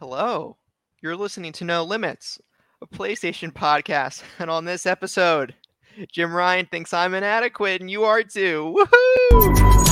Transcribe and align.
Hello. 0.00 0.56
You're 1.02 1.16
listening 1.16 1.50
to 1.54 1.64
No 1.64 1.82
Limits, 1.82 2.40
a 2.80 2.86
PlayStation 2.86 3.52
podcast. 3.52 4.22
And 4.38 4.48
on 4.48 4.64
this 4.64 4.86
episode, 4.86 5.56
Jim 6.12 6.32
Ryan 6.32 6.66
thinks 6.66 6.94
I'm 6.94 7.14
inadequate 7.14 7.80
and 7.80 7.90
you 7.90 8.04
are 8.04 8.22
too. 8.22 8.76
Woohoo! 8.76 9.87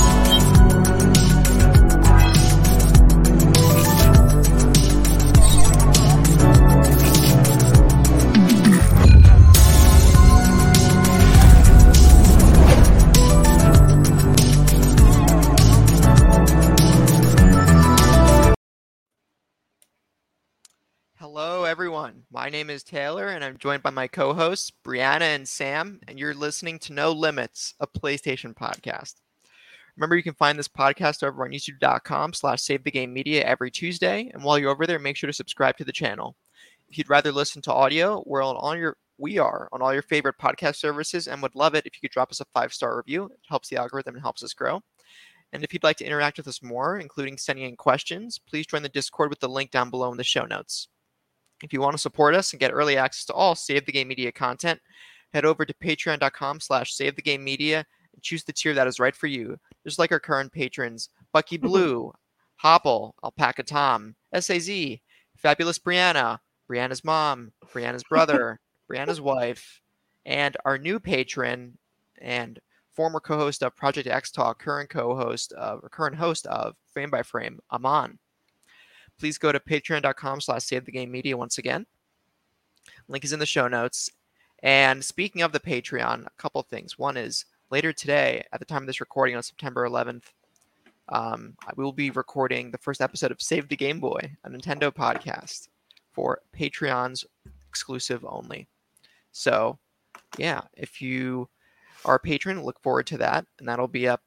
My 22.47 22.51
name 22.51 22.69
is 22.69 22.81
Taylor, 22.81 23.27
and 23.27 23.43
I'm 23.43 23.57
joined 23.57 23.83
by 23.83 23.89
my 23.89 24.07
co 24.07 24.33
hosts, 24.33 24.71
Breanna 24.85 25.35
and 25.35 25.45
Sam, 25.45 25.99
and 26.07 26.17
you're 26.17 26.33
listening 26.33 26.79
to 26.79 26.93
No 26.93 27.11
Limits, 27.11 27.73
a 27.81 27.85
PlayStation 27.85 28.53
podcast. 28.53 29.15
Remember, 29.97 30.15
you 30.15 30.23
can 30.23 30.33
find 30.33 30.57
this 30.57 30.69
podcast 30.69 31.23
over 31.23 31.43
on 31.43 31.51
youtube.com 31.51 32.31
slash 32.31 32.61
save 32.61 32.85
the 32.85 32.89
game 32.89 33.11
media 33.11 33.43
every 33.43 33.69
Tuesday. 33.69 34.31
And 34.33 34.45
while 34.45 34.57
you're 34.57 34.71
over 34.71 34.87
there, 34.87 34.97
make 34.97 35.17
sure 35.17 35.27
to 35.27 35.33
subscribe 35.33 35.75
to 35.75 35.83
the 35.83 35.91
channel. 35.91 36.37
If 36.87 36.97
you'd 36.97 37.09
rather 37.09 37.33
listen 37.33 37.61
to 37.63 37.73
audio, 37.73 38.23
we're 38.25 38.41
on 38.41 38.55
all 38.55 38.77
your 38.77 38.95
we 39.17 39.37
are 39.39 39.67
on 39.73 39.81
all 39.81 39.91
your 39.91 40.03
favorite 40.03 40.37
podcast 40.41 40.77
services 40.77 41.27
and 41.27 41.41
would 41.41 41.53
love 41.53 41.75
it 41.75 41.85
if 41.85 41.95
you 41.95 41.99
could 42.07 42.13
drop 42.13 42.31
us 42.31 42.39
a 42.39 42.45
five 42.53 42.71
star 42.71 42.95
review. 42.95 43.25
It 43.25 43.39
helps 43.49 43.67
the 43.67 43.75
algorithm 43.75 44.15
and 44.15 44.23
helps 44.23 44.41
us 44.41 44.53
grow. 44.53 44.81
And 45.51 45.65
if 45.65 45.73
you'd 45.73 45.83
like 45.83 45.97
to 45.97 46.05
interact 46.05 46.37
with 46.37 46.47
us 46.47 46.63
more, 46.63 46.97
including 46.97 47.37
sending 47.37 47.65
in 47.65 47.75
questions, 47.75 48.39
please 48.39 48.67
join 48.67 48.83
the 48.83 48.89
Discord 48.89 49.31
with 49.31 49.41
the 49.41 49.49
link 49.49 49.69
down 49.69 49.89
below 49.89 50.09
in 50.11 50.17
the 50.17 50.23
show 50.23 50.45
notes. 50.45 50.87
If 51.63 51.73
you 51.73 51.81
want 51.81 51.93
to 51.93 52.01
support 52.01 52.35
us 52.35 52.53
and 52.53 52.59
get 52.59 52.71
early 52.71 52.97
access 52.97 53.25
to 53.25 53.33
all 53.33 53.55
Save 53.55 53.85
the 53.85 53.91
Game 53.91 54.07
Media 54.07 54.31
content, 54.31 54.79
head 55.33 55.45
over 55.45 55.65
to 55.65 55.73
patreon.com 55.73 56.59
slash 56.59 56.93
save 56.93 57.15
the 57.15 57.21
game 57.21 57.43
media 57.43 57.85
and 58.13 58.23
choose 58.23 58.43
the 58.43 58.53
tier 58.53 58.73
that 58.73 58.87
is 58.87 58.99
right 58.99 59.15
for 59.15 59.27
you. 59.27 59.57
Just 59.85 59.99
like 59.99 60.11
our 60.11 60.19
current 60.19 60.51
patrons, 60.51 61.09
Bucky 61.33 61.57
mm-hmm. 61.57 61.67
Blue, 61.67 62.13
Hopple, 62.57 63.15
Alpaca 63.23 63.63
Tom, 63.63 64.15
SAZ, 64.37 64.69
Fabulous 65.37 65.79
Breanna, 65.79 66.39
Breanna's 66.69 67.03
mom, 67.03 67.51
Breanna's 67.73 68.03
brother, 68.09 68.59
Breanna's 68.91 69.21
wife, 69.21 69.81
and 70.25 70.55
our 70.65 70.77
new 70.77 70.99
patron 70.99 71.77
and 72.19 72.59
former 72.93 73.19
co-host 73.19 73.61
of 73.61 73.75
Project 73.75 74.07
X 74.07 74.31
Talk, 74.31 74.59
current 74.59 74.89
co-host 74.89 75.53
of 75.53 75.81
or 75.83 75.89
current 75.89 76.15
host 76.15 76.47
of 76.47 76.75
Frame 76.93 77.11
by 77.11 77.21
Frame, 77.21 77.59
Aman 77.71 78.17
please 79.19 79.37
go 79.37 79.51
to 79.51 79.59
patreon.com 79.59 80.41
slash 80.41 80.63
save 80.63 80.85
the 80.85 80.91
game 80.91 81.11
media 81.11 81.37
once 81.37 81.57
again. 81.57 81.85
Link 83.07 83.23
is 83.23 83.33
in 83.33 83.39
the 83.39 83.45
show 83.45 83.67
notes. 83.67 84.09
And 84.63 85.03
speaking 85.03 85.41
of 85.41 85.51
the 85.51 85.59
Patreon, 85.59 86.25
a 86.25 86.31
couple 86.37 86.61
of 86.61 86.67
things. 86.67 86.97
One 86.97 87.17
is 87.17 87.45
later 87.69 87.93
today, 87.93 88.43
at 88.51 88.59
the 88.59 88.65
time 88.65 88.83
of 88.83 88.87
this 88.87 88.99
recording 88.99 89.35
on 89.35 89.43
September 89.43 89.87
11th, 89.87 90.23
um, 91.09 91.55
we 91.75 91.83
will 91.83 91.93
be 91.93 92.09
recording 92.09 92.71
the 92.71 92.77
first 92.77 93.01
episode 93.01 93.31
of 93.31 93.41
Save 93.41 93.69
the 93.69 93.75
Game 93.75 93.99
Boy, 93.99 94.19
a 94.43 94.49
Nintendo 94.49 94.91
podcast 94.91 95.69
for 96.11 96.41
Patreons 96.57 97.23
exclusive 97.69 98.25
only. 98.27 98.67
So, 99.31 99.77
yeah, 100.37 100.61
if 100.73 101.01
you 101.01 101.47
are 102.03 102.15
a 102.15 102.19
patron, 102.19 102.63
look 102.63 102.81
forward 102.81 103.07
to 103.07 103.17
that, 103.19 103.45
and 103.59 103.67
that'll 103.67 103.87
be 103.87 104.07
up 104.07 104.21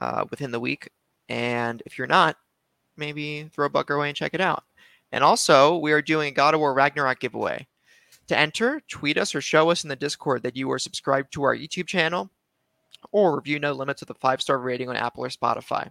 uh, 0.00 0.24
within 0.30 0.50
the 0.50 0.60
week. 0.60 0.90
And 1.28 1.82
if 1.86 1.96
you're 1.96 2.06
not, 2.06 2.36
maybe 2.96 3.50
throw 3.52 3.66
a 3.66 3.70
buck 3.70 3.90
our 3.90 3.98
way 3.98 4.08
and 4.08 4.16
check 4.16 4.34
it 4.34 4.40
out. 4.40 4.64
And 5.12 5.22
also, 5.22 5.78
we 5.78 5.92
are 5.92 6.02
doing 6.02 6.28
a 6.28 6.34
God 6.34 6.54
of 6.54 6.60
War 6.60 6.74
Ragnarok 6.74 7.20
giveaway. 7.20 7.66
To 8.28 8.38
enter, 8.38 8.80
tweet 8.88 9.18
us 9.18 9.34
or 9.34 9.40
show 9.40 9.70
us 9.70 9.84
in 9.84 9.88
the 9.88 9.96
Discord 9.96 10.42
that 10.42 10.56
you 10.56 10.70
are 10.72 10.78
subscribed 10.78 11.32
to 11.34 11.42
our 11.42 11.54
YouTube 11.54 11.86
channel 11.86 12.30
or 13.12 13.36
review 13.36 13.58
No 13.58 13.72
Limits 13.72 14.00
with 14.00 14.10
a 14.10 14.14
five 14.14 14.40
star 14.40 14.58
rating 14.58 14.88
on 14.88 14.96
Apple 14.96 15.24
or 15.24 15.28
Spotify. 15.28 15.90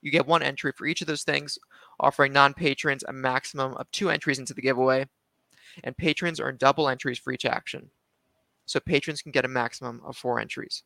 You 0.00 0.10
get 0.10 0.26
one 0.26 0.42
entry 0.42 0.72
for 0.72 0.86
each 0.86 1.00
of 1.00 1.06
those 1.06 1.24
things, 1.24 1.58
offering 1.98 2.32
non 2.32 2.54
patrons 2.54 3.04
a 3.06 3.12
maximum 3.12 3.74
of 3.74 3.90
two 3.90 4.10
entries 4.10 4.38
into 4.38 4.54
the 4.54 4.62
giveaway, 4.62 5.06
and 5.84 5.96
patrons 5.96 6.40
earn 6.40 6.56
double 6.56 6.88
entries 6.88 7.18
for 7.18 7.32
each 7.32 7.44
action. 7.44 7.90
So 8.66 8.80
patrons 8.80 9.20
can 9.20 9.32
get 9.32 9.44
a 9.44 9.48
maximum 9.48 10.00
of 10.04 10.16
four 10.16 10.40
entries. 10.40 10.84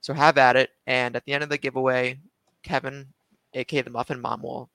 So 0.00 0.14
have 0.14 0.38
at 0.38 0.56
it, 0.56 0.70
and 0.86 1.16
at 1.16 1.24
the 1.24 1.32
end 1.32 1.42
of 1.42 1.48
the 1.48 1.58
giveaway, 1.58 2.20
Kevin 2.62 3.08
aka 3.54 3.82
the 3.82 3.90
Muffin 3.90 4.20
Mom, 4.20 4.42
will 4.42 4.70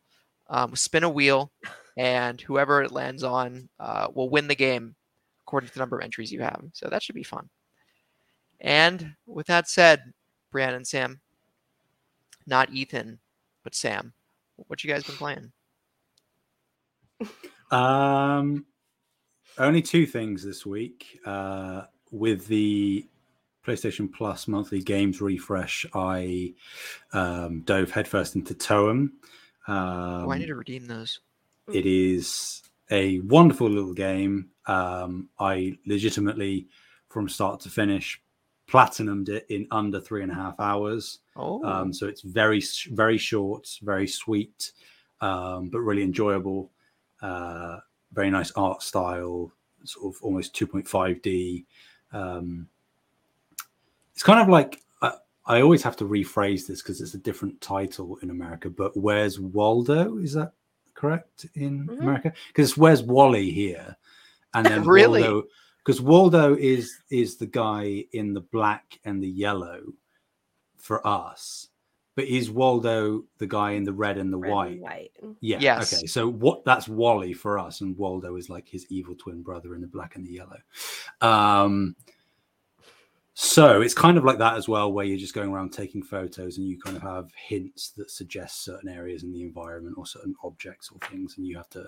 um, 0.49 0.75
spin 0.75 1.03
a 1.03 1.09
wheel, 1.09 1.51
and 1.97 2.39
whoever 2.41 2.81
it 2.83 2.91
lands 2.91 3.23
on 3.23 3.69
uh, 3.79 4.07
will 4.13 4.29
win 4.29 4.47
the 4.47 4.55
game 4.55 4.95
according 5.45 5.67
to 5.67 5.73
the 5.73 5.79
number 5.79 5.97
of 5.97 6.03
entries 6.03 6.31
you 6.31 6.41
have. 6.41 6.63
So 6.73 6.87
that 6.89 7.03
should 7.03 7.15
be 7.15 7.23
fun. 7.23 7.49
And 8.61 9.15
with 9.25 9.47
that 9.47 9.69
said, 9.69 10.01
Brian 10.51 10.73
and 10.73 10.87
Sam, 10.87 11.19
not 12.47 12.71
Ethan, 12.71 13.19
but 13.63 13.75
Sam, 13.75 14.13
what 14.55 14.83
you 14.83 14.89
guys 14.89 15.03
been 15.03 15.15
playing? 15.15 15.51
Um, 17.71 18.65
only 19.57 19.81
two 19.81 20.05
things 20.05 20.43
this 20.43 20.65
week. 20.65 21.19
Uh, 21.25 21.83
with 22.11 22.45
the 22.45 23.07
PlayStation 23.65 24.11
Plus 24.11 24.47
monthly 24.47 24.81
games 24.81 25.21
refresh, 25.21 25.85
I 25.93 26.53
um, 27.13 27.61
dove 27.61 27.91
headfirst 27.91 28.35
into 28.35 28.53
Toem. 28.53 29.11
Um, 29.67 30.25
oh, 30.25 30.31
I 30.31 30.37
need 30.37 30.47
to 30.47 30.55
redeem 30.55 30.87
those. 30.87 31.19
It 31.71 31.85
is 31.85 32.61
a 32.91 33.19
wonderful 33.21 33.69
little 33.69 33.93
game. 33.93 34.49
Um, 34.65 35.29
I 35.39 35.77
legitimately, 35.85 36.67
from 37.09 37.29
start 37.29 37.61
to 37.61 37.69
finish, 37.69 38.21
platinumed 38.67 39.29
it 39.29 39.45
in 39.49 39.67
under 39.71 39.99
three 40.01 40.23
and 40.23 40.31
a 40.31 40.35
half 40.35 40.59
hours. 40.59 41.19
Oh, 41.35 41.63
Um, 41.63 41.93
so 41.93 42.07
it's 42.07 42.21
very, 42.21 42.61
very 42.91 43.17
short, 43.17 43.67
very 43.81 44.07
sweet, 44.07 44.71
um, 45.21 45.69
but 45.69 45.79
really 45.79 46.03
enjoyable. 46.03 46.71
Uh, 47.21 47.79
very 48.11 48.29
nice 48.29 48.51
art 48.51 48.81
style, 48.83 49.51
sort 49.83 50.15
of 50.15 50.21
almost 50.21 50.55
2.5D. 50.55 51.65
Um, 52.11 52.67
it's 54.13 54.23
kind 54.23 54.39
of 54.39 54.47
like 54.49 54.81
I, 55.01 55.13
I 55.45 55.61
always 55.61 55.83
have 55.83 55.95
to 55.97 56.05
rephrase 56.05 56.67
this 56.67 56.81
because 56.81 57.01
it's 57.01 57.13
a 57.15 57.19
different 57.19 57.59
title 57.61 58.17
in 58.21 58.29
America. 58.29 58.69
But 58.69 58.95
where's 58.95 59.39
Waldo? 59.39 60.17
Is 60.17 60.33
that 60.33 60.53
correct 60.93 61.45
in 61.55 61.87
Mhm. 61.87 61.99
America? 62.01 62.33
Because 62.47 62.77
where's 62.77 63.03
Wally 63.03 63.51
here, 63.51 63.95
and 64.53 64.65
then 64.65 64.83
Really? 64.87 65.21
Waldo 65.21 65.47
because 65.85 65.99
Waldo 66.01 66.55
is 66.55 66.93
is 67.09 67.35
the 67.37 67.45
guy 67.47 68.05
in 68.13 68.33
the 68.33 68.41
black 68.41 68.99
and 69.03 69.21
the 69.21 69.27
yellow 69.27 69.81
for 70.77 71.05
us, 71.05 71.67
but 72.15 72.25
is 72.25 72.49
Waldo 72.51 73.23
the 73.37 73.47
guy 73.47 73.71
in 73.71 73.83
the 73.83 73.91
red 73.91 74.17
and 74.17 74.31
the 74.31 74.37
Red 74.37 74.49
and 74.49 74.55
white? 74.55 74.79
white. 74.81 75.11
Yeah. 75.41 75.57
Yes. 75.59 75.93
Okay. 75.93 76.05
So 76.07 76.29
what 76.29 76.63
that's 76.63 76.87
Wally 76.87 77.33
for 77.33 77.57
us, 77.59 77.81
and 77.81 77.97
Waldo 77.97 78.35
is 78.37 78.49
like 78.49 78.67
his 78.69 78.85
evil 78.89 79.15
twin 79.15 79.41
brother 79.41 79.75
in 79.75 79.81
the 79.81 79.87
black 79.87 80.15
and 80.15 80.25
the 80.25 80.31
yellow. 80.31 80.59
Um 81.21 81.95
so 83.35 83.81
it's 83.81 83.93
kind 83.95 84.17
of 84.17 84.23
like 84.23 84.37
that 84.37 84.55
as 84.57 84.67
well, 84.67 84.91
where 84.91 85.05
you're 85.05 85.17
just 85.17 85.33
going 85.33 85.49
around 85.49 85.73
taking 85.73 86.03
photos 86.03 86.57
and 86.57 86.67
you 86.67 86.79
kind 86.79 86.95
of 86.95 87.01
have 87.01 87.31
hints 87.35 87.89
that 87.97 88.11
suggest 88.11 88.63
certain 88.63 88.89
areas 88.89 89.23
in 89.23 89.33
the 89.33 89.41
environment 89.41 89.95
or 89.97 90.05
certain 90.05 90.35
objects 90.43 90.91
or 90.91 90.99
things, 91.07 91.37
and 91.37 91.47
you 91.47 91.57
have 91.57 91.69
to 91.69 91.87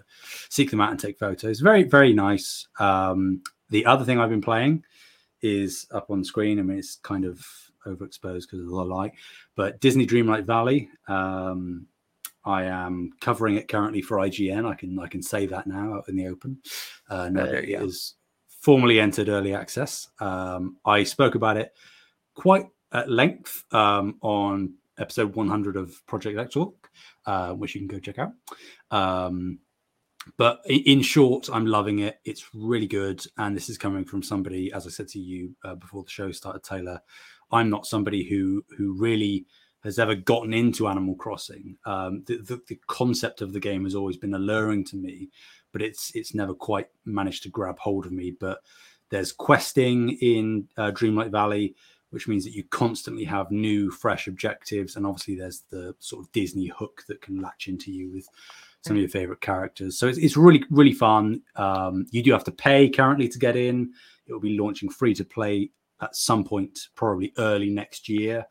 seek 0.49 0.71
them 0.71 0.81
out 0.81 0.91
and 0.91 0.99
take 0.99 1.19
photos. 1.19 1.59
Very, 1.59 1.83
very 1.83 2.13
nice. 2.13 2.67
Um, 2.79 3.43
the 3.69 3.85
other 3.85 4.05
thing 4.05 4.19
I've 4.19 4.29
been 4.29 4.41
playing 4.41 4.83
is 5.41 5.85
up 5.91 6.09
on 6.09 6.23
screen. 6.23 6.57
I 6.59 6.63
mean, 6.63 6.79
it's 6.79 6.95
kind 6.95 7.25
of 7.25 7.45
overexposed 7.85 8.41
because 8.41 8.61
of 8.61 8.67
the 8.67 8.75
light, 8.75 9.13
but 9.55 9.79
Disney 9.79 10.07
Dreamlight 10.07 10.45
Valley. 10.45 10.89
Um, 11.07 11.87
I 12.43 12.63
am 12.65 13.11
covering 13.21 13.55
it 13.55 13.67
currently 13.67 14.01
for 14.01 14.17
IGN. 14.17 14.69
I 14.69 14.75
can 14.75 14.97
I 14.99 15.07
can 15.07 15.21
say 15.21 15.47
that 15.47 15.67
now 15.67 15.95
out 15.95 16.09
in 16.09 16.15
the 16.15 16.27
open. 16.27 16.59
Uh, 17.09 17.29
now 17.29 17.43
there 17.43 17.53
that 17.53 17.67
you 17.67 17.75
it 17.75 17.79
go. 17.79 17.85
is 17.85 18.15
formally 18.65 18.99
entered 18.99 19.29
early 19.29 19.53
access. 19.53 20.07
Um, 20.19 20.77
I 20.83 21.03
spoke 21.03 21.35
about 21.35 21.55
it 21.55 21.71
quite 22.33 22.65
at 22.91 23.11
length 23.11 23.63
um, 23.71 24.17
on 24.21 24.73
episode 24.97 25.35
100 25.35 25.77
of 25.77 25.93
Project 26.07 26.39
X 26.39 26.55
Talk, 26.55 26.89
uh, 27.27 27.51
which 27.51 27.75
you 27.75 27.81
can 27.81 27.87
go 27.87 27.99
check 27.99 28.17
out. 28.17 28.31
Um, 28.89 29.59
but 30.37 30.61
in 30.65 31.03
short, 31.03 31.47
I'm 31.53 31.67
loving 31.67 31.99
it. 31.99 32.19
It's 32.25 32.49
really 32.55 32.87
good, 32.87 33.23
and 33.37 33.55
this 33.55 33.69
is 33.69 33.77
coming 33.77 34.03
from 34.03 34.23
somebody, 34.23 34.73
as 34.73 34.87
I 34.87 34.89
said 34.89 35.09
to 35.09 35.19
you 35.19 35.55
uh, 35.63 35.75
before 35.75 36.03
the 36.03 36.09
show 36.09 36.31
started, 36.31 36.63
Taylor. 36.63 36.99
I'm 37.51 37.69
not 37.69 37.85
somebody 37.85 38.27
who 38.27 38.65
who 38.75 38.93
really 38.97 39.45
has 39.83 39.99
ever 39.99 40.15
gotten 40.15 40.55
into 40.55 40.87
Animal 40.87 41.13
Crossing. 41.13 41.77
Um, 41.85 42.23
the, 42.25 42.37
the 42.37 42.59
the 42.67 42.79
concept 42.87 43.41
of 43.41 43.53
the 43.53 43.59
game 43.59 43.83
has 43.83 43.93
always 43.93 44.17
been 44.17 44.33
alluring 44.33 44.85
to 44.85 44.95
me, 44.95 45.29
but 45.75 45.81
it's 45.81 46.15
it's 46.15 46.33
never 46.33 46.53
quite 46.53 46.87
managed 47.03 47.43
to 47.43 47.49
grab 47.49 47.77
hold 47.79 48.05
of 48.05 48.13
me. 48.13 48.31
But 48.31 48.59
there's 49.09 49.33
questing 49.33 50.11
in 50.21 50.69
uh, 50.77 50.91
Dreamlight 50.91 51.31
Valley, 51.31 51.75
which 52.11 52.29
means 52.29 52.45
that 52.45 52.53
you 52.53 52.63
constantly 52.69 53.25
have 53.25 53.51
new, 53.51 53.91
fresh 53.91 54.27
objectives, 54.27 54.95
and 54.95 55.05
obviously 55.05 55.35
there's 55.35 55.63
the 55.69 55.93
sort 55.99 56.23
of 56.23 56.31
Disney 56.31 56.67
hook 56.67 57.03
that 57.09 57.21
can 57.21 57.41
latch 57.41 57.67
into 57.67 57.91
you 57.91 58.09
with 58.09 58.25
some 58.83 58.95
of 58.95 59.01
your 59.01 59.09
favorite 59.09 59.41
characters. 59.41 59.99
So 59.99 60.07
it's, 60.07 60.17
it's 60.17 60.37
really 60.37 60.63
really 60.69 60.93
fun. 60.93 61.41
Um, 61.57 62.05
you 62.09 62.23
do 62.23 62.31
have 62.31 62.45
to 62.45 62.53
pay 62.53 62.87
currently 62.87 63.27
to 63.27 63.37
get 63.37 63.57
in. 63.57 63.91
It 64.27 64.31
will 64.31 64.39
be 64.39 64.57
launching 64.57 64.89
free 64.89 65.13
to 65.15 65.25
play 65.25 65.71
at 65.99 66.15
some 66.15 66.45
point, 66.45 66.87
probably 66.95 67.33
early 67.37 67.69
next 67.69 68.07
year. 68.07 68.45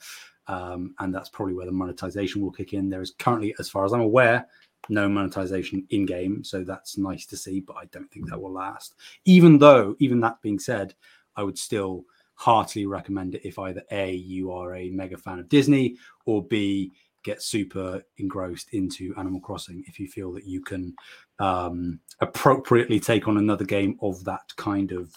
Um, 0.46 0.94
and 0.98 1.14
that's 1.14 1.30
probably 1.30 1.54
where 1.54 1.64
the 1.64 1.72
monetization 1.72 2.42
will 2.42 2.52
kick 2.52 2.74
in. 2.74 2.90
There 2.90 3.00
is 3.00 3.14
currently, 3.18 3.54
as 3.58 3.70
far 3.70 3.86
as 3.86 3.94
I'm 3.94 4.02
aware, 4.02 4.46
no 4.88 5.08
monetization 5.08 5.86
in 5.90 6.06
game, 6.06 6.44
so 6.44 6.64
that's 6.64 6.98
nice 6.98 7.26
to 7.26 7.36
see. 7.36 7.60
But 7.60 7.76
I 7.76 7.84
don't 7.86 8.10
think 8.10 8.28
that 8.28 8.40
will 8.40 8.52
last. 8.52 8.94
Even 9.24 9.58
though, 9.58 9.96
even 9.98 10.20
that 10.20 10.40
being 10.42 10.58
said, 10.58 10.94
I 11.36 11.42
would 11.42 11.58
still 11.58 12.04
heartily 12.36 12.86
recommend 12.86 13.34
it 13.34 13.46
if 13.46 13.58
either 13.58 13.82
a 13.92 14.12
you 14.12 14.52
are 14.52 14.74
a 14.74 14.90
mega 14.90 15.16
fan 15.16 15.38
of 15.38 15.48
Disney 15.48 15.96
or 16.26 16.44
b 16.44 16.90
get 17.22 17.42
super 17.42 18.02
engrossed 18.18 18.72
into 18.74 19.14
Animal 19.16 19.40
Crossing 19.40 19.82
if 19.86 19.98
you 19.98 20.06
feel 20.06 20.32
that 20.32 20.44
you 20.44 20.60
can 20.60 20.94
um, 21.38 21.98
appropriately 22.20 23.00
take 23.00 23.26
on 23.26 23.38
another 23.38 23.64
game 23.64 23.98
of 24.02 24.22
that 24.24 24.54
kind 24.56 24.92
of 24.92 25.12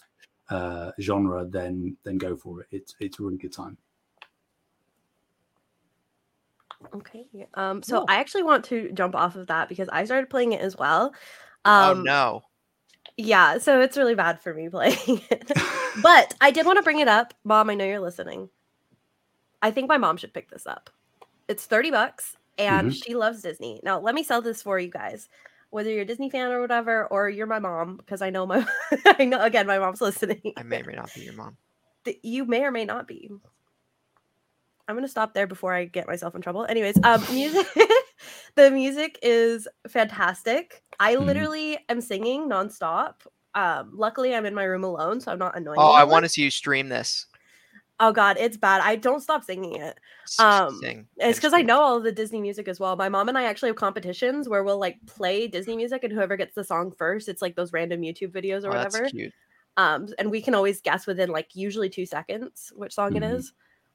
uh, 0.50 0.92
genre, 1.00 1.46
then 1.46 1.96
then 2.04 2.18
go 2.18 2.36
for 2.36 2.62
it. 2.62 2.68
It's 2.72 2.96
it's 3.00 3.20
a 3.20 3.24
really 3.24 3.38
good 3.38 3.54
time. 3.54 3.78
Okay. 6.94 7.26
Um, 7.56 7.82
so 7.82 8.06
I 8.08 8.18
actually 8.18 8.44
want 8.44 8.66
to 8.66 8.92
jump 8.94 9.16
off 9.16 9.36
of 9.36 9.48
that 9.48 9.70
because 9.70 9.90
I 9.90 10.06
started 10.06 10.30
playing 10.30 10.54
it 10.54 10.62
as 10.62 10.78
well. 10.78 11.14
oh 11.66 11.92
Um, 11.92 12.04
no. 12.04 12.44
yeah, 13.18 13.58
so 13.58 13.82
it's 13.82 13.98
really 13.98 14.16
bad 14.16 14.42
for 14.42 14.54
me 14.54 14.70
playing 14.78 15.22
it. 15.30 15.52
but 16.04 16.34
I 16.42 16.52
did 16.52 16.66
want 16.66 16.78
to 16.78 16.84
bring 16.84 17.00
it 17.00 17.08
up. 17.08 17.34
Mom, 17.44 17.70
I 17.70 17.76
know 17.76 17.86
you're 17.86 18.00
listening. 18.00 18.50
I 19.62 19.72
think 19.72 19.88
my 19.90 19.98
mom 19.98 20.18
should 20.18 20.34
pick 20.34 20.50
this 20.50 20.68
up. 20.68 20.90
It's 21.48 21.66
30 21.66 21.92
bucks 21.92 22.36
and 22.58 22.94
she 22.94 23.16
loves 23.16 23.42
Disney. 23.42 23.80
Now, 23.84 24.00
let 24.00 24.14
me 24.16 24.24
sell 24.24 24.42
this 24.42 24.62
for 24.62 24.80
you 24.80 24.90
guys. 24.90 25.30
Whether 25.70 25.90
you're 25.90 26.04
a 26.04 26.06
Disney 26.06 26.30
fan 26.30 26.52
or 26.52 26.62
whatever, 26.62 27.08
or 27.08 27.28
you're 27.30 27.46
my 27.46 27.60
mom, 27.60 27.98
because 27.98 28.22
I 28.22 28.30
know 28.30 28.46
my 28.46 28.66
I 29.06 29.26
know 29.26 29.42
again 29.42 29.68
my 29.68 29.78
mom's 29.80 30.00
listening. 30.00 30.54
I 30.56 30.64
may 30.64 30.82
or 30.82 30.86
may 30.86 30.96
not 30.96 31.14
be 31.14 31.22
your 31.22 31.34
mom. 31.34 31.58
you 32.24 32.46
may 32.46 32.64
or 32.64 32.72
may 32.72 32.86
not 32.86 33.06
be. 33.08 33.30
I'm 34.88 34.96
gonna 34.96 35.08
stop 35.08 35.34
there 35.34 35.48
before 35.48 35.74
I 35.74 35.86
get 35.86 36.08
myself 36.08 36.34
in 36.36 36.42
trouble. 36.42 36.66
Anyways, 36.66 36.96
um, 37.04 37.26
music. 37.34 37.68
the 38.56 38.72
music 38.72 39.20
is 39.22 39.68
fantastic. 39.88 40.82
I 41.00 41.16
Mhm. 41.16 41.26
literally 41.26 41.80
am 41.90 42.02
singing 42.02 42.48
nonstop. 42.50 43.16
Um, 43.54 43.92
luckily, 43.94 44.34
I'm 44.36 44.46
in 44.46 44.54
my 44.56 44.64
room 44.64 44.84
alone, 44.84 45.20
so 45.20 45.32
I'm 45.32 45.40
not 45.40 45.58
annoying. 45.58 45.80
Oh, 45.80 45.90
I 45.92 46.02
anyone. 46.02 46.12
want 46.12 46.26
to 46.26 46.30
see 46.30 46.44
you 46.44 46.52
stream 46.52 46.90
this. 46.90 47.26
Oh 48.00 48.12
God, 48.12 48.38
it's 48.40 48.58
bad. 48.58 48.82
I 48.82 48.96
don't 48.96 49.22
stop 49.22 49.44
singing 49.44 49.76
it. 49.76 50.00
Um, 50.40 50.78
sing 50.80 51.08
It's 51.18 51.40
because 51.40 51.54
I 51.54 51.64
know 51.64 51.82
all 51.82 52.00
the 52.00 52.12
Disney 52.12 52.40
music 52.42 52.68
as 52.68 52.80
well. 52.80 52.96
My 52.96 53.10
mom 53.10 53.28
and 53.28 53.38
I 53.38 53.46
actually 53.46 53.70
have 53.70 53.76
competitions 53.76 54.48
where 54.48 54.64
we'll 54.64 54.78
like 54.80 54.98
play 55.08 55.48
Disney 55.48 55.76
music, 55.76 56.04
and 56.04 56.14
whoever 56.14 56.38
gets 56.38 56.54
the 56.54 56.64
song 56.64 56.92
first, 56.92 57.28
it's 57.28 57.42
like 57.42 57.56
those 57.56 57.74
random 57.74 58.02
YouTube 58.02 58.32
videos 58.32 58.64
or 58.64 58.68
Oh, 58.68 58.76
whatever. 58.78 59.00
That's 59.00 59.12
cute. 59.12 59.34
um 59.78 60.08
and 60.20 60.30
we 60.32 60.42
can 60.42 60.54
always 60.56 60.80
guess 60.82 61.06
within 61.08 61.30
like 61.30 61.56
usually 61.56 61.90
two 61.90 62.06
seconds 62.06 62.72
which 62.76 62.94
song 62.94 63.16
it 63.16 63.22
Mhm. 63.24 63.34
is 63.36 63.54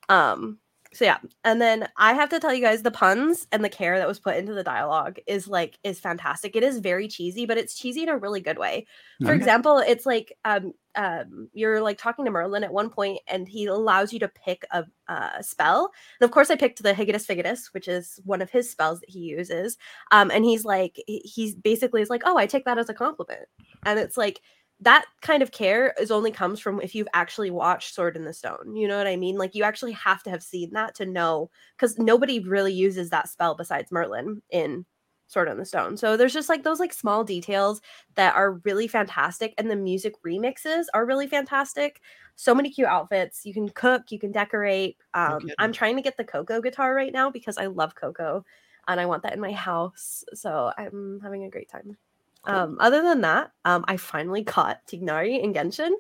um 0.09 0.59
so 0.94 1.05
yeah. 1.06 1.19
And 1.44 1.61
then 1.61 1.89
i 1.97 2.12
have 2.12 2.29
to 2.31 2.39
tell 2.39 2.53
you 2.53 2.61
guys 2.62 2.83
the 2.83 2.91
puns 2.91 3.47
and 3.50 3.65
the 3.65 3.69
care 3.69 3.99
that 3.99 4.06
was 4.09 4.19
put 4.21 4.37
into 4.37 4.53
the 4.53 4.62
dialogue 4.62 5.19
is 5.27 5.49
like 5.49 5.79
is 5.83 5.99
fantastic. 6.00 6.55
It 6.56 6.62
is 6.62 6.79
very 6.79 7.09
cheesy 7.09 7.47
but 7.47 7.59
it's 7.59 7.75
cheesy 7.75 8.03
in 8.03 8.09
a 8.09 8.19
really 8.19 8.41
good 8.41 8.59
way. 8.59 8.87
For 9.23 9.29
Okay. 9.33 9.37
example 9.37 9.79
it's 9.79 10.05
like 10.06 10.37
um 10.44 10.73
um 10.94 11.49
you're 11.55 11.81
like 11.81 11.97
talking 11.97 12.27
to 12.27 12.31
merlin 12.31 12.65
at 12.65 12.73
one 12.73 12.91
point 12.91 13.21
and 13.27 13.49
he 13.49 13.65
allows 13.67 14.12
you 14.12 14.19
to 14.19 14.29
pick 14.29 14.65
a, 14.73 14.85
a 15.09 15.43
spell. 15.43 15.91
And 16.21 16.27
of 16.27 16.31
course 16.33 16.50
i 16.50 16.56
picked 16.56 16.83
the 16.83 16.93
higitus 16.95 17.25
figitus 17.27 17.73
which 17.73 17.88
is 17.88 18.21
one 18.25 18.43
of 18.43 18.50
his 18.50 18.71
spells 18.71 19.00
that 19.00 19.09
he 19.11 19.21
uses. 19.21 19.79
Um 20.11 20.31
and 20.31 20.45
he's 20.45 20.65
like 20.65 21.03
he- 21.06 21.21
he's 21.25 21.55
basically 21.55 22.03
is 22.03 22.11
like 22.11 22.23
oh 22.27 22.37
i 22.37 22.47
take 22.47 22.65
that 22.67 22.79
as 22.79 22.88
a 22.91 22.95
compliment. 22.95 23.49
And 23.87 23.99
it's 23.99 24.17
like 24.17 24.41
that 24.82 25.05
kind 25.20 25.43
of 25.43 25.52
care 25.52 25.94
is 26.00 26.11
only 26.11 26.31
comes 26.31 26.58
from 26.58 26.81
if 26.81 26.94
you've 26.94 27.08
actually 27.14 27.50
watched 27.50 27.94
Sword 27.94 28.17
in 28.17 28.25
the 28.25 28.32
Stone. 28.32 28.75
You 28.75 28.88
know 28.88 28.99
what 28.99 29.06
I 29.06 29.17
mean? 29.17 29.37
Like 29.37 29.55
you 29.55 29.62
actually 29.62 29.93
have 29.93 30.23
to 30.25 30.31
have 30.31 30.43
seen 30.43 30.73
that 30.73 30.94
to 30.96 31.06
know 31.06 31.50
because 31.76 31.99
nobody 31.99 32.40
really 32.40 32.73
uses 32.73 33.11
that 33.11 33.29
spell 33.29 33.55
besides 33.55 33.93
Merlin 33.93 34.43
in 34.50 34.84
Sword 35.29 35.49
in 35.49 35.56
the 35.56 35.64
Stone. 35.64 35.96
So 35.96 36.17
there's 36.17 36.32
just 36.32 36.49
like 36.49 36.64
those 36.64 36.81
like 36.81 36.93
small 36.93 37.23
details 37.23 37.81
that 38.17 38.34
are 38.34 38.61
really 38.64 38.88
fantastic, 38.88 39.55
and 39.56 39.70
the 39.70 39.76
music 39.76 40.14
remixes 40.26 40.87
are 40.94 41.06
really 41.06 41.28
fantastic. 41.28 42.00
So 42.35 42.55
many 42.55 42.70
cute 42.70 42.88
outfits. 42.88 43.43
You 43.44 43.55
can 43.55 43.69
cook, 43.69 44.11
you 44.11 44.19
can 44.19 44.32
decorate. 44.32 44.96
Um, 45.14 45.40
kidding. 45.40 45.55
I'm 45.58 45.73
trying 45.73 45.96
to 45.96 46.02
get 46.02 46.17
the 46.17 46.25
Coco 46.25 46.61
guitar 46.61 46.94
right 46.94 47.12
now 47.12 47.31
because 47.31 47.56
I 47.56 47.67
love 47.67 47.94
Coco, 47.94 48.44
and 48.88 49.00
I 49.00 49.06
want 49.06 49.23
that 49.23 49.35
in 49.35 49.40
my 49.40 49.52
house. 49.52 50.25
So 50.35 50.73
I'm 50.76 51.20
having 51.23 51.44
a 51.44 51.50
great 51.50 51.70
time. 51.70 51.96
Um, 52.44 52.77
other 52.81 53.03
than 53.03 53.21
that, 53.23 53.53
um, 53.65 53.85
I 53.87 53.97
finally 53.97 54.43
caught 54.44 54.87
Tignari 54.87 55.41
in 55.43 55.53
Genshin. 55.53 55.91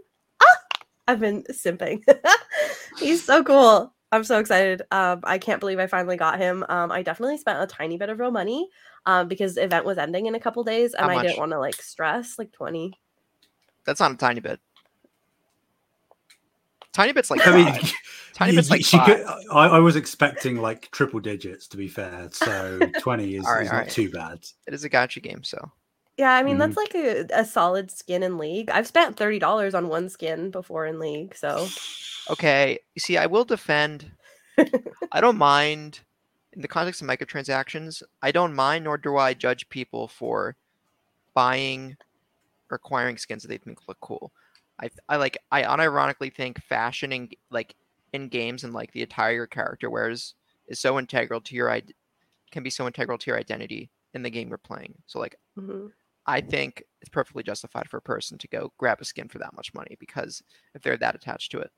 Ah! 0.42 0.56
I've 1.08 1.20
been 1.20 1.44
simping. 1.44 2.02
He's 2.98 3.24
so 3.24 3.42
cool. 3.44 3.94
I'm 4.10 4.24
so 4.24 4.38
excited. 4.38 4.82
Um, 4.90 5.20
I 5.24 5.38
can't 5.38 5.60
believe 5.60 5.78
I 5.78 5.86
finally 5.86 6.16
got 6.16 6.38
him. 6.38 6.64
Um, 6.68 6.92
I 6.92 7.02
definitely 7.02 7.38
spent 7.38 7.62
a 7.62 7.66
tiny 7.66 7.96
bit 7.96 8.10
of 8.10 8.18
real 8.20 8.30
money 8.30 8.68
um, 9.06 9.26
because 9.28 9.54
the 9.54 9.64
event 9.64 9.86
was 9.86 9.98
ending 9.98 10.26
in 10.26 10.34
a 10.34 10.40
couple 10.40 10.62
days 10.64 10.94
and 10.94 11.10
I 11.10 11.22
didn't 11.22 11.38
want 11.38 11.52
to 11.52 11.58
like 11.58 11.80
stress 11.80 12.38
like 12.38 12.52
20. 12.52 12.92
That's 13.86 14.00
not 14.00 14.12
a 14.12 14.16
tiny 14.16 14.40
bit. 14.40 14.60
Tiny 16.92 17.12
bit's 17.12 17.30
like 17.30 17.46
I 17.46 17.54
mean, 17.56 17.74
tiny 18.34 18.52
you- 18.52 18.58
bit's 18.58 18.70
like 18.70 18.84
she 18.84 18.98
five. 18.98 19.06
could- 19.06 19.26
I, 19.50 19.68
I 19.68 19.78
was 19.78 19.96
expecting 19.96 20.58
like 20.58 20.90
triple 20.90 21.20
digits 21.20 21.66
to 21.68 21.76
be 21.78 21.88
fair. 21.88 22.28
So 22.32 22.78
20 23.00 23.36
is, 23.36 23.46
All 23.46 23.54
right, 23.54 23.64
is 23.64 23.72
not 23.72 23.78
right. 23.78 23.90
too 23.90 24.10
bad. 24.10 24.44
It 24.66 24.74
is 24.74 24.84
a 24.84 24.88
gotcha 24.90 25.20
game, 25.20 25.42
so 25.42 25.70
Yeah, 26.18 26.32
I 26.32 26.42
mean 26.42 26.58
that's 26.58 26.76
like 26.76 26.94
a, 26.94 27.26
a 27.32 27.44
solid 27.44 27.90
skin 27.90 28.22
in 28.22 28.38
League. 28.38 28.70
I've 28.70 28.86
spent 28.86 29.16
thirty 29.16 29.38
dollars 29.38 29.74
on 29.74 29.88
one 29.88 30.08
skin 30.08 30.50
before 30.50 30.86
in 30.86 30.98
League, 30.98 31.34
so 31.34 31.66
okay. 32.30 32.78
You 32.94 33.00
see, 33.00 33.16
I 33.16 33.26
will 33.26 33.44
defend. 33.44 34.12
I 35.12 35.20
don't 35.20 35.38
mind 35.38 36.00
in 36.52 36.60
the 36.60 36.68
context 36.68 37.00
of 37.00 37.08
microtransactions. 37.08 38.02
I 38.20 38.30
don't 38.30 38.54
mind, 38.54 38.84
nor 38.84 38.98
do 38.98 39.16
I 39.16 39.34
judge 39.34 39.68
people 39.70 40.06
for 40.08 40.56
buying 41.34 41.96
or 42.70 42.76
acquiring 42.76 43.16
skins 43.18 43.42
that 43.42 43.48
they 43.48 43.58
think 43.58 43.88
look 43.88 43.98
cool. 44.00 44.32
I 44.80 44.90
I 45.08 45.16
like 45.16 45.38
I 45.50 45.62
unironically 45.62 46.34
think 46.34 46.62
fashion 46.62 47.12
in 47.12 47.30
like 47.50 47.74
in 48.12 48.28
games 48.28 48.64
and 48.64 48.72
like 48.72 48.92
the 48.92 49.02
attire 49.02 49.32
your 49.32 49.46
character 49.46 49.88
wears 49.88 50.34
is 50.68 50.80
so 50.80 50.98
integral 50.98 51.40
to 51.40 51.54
your 51.54 51.70
id- 51.70 51.94
can 52.50 52.62
be 52.62 52.70
so 52.70 52.86
integral 52.86 53.18
to 53.18 53.30
your 53.30 53.38
identity 53.38 53.90
in 54.14 54.22
the 54.22 54.30
game 54.30 54.48
you're 54.48 54.58
playing. 54.58 54.94
So 55.06 55.18
like 55.18 55.36
mhm. 55.58 55.90
I 56.26 56.40
think 56.40 56.84
it's 57.00 57.08
perfectly 57.08 57.42
justified 57.42 57.88
for 57.88 57.96
a 57.98 58.02
person 58.02 58.38
to 58.38 58.48
go 58.48 58.72
grab 58.78 59.00
a 59.00 59.04
skin 59.04 59.28
for 59.28 59.38
that 59.38 59.54
much 59.54 59.74
money 59.74 59.96
because 59.98 60.42
if 60.74 60.82
they're 60.82 60.96
that 60.98 61.14
attached 61.14 61.50
to 61.52 61.60
it, 61.60 61.70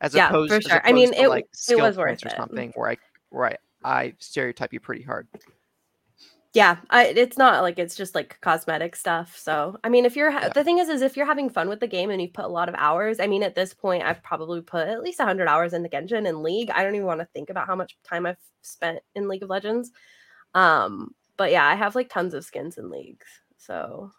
as 0.00 0.14
Yeah, 0.14 0.28
opposed, 0.28 0.52
for 0.54 0.60
sure. 0.60 0.80
I 0.84 0.92
mean, 0.92 1.08
opposed 1.08 1.18
to, 1.18 1.22
it- 1.24 1.28
like 1.28 1.46
it 1.68 1.76
was 1.76 1.96
worth 1.96 2.24
or 2.24 2.28
it. 2.28 2.32
something 2.36 2.72
where 2.74 2.90
I 2.90 2.96
where 3.30 3.46
I, 3.46 3.56
I 3.84 4.14
stereotype 4.18 4.72
you 4.72 4.80
pretty 4.80 5.02
hard. 5.02 5.28
yeah, 6.52 6.78
I, 6.90 7.06
it's 7.06 7.38
not 7.38 7.62
like 7.62 7.78
it's 7.78 7.94
just 7.94 8.14
like 8.16 8.40
cosmetic 8.40 8.96
stuff. 8.96 9.36
So 9.38 9.78
I 9.84 9.88
mean, 9.88 10.04
if 10.04 10.16
you're 10.16 10.32
ha- 10.32 10.46
Yeah. 10.46 10.52
the 10.52 10.64
thing 10.64 10.78
is, 10.78 10.88
is 10.88 11.00
if 11.02 11.16
you're 11.16 11.26
having 11.26 11.48
fun 11.48 11.68
with 11.68 11.78
the 11.78 11.86
game 11.86 12.10
and 12.10 12.20
you've 12.20 12.32
put 12.32 12.44
a 12.44 12.48
lot 12.48 12.68
of 12.68 12.74
hours. 12.76 13.20
I 13.20 13.28
mean, 13.28 13.44
at 13.44 13.54
this 13.54 13.72
point, 13.72 14.02
I've 14.02 14.22
probably 14.22 14.60
put 14.60 14.88
at 14.88 15.00
least 15.02 15.20
hundred 15.20 15.46
hours 15.46 15.72
into 15.74 15.88
Genshin 15.88 16.28
and 16.28 16.42
League. 16.42 16.70
I 16.70 16.82
don't 16.82 16.94
even 16.96 17.06
want 17.06 17.20
to 17.20 17.28
think 17.32 17.50
about 17.50 17.68
how 17.68 17.76
much 17.76 17.96
time 18.04 18.26
I've 18.26 18.36
spent 18.62 18.98
in 19.14 19.28
League 19.28 19.44
of 19.44 19.48
Legends. 19.48 19.92
Um, 20.54 21.14
but 21.40 21.52
yeah, 21.52 21.66
I 21.66 21.74
have 21.74 21.94
like 21.94 22.10
tons 22.10 22.34
of 22.34 22.44
skins 22.44 22.76
in 22.76 22.90
leagues, 22.90 23.26
so 23.56 24.10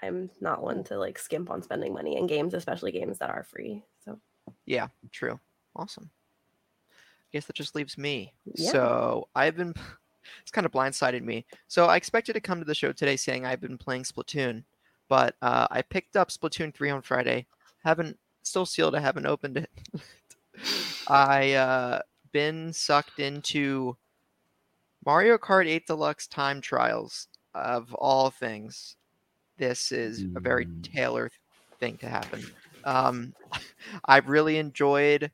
I'm 0.00 0.30
not 0.40 0.62
one 0.62 0.84
to 0.84 0.96
like 0.96 1.18
skimp 1.18 1.50
on 1.50 1.60
spending 1.60 1.92
money 1.92 2.16
in 2.16 2.28
games, 2.28 2.54
especially 2.54 2.92
games 2.92 3.18
that 3.18 3.30
are 3.30 3.42
free. 3.42 3.82
So 4.04 4.20
Yeah, 4.64 4.86
true. 5.10 5.40
Awesome. 5.74 6.08
I 6.92 7.26
guess 7.32 7.46
that 7.46 7.56
just 7.56 7.74
leaves 7.74 7.98
me. 7.98 8.32
Yeah. 8.54 8.70
So 8.70 9.28
I've 9.34 9.56
been 9.56 9.74
it's 10.40 10.52
kind 10.52 10.64
of 10.64 10.70
blindsided 10.70 11.22
me. 11.22 11.44
So 11.66 11.86
I 11.86 11.96
expected 11.96 12.34
to 12.34 12.40
come 12.40 12.60
to 12.60 12.64
the 12.64 12.76
show 12.76 12.92
today 12.92 13.16
saying 13.16 13.44
I've 13.44 13.60
been 13.60 13.76
playing 13.76 14.04
Splatoon, 14.04 14.62
but 15.08 15.34
uh, 15.42 15.66
I 15.68 15.82
picked 15.82 16.16
up 16.16 16.28
Splatoon 16.28 16.72
3 16.72 16.90
on 16.90 17.02
Friday. 17.02 17.44
Haven't 17.82 18.16
still 18.44 18.66
sealed, 18.66 18.94
I 18.94 19.00
haven't 19.00 19.26
opened 19.26 19.56
it. 19.56 19.70
I 21.08 21.54
uh 21.54 22.02
been 22.30 22.72
sucked 22.72 23.18
into 23.18 23.96
Mario 25.08 25.38
Kart 25.38 25.66
8 25.66 25.86
Deluxe 25.86 26.26
Time 26.26 26.60
Trials 26.60 27.28
of 27.54 27.94
all 27.94 28.28
things. 28.28 28.96
This 29.56 29.90
is 29.90 30.26
a 30.36 30.40
very 30.40 30.66
Mm. 30.66 30.82
Taylor 30.82 31.30
thing 31.80 31.96
to 31.96 32.10
happen. 32.10 32.44
Um, 32.84 33.34
I've 34.04 34.28
really 34.28 34.58
enjoyed 34.58 35.32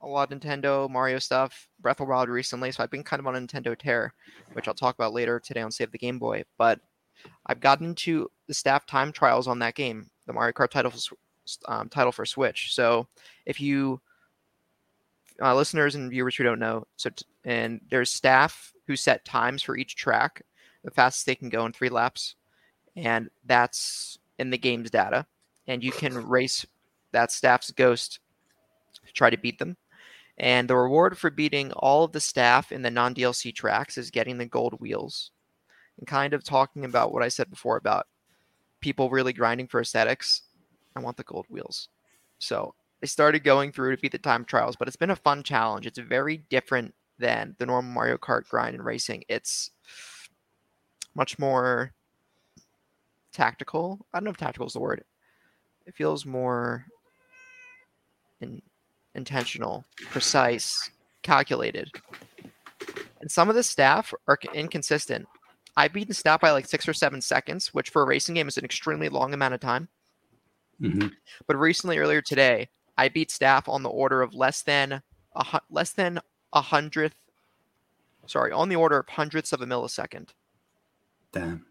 a 0.00 0.06
lot 0.08 0.32
of 0.32 0.40
Nintendo 0.40 0.90
Mario 0.90 1.20
stuff, 1.20 1.68
Breath 1.78 2.00
of 2.00 2.08
the 2.08 2.10
Wild 2.10 2.28
recently, 2.28 2.72
so 2.72 2.82
I've 2.82 2.90
been 2.90 3.04
kind 3.04 3.20
of 3.20 3.28
on 3.28 3.36
a 3.36 3.40
Nintendo 3.40 3.78
tear, 3.78 4.12
which 4.54 4.66
I'll 4.66 4.74
talk 4.74 4.96
about 4.96 5.12
later 5.12 5.38
today 5.38 5.62
on 5.62 5.70
Save 5.70 5.92
the 5.92 5.98
Game 5.98 6.18
Boy. 6.18 6.42
But 6.58 6.80
I've 7.46 7.60
gotten 7.60 7.94
to 7.94 8.28
the 8.48 8.54
staff 8.54 8.86
time 8.86 9.12
trials 9.12 9.46
on 9.46 9.60
that 9.60 9.76
game, 9.76 10.10
the 10.26 10.32
Mario 10.32 10.52
Kart 10.52 10.70
title 10.70 10.90
for, 10.90 11.16
um, 11.68 11.88
title 11.88 12.10
for 12.10 12.26
Switch. 12.26 12.74
So 12.74 13.06
if 13.44 13.60
you 13.60 14.00
uh, 15.42 15.54
listeners 15.54 15.94
and 15.94 16.10
viewers 16.10 16.36
who 16.36 16.44
don't 16.44 16.58
know, 16.58 16.86
so 16.96 17.10
t- 17.10 17.24
and 17.44 17.80
there's 17.90 18.10
staff 18.10 18.72
who 18.86 18.96
set 18.96 19.24
times 19.24 19.62
for 19.62 19.76
each 19.76 19.96
track, 19.96 20.42
the 20.84 20.90
fastest 20.90 21.26
they 21.26 21.34
can 21.34 21.48
go 21.48 21.66
in 21.66 21.72
three 21.72 21.88
laps, 21.88 22.36
and 22.94 23.28
that's 23.44 24.18
in 24.38 24.50
the 24.50 24.58
game's 24.58 24.90
data, 24.90 25.26
and 25.66 25.82
you 25.82 25.92
can 25.92 26.14
race 26.14 26.64
that 27.12 27.32
staff's 27.32 27.70
ghost 27.70 28.20
to 29.06 29.12
try 29.12 29.30
to 29.30 29.38
beat 29.38 29.58
them. 29.58 29.76
And 30.38 30.68
the 30.68 30.76
reward 30.76 31.16
for 31.16 31.30
beating 31.30 31.72
all 31.72 32.04
of 32.04 32.12
the 32.12 32.20
staff 32.20 32.72
in 32.72 32.82
the 32.82 32.90
non 32.90 33.14
DLC 33.14 33.54
tracks 33.54 33.96
is 33.96 34.10
getting 34.10 34.36
the 34.36 34.46
gold 34.46 34.74
wheels. 34.80 35.30
And 35.98 36.06
kind 36.06 36.34
of 36.34 36.44
talking 36.44 36.84
about 36.84 37.10
what 37.12 37.22
I 37.22 37.28
said 37.28 37.48
before 37.48 37.78
about 37.78 38.06
people 38.80 39.08
really 39.08 39.32
grinding 39.32 39.66
for 39.66 39.80
aesthetics. 39.80 40.42
I 40.94 41.00
want 41.00 41.16
the 41.16 41.24
gold 41.24 41.46
wheels. 41.48 41.88
So 42.38 42.74
I 43.02 43.06
started 43.06 43.44
going 43.44 43.72
through 43.72 43.94
to 43.94 44.00
beat 44.00 44.12
the 44.12 44.18
time 44.18 44.44
trials, 44.44 44.76
but 44.76 44.88
it's 44.88 44.96
been 44.96 45.10
a 45.10 45.16
fun 45.16 45.42
challenge. 45.42 45.86
It's 45.86 45.98
very 45.98 46.38
different 46.48 46.94
than 47.18 47.54
the 47.58 47.66
normal 47.66 47.92
Mario 47.92 48.16
Kart 48.16 48.48
grind 48.48 48.74
and 48.74 48.84
racing. 48.84 49.24
It's 49.28 49.70
much 51.14 51.38
more 51.38 51.92
tactical. 53.32 54.06
I 54.12 54.18
don't 54.18 54.24
know 54.24 54.30
if 54.30 54.36
tactical 54.36 54.66
is 54.66 54.72
the 54.72 54.80
word. 54.80 55.04
It 55.86 55.94
feels 55.94 56.26
more 56.26 56.86
in, 58.40 58.60
intentional, 59.14 59.84
precise, 60.10 60.90
calculated. 61.22 61.90
And 63.20 63.30
some 63.30 63.48
of 63.48 63.54
the 63.54 63.62
staff 63.62 64.12
are 64.26 64.38
inconsistent. 64.54 65.26
I 65.76 65.88
beat 65.88 66.08
the 66.08 66.14
staff 66.14 66.40
by 66.40 66.50
like 66.50 66.66
six 66.66 66.88
or 66.88 66.94
seven 66.94 67.20
seconds, 67.20 67.74
which 67.74 67.90
for 67.90 68.02
a 68.02 68.06
racing 68.06 68.34
game 68.34 68.48
is 68.48 68.56
an 68.56 68.64
extremely 68.64 69.08
long 69.08 69.34
amount 69.34 69.54
of 69.54 69.60
time. 69.60 69.88
Mhm. 70.80 71.12
But 71.46 71.56
recently, 71.56 71.98
earlier 71.98 72.22
today, 72.22 72.68
I 72.98 73.08
beat 73.08 73.30
staff 73.30 73.68
on 73.68 73.82
the 73.82 73.90
order 73.90 74.22
of 74.22 74.34
less 74.34 74.62
than 74.62 75.02
a 75.34 75.60
less 75.70 75.92
than 75.92 76.20
a 76.52 76.60
hundredth. 76.60 77.16
Sorry, 78.26 78.52
on 78.52 78.68
the 78.68 78.76
order 78.76 78.98
of 78.98 79.08
hundredths 79.08 79.52
of 79.52 79.60
a 79.60 79.66
millisecond. 79.66 80.30
Damn. 81.32 81.66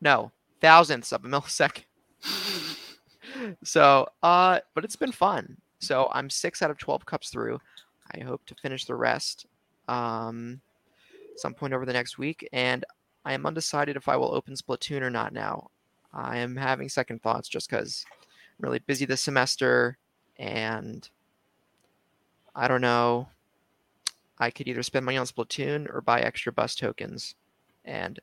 No, 0.00 0.32
thousandths 0.60 1.12
of 1.12 1.24
a 1.24 1.28
millisecond. 1.28 1.84
so, 3.64 4.06
uh, 4.22 4.60
but 4.74 4.84
it's 4.84 4.96
been 4.96 5.12
fun. 5.12 5.56
So 5.78 6.08
I'm 6.12 6.28
six 6.28 6.62
out 6.62 6.70
of 6.70 6.78
twelve 6.78 7.06
cups 7.06 7.30
through. 7.30 7.60
I 8.12 8.22
hope 8.22 8.44
to 8.46 8.54
finish 8.56 8.84
the 8.84 8.94
rest, 8.94 9.46
um, 9.88 10.60
some 11.36 11.54
point 11.54 11.72
over 11.72 11.86
the 11.86 11.92
next 11.92 12.18
week, 12.18 12.48
and 12.52 12.84
I 13.24 13.32
am 13.32 13.46
undecided 13.46 13.96
if 13.96 14.08
I 14.08 14.16
will 14.16 14.34
open 14.34 14.54
Splatoon 14.54 15.00
or 15.00 15.10
not. 15.10 15.32
Now, 15.32 15.70
I 16.12 16.38
am 16.38 16.54
having 16.54 16.88
second 16.88 17.22
thoughts 17.22 17.48
just 17.48 17.70
because 17.70 18.04
I'm 18.12 18.64
really 18.64 18.80
busy 18.80 19.04
this 19.04 19.22
semester, 19.22 19.98
and 20.38 21.08
I 22.54 22.68
don't 22.68 22.80
know. 22.80 23.28
I 24.38 24.50
could 24.50 24.68
either 24.68 24.82
spend 24.82 25.04
money 25.04 25.16
on 25.16 25.26
Splatoon 25.26 25.88
or 25.92 26.00
buy 26.00 26.20
extra 26.20 26.52
bus 26.52 26.74
tokens, 26.74 27.34
and 27.84 28.18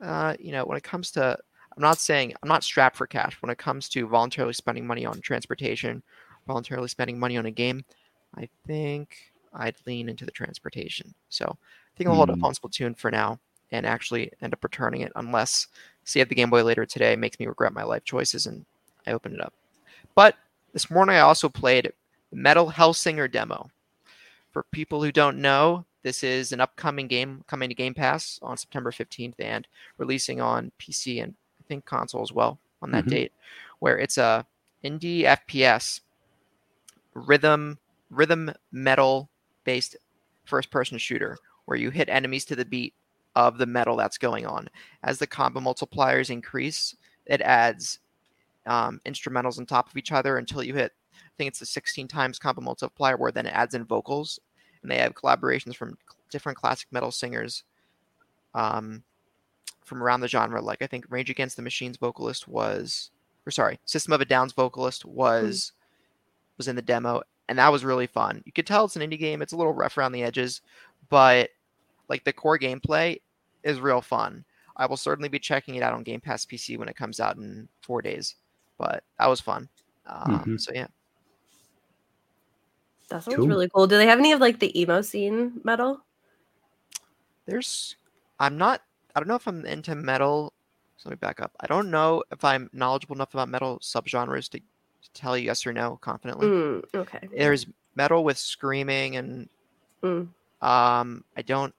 uh, 0.00 0.34
you 0.38 0.52
know, 0.52 0.64
when 0.64 0.76
it 0.78 0.84
comes 0.84 1.10
to, 1.12 1.36
I'm 1.76 1.82
not 1.82 1.98
saying 1.98 2.34
I'm 2.42 2.48
not 2.48 2.64
strapped 2.64 2.96
for 2.96 3.06
cash. 3.06 3.36
When 3.42 3.50
it 3.50 3.58
comes 3.58 3.88
to 3.90 4.06
voluntarily 4.06 4.52
spending 4.54 4.86
money 4.86 5.04
on 5.04 5.20
transportation, 5.20 6.02
voluntarily 6.46 6.88
spending 6.88 7.18
money 7.18 7.36
on 7.36 7.46
a 7.46 7.50
game, 7.50 7.84
I 8.36 8.48
think 8.66 9.16
I'd 9.54 9.76
lean 9.86 10.08
into 10.08 10.24
the 10.24 10.30
transportation. 10.30 11.14
So 11.28 11.44
I 11.46 11.98
think 11.98 12.08
I'll 12.08 12.16
hold 12.16 12.30
up 12.30 12.38
Hmm. 12.38 12.44
on 12.44 12.54
Splatoon 12.54 12.96
for 12.96 13.10
now 13.10 13.38
and 13.72 13.84
actually 13.86 14.30
end 14.42 14.52
up 14.54 14.62
returning 14.64 15.02
it 15.02 15.12
unless 15.16 15.68
save 16.04 16.28
the 16.28 16.34
Game 16.34 16.50
Boy 16.50 16.62
later 16.62 16.86
today 16.86 17.16
makes 17.16 17.38
me 17.38 17.46
regret 17.46 17.72
my 17.74 17.82
life 17.84 18.04
choices 18.04 18.46
and 18.46 18.64
I 19.06 19.12
open 19.12 19.34
it 19.34 19.40
up. 19.40 19.52
But 20.14 20.36
this 20.72 20.90
morning 20.90 21.16
I 21.16 21.20
also 21.20 21.48
played 21.48 21.92
Metal 22.32 22.70
Hellsinger 22.70 23.30
demo. 23.30 23.70
For 24.52 24.64
people 24.72 25.02
who 25.02 25.12
don't 25.12 25.38
know, 25.38 25.84
this 26.02 26.22
is 26.22 26.52
an 26.52 26.60
upcoming 26.60 27.06
game 27.06 27.44
coming 27.46 27.68
to 27.68 27.74
Game 27.74 27.94
Pass 27.94 28.38
on 28.42 28.56
September 28.56 28.90
15th 28.90 29.38
and 29.38 29.66
releasing 29.98 30.40
on 30.40 30.72
PC 30.78 31.22
and 31.22 31.34
I 31.60 31.64
think 31.68 31.84
console 31.84 32.22
as 32.22 32.32
well 32.32 32.58
on 32.80 32.90
that 32.92 33.04
Mhm. 33.04 33.10
date, 33.10 33.32
where 33.78 33.98
it's 33.98 34.18
a 34.18 34.46
indie 34.84 35.24
FPS 35.24 36.00
rhythm 37.14 37.78
rhythm 38.10 38.52
metal 38.72 39.28
based 39.64 39.96
first 40.44 40.70
person 40.70 40.96
shooter 40.96 41.36
where 41.66 41.76
you 41.76 41.90
hit 41.90 42.08
enemies 42.08 42.44
to 42.46 42.56
the 42.56 42.64
beat 42.64 42.94
of 43.34 43.58
the 43.58 43.66
metal 43.66 43.96
that's 43.96 44.16
going 44.16 44.46
on. 44.46 44.70
As 45.02 45.18
the 45.18 45.26
combo 45.26 45.60
multipliers 45.60 46.30
increase, 46.30 46.96
it 47.26 47.42
adds 47.42 47.98
um, 48.68 49.00
instrumentals 49.06 49.58
on 49.58 49.66
top 49.66 49.88
of 49.88 49.96
each 49.96 50.12
other 50.12 50.38
until 50.38 50.62
you 50.62 50.74
hit, 50.74 50.92
I 51.14 51.34
think 51.36 51.48
it's 51.48 51.60
a 51.60 51.66
16 51.66 52.06
times 52.06 52.38
combo 52.38 52.60
multiplier, 52.60 53.16
where 53.16 53.32
then 53.32 53.46
it 53.46 53.54
adds 53.54 53.74
in 53.74 53.84
vocals. 53.84 54.38
And 54.82 54.90
they 54.90 54.98
have 54.98 55.14
collaborations 55.14 55.74
from 55.74 55.98
different 56.30 56.58
classic 56.58 56.86
metal 56.92 57.10
singers 57.10 57.64
um, 58.54 59.02
from 59.84 60.02
around 60.02 60.20
the 60.20 60.28
genre. 60.28 60.60
Like 60.60 60.82
I 60.82 60.86
think 60.86 61.06
Rage 61.08 61.30
Against 61.30 61.56
the 61.56 61.62
Machine's 61.62 61.96
vocalist 61.96 62.46
was, 62.46 63.10
or 63.46 63.50
sorry, 63.50 63.80
System 63.84 64.12
of 64.12 64.20
a 64.20 64.24
Down's 64.24 64.52
vocalist 64.52 65.04
was 65.04 65.72
was 66.56 66.68
in 66.68 66.76
the 66.76 66.82
demo, 66.82 67.22
and 67.48 67.58
that 67.58 67.72
was 67.72 67.84
really 67.84 68.06
fun. 68.06 68.42
You 68.44 68.52
could 68.52 68.66
tell 68.66 68.84
it's 68.84 68.96
an 68.96 69.08
indie 69.08 69.18
game. 69.18 69.42
It's 69.42 69.52
a 69.52 69.56
little 69.56 69.72
rough 69.72 69.96
around 69.96 70.12
the 70.12 70.22
edges, 70.22 70.60
but 71.08 71.50
like 72.08 72.24
the 72.24 72.32
core 72.32 72.58
gameplay 72.58 73.20
is 73.62 73.80
real 73.80 74.00
fun. 74.00 74.44
I 74.76 74.86
will 74.86 74.96
certainly 74.96 75.28
be 75.28 75.40
checking 75.40 75.74
it 75.74 75.82
out 75.82 75.92
on 75.92 76.04
Game 76.04 76.20
Pass 76.20 76.46
PC 76.46 76.78
when 76.78 76.88
it 76.88 76.96
comes 76.96 77.18
out 77.18 77.36
in 77.36 77.68
four 77.82 78.00
days. 78.00 78.36
But 78.78 79.04
that 79.18 79.26
was 79.26 79.40
fun. 79.40 79.68
Um, 80.06 80.44
Mhm. 80.46 80.60
So 80.60 80.72
yeah, 80.72 80.86
That 83.08 83.24
sounds 83.24 83.36
Cool. 83.36 83.46
really 83.48 83.68
cool. 83.70 83.86
Do 83.86 83.96
they 83.96 84.06
have 84.06 84.18
any 84.18 84.32
of 84.32 84.40
like 84.40 84.58
the 84.58 84.78
emo 84.78 85.00
scene 85.00 85.60
metal? 85.64 86.04
there's. 87.46 87.96
I'm 88.38 88.58
not. 88.58 88.82
I 89.14 89.20
don't 89.20 89.28
know 89.28 89.34
if 89.34 89.48
I'm 89.48 89.64
into 89.64 89.94
metal. 89.94 90.52
So 90.98 91.08
let 91.08 91.14
me 91.14 91.18
back 91.26 91.40
up. 91.40 91.52
I 91.60 91.66
don't 91.66 91.90
know 91.90 92.22
if 92.30 92.44
I'm 92.44 92.68
knowledgeable 92.72 93.16
enough 93.16 93.32
about 93.32 93.48
metal 93.48 93.78
subgenres 93.78 94.50
to, 94.50 94.58
to 94.58 95.12
tell 95.14 95.38
you 95.38 95.46
yes 95.46 95.66
or 95.66 95.72
no 95.72 95.96
confidently. 95.96 96.48
Mm, 96.48 96.84
okay. 96.94 97.20
There's 97.34 97.66
metal 97.94 98.24
with 98.24 98.36
screaming 98.38 99.16
and 99.16 99.48
Mm. 100.02 100.28
Um, 100.60 101.24
I 101.36 101.42
don't 101.42 101.74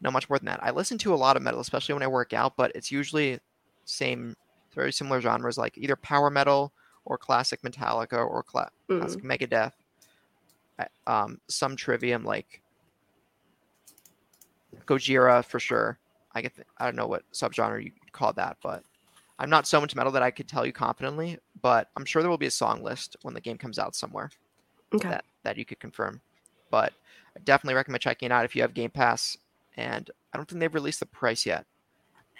know 0.00 0.10
much 0.10 0.28
more 0.28 0.38
than 0.38 0.46
that. 0.46 0.62
I 0.62 0.70
listen 0.70 0.98
to 0.98 1.14
a 1.14 1.16
lot 1.16 1.36
of 1.36 1.42
metal, 1.42 1.60
especially 1.60 1.94
when 1.94 2.02
I 2.02 2.08
work 2.08 2.32
out, 2.32 2.56
but 2.56 2.72
it's 2.74 2.90
usually 2.90 3.40
same, 3.84 4.36
very 4.76 4.92
similar 4.92 5.20
genres, 5.20 5.58
like 5.58 5.76
either 5.76 5.96
power 5.96 6.30
metal 6.30 6.72
or 7.04 7.18
classic 7.18 7.62
Metallica 7.62 8.18
or 8.18 8.42
cla- 8.44 8.70
Mm. 8.88 9.00
classic 9.00 9.22
Megadeth. 9.24 9.72
Um, 11.08 11.40
some 11.48 11.74
Trivium 11.74 12.22
like 12.24 12.60
Gojira 14.86 15.44
for 15.44 15.58
sure. 15.58 15.98
I 16.34 16.42
get, 16.42 16.54
th- 16.54 16.68
I 16.78 16.84
don't 16.84 16.96
know 16.96 17.06
what 17.06 17.22
subgenre 17.32 17.82
you 17.82 17.92
call 18.12 18.32
that, 18.34 18.58
but 18.62 18.84
I'm 19.38 19.48
not 19.48 19.66
so 19.66 19.80
much 19.80 19.94
metal 19.96 20.12
that 20.12 20.22
I 20.22 20.30
could 20.30 20.46
tell 20.48 20.66
you 20.66 20.72
confidently. 20.72 21.38
But 21.62 21.88
I'm 21.96 22.04
sure 22.04 22.20
there 22.22 22.30
will 22.30 22.36
be 22.38 22.46
a 22.46 22.50
song 22.50 22.82
list 22.82 23.16
when 23.22 23.32
the 23.34 23.40
game 23.40 23.56
comes 23.56 23.78
out 23.78 23.94
somewhere 23.96 24.30
Okay. 24.94 25.08
that 25.08 25.24
that 25.44 25.56
you 25.56 25.64
could 25.64 25.80
confirm. 25.80 26.20
But 26.70 26.92
I 27.34 27.40
definitely 27.40 27.74
recommend 27.74 28.02
checking 28.02 28.26
it 28.26 28.32
out 28.32 28.44
if 28.44 28.54
you 28.54 28.62
have 28.62 28.74
Game 28.74 28.90
Pass. 28.90 29.38
And 29.76 30.10
I 30.32 30.36
don't 30.36 30.46
think 30.48 30.60
they've 30.60 30.74
released 30.74 31.00
the 31.00 31.06
price 31.06 31.46
yet. 31.46 31.64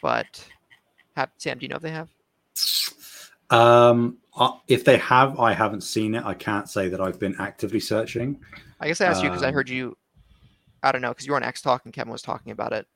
But 0.03 0.47
have, 1.17 1.31
Sam, 1.39 1.59
do 1.59 1.65
you 1.65 1.69
know 1.71 1.77
if 1.77 1.83
they 1.83 1.91
have? 1.91 2.09
Um, 3.51 4.19
uh, 4.37 4.53
if 4.69 4.85
they 4.85 4.99
have, 4.99 5.39
I 5.39 5.53
haven't 5.53 5.83
seen 5.83 6.15
it. 6.15 6.25
I 6.25 6.35
can't 6.35 6.69
say 6.69 6.89
that 6.89 7.01
I've 7.01 7.19
been 7.19 7.37
actively 7.39 7.81
searching. 7.81 8.41
I 8.81 8.89
guess 8.89 9.01
I 9.01 9.07
asked 9.07 9.23
you 9.23 9.31
because 9.31 9.43
I 9.43 9.49
Um, 9.49 9.55
heard 9.55 9.69
you. 9.69 9.97
I 10.83 10.93
don't 10.93 11.01
know 11.01 11.09
because 11.11 11.27
you 11.27 11.33
were 11.33 11.37
on 11.37 11.43
X 11.43 11.63
Talk 11.63 11.85
and 11.85 11.95
Kevin 11.95 12.13
was 12.13 12.23
talking 12.23 12.53
about 12.53 12.73
it. 12.73 12.87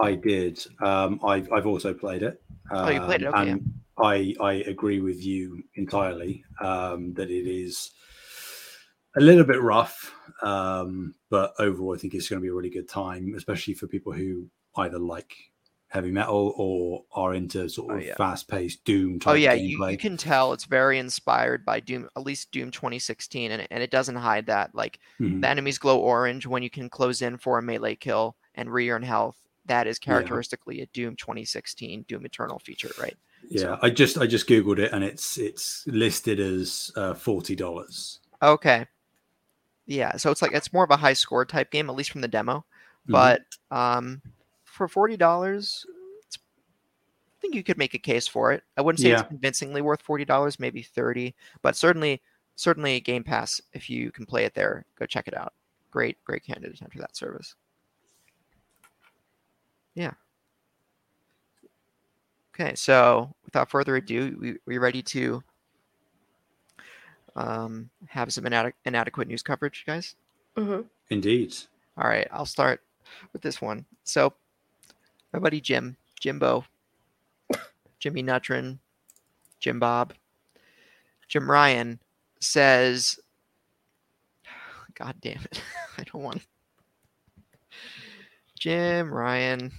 I 0.00 0.14
did. 0.14 0.64
Um, 0.80 1.20
I've 1.24 1.52
I've 1.52 1.66
also 1.66 1.92
played 1.92 2.22
it. 2.22 2.40
Oh, 2.70 2.88
you 2.88 3.00
played 3.00 3.22
it, 3.22 3.26
Um, 3.26 3.34
okay, 3.34 3.50
And 3.50 3.74
I 3.98 4.34
I 4.40 4.52
agree 4.66 5.00
with 5.00 5.22
you 5.24 5.62
entirely 5.74 6.44
um, 6.60 7.12
that 7.14 7.30
it 7.30 7.46
is 7.48 7.90
a 9.16 9.20
little 9.20 9.44
bit 9.44 9.60
rough, 9.60 10.14
um, 10.42 11.14
but 11.30 11.52
overall, 11.58 11.94
I 11.94 11.98
think 11.98 12.14
it's 12.14 12.28
going 12.28 12.40
to 12.40 12.42
be 12.42 12.50
a 12.50 12.54
really 12.54 12.70
good 12.70 12.88
time, 12.88 13.34
especially 13.36 13.74
for 13.74 13.88
people 13.88 14.12
who 14.12 14.48
either 14.76 14.98
like 14.98 15.34
heavy 15.88 16.10
metal 16.10 16.54
or 16.56 17.04
are 17.12 17.34
into 17.34 17.68
sort 17.68 17.92
Oh, 17.94 17.96
of 17.96 18.04
yeah. 18.04 18.14
fast-paced 18.16 18.84
Doom 18.84 19.18
type 19.18 19.32
Oh 19.32 19.34
yeah, 19.34 19.54
you, 19.54 19.78
gameplay. 19.78 19.92
you 19.92 19.98
can 19.98 20.16
tell 20.16 20.52
it's 20.52 20.64
very 20.66 20.98
inspired 20.98 21.64
by 21.64 21.80
Doom, 21.80 22.08
at 22.16 22.22
least 22.22 22.50
Doom 22.52 22.70
2016, 22.70 23.50
and, 23.50 23.62
it- 23.62 23.68
and 23.70 23.82
it 23.82 23.90
doesn't 23.90 24.16
hide 24.16 24.46
that. 24.46 24.74
Like 24.74 24.98
Mhm. 25.20 25.40
the 25.40 25.48
enemies 25.48 25.78
glow 25.78 25.98
orange 25.98 26.46
when 26.46 26.62
you 26.62 26.70
can 26.70 26.88
close 26.90 27.22
in 27.22 27.38
for 27.38 27.58
a 27.58 27.62
melee 27.62 27.96
kill 27.96 28.36
and 28.54 28.70
re-earn 28.72 29.02
health. 29.02 29.36
That 29.66 29.86
is 29.86 29.98
Yeah. 29.98 30.04
characteristically 30.04 30.80
a 30.82 30.86
Doom 30.86 31.16
2016 31.16 32.04
Doom 32.08 32.24
Eternal 32.26 32.58
feature, 32.58 32.90
right? 33.00 33.16
Yeah, 33.48 33.78
I 33.82 33.88
just 33.90 34.18
I 34.18 34.26
just 34.26 34.46
googled 34.48 34.78
it 34.78 34.92
and 34.92 35.02
it's 35.04 35.38
it's 35.38 35.86
listed 35.86 36.38
as 36.40 36.90
uh, 36.96 37.14
forty 37.14 37.54
dollars. 37.54 38.18
Okay. 38.42 38.86
Yeah, 39.86 40.16
so 40.16 40.30
it's 40.30 40.42
like 40.42 40.52
it's 40.52 40.72
more 40.72 40.84
of 40.84 40.90
a 40.90 40.96
high 40.96 41.12
score 41.14 41.44
type 41.46 41.70
game, 41.70 41.88
at 41.88 41.96
least 41.96 42.10
from 42.10 42.20
the 42.20 42.28
demo. 42.28 42.58
Mhm. 43.08 43.12
But 43.12 43.42
um, 43.70 44.20
for 44.78 44.88
forty 44.88 45.16
dollars, 45.16 45.84
I 46.32 47.36
think 47.40 47.54
you 47.54 47.62
could 47.62 47.76
make 47.78 47.94
a 47.94 47.98
case 47.98 48.26
for 48.26 48.52
it. 48.52 48.62
I 48.76 48.80
wouldn't 48.80 49.00
say 49.00 49.10
Yeah. 49.10 49.20
it's 49.20 49.28
convincingly 49.28 49.82
worth 49.82 50.00
forty 50.02 50.24
dollars, 50.24 50.58
maybe 50.58 50.82
thirty, 50.82 51.34
but 51.62 51.76
certainly, 51.76 52.22
certainly 52.56 52.98
Game 53.00 53.22
Pass. 53.24 53.60
If 53.72 53.90
you 53.90 54.10
can 54.10 54.24
play 54.24 54.44
it 54.44 54.54
there, 54.54 54.86
go 54.98 55.04
check 55.06 55.28
it 55.28 55.36
out. 55.36 55.52
great, 55.90 56.22
great 56.24 56.44
candidate 56.44 56.76
to 56.76 56.84
enter 56.84 56.98
that 56.98 57.16
service. 57.16 57.54
Yeah. 59.94 60.12
Okay, 62.54 62.74
so 62.74 63.34
without 63.44 63.70
further 63.70 63.96
ado, 63.96 64.36
we, 64.38 64.56
we 64.66 64.76
ready 64.78 65.02
to 65.02 65.42
um, 67.36 67.88
have 68.06 68.32
some 68.32 68.44
inadequ- 68.44 68.74
inadequate 68.84 69.28
news 69.28 69.42
coverage, 69.42 69.84
guys? 69.86 70.14
hmm 70.56 70.80
Indeed. 71.08 71.54
All 71.96 72.08
right, 72.08 72.28
I'll 72.30 72.44
start 72.46 72.82
with 73.32 73.40
this 73.40 73.62
one. 73.62 73.86
So, 74.04 74.34
my 75.38 75.40
buddy 75.40 75.60
Jim, 75.60 75.96
Jimbo, 76.18 76.64
Jimmy 78.00 78.22
Neutron, 78.22 78.80
Jim 79.60 79.78
Bob, 79.78 80.14
Jim 81.28 81.48
Ryan 81.48 82.00
says, 82.40 83.20
God 84.94 85.14
damn 85.20 85.38
it. 85.38 85.62
I 85.98 86.02
don't 86.02 86.24
want 86.24 86.44
Jim 88.58 89.14
Ryan. 89.14 89.70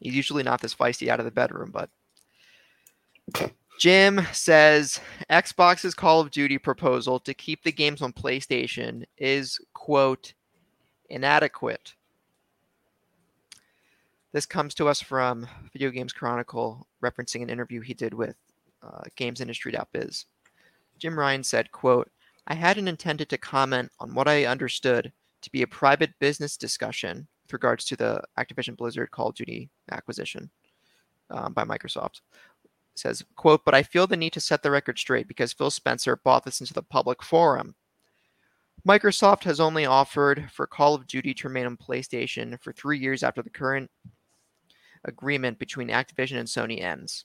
He's 0.00 0.14
usually 0.14 0.42
not 0.42 0.62
this 0.62 0.74
feisty 0.74 1.08
out 1.08 1.20
of 1.20 1.26
the 1.26 1.30
bedroom, 1.30 1.70
but 1.70 1.90
Jim 3.78 4.26
says 4.32 4.98
Xbox's 5.28 5.94
Call 5.94 6.22
of 6.22 6.30
Duty 6.30 6.56
proposal 6.56 7.20
to 7.20 7.34
keep 7.34 7.64
the 7.64 7.72
games 7.72 8.00
on 8.00 8.14
PlayStation 8.14 9.04
is, 9.18 9.60
quote, 9.74 10.32
inadequate. 11.10 11.95
This 14.36 14.44
comes 14.44 14.74
to 14.74 14.86
us 14.86 15.00
from 15.00 15.48
Video 15.72 15.88
Games 15.88 16.12
Chronicle, 16.12 16.86
referencing 17.02 17.42
an 17.42 17.48
interview 17.48 17.80
he 17.80 17.94
did 17.94 18.12
with 18.12 18.36
uh, 18.82 19.00
GamesIndustry.biz. 19.18 20.26
Jim 20.98 21.18
Ryan 21.18 21.42
said, 21.42 21.72
quote, 21.72 22.10
I 22.46 22.52
hadn't 22.52 22.86
intended 22.86 23.30
to 23.30 23.38
comment 23.38 23.90
on 23.98 24.12
what 24.12 24.28
I 24.28 24.44
understood 24.44 25.10
to 25.40 25.50
be 25.52 25.62
a 25.62 25.66
private 25.66 26.10
business 26.18 26.58
discussion 26.58 27.26
with 27.44 27.54
regards 27.54 27.86
to 27.86 27.96
the 27.96 28.20
Activision 28.38 28.76
Blizzard 28.76 29.10
Call 29.10 29.30
of 29.30 29.36
Duty 29.36 29.70
acquisition 29.90 30.50
um, 31.30 31.54
by 31.54 31.64
Microsoft. 31.64 32.20
It 32.62 32.70
says, 32.96 33.24
quote, 33.36 33.64
but 33.64 33.74
I 33.74 33.82
feel 33.82 34.06
the 34.06 34.18
need 34.18 34.34
to 34.34 34.40
set 34.40 34.62
the 34.62 34.70
record 34.70 34.98
straight 34.98 35.28
because 35.28 35.54
Phil 35.54 35.70
Spencer 35.70 36.20
bought 36.22 36.44
this 36.44 36.60
into 36.60 36.74
the 36.74 36.82
public 36.82 37.22
forum. 37.22 37.74
Microsoft 38.86 39.44
has 39.44 39.60
only 39.60 39.86
offered 39.86 40.50
for 40.52 40.66
Call 40.66 40.94
of 40.94 41.06
Duty 41.06 41.32
to 41.32 41.48
remain 41.48 41.64
on 41.64 41.78
PlayStation 41.78 42.62
for 42.62 42.74
three 42.74 42.98
years 42.98 43.22
after 43.22 43.40
the 43.40 43.48
current 43.48 43.90
agreement 45.04 45.58
between 45.58 45.88
Activision 45.88 46.38
and 46.38 46.48
Sony 46.48 46.82
ends. 46.82 47.24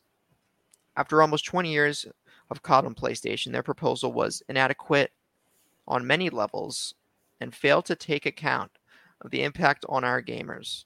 After 0.96 1.22
almost 1.22 1.46
20 1.46 1.72
years 1.72 2.06
of 2.50 2.62
COD 2.62 2.86
on 2.86 2.96
PlayStation, 2.96 3.51
their 3.51 3.63
proposal 3.63 4.12
was 4.12 4.44
inadequate 4.50 5.12
on 5.88 6.06
many 6.06 6.30
levels 6.30 6.94
and 7.40 7.56
failed 7.56 7.86
to 7.86 7.96
take 7.96 8.25
account 8.25 8.72
of 9.22 9.32
the 9.32 9.44
impact 9.44 9.86
on 9.88 10.04
our 10.04 10.22
gamers. 10.22 10.86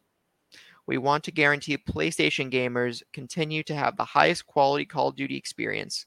We 0.88 0.98
want 0.98 1.24
to 1.24 1.32
guarantee 1.32 1.78
PlayStation 1.78 2.52
gamers 2.52 3.02
continue 3.12 3.64
to 3.64 3.76
have 3.76 3.98
the 3.98 4.06
highest 4.06 4.46
quality 4.46 4.86
Call 4.86 5.08
of 5.08 5.16
Duty 5.16 5.36
experience, 5.36 6.06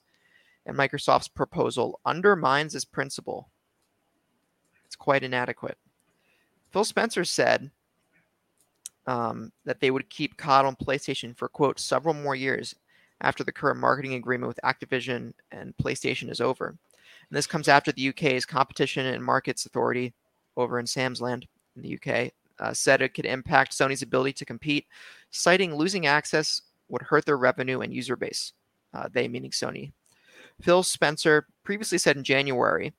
and 0.64 0.76
Microsoft's 0.76 1.28
proposal 1.28 2.00
undermines 2.06 2.74
this 2.74 2.84
principle. 2.84 3.50
It's 4.86 4.94
quite 4.96 5.24
inadequate. 5.24 5.78
Phil 6.70 6.84
Spencer 6.84 7.24
said 7.24 7.70
um, 9.08 9.50
that 9.64 9.80
they 9.80 9.90
would 9.90 10.10
keep 10.10 10.36
COD 10.36 10.66
on 10.66 10.76
PlayStation 10.76 11.34
for, 11.34 11.48
quote, 11.48 11.80
several 11.80 12.12
more 12.12 12.36
years 12.36 12.74
after 13.22 13.42
the 13.42 13.50
current 13.50 13.80
marketing 13.80 14.14
agreement 14.14 14.48
with 14.48 14.60
Activision 14.62 15.32
and 15.50 15.74
PlayStation 15.82 16.30
is 16.30 16.42
over. 16.42 16.66
And 16.68 17.36
this 17.36 17.46
comes 17.46 17.68
after 17.68 17.90
the 17.90 18.10
UK's 18.10 18.44
Competition 18.44 19.06
and 19.06 19.24
Markets 19.24 19.64
Authority 19.64 20.12
over 20.58 20.78
in 20.78 20.86
Sam's 20.86 21.22
Land 21.22 21.46
in 21.74 21.82
the 21.82 21.94
UK 21.94 22.32
uh, 22.60 22.74
said 22.74 23.00
it 23.00 23.14
could 23.14 23.24
impact 23.24 23.72
Sony's 23.72 24.02
ability 24.02 24.34
to 24.34 24.44
compete, 24.44 24.86
citing 25.30 25.74
losing 25.74 26.06
access 26.06 26.60
would 26.90 27.02
hurt 27.02 27.24
their 27.24 27.38
revenue 27.38 27.80
and 27.80 27.94
user 27.94 28.16
base. 28.16 28.52
Uh, 28.92 29.08
they 29.10 29.26
meaning 29.26 29.52
Sony. 29.52 29.92
Phil 30.60 30.82
Spencer 30.82 31.46
previously 31.64 31.98
said 31.98 32.16
in 32.16 32.24
January, 32.24 32.92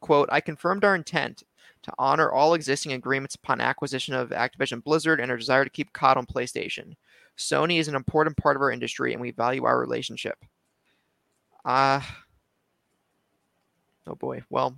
quote, 0.00 0.28
I 0.30 0.40
confirmed 0.40 0.84
our 0.84 0.94
intent 0.94 1.42
to 1.84 1.92
honor 1.98 2.30
all 2.30 2.54
existing 2.54 2.92
agreements 2.92 3.34
upon 3.34 3.60
acquisition 3.60 4.14
of 4.14 4.30
Activision 4.30 4.82
Blizzard 4.82 5.20
and 5.20 5.30
our 5.30 5.36
desire 5.36 5.64
to 5.64 5.70
keep 5.70 5.92
COD 5.92 6.16
on 6.16 6.26
PlayStation. 6.26 6.94
Sony 7.38 7.78
is 7.78 7.88
an 7.88 7.94
important 7.94 8.36
part 8.36 8.56
of 8.56 8.62
our 8.62 8.70
industry 8.70 9.12
and 9.12 9.20
we 9.20 9.30
value 9.30 9.64
our 9.64 9.78
relationship. 9.78 10.38
Uh, 11.64 12.00
oh 14.06 14.14
boy. 14.14 14.42
Well, 14.50 14.76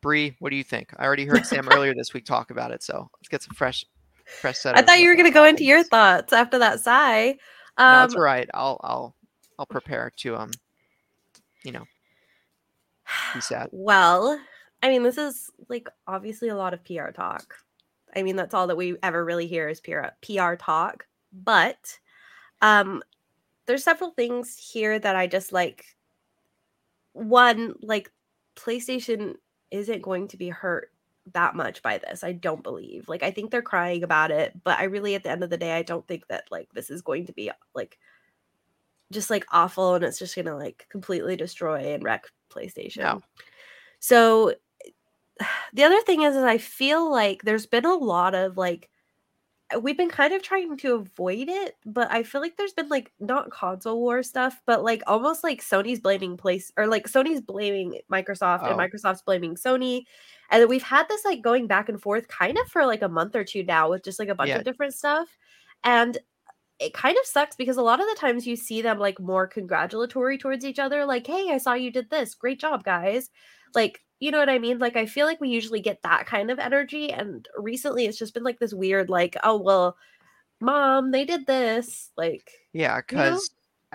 Bree, 0.00 0.36
what 0.38 0.50
do 0.50 0.56
you 0.56 0.64
think? 0.64 0.92
I 0.96 1.04
already 1.04 1.26
heard 1.26 1.46
Sam 1.46 1.68
earlier 1.72 1.94
this 1.94 2.12
week 2.12 2.24
talk 2.24 2.50
about 2.50 2.72
it, 2.72 2.82
so 2.82 3.08
let's 3.18 3.28
get 3.28 3.42
some 3.42 3.54
fresh, 3.54 3.84
fresh 4.24 4.58
set. 4.58 4.76
I 4.76 4.82
thought 4.82 4.98
you 5.00 5.08
were 5.08 5.14
going 5.14 5.26
to 5.26 5.34
go 5.34 5.44
into 5.44 5.64
your 5.64 5.84
thoughts 5.84 6.32
after 6.32 6.58
that 6.58 6.80
sigh. 6.80 7.36
no, 7.78 7.84
Um, 7.84 8.04
it's 8.04 8.14
all 8.14 8.22
right. 8.22 8.48
I'll, 8.52 8.80
I'll, 8.82 9.14
I'll 9.58 9.66
prepare 9.66 10.12
to 10.18 10.36
um, 10.36 10.50
you 11.64 11.72
know, 11.72 11.84
be 13.34 13.40
sad. 13.40 13.68
Well, 13.72 14.40
I 14.82 14.88
mean, 14.88 15.02
this 15.02 15.18
is 15.18 15.50
like 15.68 15.88
obviously 16.06 16.48
a 16.48 16.56
lot 16.56 16.74
of 16.74 16.84
PR 16.84 17.10
talk. 17.10 17.54
I 18.14 18.22
mean, 18.22 18.36
that's 18.36 18.54
all 18.54 18.66
that 18.66 18.76
we 18.76 18.96
ever 19.02 19.24
really 19.24 19.46
hear 19.46 19.68
is 19.68 19.80
PR 19.80 20.08
PR 20.22 20.54
talk. 20.54 21.06
But 21.32 21.98
um 22.60 23.02
there's 23.66 23.84
several 23.84 24.10
things 24.10 24.58
here 24.58 24.98
that 24.98 25.16
I 25.16 25.26
just 25.26 25.52
like 25.52 25.84
one, 27.12 27.74
like 27.80 28.10
PlayStation 28.56 29.36
isn't 29.70 30.02
going 30.02 30.28
to 30.28 30.36
be 30.36 30.48
hurt 30.48 30.90
that 31.32 31.54
much 31.54 31.82
by 31.82 31.98
this. 31.98 32.24
I 32.24 32.32
don't 32.32 32.62
believe. 32.62 33.08
Like 33.08 33.22
I 33.22 33.30
think 33.30 33.50
they're 33.50 33.62
crying 33.62 34.02
about 34.02 34.30
it, 34.30 34.52
but 34.64 34.78
I 34.78 34.84
really 34.84 35.14
at 35.14 35.22
the 35.22 35.30
end 35.30 35.44
of 35.44 35.50
the 35.50 35.56
day 35.56 35.72
I 35.72 35.82
don't 35.82 36.06
think 36.06 36.26
that 36.28 36.44
like 36.50 36.68
this 36.74 36.90
is 36.90 37.02
going 37.02 37.26
to 37.26 37.32
be 37.32 37.50
like 37.74 37.98
just 39.12 39.30
like 39.30 39.46
awful 39.52 39.94
and 39.94 40.04
it's 40.04 40.18
just 40.18 40.34
going 40.34 40.46
to 40.46 40.56
like 40.56 40.86
completely 40.90 41.36
destroy 41.36 41.94
and 41.94 42.02
wreck 42.02 42.26
PlayStation. 42.50 42.98
No. 42.98 43.22
So 44.00 44.54
the 45.72 45.84
other 45.84 46.00
thing 46.02 46.22
is, 46.22 46.36
is 46.36 46.42
I 46.44 46.58
feel 46.58 47.10
like 47.10 47.42
there's 47.42 47.66
been 47.66 47.84
a 47.84 47.94
lot 47.94 48.34
of 48.34 48.56
like 48.56 48.88
uh, 49.74 49.80
we've 49.80 49.96
been 49.96 50.10
kind 50.10 50.34
of 50.34 50.42
trying 50.42 50.76
to 50.78 50.94
avoid 50.94 51.48
it, 51.48 51.76
but 51.86 52.10
I 52.10 52.22
feel 52.24 52.40
like 52.40 52.56
there's 52.56 52.74
been 52.74 52.88
like 52.88 53.12
not 53.20 53.50
console 53.50 54.00
war 54.00 54.22
stuff, 54.22 54.60
but 54.66 54.84
like 54.84 55.02
almost 55.06 55.44
like 55.44 55.62
Sony's 55.62 56.00
blaming 56.00 56.36
place 56.36 56.72
or 56.76 56.86
like 56.86 57.06
Sony's 57.08 57.40
blaming 57.40 58.00
Microsoft 58.12 58.64
and 58.66 58.76
Oh. 58.76 58.78
Microsoft's 58.78 59.22
blaming 59.22 59.56
Sony. 59.56 60.04
And 60.50 60.68
we've 60.68 60.82
had 60.82 61.08
this 61.08 61.24
like 61.24 61.42
going 61.42 61.66
back 61.68 61.88
and 61.88 62.00
forth 62.02 62.28
kind 62.28 62.58
of 62.58 62.68
for 62.68 62.86
like 62.86 63.02
a 63.02 63.08
month 63.08 63.36
or 63.36 63.44
two 63.44 63.64
now 63.64 63.90
with 63.90 64.04
just 64.04 64.18
like 64.20 64.28
a 64.28 64.34
bunch 64.34 64.54
Yeah. 64.54 64.56
of 64.56 64.64
different 64.64 64.94
stuff. 64.94 65.38
And 65.84 66.18
it 66.78 66.94
kind 66.94 67.16
of 67.18 67.26
sucks 67.26 67.56
because 67.56 67.76
a 67.76 67.82
lot 67.82 68.00
of 68.00 68.06
the 68.08 68.16
times 68.18 68.46
you 68.46 68.56
see 68.56 68.82
them 68.82 68.98
like 68.98 69.20
more 69.20 69.46
congratulatory 69.46 70.38
towards 70.38 70.64
each 70.64 70.78
other, 70.78 71.04
like, 71.06 71.26
hey, 71.26 71.50
I 71.50 71.58
saw 71.58 71.74
you 71.74 71.90
did 71.92 72.10
this. 72.10 72.34
Great 72.34 72.58
job, 72.60 72.84
guys. 72.84 73.30
Like, 73.74 74.00
you 74.22 74.30
know 74.30 74.38
what 74.38 74.48
I 74.48 74.60
mean? 74.60 74.78
Like, 74.78 74.96
I 74.96 75.06
feel 75.06 75.26
like 75.26 75.40
we 75.40 75.48
usually 75.48 75.80
get 75.80 76.00
that 76.02 76.26
kind 76.26 76.48
of 76.52 76.60
energy. 76.60 77.12
And 77.12 77.48
recently 77.56 78.06
it's 78.06 78.16
just 78.16 78.34
been 78.34 78.44
like 78.44 78.60
this 78.60 78.72
weird, 78.72 79.10
like, 79.10 79.36
oh, 79.42 79.56
well, 79.60 79.96
mom, 80.60 81.10
they 81.10 81.24
did 81.24 81.44
this. 81.44 82.12
Like, 82.16 82.48
Yeah, 82.72 82.90
You 82.90 82.96
know? 82.98 83.02
because 83.08 83.50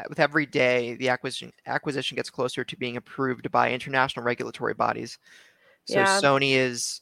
with 0.10 0.20
every 0.20 0.46
day, 0.46 0.96
the 0.96 1.08
acquisition 1.08 1.54
acquisition 1.66 2.16
gets 2.18 2.30
closer 2.30 2.66
to 2.66 2.76
being 2.78 2.98
approved 2.98 3.50
by 3.52 3.72
international 3.72 4.26
regulatory 4.26 4.74
bodies. 4.74 5.18
So 5.86 5.96
Yeah. 6.00 6.20
Sony 6.20 6.52
is 6.56 7.00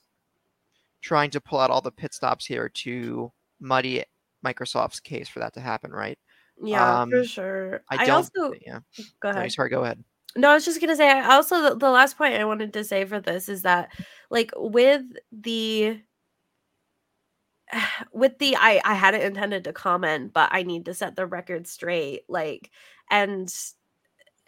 trying 1.02 1.32
to 1.32 1.42
pull 1.42 1.60
out 1.60 1.72
all 1.72 1.82
the 1.82 1.92
pit 1.92 2.14
stops 2.14 2.46
here 2.46 2.70
to 2.70 3.32
muddy 3.60 4.04
Microsoft's 4.46 5.00
case 5.00 5.28
for 5.28 5.40
that 5.40 5.54
to 5.56 5.62
happen, 5.62 5.92
right? 5.92 6.20
yeah, 6.64 7.06
for 7.08 7.18
Um, 7.18 7.26
sure. 7.26 7.84
I 7.90 7.96
I, 8.04 8.06
don't. 8.06 8.16
also, 8.18 8.54
yeah. 8.62 8.80
go 9.20 9.32
No, 9.32 9.40
ahead. 9.40 9.52
sorry. 9.52 9.70
Go 9.72 9.84
ahead. 9.84 10.04
No, 10.36 10.50
I 10.52 10.54
was 10.56 10.66
just 10.66 10.82
gonna 10.82 10.96
say. 10.96 11.10
I 11.10 11.36
also, 11.36 11.62
the, 11.62 11.76
the 11.76 11.90
last 11.90 12.18
point 12.18 12.34
I 12.36 12.46
wanted 12.46 12.74
to 12.74 12.84
say 12.84 13.06
for 13.06 13.20
this 13.22 13.48
is 13.48 13.62
that, 13.62 13.90
like, 14.30 14.52
with 14.56 15.04
the, 15.32 16.02
with 18.14 18.38
the, 18.40 18.56
I 18.58 18.82
I 18.84 18.94
hadn't 18.96 19.22
intended 19.22 19.64
to 19.66 19.74
comment, 19.74 20.34
but 20.34 20.50
I 20.52 20.64
need 20.64 20.86
to 20.86 20.94
set 20.94 21.16
the 21.16 21.26
record 21.26 21.68
straight. 21.68 22.24
Like, 22.30 22.72
and 23.10 23.54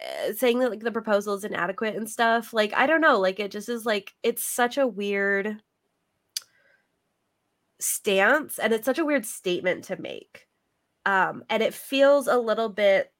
uh, 0.04 0.34
saying 0.34 0.60
that 0.60 0.70
like 0.70 0.82
the 0.82 0.92
proposal 0.92 1.34
is 1.36 1.44
inadequate 1.44 1.96
and 1.96 2.10
stuff. 2.10 2.54
Like, 2.54 2.74
I 2.74 2.88
don't 2.88 3.02
know. 3.02 3.20
Like, 3.20 3.40
it 3.40 3.52
just 3.52 3.70
is 3.70 3.86
like 3.86 4.14
it's 4.24 4.44
such 4.44 4.78
a 4.78 4.88
weird 4.88 5.62
stance, 7.80 8.60
and 8.60 8.74
it's 8.74 8.86
such 8.86 9.00
a 9.00 9.06
weird 9.06 9.26
statement 9.26 9.86
to 9.86 10.02
make. 10.02 10.48
Um, 11.06 11.44
and 11.50 11.64
it 11.64 11.74
feels 11.74 12.28
a 12.28 12.38
little 12.38 12.70
bit 12.70 13.12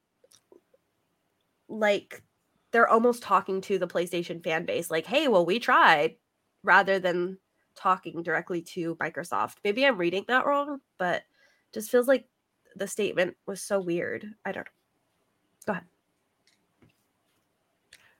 like 1.68 2.22
they're 2.70 2.88
almost 2.88 3.22
talking 3.22 3.60
to 3.62 3.78
the 3.78 3.88
PlayStation 3.88 4.42
fan 4.42 4.64
base, 4.64 4.90
like, 4.90 5.06
hey, 5.06 5.28
well, 5.28 5.46
we 5.46 5.58
tried, 5.58 6.16
rather 6.62 6.98
than 6.98 7.38
talking 7.74 8.22
directly 8.22 8.60
to 8.60 8.96
Microsoft. 8.96 9.56
Maybe 9.64 9.86
I'm 9.86 9.96
reading 9.96 10.24
that 10.28 10.46
wrong, 10.46 10.80
but 10.98 11.22
just 11.72 11.90
feels 11.90 12.08
like 12.08 12.26
the 12.76 12.88
statement 12.88 13.36
was 13.46 13.62
so 13.62 13.80
weird. 13.80 14.26
I 14.44 14.52
don't 14.52 14.66
know. 14.66 14.72
Go 15.66 15.72
ahead. 15.72 15.84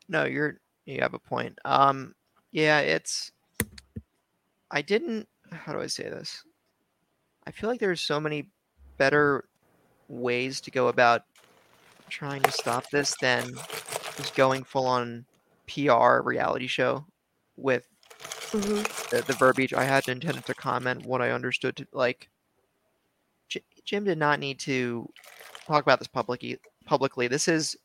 No, 0.08 0.24
you're 0.24 0.60
you 0.86 1.00
have 1.00 1.14
a 1.14 1.18
point. 1.18 1.58
Um, 1.64 2.14
yeah, 2.50 2.80
it's 2.80 3.32
I 4.70 4.82
didn't. 4.82 5.28
How 5.52 5.72
do 5.72 5.80
I 5.80 5.86
say 5.86 6.04
this? 6.04 6.44
I 7.46 7.50
feel 7.50 7.68
like 7.68 7.80
there's 7.80 8.00
so 8.00 8.20
many 8.20 8.50
better 8.96 9.48
ways 10.08 10.60
to 10.62 10.70
go 10.70 10.88
about 10.88 11.22
trying 12.08 12.42
to 12.42 12.50
stop 12.50 12.88
this 12.90 13.14
than 13.20 13.50
just 14.18 14.34
going 14.34 14.64
full 14.64 14.86
on 14.86 15.24
PR 15.66 16.20
reality 16.22 16.66
show 16.66 17.06
with 17.56 17.86
Mhm. 18.50 19.10
the, 19.10 19.22
the 19.22 19.32
verbiage. 19.34 19.72
I 19.72 19.84
had 19.84 20.08
intended 20.08 20.44
to 20.46 20.54
comment 20.54 21.06
what 21.06 21.22
I 21.22 21.30
understood 21.30 21.76
to 21.76 21.86
like. 21.92 22.28
J- 23.48 23.62
Jim 23.84 24.04
did 24.04 24.18
not 24.18 24.40
need 24.40 24.58
to 24.60 25.08
talk 25.66 25.82
about 25.82 25.98
this 26.00 26.08
publicly. 26.08 26.58
Publicly, 26.84 27.28
this 27.28 27.48
is 27.48 27.76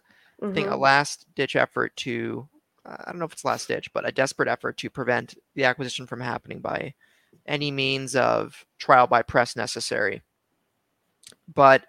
I 0.42 0.52
think 0.52 0.68
a 0.68 0.72
Mhm. 0.72 0.80
last 0.80 1.26
ditch 1.36 1.56
effort 1.56 1.96
to 1.98 2.50
I 2.86 3.06
don't 3.06 3.20
know 3.20 3.26
if 3.26 3.32
it's 3.32 3.46
last 3.46 3.68
ditch, 3.70 3.94
but 3.94 4.06
a 4.06 4.12
desperate 4.12 4.50
effort 4.50 4.78
to 4.80 4.90
prevent 4.90 5.36
the 5.56 5.64
acquisition 5.64 6.06
from 6.06 6.20
happening 6.20 6.60
by 6.60 6.94
any 7.46 7.72
means 7.72 8.14
of 8.16 8.66
trial 8.78 9.08
by 9.08 9.22
press 9.22 9.56
necessary. 9.56 10.22
But 11.54 11.86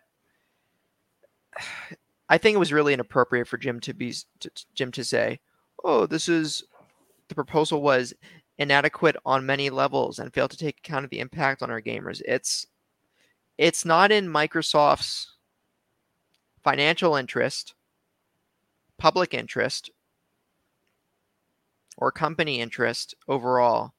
I 2.28 2.38
think 2.38 2.54
it 2.54 2.58
was 2.58 2.72
really 2.72 2.94
inappropriate 2.94 3.48
for 3.48 3.58
Jim 3.58 3.80
to 3.80 3.94
be 3.94 4.14
to, 4.40 4.50
Jim 4.74 4.92
to 4.92 5.04
say, 5.04 5.40
"Oh, 5.84 6.06
this 6.06 6.28
is 6.28 6.64
the 7.28 7.34
proposal 7.34 7.82
was 7.82 8.14
inadequate 8.58 9.16
on 9.24 9.46
many 9.46 9.70
levels 9.70 10.18
and 10.18 10.32
failed 10.32 10.50
to 10.52 10.56
take 10.56 10.78
account 10.78 11.04
of 11.04 11.10
the 11.10 11.20
impact 11.20 11.62
on 11.62 11.70
our 11.70 11.80
gamers." 11.82 12.22
It's 12.26 12.66
it's 13.58 13.84
not 13.84 14.10
in 14.12 14.28
Microsoft's 14.28 15.36
financial 16.62 17.14
interest, 17.16 17.74
public 18.98 19.34
interest, 19.34 19.90
or 21.96 22.10
company 22.10 22.60
interest 22.60 23.14
overall 23.28 23.94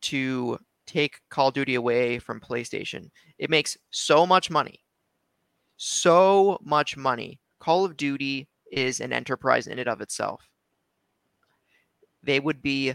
to 0.00 0.58
take 0.86 1.20
Call 1.28 1.48
of 1.48 1.54
Duty 1.54 1.74
away 1.74 2.18
from 2.18 2.40
PlayStation. 2.40 3.10
It 3.38 3.50
makes 3.50 3.76
so 3.90 4.26
much 4.26 4.50
money. 4.50 4.80
So 5.78 6.58
much 6.62 6.96
money. 6.96 7.38
Call 7.60 7.84
of 7.84 7.96
Duty 7.96 8.48
is 8.70 9.00
an 9.00 9.12
enterprise 9.12 9.66
in 9.66 9.78
and 9.78 9.88
of 9.88 10.00
itself. 10.00 10.50
They 12.22 12.40
would 12.40 12.60
be 12.60 12.94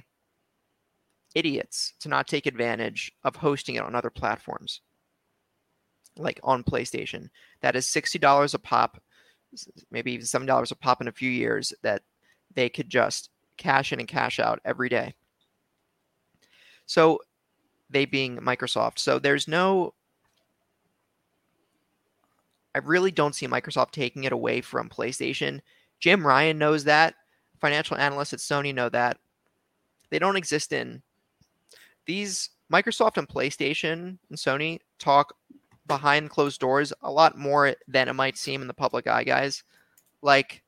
idiots 1.33 1.93
to 2.01 2.09
not 2.09 2.27
take 2.27 2.45
advantage 2.45 3.11
of 3.23 3.37
hosting 3.37 3.75
it 3.75 3.83
on 3.83 3.95
other 3.95 4.09
platforms, 4.09 4.81
like 6.17 6.39
on 6.43 6.63
PlayStation. 6.63 7.29
That 7.61 7.75
is 7.75 7.87
$60 7.87 8.53
a 8.53 8.59
pop, 8.59 9.01
maybe 9.89 10.11
even 10.11 10.25
$7 10.25 10.71
a 10.71 10.75
pop 10.75 11.01
in 11.01 11.07
a 11.07 11.13
few 11.13 11.31
years 11.31 11.73
that 11.81 12.03
they 12.53 12.69
could 12.69 12.89
just 12.89 13.29
cash 13.57 13.93
in 13.93 13.99
and 13.99 14.07
cash 14.07 14.39
out 14.39 14.59
every 14.65 14.89
day. 14.89 15.13
So 16.85 17.19
they 17.89 18.05
being 18.05 18.37
Microsoft. 18.37 18.99
So 18.99 19.19
there's 19.19 19.47
no 19.47 19.93
I 22.75 22.79
really 22.79 23.11
don't 23.11 23.35
see 23.35 23.47
Microsoft 23.47 23.91
taking 23.91 24.23
it 24.23 24.31
away 24.31 24.61
from 24.61 24.89
PlayStation. 24.89 25.61
Jim 25.99 26.25
Ryan 26.25 26.57
knows 26.57 26.83
that. 26.85 27.15
Financial 27.59 27.97
analysts 27.97 28.33
at 28.33 28.39
Sony 28.39 28.73
know 28.73 28.89
that. 28.89 29.17
They 30.09 30.19
don't 30.19 30.35
exist 30.35 30.73
in 30.73 31.01
these 32.05 32.49
Microsoft 32.71 33.17
and 33.17 33.27
PlayStation 33.27 34.17
and 34.29 34.37
Sony 34.37 34.79
talk 34.99 35.35
behind 35.87 36.29
closed 36.29 36.59
doors 36.59 36.93
a 37.01 37.11
lot 37.11 37.37
more 37.37 37.75
than 37.87 38.07
it 38.07 38.13
might 38.13 38.37
seem 38.37 38.61
in 38.61 38.67
the 38.67 38.73
public 38.73 39.07
eye, 39.07 39.23
guys. 39.23 39.63
Like 40.21 40.63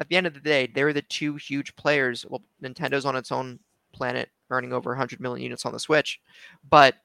at 0.00 0.08
the 0.08 0.16
end 0.16 0.26
of 0.26 0.34
the 0.34 0.40
day, 0.40 0.66
they're 0.66 0.92
the 0.92 1.02
two 1.02 1.36
huge 1.36 1.74
players. 1.76 2.24
Well, 2.28 2.42
Nintendo's 2.62 3.04
on 3.04 3.16
its 3.16 3.32
own 3.32 3.58
planet, 3.92 4.30
earning 4.50 4.72
over 4.72 4.90
100 4.90 5.20
million 5.20 5.42
units 5.42 5.66
on 5.66 5.72
the 5.72 5.80
Switch, 5.80 6.20
but 6.68 6.96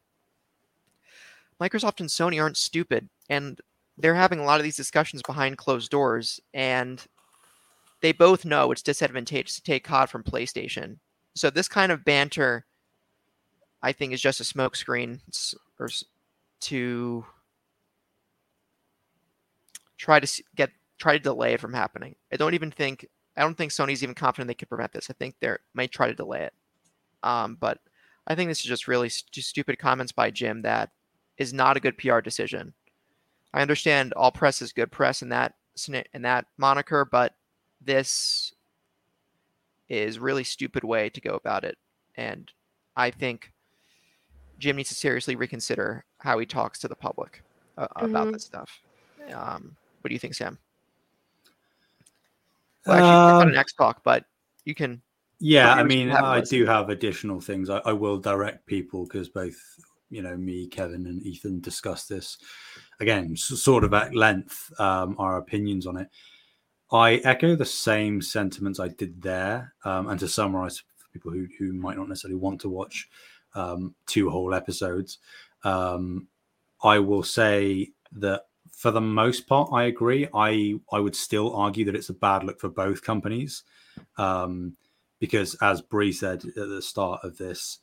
Microsoft 1.59 1.99
and 1.99 2.09
Sony 2.09 2.41
aren't 2.41 2.57
stupid, 2.57 3.09
and 3.29 3.59
they're 3.97 4.15
having 4.15 4.39
a 4.39 4.43
lot 4.43 4.59
of 4.59 4.63
these 4.63 4.75
discussions 4.75 5.21
behind 5.23 5.57
closed 5.57 5.89
doors, 5.89 6.39
and 6.53 7.05
they 8.01 8.11
both 8.11 8.45
know 8.45 8.71
it's 8.71 8.83
disadvantageous 8.83 9.55
to 9.55 9.63
take 9.63 9.83
COD 9.83 10.09
from 10.09 10.23
PlayStation. 10.23 10.97
So 11.35 11.49
this 11.49 11.67
kind 11.67 11.91
of 11.91 12.05
banter, 12.05 12.65
I 13.81 13.91
think, 13.91 14.13
is 14.13 14.21
just 14.21 14.39
a 14.39 14.43
smokescreen 14.43 15.19
or 15.79 15.89
to 16.59 17.25
try 19.97 20.19
to 20.19 20.43
get 20.55 20.71
try 20.99 21.13
to 21.13 21.19
delay 21.19 21.53
it 21.53 21.59
from 21.59 21.73
happening. 21.73 22.15
I 22.31 22.37
don't 22.37 22.53
even 22.53 22.71
think 22.71 23.07
I 23.35 23.41
don't 23.41 23.55
think 23.55 23.71
Sony's 23.71 24.03
even 24.03 24.15
confident 24.15 24.47
they 24.47 24.55
could 24.55 24.69
prevent 24.69 24.91
this. 24.91 25.09
I 25.09 25.13
think 25.13 25.35
they 25.39 25.55
might 25.73 25.91
try 25.91 26.07
to 26.07 26.13
delay 26.13 26.43
it. 26.43 26.53
Um, 27.23 27.57
but 27.59 27.79
I 28.27 28.35
think 28.35 28.49
this 28.49 28.59
is 28.59 28.65
just 28.65 28.87
really 28.87 29.09
st- 29.09 29.43
stupid 29.45 29.79
comments 29.79 30.11
by 30.11 30.31
Jim 30.31 30.63
that 30.63 30.89
is 31.37 31.53
not 31.53 31.77
a 31.77 31.79
good 31.79 31.97
PR 31.97 32.19
decision. 32.19 32.73
I 33.53 33.61
understand 33.61 34.13
all 34.13 34.31
press 34.31 34.61
is 34.61 34.73
good 34.73 34.91
press 34.91 35.21
in 35.21 35.29
that 35.29 35.55
sna- 35.75 36.05
in 36.13 36.21
that 36.23 36.45
moniker, 36.57 37.05
but 37.05 37.35
this 37.81 38.53
is 39.89 40.19
really 40.19 40.43
stupid 40.43 40.83
way 40.83 41.09
to 41.09 41.21
go 41.21 41.35
about 41.35 41.63
it, 41.63 41.77
and 42.15 42.51
I 42.95 43.11
think 43.11 43.51
Jim 44.59 44.75
needs 44.75 44.89
to 44.89 44.95
seriously 44.95 45.35
reconsider 45.35 46.03
how 46.19 46.39
he 46.39 46.45
talks 46.45 46.79
to 46.79 46.87
the 46.87 46.95
public 46.95 47.43
uh, 47.77 47.87
about 47.95 48.27
Mhm. 48.27 48.33
this 48.33 48.45
stuff. 48.45 48.81
Um, 49.31 49.77
what 50.01 50.09
do 50.09 50.13
you 50.15 50.19
think, 50.19 50.33
Sam? 50.33 50.57
Well, 52.85 52.97
actually, 52.97 53.43
um, 53.43 53.49
an 53.49 53.55
X 53.55 53.73
talk, 53.73 54.03
but 54.03 54.25
you 54.65 54.73
can. 54.73 55.01
Yeah, 55.39 55.71
I 55.73 55.83
mean, 55.83 56.09
I 56.09 56.39
less. 56.39 56.49
do 56.49 56.65
have 56.65 56.89
additional 56.89 57.39
things. 57.39 57.69
I, 57.69 57.77
I 57.79 57.93
will 57.93 58.17
direct 58.17 58.65
people 58.65 59.03
because 59.03 59.29
both, 59.29 59.55
you 60.09 60.23
know, 60.23 60.35
me, 60.35 60.67
Kevin, 60.67 61.05
and 61.05 61.21
Ethan 61.21 61.59
discussed 61.59 62.09
this 62.09 62.37
again, 62.99 63.35
sort 63.35 63.83
of 63.83 63.93
at 63.93 64.15
length, 64.15 64.71
um, 64.79 65.15
our 65.19 65.37
opinions 65.37 65.85
on 65.85 65.97
it. 65.97 66.09
I 66.91 67.15
echo 67.25 67.55
the 67.55 67.65
same 67.65 68.21
sentiments 68.21 68.79
I 68.79 68.87
did 68.87 69.21
there. 69.21 69.73
Um, 69.83 70.07
and 70.07 70.19
to 70.19 70.27
summarize 70.27 70.79
for 70.79 71.07
people 71.11 71.31
who, 71.31 71.47
who 71.59 71.73
might 71.73 71.97
not 71.97 72.09
necessarily 72.09 72.39
want 72.39 72.61
to 72.61 72.69
watch 72.69 73.09
um, 73.55 73.93
two 74.05 74.29
whole 74.29 74.53
episodes, 74.53 75.19
um, 75.63 76.27
I 76.83 76.99
will 76.99 77.23
say 77.23 77.91
that 78.13 78.43
for 78.71 78.91
the 78.91 79.01
most 79.01 79.47
part, 79.47 79.69
I 79.73 79.85
agree. 79.85 80.27
I 80.33 80.79
I 80.91 80.99
would 80.99 81.15
still 81.15 81.55
argue 81.55 81.83
that 81.85 81.95
it's 81.95 82.09
a 82.09 82.13
bad 82.13 82.43
look 82.43 82.59
for 82.59 82.69
both 82.69 83.01
companies. 83.01 83.63
Um, 84.17 84.77
because 85.19 85.55
as 85.55 85.81
Bree 85.81 86.11
said 86.11 86.45
at 86.45 86.55
the 86.55 86.81
start 86.81 87.21
of 87.23 87.37
this, 87.37 87.79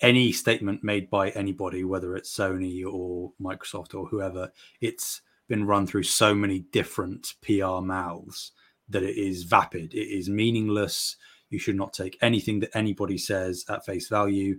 any 0.00 0.32
statement 0.32 0.82
made 0.82 1.10
by 1.10 1.30
anybody, 1.30 1.84
whether 1.84 2.16
it's 2.16 2.34
Sony 2.34 2.84
or 2.84 3.32
Microsoft 3.40 3.94
or 3.94 4.06
whoever, 4.06 4.50
it's 4.80 5.22
been 5.48 5.66
run 5.66 5.86
through 5.86 6.04
so 6.04 6.34
many 6.34 6.60
different 6.72 7.34
PR 7.42 7.80
mouths 7.80 8.52
that 8.88 9.02
it 9.02 9.16
is 9.16 9.44
vapid. 9.44 9.94
It 9.94 10.08
is 10.08 10.28
meaningless. 10.28 11.16
You 11.50 11.58
should 11.58 11.76
not 11.76 11.92
take 11.92 12.18
anything 12.22 12.60
that 12.60 12.76
anybody 12.76 13.18
says 13.18 13.64
at 13.68 13.84
face 13.84 14.08
value 14.08 14.58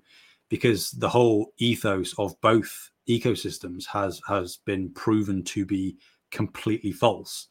because 0.49 0.91
the 0.91 1.09
whole 1.09 1.53
ethos 1.57 2.13
of 2.17 2.39
both 2.41 2.91
ecosystems 3.07 3.85
has 3.87 4.21
has 4.27 4.57
been 4.57 4.89
proven 4.91 5.43
to 5.43 5.65
be 5.65 5.97
completely 6.29 6.91
false 6.91 7.47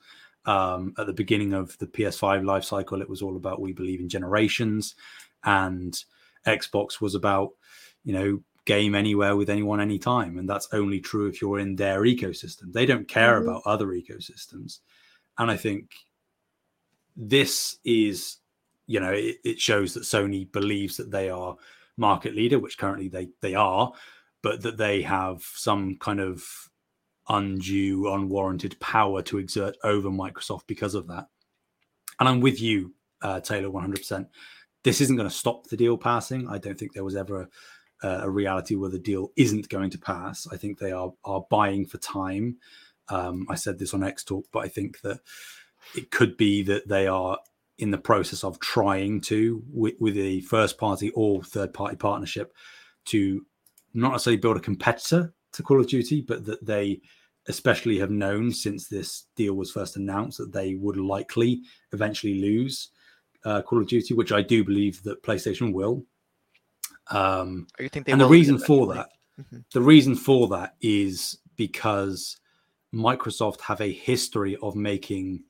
um, 0.47 0.95
at 0.99 1.07
the 1.07 1.13
beginning 1.13 1.53
of 1.53 1.77
the 1.79 1.87
PS5 1.87 2.45
life 2.45 2.65
cycle, 2.65 3.03
it 3.03 3.09
was 3.09 3.23
all 3.23 3.37
about 3.37 3.61
we 3.61 3.73
believe 3.73 4.01
in 4.01 4.09
generations, 4.09 4.95
and 5.45 6.03
Xbox 6.47 7.01
was 7.01 7.15
about 7.15 7.51
you 8.05 8.13
know 8.13 8.43
game 8.67 8.95
anywhere 8.95 9.37
with 9.37 9.51
anyone 9.51 9.81
anytime, 9.81 10.39
and 10.39 10.49
that's 10.49 10.69
only 10.73 11.01
true 11.01 11.27
if 11.27 11.41
you're 11.41 11.59
in 11.59 11.77
their 11.77 12.03
ecosystem. 12.03 12.73
They 12.73 12.87
don't 12.87 13.09
care 13.09 13.41
Mhm. 13.41 13.45
about 13.45 13.63
other 13.67 13.87
ecosystems, 13.89 14.81
and 15.39 15.51
I 15.51 15.57
think 15.57 15.91
this 17.17 17.79
is 17.85 18.39
you 18.87 19.01
know 19.01 19.13
it, 19.13 19.37
it 19.45 19.61
shows 19.61 19.95
that 19.95 20.03
Sony 20.05 20.51
believes 20.51 20.97
that 20.97 21.11
they 21.11 21.31
are 21.31 21.57
market 21.97 22.35
leader, 22.35 22.59
which 22.59 22.79
currently 22.79 23.09
they 23.09 23.29
they 23.41 23.55
are, 23.55 23.93
but 24.43 24.63
that 24.63 24.77
they 24.79 25.03
have 25.03 25.43
some 25.43 25.97
kind 25.97 26.21
of 26.21 26.71
undue, 27.29 28.13
unwarranted 28.13 28.79
power 28.81 29.23
to 29.23 29.39
exert 29.39 29.77
over 29.85 30.09
Microsoft 30.11 30.67
because 30.67 30.95
of 30.95 31.07
that. 31.07 31.29
And 32.19 32.29
I'm 32.29 32.41
with 32.41 32.61
you, 32.61 32.95
uh, 33.23 33.41
Taylor, 33.41 33.71
100%. 33.71 34.27
This 34.83 35.01
isn't 35.01 35.17
going 35.17 35.29
to 35.29 35.35
stop 35.35 35.67
the 35.67 35.77
deal 35.77 35.99
passing. 35.99 36.49
I 36.49 36.59
don't 36.59 36.79
think 36.79 36.93
there 36.93 37.05
was 37.05 37.17
ever 37.17 37.49
a, 38.03 38.09
a 38.09 38.31
reality 38.31 38.77
where 38.77 38.91
the 38.91 38.99
deal 38.99 39.33
isn't 39.37 39.69
going 39.69 39.91
to 39.91 39.99
pass. 39.99 40.47
I 40.51 40.57
think 40.57 40.79
they 40.79 40.93
are 40.93 41.13
are 41.25 41.45
buying 41.51 41.87
for 41.87 41.99
time. 41.99 42.57
Um, 43.09 43.47
I 43.51 43.57
said 43.57 43.79
this 43.79 43.95
on 43.95 44.05
X 44.05 44.25
Talk, 44.25 44.47
but 44.53 44.61
I 44.61 44.69
think 44.69 45.01
that 45.03 45.21
it 45.97 46.11
could 46.11 46.37
be 46.37 46.63
that 46.63 46.89
they 46.89 47.07
are 47.07 47.39
in 47.79 47.91
the 47.91 47.99
process 47.99 48.45
of 48.45 48.61
trying 48.61 49.21
to, 49.23 49.63
with, 49.73 49.95
with 49.99 50.17
a 50.17 50.41
first 50.43 50.79
party 50.79 51.11
or 51.15 51.43
third 51.43 51.73
party 51.73 51.97
partnership, 51.97 52.55
to 53.07 53.45
not 53.95 54.13
necessarily 54.13 54.41
build 54.41 54.57
a 54.57 54.61
competitor 54.61 55.33
to 55.53 55.63
Call 55.63 55.81
of 55.81 55.89
Duty, 55.89 56.21
but 56.21 56.45
that 56.45 56.65
they 56.65 57.01
especially 57.49 57.99
have 57.99 58.11
known 58.11 58.53
since 58.53 58.87
this 58.87 59.27
deal 59.35 59.55
was 59.55 59.71
first 59.71 59.97
announced 59.97 60.39
that 60.39 60.53
they 60.53 60.75
would 60.75 60.99
likely 60.99 61.63
eventually 61.93 62.41
lose 62.41 62.91
uh, 63.45 63.63
Call 63.63 63.81
of 63.81 63.89
Duty, 63.89 64.15
which 64.15 64.33
I 64.33 64.43
do 64.43 64.65
believe 64.65 65.03
that 65.05 65.23
PlayStation 65.23 65.73
will. 65.73 66.05
Um, 67.11 67.67
Or 67.79 67.83
you 67.83 67.89
think 67.89 68.07
they 68.07 68.13
and 68.13 68.21
the 68.21 68.25
will 68.25 68.31
do 68.31 68.35
it 68.35 68.39
reason 68.39 68.59
for 68.59 68.95
that, 68.95 69.11
Mhm. 69.39 69.65
the 69.73 69.81
reason 69.83 70.15
for 70.15 70.49
that 70.49 70.77
is 70.81 71.39
because 71.57 72.39
Microsoft 72.95 73.61
have 73.63 73.81
a 73.81 73.93
history 73.93 74.57
of 74.57 74.77
making 74.77 75.45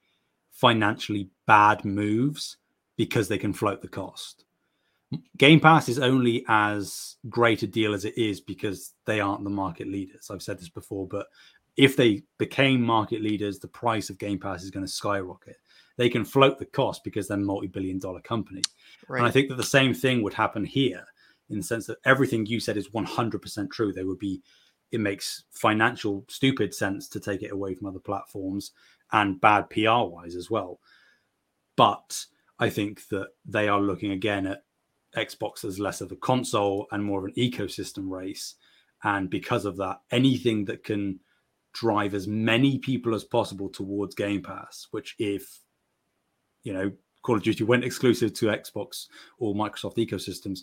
financially 0.51 1.31
bad 1.47 1.85
moves 1.85 2.57
because 2.97 3.29
they 3.29 3.39
can 3.39 3.53
float 3.53 3.81
the 3.81 3.89
cost. 3.89 4.45
Game 5.39 5.59
Pass 5.59 5.89
is 5.89 5.99
only 5.99 6.45
as 6.49 7.17
great 7.29 7.63
a 7.63 7.67
deal 7.67 7.95
as 7.95 8.05
it 8.05 8.17
is 8.17 8.41
because 8.41 8.93
they 9.07 9.21
aren't 9.21 9.43
the 9.43 9.51
market 9.51 9.89
leaders. 9.89 10.31
I've 10.31 10.43
said 10.43 10.59
this 10.59 10.69
before, 10.69 11.09
but 11.09 11.27
if 11.77 11.97
they 11.97 12.23
became 12.39 12.81
market 12.83 13.21
leaders, 13.23 13.59
the 13.59 13.69
price 13.69 14.11
of 14.11 14.19
Game 14.19 14.39
Pass 14.39 14.63
is 14.63 14.71
going 14.71 14.87
to 14.87 14.93
skyrocket. 14.93 15.57
They 16.01 16.09
can 16.09 16.25
float 16.25 16.59
the 16.59 16.65
cost 16.65 17.05
because 17.05 17.29
they're 17.29 17.37
multi-billion 17.37 17.99
dollar 17.99 18.23
company. 18.23 18.63
Right. 19.07 19.19
And 19.19 19.29
I 19.29 19.31
think 19.31 19.51
that 19.51 19.57
the 19.57 19.63
same 19.63 19.93
thing 19.93 20.23
would 20.23 20.33
happen 20.33 20.65
here 20.65 21.05
in 21.51 21.59
the 21.59 21.63
sense 21.63 21.85
that 21.89 21.99
everything 22.07 22.47
you 22.47 22.59
said 22.59 22.79
is 22.79 22.89
100% 22.89 23.71
true. 23.71 23.93
There 23.93 24.07
would 24.07 24.19
be, 24.19 24.41
it 24.93 25.01
makes 25.01 25.45
financial 25.51 26.25
stupid 26.27 26.73
sense 26.73 27.07
to 27.11 27.21
take 27.21 27.43
it 27.43 27.53
away 27.53 27.75
from 27.75 27.87
other 27.87 27.99
platforms 27.99 28.71
and 29.13 29.43
bad 29.43 29.69
PR 29.69 30.07
wise 30.09 30.37
as 30.37 30.51
well. 30.51 30.81
But 31.77 32.25
I 32.59 32.71
think 32.71 33.07
that 33.09 33.29
they 33.45 33.69
are 33.69 33.83
looking 33.83 34.13
again 34.13 34.47
at 34.47 34.63
Xbox 35.15 35.67
as 35.67 35.79
less 35.79 36.01
of 36.01 36.11
a 36.13 36.17
console 36.17 36.87
and 36.93 37.05
more 37.05 37.19
of 37.19 37.27
an 37.27 37.35
ecosystem 37.37 38.09
race. 38.09 38.55
And 39.05 39.29
because 39.29 39.67
of 39.67 39.77
that, 39.77 40.01
anything 40.11 40.65
that 40.65 40.83
can 40.83 41.21
drive 41.75 42.15
as 42.15 42.27
many 42.27 42.79
people 42.79 43.15
as 43.15 43.25
possible 43.25 43.69
towards 43.69 44.15
Game 44.15 44.41
Pass, 44.41 44.87
which 44.93 45.15
if, 45.19 45.61
you 46.63 46.73
know, 46.73 46.93
Call 47.23 47.37
of 47.37 47.43
Duty 47.43 47.65
went 47.65 47.85
exclusive 47.85 48.33
to 48.35 48.47
Xbox 48.47 49.07
or 49.39 49.55
Microsoft 49.55 49.97
ecosystems, 49.97 50.61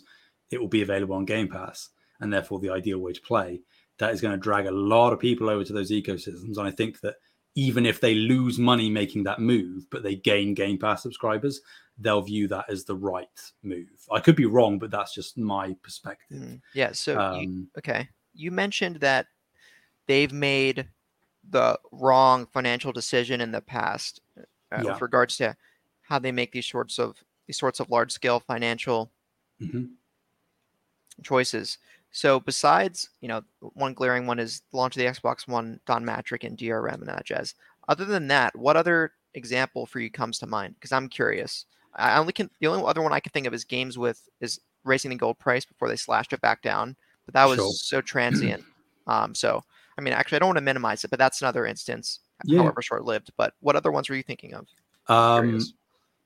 it 0.50 0.60
will 0.60 0.68
be 0.68 0.82
available 0.82 1.14
on 1.14 1.24
Game 1.24 1.48
Pass, 1.48 1.90
and 2.20 2.32
therefore 2.32 2.58
the 2.58 2.70
ideal 2.70 2.98
way 2.98 3.12
to 3.12 3.20
play. 3.20 3.60
That 3.98 4.12
is 4.12 4.20
going 4.20 4.32
to 4.32 4.38
drag 4.38 4.66
a 4.66 4.70
lot 4.70 5.12
of 5.12 5.20
people 5.20 5.50
over 5.50 5.64
to 5.64 5.72
those 5.72 5.90
ecosystems. 5.90 6.56
And 6.56 6.66
I 6.66 6.70
think 6.70 7.00
that 7.00 7.16
even 7.54 7.84
if 7.86 8.00
they 8.00 8.14
lose 8.14 8.58
money 8.58 8.88
making 8.88 9.24
that 9.24 9.40
move, 9.40 9.86
but 9.90 10.02
they 10.02 10.14
gain 10.14 10.54
Game 10.54 10.78
Pass 10.78 11.02
subscribers, 11.02 11.60
they'll 11.98 12.22
view 12.22 12.46
that 12.48 12.66
as 12.68 12.84
the 12.84 12.94
right 12.94 13.26
move. 13.64 13.88
I 14.12 14.20
could 14.20 14.36
be 14.36 14.46
wrong, 14.46 14.78
but 14.78 14.90
that's 14.92 15.12
just 15.12 15.36
my 15.36 15.74
perspective. 15.82 16.38
Mm, 16.38 16.60
Yeah. 16.74 16.92
So 16.92 17.12
you, 17.12 17.18
Um, 17.18 17.68
okay, 17.76 18.08
you 18.34 18.52
mentioned 18.52 18.96
that 19.00 19.26
they've 20.06 20.32
made 20.32 20.88
the 21.48 21.78
wrong 21.90 22.46
financial 22.46 22.92
decision 22.92 23.40
in 23.40 23.50
the 23.50 23.60
past 23.62 24.20
uh, 24.38 24.42
Yeah. 24.70 24.92
with 24.92 25.02
regards 25.02 25.36
to 25.38 25.56
how 26.08 26.18
they 26.18 26.32
make 26.32 26.52
these 26.52 26.66
sorts 26.66 26.98
of 26.98 27.22
these 27.46 27.58
sorts 27.58 27.80
of 27.80 27.90
large 27.90 28.10
scale 28.12 28.40
financial 28.40 29.10
mhm. 29.60 29.90
choices. 31.22 31.78
So 32.10 32.40
besides, 32.40 33.10
you 33.20 33.28
know, 33.28 33.42
one 33.60 33.92
glaring 33.92 34.26
one 34.26 34.38
is 34.38 34.62
the 34.70 34.76
launch 34.78 34.96
of 34.96 35.00
the 35.00 35.06
Xbox 35.06 35.46
One, 35.46 35.78
Don 35.86 36.04
Mattrick 36.04 36.44
and 36.44 36.56
DRM 36.56 36.94
and 36.94 37.08
that 37.08 37.26
jazz. 37.26 37.54
Other 37.88 38.06
than 38.06 38.26
that, 38.28 38.56
what 38.56 38.76
other 38.76 39.12
example 39.34 39.84
for 39.86 40.00
you 40.00 40.10
comes 40.10 40.38
to 40.38 40.46
mind? 40.46 40.74
Because 40.74 40.92
I'm 40.92 41.08
curious. 41.08 41.66
I 41.94 42.18
only 42.18 42.32
can 42.32 42.50
the 42.60 42.66
only 42.68 42.84
other 42.86 43.02
one 43.02 43.12
I 43.12 43.20
can 43.20 43.30
think 43.32 43.46
of 43.46 43.54
is 43.54 43.64
games 43.64 43.98
with 43.98 44.26
is 44.40 44.60
raising 44.84 45.10
the 45.10 45.16
gold 45.16 45.38
price 45.38 45.64
before 45.64 45.88
they 45.88 45.96
slashed 45.96 46.32
it 46.32 46.40
back 46.40 46.62
down. 46.62 46.96
But 47.26 47.34
that 47.34 47.48
was 47.48 47.58
Sure. 47.58 47.70
so 47.72 48.00
transient. 48.00 48.64
um, 49.06 49.34
so 49.34 49.62
I 49.98 50.00
mean, 50.00 50.14
actually, 50.14 50.36
I 50.36 50.38
don't 50.38 50.48
want 50.48 50.58
to 50.58 50.64
minimize 50.64 51.04
it, 51.04 51.10
but 51.10 51.18
that's 51.18 51.42
another 51.42 51.66
instance, 51.66 52.20
Yeah. 52.44 52.60
however 52.62 52.80
short 52.80 53.04
lived. 53.04 53.32
But 53.36 53.52
what 53.60 53.74
other 53.76 53.90
ones 53.90 54.08
were 54.08 54.14
you 54.16 54.22
thinking 54.22 54.54
of? 54.54 54.66
Um. 55.08 55.60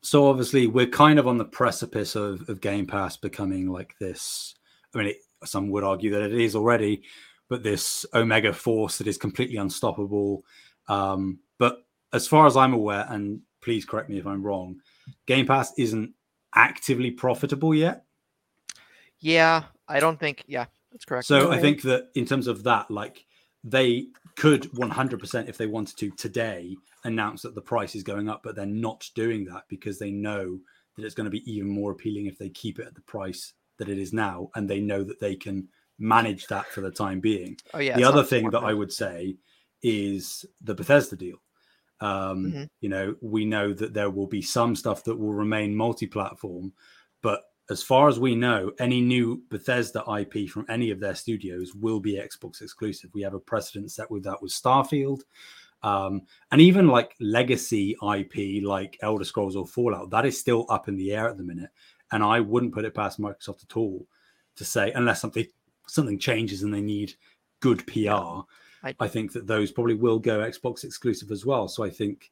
So 0.03 0.29
obviously 0.29 0.67
we're 0.67 0.87
kind 0.87 1.19
of 1.19 1.29
on 1.29 1.39
the 1.39 1.45
precipice 1.45 2.17
of, 2.17 2.49
of 2.49 2.61
Game 2.61 2.87
Pass 2.87 3.17
becoming 3.17 3.69
like 3.69 3.95
this. 3.99 4.55
I 4.95 4.99
mean, 4.99 5.07
it, 5.09 5.19
some 5.45 5.71
would 5.71 5.85
argue 5.85 6.11
that 6.11 6.23
it 6.23 6.35
is 6.35 6.57
already, 6.57 7.03
but 7.49 7.63
this 7.63 8.05
Omega 8.13 8.53
force 8.53 8.99
that 8.99 9.07
is 9.07 9.17
completely 9.17 9.57
unstoppable. 9.57 10.45
Um, 10.89 11.39
but 11.59 11.85
as 12.13 12.27
far 12.27 12.47
as 12.47 12.57
I'm 12.57 12.75
aware, 12.75 13.07
and 13.09 13.41
please 13.63 13.85
correct 13.85 14.11
me 14.11 14.19
if 14.19 14.27
I'm 14.27 14.43
wrong, 14.43 14.81
Game 15.27 15.47
Pass 15.47 15.73
isn't 15.79 16.13
actively 16.55 17.13
profitable 17.13 17.75
yet. 17.75 18.05
Yeah, 19.21 19.65
I 19.89 20.01
don't 20.01 20.19
think. 20.19 20.45
Yeah, 20.49 20.67
that's 20.91 21.05
correct. 21.05 21.27
So 21.27 21.53
I 21.53 21.61
think 21.61 21.83
that 21.83 22.09
in 22.17 22.27
terms 22.27 22.49
of 22.49 22.65
that, 22.65 22.91
like 22.91 23.25
they 23.63 24.09
could 24.37 24.63
100% 24.73 25.49
if 25.49 25.57
they 25.57 25.67
wanted 25.67 25.97
to 25.99 26.11
today 26.11 26.77
announce 27.05 27.43
that 27.43 27.55
the 27.55 27.61
price 27.61 27.95
is 27.95 28.03
going 28.03 28.29
up, 28.29 28.43
but 28.43 28.55
they're 28.57 28.67
not 28.67 29.09
doing 29.15 29.45
that 29.47 29.65
because 29.69 29.99
they 29.99 30.11
know 30.11 30.59
that 30.97 31.05
it's 31.05 31.15
going 31.15 31.25
to 31.25 31.31
be 31.31 31.51
even 31.51 31.69
more 31.69 31.93
appealing 31.93 32.27
if 32.27 32.39
they 32.39 32.49
keep 32.51 32.79
it 32.79 32.87
at 32.87 32.95
the 32.95 33.01
price 33.03 33.55
that 33.79 33.89
it 33.89 33.99
is 33.99 34.13
now, 34.13 34.51
and 34.55 34.69
they 34.69 34.81
know 34.81 35.03
that 35.03 35.21
they 35.21 35.35
can 35.35 35.69
manage 35.99 36.47
that 36.49 36.67
for 36.67 36.81
the 36.81 36.91
time 36.91 37.21
being. 37.21 37.57
oh 37.75 37.79
yeah. 37.79 37.97
the 37.97 38.05
other 38.05 38.23
thing 38.25 38.51
that 38.51 38.63
I 38.63 38.73
would 38.75 38.93
say 38.93 39.37
is 39.83 40.45
the 40.61 40.75
Bethesda 40.75 41.17
deal. 41.17 41.43
Um, 42.01 42.53
Mhm. 42.53 42.69
You 42.81 42.89
know, 42.89 43.15
we 43.21 43.45
know 43.45 43.73
that 43.73 43.95
there 43.95 44.11
will 44.11 44.27
be 44.27 44.43
some 44.43 44.75
stuff 44.77 45.05
that 45.05 45.17
will 45.17 45.33
remain 45.33 45.75
multi-platform, 45.75 46.73
but 47.23 47.43
as 47.71 47.83
far 47.83 48.09
as 48.09 48.19
we 48.19 48.35
know, 48.35 48.73
any 48.81 49.01
new 49.01 49.43
Bethesda 49.49 50.03
IP 50.19 50.49
from 50.49 50.67
any 50.69 50.91
of 50.91 50.99
their 51.01 51.15
studios 51.15 51.75
will 51.75 52.01
be 52.01 52.15
Xbox 52.15 52.61
exclusive. 52.61 53.11
We 53.15 53.23
have 53.23 53.35
a 53.35 53.41
precedent 53.41 53.93
set 53.93 54.11
with 54.11 54.25
that 54.25 54.43
with 54.43 54.51
Starfield. 54.53 55.23
Um, 55.83 56.23
and 56.51 56.61
even 56.61 56.87
like 56.89 57.15
legacy 57.21 57.97
IP 58.03 58.63
like 58.65 58.99
Elder 59.03 59.25
Scrolls 59.25 59.57
or 59.57 59.67
Fallout, 59.67 60.11
that 60.11 60.25
is 60.27 60.39
still 60.39 60.67
up 60.69 60.89
in 60.89 60.97
the 60.97 61.13
air 61.13 61.29
at 61.29 61.37
the 61.37 61.43
minute. 61.43 61.71
And 62.13 62.23
I 62.23 62.41
wouldn't 62.41 62.75
put 62.75 62.85
it 62.85 62.95
past 62.95 63.21
Microsoft 63.21 63.65
at 63.65 63.77
all 63.77 64.07
to 64.57 64.65
say, 64.65 64.93
unless 64.93 65.21
something 65.21 65.47
something 65.89 66.19
changes 66.19 66.63
and 66.63 66.73
they 66.73 66.81
need 66.81 67.15
good 67.61 67.85
PR, 67.87 68.45
I- 68.85 68.95
I 69.01 69.09
think 69.09 69.33
that 69.33 69.47
those 69.47 69.73
probably 69.73 69.95
will 69.95 70.19
go 70.19 70.41
Xbox 70.41 70.85
exclusive 70.85 71.31
as 71.31 71.45
well. 71.45 71.69
So 71.69 71.83
I 71.83 71.91
think 71.91 72.31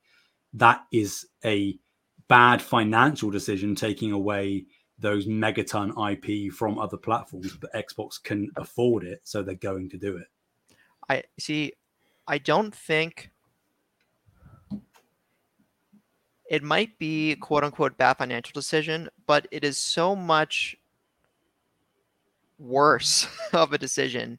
that 0.55 0.85
is 0.93 1.27
a 1.45 1.79
bad 2.29 2.63
financial 2.63 3.31
decision 3.31 3.75
taking 3.75 4.13
away 4.13 4.67
those 4.99 5.27
megaton 5.27 5.91
IP 6.13 6.53
from 6.53 6.79
other 6.79 6.97
platforms, 6.97 7.57
but 7.57 7.73
Xbox 7.73 8.23
can 8.23 8.51
afford 8.57 9.03
it, 9.03 9.21
so 9.25 9.43
they're 9.43 9.55
going 9.55 9.89
to 9.91 9.99
do 9.99 10.17
it. 10.17 10.29
I 11.09 11.25
see. 11.39 11.73
I 12.29 12.39
don't 12.39 12.75
think 12.75 13.31
it 16.51 16.65
might 16.65 16.99
be 16.99 17.37
quote 17.37 17.65
unquote 17.65 17.97
bad 17.97 18.15
financial 18.19 18.53
decision, 18.53 19.09
but 19.27 19.47
it 19.53 19.65
is 19.65 19.79
so 19.79 20.15
much 20.15 20.77
worse 22.59 23.27
of 23.55 23.73
a 23.73 23.79
decision 23.79 24.39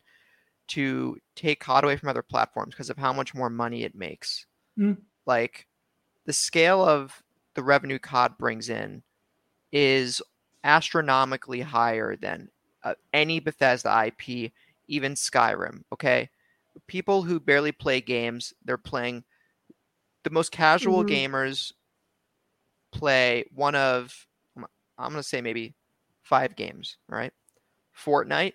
to 0.67 1.17
take 1.35 1.61
COD 1.61 1.85
away 1.85 1.95
from 1.95 2.09
other 2.09 2.21
platforms 2.21 2.75
because 2.75 2.89
of 2.89 2.97
how 2.97 3.11
much 3.11 3.33
more 3.33 3.49
money 3.49 3.83
it 3.83 3.95
makes. 3.95 4.45
Mm. 4.77 4.97
Like 5.25 5.67
the 6.25 6.33
scale 6.33 6.83
of 6.83 7.23
the 7.55 7.63
revenue 7.63 7.97
COD 7.97 8.37
brings 8.37 8.69
in 8.69 9.01
is 9.71 10.21
astronomically 10.65 11.61
higher 11.61 12.17
than 12.17 12.49
uh, 12.83 12.93
any 13.13 13.39
Bethesda 13.39 13.89
IP, 14.07 14.51
even 14.87 15.13
Skyrim. 15.13 15.83
Okay, 15.93 16.29
people 16.87 17.23
who 17.23 17.39
barely 17.39 17.71
play 17.71 18.01
games, 18.01 18.53
they're 18.65 18.77
playing. 18.77 19.23
The 20.23 20.29
most 20.29 20.51
casual 20.51 21.03
Mhm. 21.03 21.07
gamers 21.07 21.71
play 22.91 23.45
one 23.53 23.75
of, 23.75 24.27
I'm 24.55 24.65
I'm 24.97 25.11
gonna 25.11 25.23
say 25.23 25.41
maybe 25.41 25.73
five 26.21 26.55
games. 26.55 26.97
Right, 27.07 27.33
Fortnite, 27.97 28.53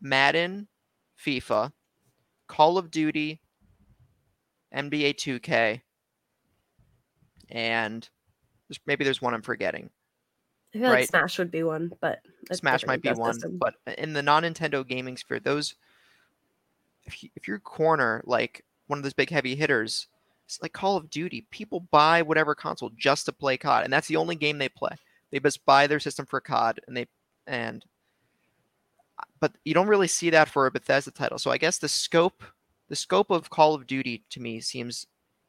Madden, 0.00 0.68
FIFA, 1.24 1.72
Call 2.48 2.78
of 2.78 2.90
Duty, 2.90 3.40
NBA 4.74 5.14
2K, 5.14 5.80
and 7.50 8.08
there's, 8.68 8.80
maybe 8.86 9.04
there's 9.04 9.22
one 9.22 9.34
I'm 9.34 9.42
forgetting. 9.42 9.90
I 10.74 10.78
feel 10.78 10.90
like 10.90 11.08
Smash 11.08 11.38
would 11.38 11.50
be 11.50 11.62
one, 11.62 11.92
but 12.00 12.20
Smash 12.52 12.84
might 12.86 13.00
be 13.00 13.10
one, 13.10 13.38
ecosystem. 13.38 13.58
but 13.58 13.74
in 13.96 14.12
the 14.12 14.22
non-Nintendo 14.22 14.86
gaming 14.86 15.16
sphere, 15.16 15.40
those 15.40 15.74
if 17.04 17.22
you, 17.22 17.30
if 17.36 17.48
you 17.48 17.58
corner 17.58 18.22
like 18.26 18.64
one 18.88 18.98
of 18.98 19.02
those 19.02 19.14
big 19.14 19.30
heavy 19.30 19.54
hitters, 19.56 20.08
it's 20.46 20.62
like 20.62 20.72
Call 20.72 20.96
of 20.96 21.10
Duty. 21.10 21.46
People 21.50 21.80
buy 21.90 22.22
whatever 22.22 22.54
console 22.54 22.90
just 22.96 23.26
to 23.26 23.32
play 23.32 23.56
COD, 23.56 23.84
and 23.84 23.92
that's 23.92 24.08
the 24.08 24.16
only 24.16 24.36
game 24.36 24.58
they 24.58 24.68
play. 24.68 24.92
They 25.30 25.40
just 25.40 25.64
buy 25.66 25.86
their 25.86 26.00
system 26.00 26.24
for 26.24 26.40
COD, 26.40 26.80
and 26.86 26.96
they 26.96 27.06
and 27.46 27.84
uh, 29.18 29.24
but 29.40 29.52
you 29.64 29.74
don't 29.74 29.88
really 29.88 30.08
see 30.08 30.30
that 30.30 30.48
for 30.48 30.66
a 30.66 30.70
Bethesda 30.70 31.10
title. 31.10 31.38
So 31.38 31.50
I 31.50 31.58
guess 31.58 31.78
the 31.78 31.88
scope 31.88 32.42
the 32.88 32.96
scope 32.96 33.30
of 33.30 33.50
Call 33.50 33.74
of 33.74 33.86
Duty 33.86 34.24
to 34.30 34.40
me 34.40 34.60
seems 34.60 35.06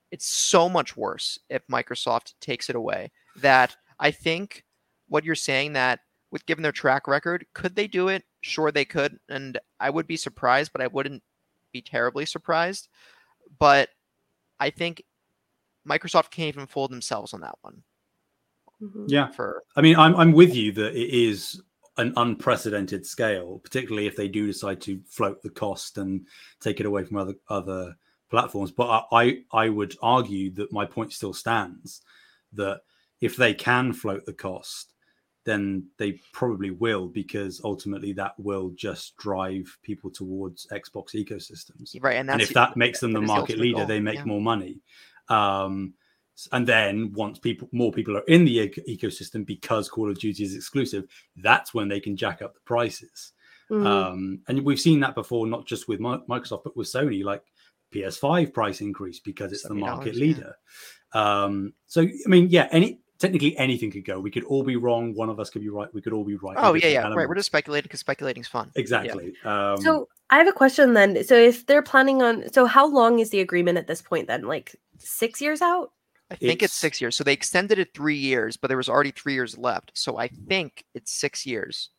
it's 0.10 0.26
so 0.26 0.68
much 0.68 0.98
worse 0.98 1.38
if 1.50 1.66
Microsoft 1.68 2.34
takes 2.42 2.70
it 2.70 2.76
away. 2.76 3.12
That 3.36 3.76
I 4.00 4.12
think 4.12 4.64
what 5.10 5.24
you're 5.24 5.36
saying 5.36 5.74
that 5.74 6.00
with 6.32 6.46
given 6.46 6.64
their 6.64 6.72
track 6.72 7.08
record, 7.08 7.46
could 7.54 7.76
they 7.76 7.88
do 7.88 8.08
it? 8.08 8.24
Sure, 8.42 8.72
they 8.72 8.86
could, 8.86 9.20
and 9.30 9.60
I 9.80 9.90
would 9.90 10.08
be 10.08 10.18
surprised, 10.18 10.72
but 10.72 10.82
I 10.82 10.88
wouldn't 10.88 11.24
be 11.72 11.82
terribly 11.82 12.26
surprised. 12.26 12.88
But 13.60 13.90
I 14.60 14.70
think 14.70 15.04
Microsoft 15.88 16.32
can't 16.32 16.48
even 16.48 16.68
fool 16.68 16.88
themselves 16.88 17.34
on 17.34 17.42
that 17.42 17.56
one. 17.62 17.84
Mhm. 18.82 19.06
Yeah, 19.08 19.32
For 19.32 19.64
I 19.76 19.82
mean, 19.82 19.96
I'm 19.96 20.16
I'm 20.16 20.32
with 20.34 20.56
you 20.56 20.72
that 20.74 20.96
it 20.96 21.10
is 21.10 21.62
an 21.98 22.14
unprecedented 22.16 23.06
scale, 23.06 23.60
particularly 23.64 24.06
if 24.06 24.16
they 24.16 24.28
do 24.28 24.46
decide 24.46 24.80
to 24.82 25.02
float 25.08 25.42
the 25.42 25.50
cost 25.50 25.98
and 25.98 26.26
take 26.60 26.80
it 26.80 26.86
away 26.86 27.04
from 27.04 27.18
other 27.18 27.34
other 27.50 27.96
platforms. 28.30 28.72
But 28.72 29.08
I 29.12 29.44
I 29.52 29.70
would 29.70 29.96
argue 30.02 30.52
that 30.52 30.72
my 30.72 30.86
point 30.86 31.14
still 31.14 31.34
stands 31.34 32.02
that 32.54 32.82
if 33.20 33.36
they 33.36 33.54
can 33.54 33.94
float 33.94 34.26
the 34.26 34.34
cost, 34.34 34.94
then 35.48 35.88
they 35.98 36.20
probably 36.34 36.72
will 36.72 37.08
because 37.08 37.62
ultimately 37.64 38.12
that 38.12 38.34
will 38.38 38.72
just 38.72 39.16
drive 39.16 39.66
people 39.82 40.12
towards 40.12 40.68
Xbox 40.74 41.16
ecosystems. 41.16 41.96
Right, 42.02 42.18
and, 42.18 42.30
and 42.30 42.42
if 42.42 42.50
that 42.50 42.76
makes 42.76 43.00
them 43.00 43.14
the 43.14 43.22
market 43.22 43.58
leader, 43.58 43.78
goal, 43.78 43.86
they 43.88 44.02
make 44.02 44.18
yeah. 44.18 44.26
more 44.26 44.42
money. 44.42 44.82
Um, 45.30 45.94
and 46.52 46.68
then 46.68 47.14
once 47.14 47.40
people 47.40 47.70
more 47.72 47.94
people 47.94 48.18
are 48.18 48.26
in 48.28 48.44
the 48.44 48.60
ec- 48.60 48.86
ecosystem 48.90 49.46
because 49.46 49.90
Call 49.90 50.12
of 50.12 50.20
Duty 50.20 50.44
is 50.44 50.54
exclusive, 50.54 51.06
that's 51.38 51.74
when 51.74 51.88
they 51.88 52.02
can 52.02 52.18
jack 52.18 52.42
up 52.42 52.54
the 52.54 52.60
prices. 52.66 53.32
Mhm. 53.72 53.86
Um, 53.86 54.42
and 54.50 54.66
we've 54.66 54.80
seen 54.80 55.00
that 55.00 55.16
before, 55.16 55.48
not 55.48 55.66
just 55.66 55.88
with 55.88 56.02
Mi- 56.02 56.24
Microsoft, 56.30 56.66
but 56.66 56.76
with 56.76 56.88
Sony, 56.88 57.24
like 57.24 57.44
PS5 57.94 58.54
price 58.54 58.82
increase 58.82 59.22
because 59.22 59.54
it's 59.54 59.64
the 59.64 59.74
market 59.74 60.14
$70, 60.14 60.18
yeah. 60.18 60.22
leader. 60.22 60.56
Um, 61.14 61.74
so 61.86 62.02
I 62.02 62.28
mean, 62.28 62.50
yeah, 62.50 62.68
any 62.72 63.00
technically 63.20 63.58
anything 63.58 63.92
could 63.92 64.06
go. 64.06 64.20
We 64.20 64.32
could 64.32 64.44
all 64.44 64.64
be 64.64 64.76
wrong. 64.76 65.14
One 65.14 65.30
of 65.30 65.40
us 65.40 65.50
could 65.50 65.62
be 65.62 65.70
right. 65.70 65.92
We 65.94 66.02
could 66.02 66.14
all 66.14 66.24
be 66.24 66.36
right. 66.36 66.56
Oh 66.58 66.74
yeah, 66.74 66.90
different 66.90 67.14
yeah, 67.14 67.20
right. 67.20 67.30
We're 67.30 67.36
just 67.36 67.48
speculating 67.48 67.88
because 67.88 68.00
speculating's 68.00 68.48
fun. 68.48 68.72
exactly. 68.76 69.34
Um, 69.44 69.78
so 69.82 70.08
I 70.30 70.38
have 70.38 70.48
a 70.48 70.52
question 70.54 70.94
then. 70.94 71.24
So 71.24 71.36
if 71.36 71.66
they're 71.66 71.82
planning 71.82 72.22
on, 72.22 72.52
so 72.52 72.66
how 72.66 72.86
long 72.88 73.20
is 73.20 73.30
the 73.30 73.40
agreement 73.40 73.78
at 73.78 73.88
this 73.88 74.02
point 74.02 74.28
then? 74.28 74.44
Like 74.44 74.76
six 74.98 75.42
years 75.42 75.62
out? 75.62 75.92
I 76.30 76.36
think 76.36 76.62
it's, 76.62 76.74
It's- 76.74 76.74
six 76.74 77.00
years. 77.00 77.16
So 77.16 77.24
they 77.24 77.34
extended 77.34 77.80
it 77.80 77.94
three 77.94 78.18
years, 78.18 78.58
but 78.58 78.68
there 78.68 78.78
was 78.78 78.90
already 78.90 79.12
three 79.12 79.34
years 79.34 79.58
left. 79.58 79.92
So 79.94 80.18
I 80.18 80.28
think 80.28 80.84
it's 80.94 81.12
six 81.14 81.46
years. 81.46 81.90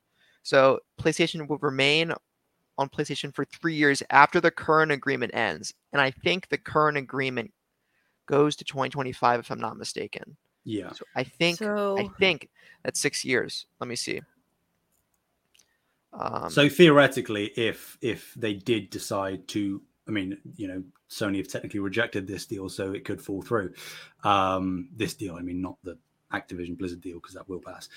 So 0.42 0.80
PlayStation 1.00 1.48
will 1.48 1.58
remain 1.58 2.12
on 2.76 2.88
PlayStation 2.88 3.34
for 3.34 3.44
three 3.46 3.74
years 3.74 4.02
after 4.10 4.40
the 4.40 4.50
current 4.50 4.92
agreement 4.92 5.34
ends. 5.34 5.72
And 5.92 6.00
I 6.00 6.10
think 6.10 6.48
the 6.48 6.58
current 6.58 6.96
agreement 6.98 7.52
goes 8.26 8.54
to 8.56 8.64
2025, 8.64 9.40
if 9.40 9.50
I'm 9.50 9.58
not 9.60 9.78
mistaken. 9.78 10.36
Yeah. 10.68 10.92
So 10.92 11.04
I 11.16 11.24
think 11.24 11.62
I 11.62 12.08
think 12.18 12.50
that's 12.82 13.00
six 13.00 13.24
years. 13.24 13.66
Let 13.80 13.88
me 13.88 13.96
see. 13.96 14.20
Um, 16.12 16.50
so 16.50 16.68
theoretically, 16.68 17.46
if 17.56 17.96
if 18.02 18.34
they 18.34 18.54
did 18.54 18.90
decide 18.90 19.48
to, 19.48 19.82
I 20.06 20.10
mean, 20.10 20.38
you 20.56 20.68
know, 20.68 20.84
Sony 21.10 21.38
have 21.38 21.48
technically 21.48 21.80
rejected 21.80 22.26
this 22.26 22.44
deal, 22.44 22.68
so 22.68 22.92
it 22.92 23.04
could 23.04 23.22
fall 23.22 23.40
through. 23.40 23.72
Um, 24.24 24.90
this 24.94 25.14
deal, 25.14 25.36
I 25.36 25.40
mean, 25.40 25.62
not 25.62 25.78
the 25.84 25.96
Activision 26.32 26.76
Blizzard 26.76 27.00
deal 27.00 27.18
because 27.18 27.34
that 27.34 27.48
will 27.48 27.60
pass. 27.60 27.88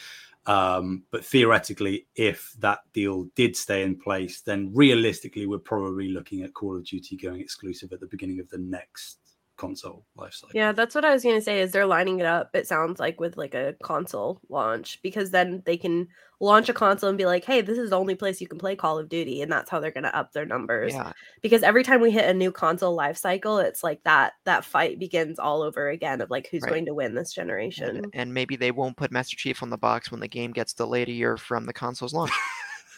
Um, 0.47 1.03
but 1.11 1.25
theoretically, 1.25 2.07
if 2.15 2.53
that 2.59 2.79
deal 2.93 3.25
did 3.35 3.55
stay 3.55 3.83
in 3.83 3.97
place, 3.97 4.41
then 4.41 4.71
realistically, 4.73 5.45
we're 5.45 5.59
probably 5.59 6.07
looking 6.09 6.41
at 6.41 6.53
Call 6.53 6.77
of 6.77 6.85
Duty 6.85 7.17
going 7.17 7.41
exclusive 7.41 7.91
at 7.91 7.99
the 7.99 8.07
beginning 8.07 8.39
of 8.39 8.49
the 8.49 8.57
next 8.57 9.20
console 9.61 10.05
lifecycle. 10.17 10.51
yeah, 10.53 10.71
that's 10.71 10.95
what 10.95 11.05
I 11.05 11.13
was 11.13 11.23
gonna 11.23 11.41
say. 11.41 11.61
Is 11.61 11.71
they're 11.71 11.85
lining 11.85 12.19
it 12.19 12.25
up? 12.25 12.49
It 12.55 12.67
sounds 12.67 12.99
like 12.99 13.19
with 13.19 13.37
like 13.37 13.53
a 13.53 13.75
console 13.83 14.41
launch 14.49 14.99
because 15.03 15.29
then 15.31 15.61
they 15.65 15.77
can 15.77 16.07
launch 16.39 16.69
a 16.69 16.73
console 16.73 17.09
and 17.09 17.17
be 17.17 17.25
like, 17.27 17.45
"Hey, 17.45 17.61
this 17.61 17.77
is 17.77 17.91
the 17.91 17.99
only 17.99 18.15
place 18.15 18.41
you 18.41 18.47
can 18.47 18.57
play 18.57 18.75
Call 18.75 18.97
of 18.97 19.07
Duty," 19.09 19.41
and 19.43 19.51
that's 19.51 19.69
how 19.69 19.79
they're 19.79 19.91
gonna 19.91 20.07
up 20.13 20.31
their 20.33 20.45
numbers. 20.47 20.93
yeah, 20.93 21.11
Because 21.43 21.61
every 21.61 21.83
time 21.83 22.01
we 22.01 22.09
hit 22.09 22.27
a 22.27 22.33
new 22.33 22.51
console 22.51 22.95
life 22.95 23.17
cycle, 23.17 23.59
it's 23.59 23.83
like 23.83 24.01
that 24.03 24.33
that 24.45 24.65
fight 24.65 24.97
begins 24.97 25.37
all 25.37 25.61
over 25.61 25.89
again 25.89 26.19
of 26.21 26.29
like 26.31 26.47
who's 26.49 26.63
Right. 26.63 26.71
going 26.71 26.85
to 26.87 26.93
win 26.95 27.13
this 27.13 27.31
generation. 27.31 28.05
and 28.13 28.33
maybe 28.33 28.55
they 28.55 28.71
won't 28.71 28.97
put 28.97 29.11
Master 29.11 29.35
Chief 29.37 29.61
on 29.61 29.69
the 29.69 29.77
box 29.77 30.09
when 30.09 30.19
the 30.19 30.27
game 30.27 30.51
gets 30.51 30.73
delayed 30.73 31.09
a 31.09 31.13
year 31.13 31.37
from 31.37 31.65
the 31.67 31.73
console's 31.73 32.13
launch. 32.13 32.31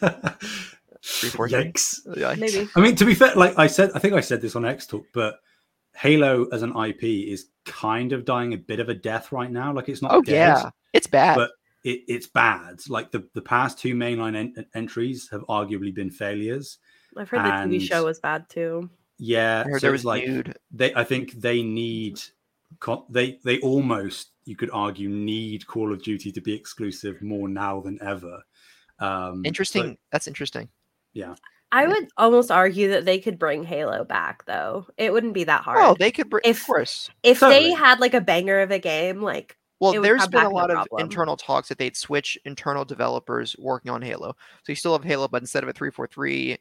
four. 0.00 1.48
Yikes. 1.48 2.06
Yikes. 2.16 2.38
Maybe. 2.38 2.68
I 2.76 2.80
mean, 2.80 2.96
to 2.96 3.04
be 3.04 3.14
fair, 3.14 3.34
like 3.34 3.58
I 3.58 3.66
said, 3.66 3.90
I 3.94 3.98
think 3.98 4.14
I 4.14 4.20
said 4.20 4.40
this 4.40 4.56
on 4.56 4.64
X 4.64 4.86
Talk, 4.86 5.04
but 5.12 5.36
Halo 5.96 6.46
as 6.52 6.62
an 6.62 6.76
IP 6.76 7.02
is 7.04 7.46
kind 7.64 8.12
of 8.12 8.24
dying 8.24 8.52
a 8.52 8.56
bit 8.58 8.80
of 8.80 8.88
a 8.88 8.94
death 8.94 9.32
right 9.32 9.50
now. 9.50 9.72
Like 9.72 9.88
it's 9.88 10.02
not 10.02 10.12
Oh 10.12 10.22
dead, 10.22 10.32
yeah, 10.34 10.70
it's 10.92 11.06
bad. 11.06 11.36
but 11.36 11.50
it, 11.84 12.00
it's 12.08 12.26
bad. 12.26 12.80
Like 12.88 13.10
the, 13.12 13.26
the 13.34 13.42
past 13.42 13.78
two 13.78 13.94
mainline 13.94 14.36
en- 14.36 14.66
entries 14.74 15.28
have 15.30 15.42
arguably 15.42 15.94
been 15.94 16.10
failures. 16.10 16.78
I've 17.16 17.28
heard 17.28 17.44
the 17.70 17.76
TV 17.78 17.80
show 17.80 18.04
was 18.06 18.18
bad 18.20 18.48
too. 18.48 18.90
Yeah, 19.18 19.62
I 19.64 19.68
heard 19.70 19.80
so 19.80 19.86
there 19.86 19.92
was 19.92 20.04
like 20.04 20.26
nude. 20.26 20.56
they. 20.72 20.92
I 20.94 21.04
think 21.04 21.32
they 21.32 21.62
need. 21.62 22.20
They 23.08 23.38
they 23.44 23.60
almost 23.60 24.30
you 24.44 24.56
could 24.56 24.70
argue 24.72 25.08
need 25.08 25.66
Call 25.66 25.92
of 25.92 26.02
Duty 26.02 26.32
to 26.32 26.40
be 26.40 26.52
exclusive 26.54 27.22
more 27.22 27.48
now 27.48 27.80
than 27.80 27.98
ever. 28.02 28.42
Um, 28.98 29.36
so- 29.44 29.48
Interesting. 29.48 29.98
That's 30.10 30.26
interesting. 30.26 30.68
I 31.74 31.86
would 31.88 32.08
almost 32.16 32.50
argue 32.50 32.88
that 32.90 33.04
they 33.04 33.18
could 33.18 33.38
bring 33.38 33.64
Halo 33.64 34.04
back 34.04 34.44
though. 34.46 34.86
It 34.96 35.12
wouldn't 35.12 35.34
be 35.34 35.44
that 35.44 35.62
hard. 35.62 35.78
Oh, 35.80 35.96
they 35.98 36.10
could. 36.12 36.30
Br- 36.30 36.38
If- 36.44 36.60
of 36.62 36.66
course. 36.66 37.10
if 37.22 37.40
Totally. 37.40 37.70
they 37.70 37.72
had 37.72 37.98
like 38.00 38.14
a 38.14 38.20
banger 38.20 38.60
of 38.60 38.70
a 38.70 38.78
game, 38.78 39.20
like 39.22 39.56
Well, 39.80 39.92
it 39.92 39.98
would 39.98 40.04
there's 40.06 40.20
come 40.22 40.30
been 40.30 40.40
a 40.40 40.44
back, 40.44 40.50
no 40.52 40.56
lot 40.56 40.70
of 40.70 40.76
problem. 40.76 41.00
internal 41.02 41.36
talks 41.36 41.68
that 41.68 41.78
they'd 41.78 41.96
switch 41.96 42.38
internal 42.44 42.84
developers 42.84 43.56
working 43.58 43.90
on 43.90 44.02
Halo. 44.02 44.28
So 44.62 44.72
you 44.72 44.76
still 44.76 44.92
have 44.92 45.04
Halo, 45.04 45.26
but 45.28 45.42
instead 45.42 45.62
of 45.64 45.68
a 45.68 45.72
343, 45.72 46.56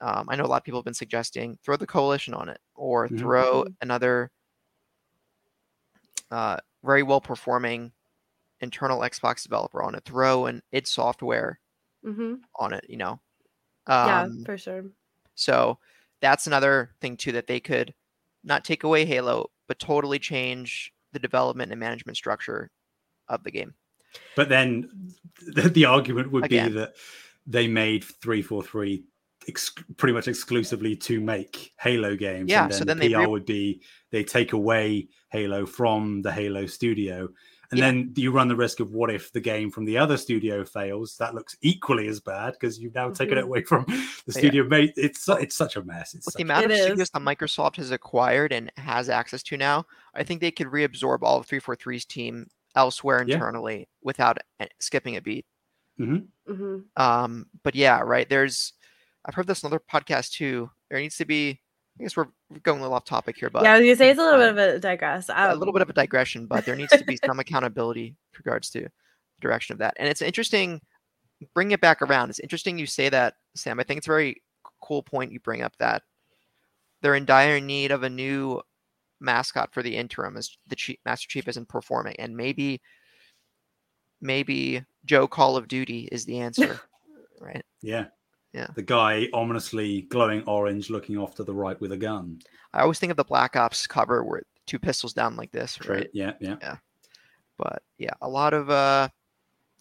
um, 0.00 0.26
I 0.30 0.36
know 0.36 0.44
a 0.44 0.46
lot 0.46 0.56
of 0.56 0.64
people 0.64 0.80
have 0.80 0.84
been 0.86 0.94
suggesting 0.94 1.58
throw 1.62 1.76
the 1.76 1.86
coalition 1.86 2.32
on 2.32 2.48
it 2.48 2.58
or 2.74 3.08
Mhm. 3.08 3.18
throw 3.18 3.64
another 3.82 4.30
uh, 6.30 6.56
very 6.84 7.02
well 7.02 7.20
performing 7.20 7.92
internal 8.60 9.00
Xbox 9.00 9.42
developer 9.42 9.82
on 9.82 9.94
it. 9.94 10.04
Throw 10.04 10.46
an 10.46 10.62
id 10.72 10.86
Software 10.86 11.58
mhm, 12.04 12.40
on 12.56 12.72
it. 12.72 12.84
You 12.88 12.96
know. 12.96 13.20
Yeah, 13.88 14.22
Um, 14.22 14.44
for 14.44 14.58
sure. 14.58 14.84
So 15.34 15.78
that's 16.20 16.46
another 16.46 16.90
thing 17.00 17.16
too 17.16 17.32
that 17.32 17.46
they 17.46 17.60
could 17.60 17.94
not 18.44 18.64
take 18.64 18.84
away 18.84 19.04
Halo, 19.04 19.50
but 19.68 19.78
totally 19.78 20.18
change 20.18 20.92
the 21.12 21.18
development 21.18 21.72
and 21.72 21.80
management 21.80 22.16
structure 22.16 22.70
of 23.28 23.42
the 23.44 23.50
game. 23.50 23.74
But 24.36 24.48
then 24.48 24.90
the, 25.46 25.68
the 25.68 25.84
argument 25.84 26.32
would 26.32 26.44
Again. 26.44 26.68
be 26.68 26.74
that 26.74 26.94
they 27.46 27.68
made 27.68 28.04
343 28.04 29.04
ex- 29.48 29.72
pretty 29.96 30.12
much 30.12 30.28
exclusively 30.28 30.96
to 30.96 31.20
make 31.20 31.72
Halo 31.80 32.16
games. 32.16 32.50
Yeah, 32.50 32.64
and 32.64 32.72
then 32.72 32.78
so 32.78 32.84
the 32.84 32.94
then 32.94 32.98
they 32.98 33.12
PR 33.12 33.20
re- 33.20 33.26
would 33.26 33.46
be 33.46 33.82
they 34.10 34.24
take 34.24 34.52
away 34.52 35.08
Halo 35.30 35.66
from 35.66 36.22
the 36.22 36.32
Halo 36.32 36.66
studio. 36.66 37.28
And 37.70 37.78
Yeah. 37.78 37.86
then 37.86 38.12
you 38.16 38.32
run 38.32 38.48
the 38.48 38.56
risk 38.56 38.80
of 38.80 38.90
what 38.92 39.10
if 39.10 39.32
the 39.32 39.40
game 39.40 39.70
from 39.70 39.84
the 39.84 39.96
other 39.96 40.16
studio 40.16 40.64
fails? 40.64 41.16
That 41.18 41.34
looks 41.34 41.56
equally 41.60 42.08
as 42.08 42.18
bad 42.20 42.52
because 42.54 42.78
you've 42.80 42.94
now 42.94 43.10
taken 43.10 43.38
it 43.38 43.42
Mhm. 43.42 43.44
away 43.44 43.62
from 43.62 43.84
the 43.86 43.92
Yeah. 44.26 44.38
studio. 44.38 44.64
Made 44.64 44.92
it's 44.96 45.28
it's 45.28 45.54
such 45.56 45.76
a 45.76 45.82
mess. 45.84 46.14
It's 46.14 46.26
With 46.26 46.34
the 46.34 46.42
amount 46.42 46.64
of 46.66 46.72
It 46.72 46.82
studios 46.82 47.10
that 47.10 47.22
Microsoft 47.22 47.76
has 47.76 47.90
acquired 47.92 48.52
and 48.52 48.72
has 48.76 49.08
access 49.08 49.42
to 49.44 49.56
now, 49.56 49.86
I 50.14 50.24
think 50.24 50.40
they 50.40 50.50
could 50.50 50.66
reabsorb 50.66 51.22
all 51.22 51.38
of 51.38 51.46
343's 51.46 52.04
team 52.04 52.48
elsewhere 52.74 53.24
Yeah. 53.26 53.34
internally 53.36 53.88
without 54.02 54.38
uh, 54.58 54.66
skipping 54.80 55.16
a 55.16 55.20
beat. 55.20 55.46
Mhm. 56.00 56.26
hmm 56.46 56.78
Um, 56.96 57.46
but 57.62 57.74
yeah, 57.76 58.00
right. 58.00 58.28
There's, 58.28 58.72
I've 59.24 59.34
heard 59.34 59.46
this 59.46 59.62
in 59.62 59.66
other 59.68 59.80
podcast 59.80 60.32
too. 60.32 60.70
There 60.88 60.98
needs 60.98 61.16
to 61.18 61.24
be. 61.24 61.60
I 62.00 62.02
guess 62.04 62.16
we're 62.16 62.28
we're 62.48 62.60
going 62.60 62.78
a 62.78 62.82
little 62.82 62.96
off 62.96 63.04
topic 63.04 63.36
here, 63.38 63.50
but 63.50 63.62
yeah, 63.62 63.74
I 63.74 63.78
was 63.78 63.84
gonna 63.84 63.96
say 63.96 64.10
it's 64.10 64.18
a 64.18 64.22
little 64.22 64.40
um, 64.40 64.56
bit 64.56 64.68
of 64.70 64.76
a 64.76 64.78
digress. 64.80 65.28
a 65.28 65.52
little 65.54 65.68
Um, 65.68 65.72
bit 65.74 65.82
of 65.82 65.90
a 65.90 65.92
digression, 65.92 66.46
but 66.46 66.64
there 66.64 66.74
needs 66.74 66.92
to 66.96 67.04
be 67.04 67.18
some 67.24 67.38
accountability 67.38 68.16
with 68.32 68.44
regards 68.44 68.70
to 68.70 68.80
the 68.80 68.90
direction 69.40 69.74
of 69.74 69.78
that. 69.80 69.94
And 69.98 70.08
it's 70.08 70.22
interesting, 70.22 70.80
bring 71.54 71.72
it 71.72 71.80
back 71.82 72.00
around. 72.00 72.30
It's 72.30 72.38
interesting 72.40 72.78
you 72.78 72.86
say 72.86 73.10
that, 73.10 73.34
Sam. 73.54 73.78
I 73.78 73.82
think 73.82 73.98
it's 73.98 74.06
a 74.06 74.10
very 74.10 74.42
cool 74.82 75.02
point 75.02 75.30
you 75.32 75.40
bring 75.40 75.60
up 75.62 75.76
that 75.78 76.02
they're 77.02 77.14
in 77.16 77.26
dire 77.26 77.60
need 77.60 77.90
of 77.90 78.02
a 78.02 78.10
new 78.10 78.62
mascot 79.20 79.72
for 79.74 79.82
the 79.82 79.94
interim 79.94 80.38
as 80.38 80.56
the 80.68 80.76
chief, 80.76 80.96
Master 81.04 81.28
Chief 81.28 81.48
isn't 81.48 81.68
performing. 81.68 82.16
And 82.18 82.34
maybe, 82.34 82.80
maybe 84.22 84.84
Joe 85.04 85.28
Call 85.28 85.56
of 85.58 85.68
Duty 85.68 86.08
is 86.10 86.24
the 86.24 86.38
answer, 86.40 86.80
right? 87.40 87.64
yeah. 87.82 88.06
Yeah. 88.52 88.68
The 88.74 88.82
guy 88.82 89.28
ominously 89.32 90.02
glowing 90.02 90.42
orange 90.44 90.90
looking 90.90 91.16
off 91.16 91.34
to 91.36 91.44
the 91.44 91.54
right 91.54 91.80
with 91.80 91.92
a 91.92 91.96
gun. 91.96 92.40
I 92.72 92.80
always 92.82 92.98
think 92.98 93.10
of 93.10 93.16
the 93.16 93.24
Black 93.24 93.56
Ops 93.56 93.86
cover 93.86 94.24
where 94.24 94.42
two 94.66 94.78
pistols 94.78 95.12
down 95.12 95.36
like 95.36 95.52
this, 95.52 95.76
True. 95.76 95.96
right? 95.96 96.10
Yeah, 96.12 96.32
yeah. 96.40 96.56
Yeah. 96.60 96.76
But 97.58 97.82
yeah, 97.98 98.14
a 98.22 98.28
lot 98.28 98.54
of 98.54 98.70
uh 98.70 99.08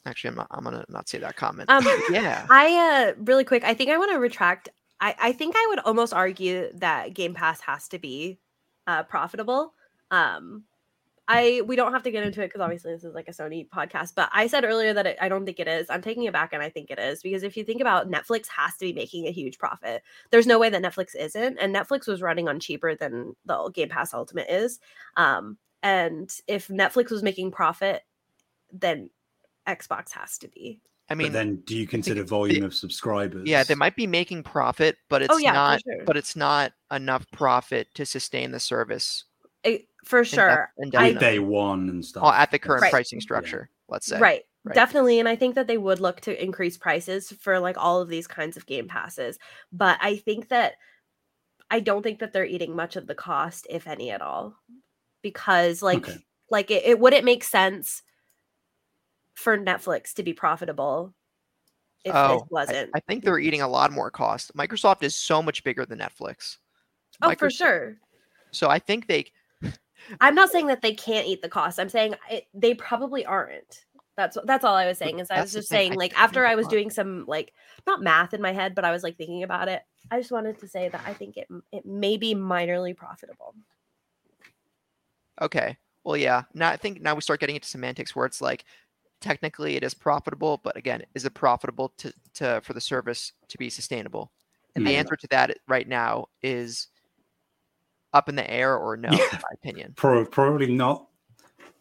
actually 0.05 0.29
I'm 0.29 0.35
not, 0.35 0.47
I'm 0.51 0.63
gonna 0.63 0.85
not 0.89 1.09
say 1.09 1.17
that 1.19 1.35
comment. 1.35 1.69
Um, 1.69 1.85
yeah. 2.09 2.45
I 2.49 3.11
uh 3.11 3.23
really 3.23 3.43
quick, 3.43 3.63
I 3.63 3.73
think 3.73 3.89
I 3.89 3.97
want 3.97 4.11
to 4.11 4.19
retract. 4.19 4.69
I 4.99 5.15
I 5.19 5.31
think 5.31 5.55
I 5.57 5.65
would 5.69 5.79
almost 5.79 6.13
argue 6.13 6.69
that 6.75 7.13
Game 7.13 7.33
Pass 7.33 7.61
has 7.61 7.87
to 7.89 7.99
be 7.99 8.39
uh 8.85 9.03
profitable. 9.03 9.73
Um 10.11 10.63
I 11.31 11.61
we 11.67 11.75
don't 11.75 11.93
have 11.93 12.01
to 12.03 12.11
get 12.11 12.23
into 12.25 12.41
it 12.41 12.47
because 12.47 12.59
obviously 12.59 12.91
this 12.91 13.03
is 13.03 13.13
like 13.13 13.27
a 13.27 13.31
Sony 13.31 13.69
podcast, 13.69 14.15
but 14.15 14.29
I 14.33 14.47
said 14.47 14.65
earlier 14.65 14.93
that 14.93 15.05
it, 15.05 15.17
I 15.21 15.29
don't 15.29 15.45
think 15.45 15.59
it 15.59 15.67
is. 15.67 15.87
I'm 15.89 16.01
taking 16.01 16.23
it 16.23 16.33
back 16.33 16.53
and 16.53 16.63
I 16.63 16.69
think 16.69 16.89
it 16.89 16.97
is 16.97 17.21
because 17.21 17.43
if 17.43 17.55
you 17.55 17.63
think 17.63 17.81
about 17.81 18.09
Netflix 18.09 18.47
has 18.47 18.73
to 18.77 18.85
be 18.85 18.93
making 18.93 19.27
a 19.27 19.31
huge 19.31 19.59
profit. 19.59 20.01
There's 20.31 20.47
no 20.47 20.57
way 20.57 20.69
that 20.71 20.81
Netflix 20.81 21.15
isn't, 21.15 21.57
and 21.59 21.73
Netflix 21.73 22.07
was 22.07 22.23
running 22.23 22.49
on 22.49 22.59
cheaper 22.59 22.95
than 22.95 23.35
the 23.45 23.69
Game 23.69 23.89
Pass 23.89 24.13
Ultimate 24.13 24.49
is. 24.49 24.79
Um, 25.17 25.57
and 25.83 26.29
if 26.47 26.67
Netflix 26.67 27.11
was 27.11 27.21
making 27.21 27.51
profit, 27.51 28.01
then 28.73 29.11
Xbox 29.67 30.11
has 30.13 30.39
to 30.39 30.47
be. 30.47 30.81
I 31.11 31.15
mean, 31.15 31.27
but 31.27 31.33
then 31.33 31.55
do 31.65 31.75
you 31.75 31.87
consider 31.87 32.23
volume 32.23 32.63
of 32.63 32.73
subscribers? 32.73 33.47
yeah, 33.47 33.63
they 33.63 33.75
might 33.75 33.95
be 33.95 34.05
making 34.07 34.43
profit, 34.43 34.97
but 35.09 35.21
it's 35.21 35.33
Oh, 35.33 35.37
yeah, 35.37 35.53
not. 35.53 35.81
sure. 35.81 36.05
But 36.05 36.17
it's 36.17 36.35
not 36.35 36.73
enough 36.91 37.25
profit 37.31 37.87
to 37.95 38.05
sustain 38.05 38.51
the 38.51 38.59
service 38.59 39.23
It- 39.23 39.28
for 40.05 40.23
sure. 40.23 40.71
With 40.77 40.87
indefinitely. 40.87 41.19
day 41.19 41.39
one 41.39 41.89
and 41.89 42.03
stuff. 42.05 42.33
At 42.33 42.51
the 42.51 42.59
current 42.59 42.83
Right. 42.83 42.91
pricing 42.91 43.17
Yeah. 43.19 43.23
structure. 43.23 43.69
Let's 43.87 44.07
say. 44.07 44.19
Right. 44.19 44.43
Right. 44.63 44.75
Definitely. 44.75 45.19
And 45.19 45.27
I 45.29 45.35
think 45.35 45.55
that 45.55 45.67
they 45.67 45.77
would 45.77 45.99
look 45.99 46.19
to 46.21 46.43
increase 46.43 46.77
prices 46.77 47.31
for 47.39 47.59
like 47.59 47.77
all 47.77 48.01
of 48.01 48.09
these 48.09 48.27
kinds 48.27 48.57
of 48.57 48.65
game 48.65 48.87
passes. 48.87 49.39
But 49.71 49.97
I 50.01 50.17
think 50.17 50.49
that 50.49 50.73
I 51.71 51.79
don't 51.79 52.01
think 52.03 52.19
that 52.19 52.33
they're 52.33 52.45
eating 52.45 52.75
much 52.75 52.95
of 52.95 53.07
the 53.07 53.15
cost, 53.15 53.67
if 53.69 53.87
any 53.87 54.11
at 54.11 54.21
all. 54.21 54.55
Because 55.21 55.81
like 55.81 55.99
Okay. 56.09 56.17
like 56.49 56.71
it, 56.71 56.83
it 56.85 56.99
wouldn't 56.99 57.23
make 57.25 57.43
sense 57.43 58.01
for 59.35 59.57
Netflix 59.57 60.13
to 60.15 60.23
be 60.23 60.33
profitable 60.33 61.13
if 62.03 62.13
Oh, 62.15 62.39
this 62.39 62.47
wasn't. 62.49 62.91
I, 62.93 62.99
think 63.01 63.23
they're 63.23 63.39
eating 63.39 63.61
a 63.61 63.67
lot 63.67 63.91
more 63.91 64.11
cost. 64.11 64.55
Microsoft 64.55 65.03
is 65.03 65.15
so 65.15 65.41
much 65.41 65.63
bigger 65.63 65.85
than 65.85 65.99
Netflix. 65.99 66.57
oh, 67.21 67.33
for 67.35 67.49
sure. 67.49 67.97
So 68.51 68.69
I 68.69 68.79
think 68.79 69.07
they. 69.07 69.31
I'm 70.21 70.35
not 70.35 70.49
saying 70.49 70.67
that 70.67 70.81
they 70.81 70.93
can't 70.93 71.27
eat 71.27 71.41
the 71.41 71.49
cost. 71.49 71.79
I'm 71.79 71.89
saying 71.89 72.15
it, 72.29 72.47
they 72.53 72.73
probably 72.73 73.25
aren't. 73.25 73.85
That's 74.17 74.37
that's 74.43 74.65
all 74.65 74.75
I 74.75 74.85
was 74.85 74.97
saying. 74.97 75.19
Is 75.19 75.31
I 75.31 75.39
was 75.39 75.53
just 75.53 75.69
saying 75.69 75.95
like 75.95 76.17
after 76.19 76.45
I 76.45 76.55
was 76.55 76.67
doing 76.67 76.89
some 76.89 77.25
like 77.25 77.53
not 77.87 78.01
math 78.01 78.33
in 78.33 78.41
my 78.41 78.51
head, 78.51 78.75
but 78.75 78.83
I 78.83 78.91
was 78.91 79.01
like 79.01 79.17
thinking 79.17 79.43
about 79.43 79.69
it. 79.69 79.81
I 80.11 80.19
just 80.19 80.31
wanted 80.31 80.59
to 80.59 80.67
say 80.67 80.89
that 80.89 81.01
I 81.05 81.13
think 81.13 81.37
it 81.37 81.47
it 81.71 81.85
may 81.85 82.17
be 82.17 82.35
minorly 82.35 82.95
profitable. 82.95 83.55
Okay. 85.41 85.77
Well, 86.03 86.17
yeah. 86.17 86.43
Now 86.53 86.69
I 86.69 86.77
think 86.77 87.01
now 87.01 87.15
we 87.15 87.21
start 87.21 87.39
getting 87.39 87.55
into 87.55 87.67
semantics 87.67 88.15
where 88.15 88.25
it's 88.25 88.41
like 88.41 88.65
technically 89.21 89.75
it 89.75 89.83
is 89.83 89.93
profitable, 89.93 90.59
but 90.63 90.75
again, 90.75 91.03
is 91.15 91.25
it 91.25 91.33
profitable 91.33 91.93
to, 91.97 92.13
to 92.35 92.61
for 92.63 92.73
the 92.73 92.81
service 92.81 93.33
to 93.47 93.57
be 93.57 93.69
sustainable? 93.69 94.31
And 94.75 94.85
the 94.85 94.91
Mhm. 94.91 94.95
answer 94.95 95.15
to 95.15 95.27
that 95.27 95.57
right 95.67 95.87
now 95.87 96.27
is 96.41 96.87
up 98.13 98.29
in 98.29 98.35
the 98.35 98.49
air 98.49 98.75
or 98.77 98.97
no, 98.97 99.09
Yeah. 99.11 99.17
in 99.31 99.39
my 99.41 99.53
opinion. 99.53 99.93
Pro- 99.95 100.25
probably 100.25 100.73
not. 100.73 101.07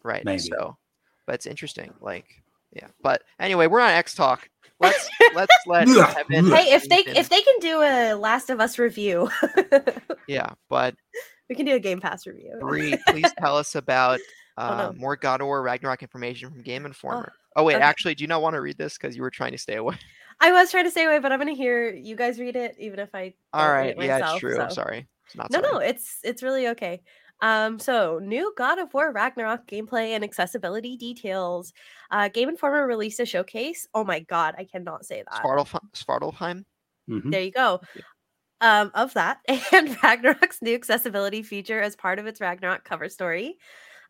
Right. 0.03 0.23
Maybe. 0.23 0.39
So, 0.39 0.77
but 1.25 1.35
it's 1.35 1.45
interesting. 1.45 1.93
Like, 2.01 2.25
yeah. 2.73 2.87
But 3.01 3.23
anyway, 3.39 3.67
we're 3.67 3.81
on 3.81 3.89
X 3.91 4.13
Talk. 4.15 4.49
Let's 4.79 5.09
let's 5.35 5.53
let 5.67 5.87
Ugh, 5.89 6.15
Evan. 6.17 6.45
ugh. 6.51 6.57
Hey, 6.57 6.73
if 6.73 6.87
they 6.87 6.99
Ethan- 6.99 7.15
if 7.17 7.29
they 7.29 7.41
can 7.41 7.59
do 7.59 7.81
a 7.81 8.13
Last 8.15 8.49
of 8.49 8.59
Us 8.61 8.79
review, 8.79 9.29
yeah, 10.27 10.51
but 10.69 10.95
we 11.49 11.55
can 11.55 11.65
do 11.65 11.75
a 11.75 11.79
Game 11.79 11.99
Pass 11.99 12.25
review. 12.27 12.55
Bree, 12.59 12.95
please 13.07 13.31
tell 13.39 13.57
us 13.57 13.75
about 13.75 14.19
uh, 14.57 14.87
Oh, 14.89 14.91
no. 14.91 14.99
more 14.99 15.15
God 15.15 15.41
of 15.41 15.47
War 15.47 15.61
Ragnarok 15.61 16.01
information 16.01 16.49
from 16.49 16.61
Game 16.61 16.85
Informer. 16.85 17.33
Oh, 17.55 17.63
wait, 17.63 17.75
okay. 17.75 17.83
actually, 17.83 18.15
do 18.15 18.23
you 18.23 18.27
not 18.27 18.41
want 18.41 18.53
to 18.53 18.61
read 18.61 18.77
this 18.77 18.97
because 18.97 19.15
you 19.15 19.21
were 19.21 19.31
trying 19.31 19.51
to 19.51 19.57
stay 19.57 19.75
away? 19.75 19.95
I 20.39 20.51
was 20.53 20.71
trying 20.71 20.85
to 20.85 20.91
stay 20.91 21.03
away, 21.05 21.19
but 21.19 21.31
I'm 21.33 21.39
gonna 21.39 21.51
hear 21.53 21.91
you 21.93 22.15
guys 22.15 22.39
read 22.39 22.55
it, 22.55 22.75
even 22.79 22.99
if 22.99 23.09
I. 23.13 23.33
All 23.53 23.61
don't 23.65 23.71
read 23.71 23.77
right, 23.77 23.89
it 23.89 23.97
yeah, 24.05 24.19
myself, 24.19 24.33
it's 24.35 24.39
true. 24.39 24.59
I'm 24.61 24.71
sorry. 24.71 25.07
It's 25.29 25.35
not 25.35 25.51
No, 25.51 25.61
sorry. 25.61 25.71
no, 25.73 25.79
it's 25.79 26.17
it's 26.23 26.43
really 26.43 26.67
okay. 26.69 27.01
Um, 27.41 27.79
so 27.79 28.19
new 28.21 28.53
God 28.57 28.79
of 28.79 28.93
War 28.93 29.13
Ragnarok 29.13 29.65
gameplay 29.65 30.09
and 30.09 30.25
accessibility 30.25 30.97
details. 30.97 31.71
Uh, 32.11 32.27
Game 32.27 32.49
Informer 32.49 32.85
released 32.85 33.21
a 33.21 33.25
showcase. 33.25 33.87
Oh 33.93 34.03
my 34.03 34.19
god, 34.19 34.55
I 34.57 34.65
cannot 34.65 35.05
say 35.05 35.23
that. 35.29 35.41
Svartalf- 35.41 35.79
Svartalfheim. 35.95 36.65
Mhm. 37.09 37.31
There 37.31 37.41
you 37.41 37.51
go. 37.51 37.79
you. 37.95 38.01
Um, 38.61 38.91
of 38.93 39.13
that 39.13 39.37
and 39.71 39.97
Ragnarok's 40.03 40.61
new 40.61 40.75
accessibility 40.75 41.41
feature 41.43 41.81
as 41.81 41.95
part 41.95 42.19
of 42.19 42.27
its 42.27 42.41
Ragnarok 42.41 42.83
cover 42.83 43.07
story. 43.07 43.57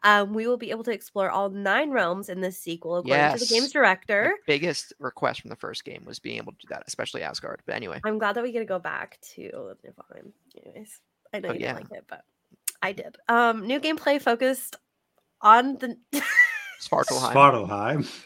Um, 0.01 0.33
we 0.33 0.47
will 0.47 0.57
be 0.57 0.71
able 0.71 0.85
to 0.85 0.91
explore 0.91 1.29
all 1.29 1.49
nine 1.49 1.91
realms 1.91 2.29
in 2.29 2.39
this 2.41 2.57
sequel, 2.57 2.97
according 2.99 3.33
to 3.37 3.45
the 3.45 3.53
game's 3.53 3.71
director. 3.73 4.29
My 4.47 4.53
biggest 4.53 4.93
request 4.97 5.41
from 5.41 5.49
the 5.49 5.57
first 5.57 5.83
game 5.83 6.03
was 6.05 6.19
being 6.19 6.37
able 6.37 6.53
to 6.53 6.57
do 6.57 6.67
that, 6.69 6.83
especially 6.87 7.21
Asgard. 7.21 7.61
But 7.67 7.75
anyway, 7.75 7.99
I'm 8.05 8.17
glad 8.17 8.37
that 8.37 8.43
we 8.43 8.53
get 8.53 8.59
to 8.59 8.65
go 8.65 8.79
back 8.79 9.19
to 9.35 9.73
Niflheim. 9.85 10.31
Anyways, 10.65 10.99
I 11.33 11.39
know 11.39 11.49
Oh, 11.49 11.53
you 11.53 11.59
yeah. 11.59 11.73
didn't 11.73 11.91
like 11.91 11.99
it, 11.99 12.05
but 12.07 12.23
I 12.81 12.91
did. 12.91 13.17
Um, 13.27 13.65
new 13.67 13.79
gameplay 13.79 14.21
focused 14.21 14.75
on 15.41 15.75
the 15.77 15.97
Svartalfheim. 16.81 17.33
Svartalfheim. 17.33 18.09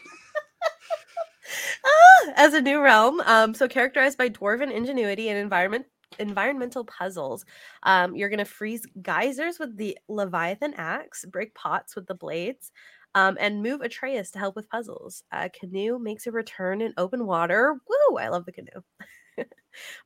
Ah, 1.84 2.32
as 2.36 2.54
a 2.54 2.60
new 2.60 2.80
realm. 2.80 3.20
Um, 3.26 3.52
so 3.54 3.68
characterized 3.68 4.16
by 4.16 4.30
dwarven 4.30 4.72
ingenuity 4.72 5.28
and 5.28 5.38
environment 5.38 5.84
environmental 6.18 6.84
puzzles. 6.84 7.44
Um, 7.82 8.16
you're 8.16 8.30
gonna 8.30 8.44
freeze 8.46 8.86
geysers 9.02 9.58
with 9.58 9.76
the 9.76 9.98
Leviathan 10.08 10.72
axe, 10.74 11.24
break 11.26 11.54
pots 11.54 11.94
with 11.94 12.06
the 12.06 12.14
blades, 12.14 12.72
um, 13.14 13.36
and 13.40 13.62
move 13.62 13.82
Atreus 13.82 14.30
to 14.32 14.38
help 14.38 14.56
with 14.56 14.70
puzzles. 14.70 15.22
Uh, 15.32 15.48
canoe 15.58 15.98
makes 15.98 16.26
a 16.26 16.32
return 16.32 16.80
in 16.80 16.94
open 16.96 17.26
water. 17.26 17.74
Woo! 17.88 18.16
I 18.16 18.28
love 18.28 18.46
the 18.46 18.52
canoe. 18.52 18.82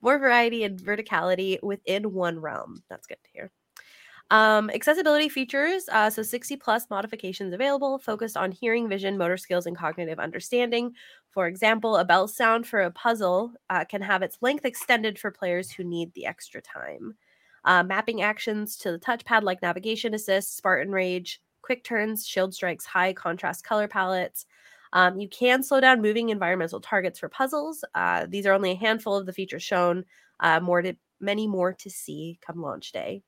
More 0.00 0.18
variety 0.18 0.64
and 0.64 0.78
verticality 0.78 1.62
within 1.62 2.12
one 2.12 2.38
realm. 2.40 2.82
That's 2.88 3.06
good 3.06 3.18
to 3.24 3.30
hear. 3.32 3.50
Um, 4.30 4.68
accessibility 4.70 5.30
features, 5.30 5.88
uh, 5.90 6.10
so 6.10 6.22
60 6.22 6.56
plus 6.56 6.90
modifications 6.90 7.54
available, 7.54 7.98
focused 7.98 8.36
on 8.36 8.52
hearing, 8.52 8.88
vision, 8.88 9.16
motor 9.16 9.38
skills, 9.38 9.66
and 9.66 9.76
cognitive 9.76 10.18
understanding. 10.18 10.92
For 11.30 11.46
example, 11.46 11.96
a 11.96 12.04
bell 12.04 12.28
sound 12.28 12.66
for 12.66 12.82
a 12.82 12.90
puzzle 12.90 13.52
uh, 13.70 13.86
can 13.86 14.02
have 14.02 14.22
its 14.22 14.36
length 14.42 14.66
extended 14.66 15.18
for 15.18 15.30
players 15.30 15.70
who 15.70 15.82
need 15.82 16.12
the 16.12 16.26
extra 16.26 16.60
time. 16.60 17.14
Uh, 17.64 17.82
mapping 17.82 18.20
actions 18.20 18.76
to 18.78 18.92
the 18.92 18.98
touchpad 18.98 19.42
like 19.42 19.62
navigation 19.62 20.12
assist, 20.12 20.56
Spartan 20.56 20.92
Rage, 20.92 21.40
quick 21.62 21.82
turns, 21.82 22.26
shield 22.26 22.54
strikes, 22.54 22.84
high 22.84 23.14
contrast 23.14 23.64
color 23.64 23.88
palettes. 23.88 24.44
Um, 24.92 25.18
you 25.18 25.28
can 25.28 25.62
slow 25.62 25.80
down 25.80 26.02
moving 26.02 26.30
environmental 26.30 26.80
targets 26.80 27.18
for 27.18 27.28
puzzles. 27.28 27.84
Uh, 27.94 28.26
these 28.28 28.46
are 28.46 28.52
only 28.52 28.72
a 28.72 28.76
handful 28.76 29.16
of 29.16 29.26
the 29.26 29.32
features 29.32 29.62
shown. 29.62 30.04
Uh, 30.40 30.60
more 30.60 30.82
to 30.82 30.94
many 31.20 31.46
more 31.46 31.72
to 31.74 31.90
see 31.90 32.38
come 32.46 32.62
launch 32.62 32.92
day. 32.92 33.22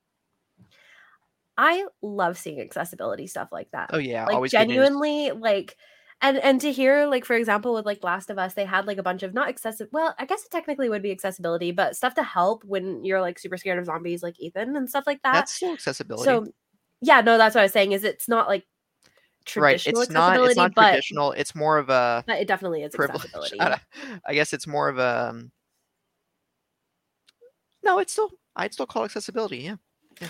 I 1.56 1.84
love 2.00 2.38
seeing 2.38 2.60
accessibility 2.60 3.26
stuff 3.26 3.48
like 3.52 3.70
that 3.72 3.90
Oh 3.92 3.98
yeah, 3.98 4.24
like 4.24 4.34
always 4.36 4.50
genuinely 4.50 5.30
like 5.32 5.76
and 6.22 6.38
and 6.38 6.60
to 6.62 6.72
hear 6.72 7.06
like 7.06 7.24
for 7.24 7.34
example 7.36 7.74
with 7.74 7.84
like 7.84 8.02
last 8.02 8.30
of 8.30 8.38
us 8.38 8.54
they 8.54 8.64
had 8.64 8.86
like 8.86 8.98
a 8.98 9.02
bunch 9.02 9.22
of 9.22 9.34
not 9.34 9.48
excessive 9.50 9.88
well 9.92 10.14
i 10.18 10.24
guess 10.24 10.44
it 10.44 10.50
technically 10.50 10.88
would 10.88 11.02
be 11.02 11.10
accessibility 11.10 11.70
but 11.70 11.96
stuff 11.96 12.14
to 12.14 12.22
help 12.22 12.62
when 12.64 13.04
you're 13.04 13.20
like 13.20 13.38
super 13.38 13.56
scared 13.56 13.78
of 13.78 13.86
zombies 13.86 14.22
like 14.22 14.38
ethan 14.38 14.76
and 14.76 14.88
stuff 14.88 15.04
like 15.06 15.20
that 15.22 15.32
That's 15.32 15.54
still 15.54 15.72
accessibility. 15.72 16.24
so 16.24 16.46
yeah 17.00 17.20
no 17.20 17.36
that's 17.38 17.54
what 17.54 17.62
i 17.62 17.64
was 17.64 17.72
saying 17.72 17.92
is 17.92 18.04
it's 18.04 18.28
not 18.28 18.48
like 18.48 18.64
right, 19.56 19.86
it's 19.86 20.10
not. 20.10 20.40
It's 20.40 20.56
not 20.56 20.74
but, 20.74 20.90
traditional. 20.90 21.32
It's 21.32 21.54
more 21.54 21.78
of 21.78 21.88
a 21.90 22.24
but 22.26 22.38
it 22.40 22.48
definitely 22.48 22.82
is 22.82 22.94
privilege. 22.94 23.24
accessibility 23.34 23.60
I, 23.60 23.80
I 24.26 24.34
guess 24.34 24.52
it's 24.52 24.66
more 24.66 24.88
of 24.88 24.98
a. 24.98 25.28
um, 25.30 25.52
No, 27.82 27.98
it's 27.98 28.12
still. 28.12 28.30
I'd 28.56 28.72
still 28.72 28.86
call 28.86 29.02
it 29.02 29.06
accessibility. 29.06 29.58
Yeah. 29.58 30.28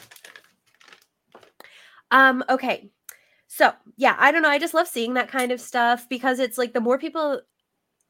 Um, 2.11 2.45
okay. 2.49 2.91
So 3.47 3.73
yeah, 3.97 4.17
I 4.19 4.31
don't 4.31 4.43
know. 4.43 4.49
I 4.49 4.59
just 4.59 4.75
love 4.75 4.89
seeing 4.89 5.15
that 5.15 5.29
kind 5.29 5.53
of 5.53 5.61
stuff 5.61 6.09
because 6.09 6.39
it's 6.39 6.59
like 6.59 6.73
the 6.73 6.81
more 6.81 6.99
people 6.99 7.41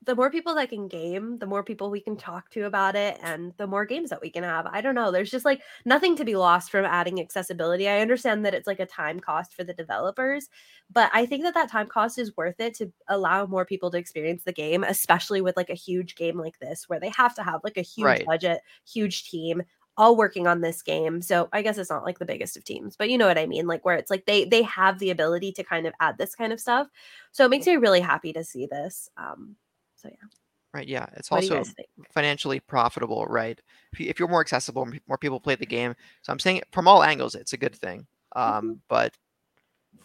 the 0.02 0.14
more 0.16 0.30
people 0.30 0.54
that 0.54 0.70
can 0.70 0.88
game, 0.88 1.38
the 1.38 1.46
more 1.46 1.62
people 1.62 1.90
we 1.90 2.00
can 2.00 2.16
talk 2.16 2.48
to 2.50 2.62
about 2.62 2.96
it 2.96 3.18
and 3.22 3.52
the 3.58 3.66
more 3.66 3.84
games 3.84 4.08
that 4.10 4.22
we 4.22 4.30
can 4.30 4.42
have. 4.44 4.66
I 4.66 4.80
don't 4.80 4.94
know. 4.94 5.10
There's 5.10 5.30
just 5.30 5.44
like 5.44 5.62
nothing 5.84 6.16
to 6.16 6.24
be 6.24 6.36
lost 6.36 6.70
from 6.70 6.86
adding 6.86 7.20
accessibility. 7.20 7.86
I 7.88 8.00
understand 8.00 8.44
that 8.46 8.54
it's 8.54 8.66
like 8.66 8.80
a 8.80 8.86
time 8.86 9.20
cost 9.20 9.52
for 9.54 9.62
the 9.62 9.74
developers, 9.74 10.48
but 10.88 11.10
I 11.12 11.26
think 11.26 11.42
that 11.44 11.54
that 11.54 11.70
time 11.70 11.86
cost 11.86 12.18
is 12.18 12.36
worth 12.36 12.58
it 12.60 12.74
to 12.76 12.92
allow 13.08 13.46
more 13.46 13.64
people 13.64 13.90
to 13.90 13.98
experience 13.98 14.44
the 14.44 14.52
game, 14.52 14.84
especially 14.84 15.40
with 15.42 15.56
like 15.56 15.70
a 15.70 15.74
huge 15.74 16.16
game 16.16 16.38
like 16.38 16.58
this 16.58 16.88
where 16.88 17.00
they 17.00 17.10
have 17.10 17.34
to 17.36 17.42
have 17.42 17.60
like 17.62 17.76
a 17.76 17.82
huge 17.82 18.22
Right. 18.22 18.26
budget, 18.26 18.62
huge 18.86 19.24
team 19.30 19.62
all 19.96 20.16
working 20.16 20.46
on 20.46 20.62
this 20.62 20.80
game. 20.82 21.20
So 21.20 21.48
I 21.52 21.60
guess 21.62 21.76
it's 21.76 21.90
not 21.90 22.04
like 22.04 22.18
the 22.18 22.24
biggest 22.24 22.56
of 22.56 22.64
teams, 22.64 22.96
but 22.96 23.10
you 23.10 23.18
know 23.18 23.26
what 23.26 23.36
I 23.38 23.46
mean? 23.46 23.66
Like 23.66 23.84
where 23.84 23.96
it's 23.96 24.10
like 24.10 24.24
they 24.24 24.44
they 24.46 24.62
have 24.62 24.98
the 24.98 25.10
ability 25.10 25.52
to 25.52 25.64
kind 25.64 25.86
of 25.86 25.92
add 26.00 26.16
this 26.16 26.34
kind 26.34 26.52
of 26.52 26.60
stuff. 26.60 26.88
So 27.32 27.44
it 27.44 27.50
makes 27.50 27.66
me 27.66 27.76
really 27.76 28.00
happy 28.00 28.32
to 28.32 28.44
see 28.44 28.66
this. 28.66 29.08
Um 29.16 29.56
so 30.00 30.08
yeah. 30.08 30.28
Right. 30.72 30.86
Yeah. 30.86 31.06
It's 31.14 31.30
What 31.30 31.42
also 31.42 31.64
financially 32.12 32.60
profitable, 32.60 33.26
right? 33.26 33.60
If, 33.92 34.00
you, 34.00 34.08
if 34.08 34.18
you're 34.18 34.28
more 34.28 34.40
accessible, 34.40 34.88
more 35.08 35.18
people 35.18 35.40
play 35.40 35.56
the 35.56 35.66
game. 35.66 35.96
So 36.22 36.32
I'm 36.32 36.38
saying 36.38 36.62
from 36.70 36.86
all 36.86 37.02
angles, 37.02 37.34
it's 37.34 37.52
a 37.52 37.58
good 37.58 37.74
thing. 37.74 38.06
Um, 38.36 38.44
Mm-hmm. 38.44 38.72
But 38.88 39.14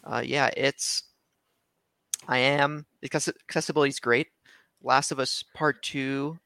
uh, 0.04 0.22
yeah, 0.24 0.50
it's. 0.56 1.04
I 2.28 2.38
am 2.38 2.86
because 3.00 3.28
accessibility 3.28 3.90
is 3.90 4.00
great. 4.00 4.28
Last 4.82 5.12
of 5.12 5.20
Us 5.20 5.44
Part 5.54 5.82
Two 5.82 6.38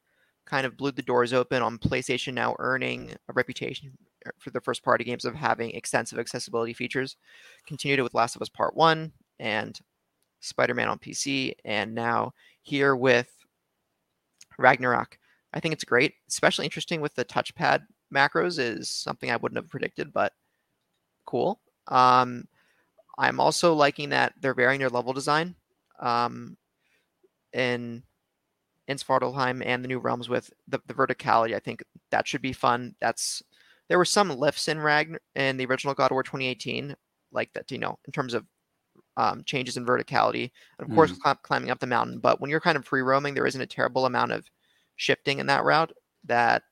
kind 0.45 0.67
of 0.67 0.77
blew 0.77 0.91
the 0.91 1.03
doors 1.03 1.33
open 1.33 1.63
on 1.63 1.79
PlayStation 1.79 2.35
now 2.35 2.57
earning 2.59 3.15
a 3.29 3.33
reputation 3.33 3.93
uh, 4.27 4.31
for 4.39 4.51
the 4.51 4.61
first 4.61 4.83
party 4.83 5.05
games 5.05 5.25
of 5.25 5.35
having 5.35 5.71
extensive 5.71 6.19
accessibility 6.19 6.75
features. 6.75 7.17
Continued 7.67 8.01
it 8.01 8.03
with 8.03 8.15
Last 8.15 8.37
of 8.37 8.43
Us 8.43 8.49
Part 8.51 8.77
One 8.77 9.13
and 9.39 9.79
Spider-Man 10.41 10.89
on 10.89 10.99
PC, 10.99 11.55
and 11.65 11.95
now 11.95 12.35
here 12.61 12.95
with 12.95 13.39
Ragnarok. 14.61 15.19
I 15.53 15.61
think 15.61 15.73
it's 15.73 15.85
great, 15.85 16.15
especially 16.29 16.65
interesting 16.65 17.01
with 17.01 17.15
the 17.15 17.25
touchpad 17.25 17.83
macros 18.15 18.59
is 18.59 18.91
something 18.91 19.31
I 19.31 19.37
wouldn't 19.37 19.59
have 19.59 19.71
predicted, 19.71 20.13
but 20.13 20.33
cool. 21.27 21.61
Um, 21.89 22.47
I'm 23.19 23.41
also 23.41 23.75
liking 23.75 24.11
that 24.11 24.35
they're 24.41 24.55
varying 24.55 24.81
their 24.81 24.89
level 24.89 25.13
design. 25.13 25.57
Um, 25.99 26.57
and 27.53 28.03
in 28.91 28.97
Svartalfheim 28.97 29.63
and 29.65 29.85
the 29.85 29.89
new 29.89 30.01
realms 30.01 30.29
with 30.29 30.51
the, 30.67 30.81
the 30.89 30.95
verticality. 30.95 31.55
I 31.55 31.61
think 31.61 31.85
that 32.11 32.27
should 32.27 32.43
be 32.43 32.53
fun. 32.53 32.97
That's 33.01 33.41
there 33.89 33.99
were 33.99 34.05
some 34.05 34.31
lifts 34.31 34.67
in 34.67 34.79
Ragn 34.79 35.17
in 35.37 35.57
the 35.57 35.67
original 35.67 35.95
God 35.95 36.07
of 36.07 36.13
War 36.13 36.25
2018, 36.25 36.97
like 37.33 37.53
that, 37.53 37.71
you 37.71 37.79
know, 37.79 37.99
in 38.07 38.13
terms 38.13 38.35
of 38.35 38.45
um, 39.21 39.45
changes 39.45 39.77
in 39.77 39.85
verticality. 39.85 40.51
And 40.79 40.89
of 40.89 40.95
course, 40.95 41.12
Mm. 41.12 41.23
cl- 41.23 41.35
climbing 41.37 41.71
up 41.71 41.79
the 41.79 41.87
mountain. 41.87 42.18
But 42.18 42.41
when 42.41 42.51
you're 42.51 42.66
kind 42.68 42.79
of 42.79 42.87
free 42.87 43.03
roaming, 43.03 43.35
there 43.35 43.47
isn't 43.47 43.61
a 43.61 43.66
terrible 43.66 44.07
amount 44.07 44.33
of 44.33 44.51
shifting 44.97 45.39
in 45.39 45.47
that 45.47 45.64
route 45.64 45.93
that 46.25 46.62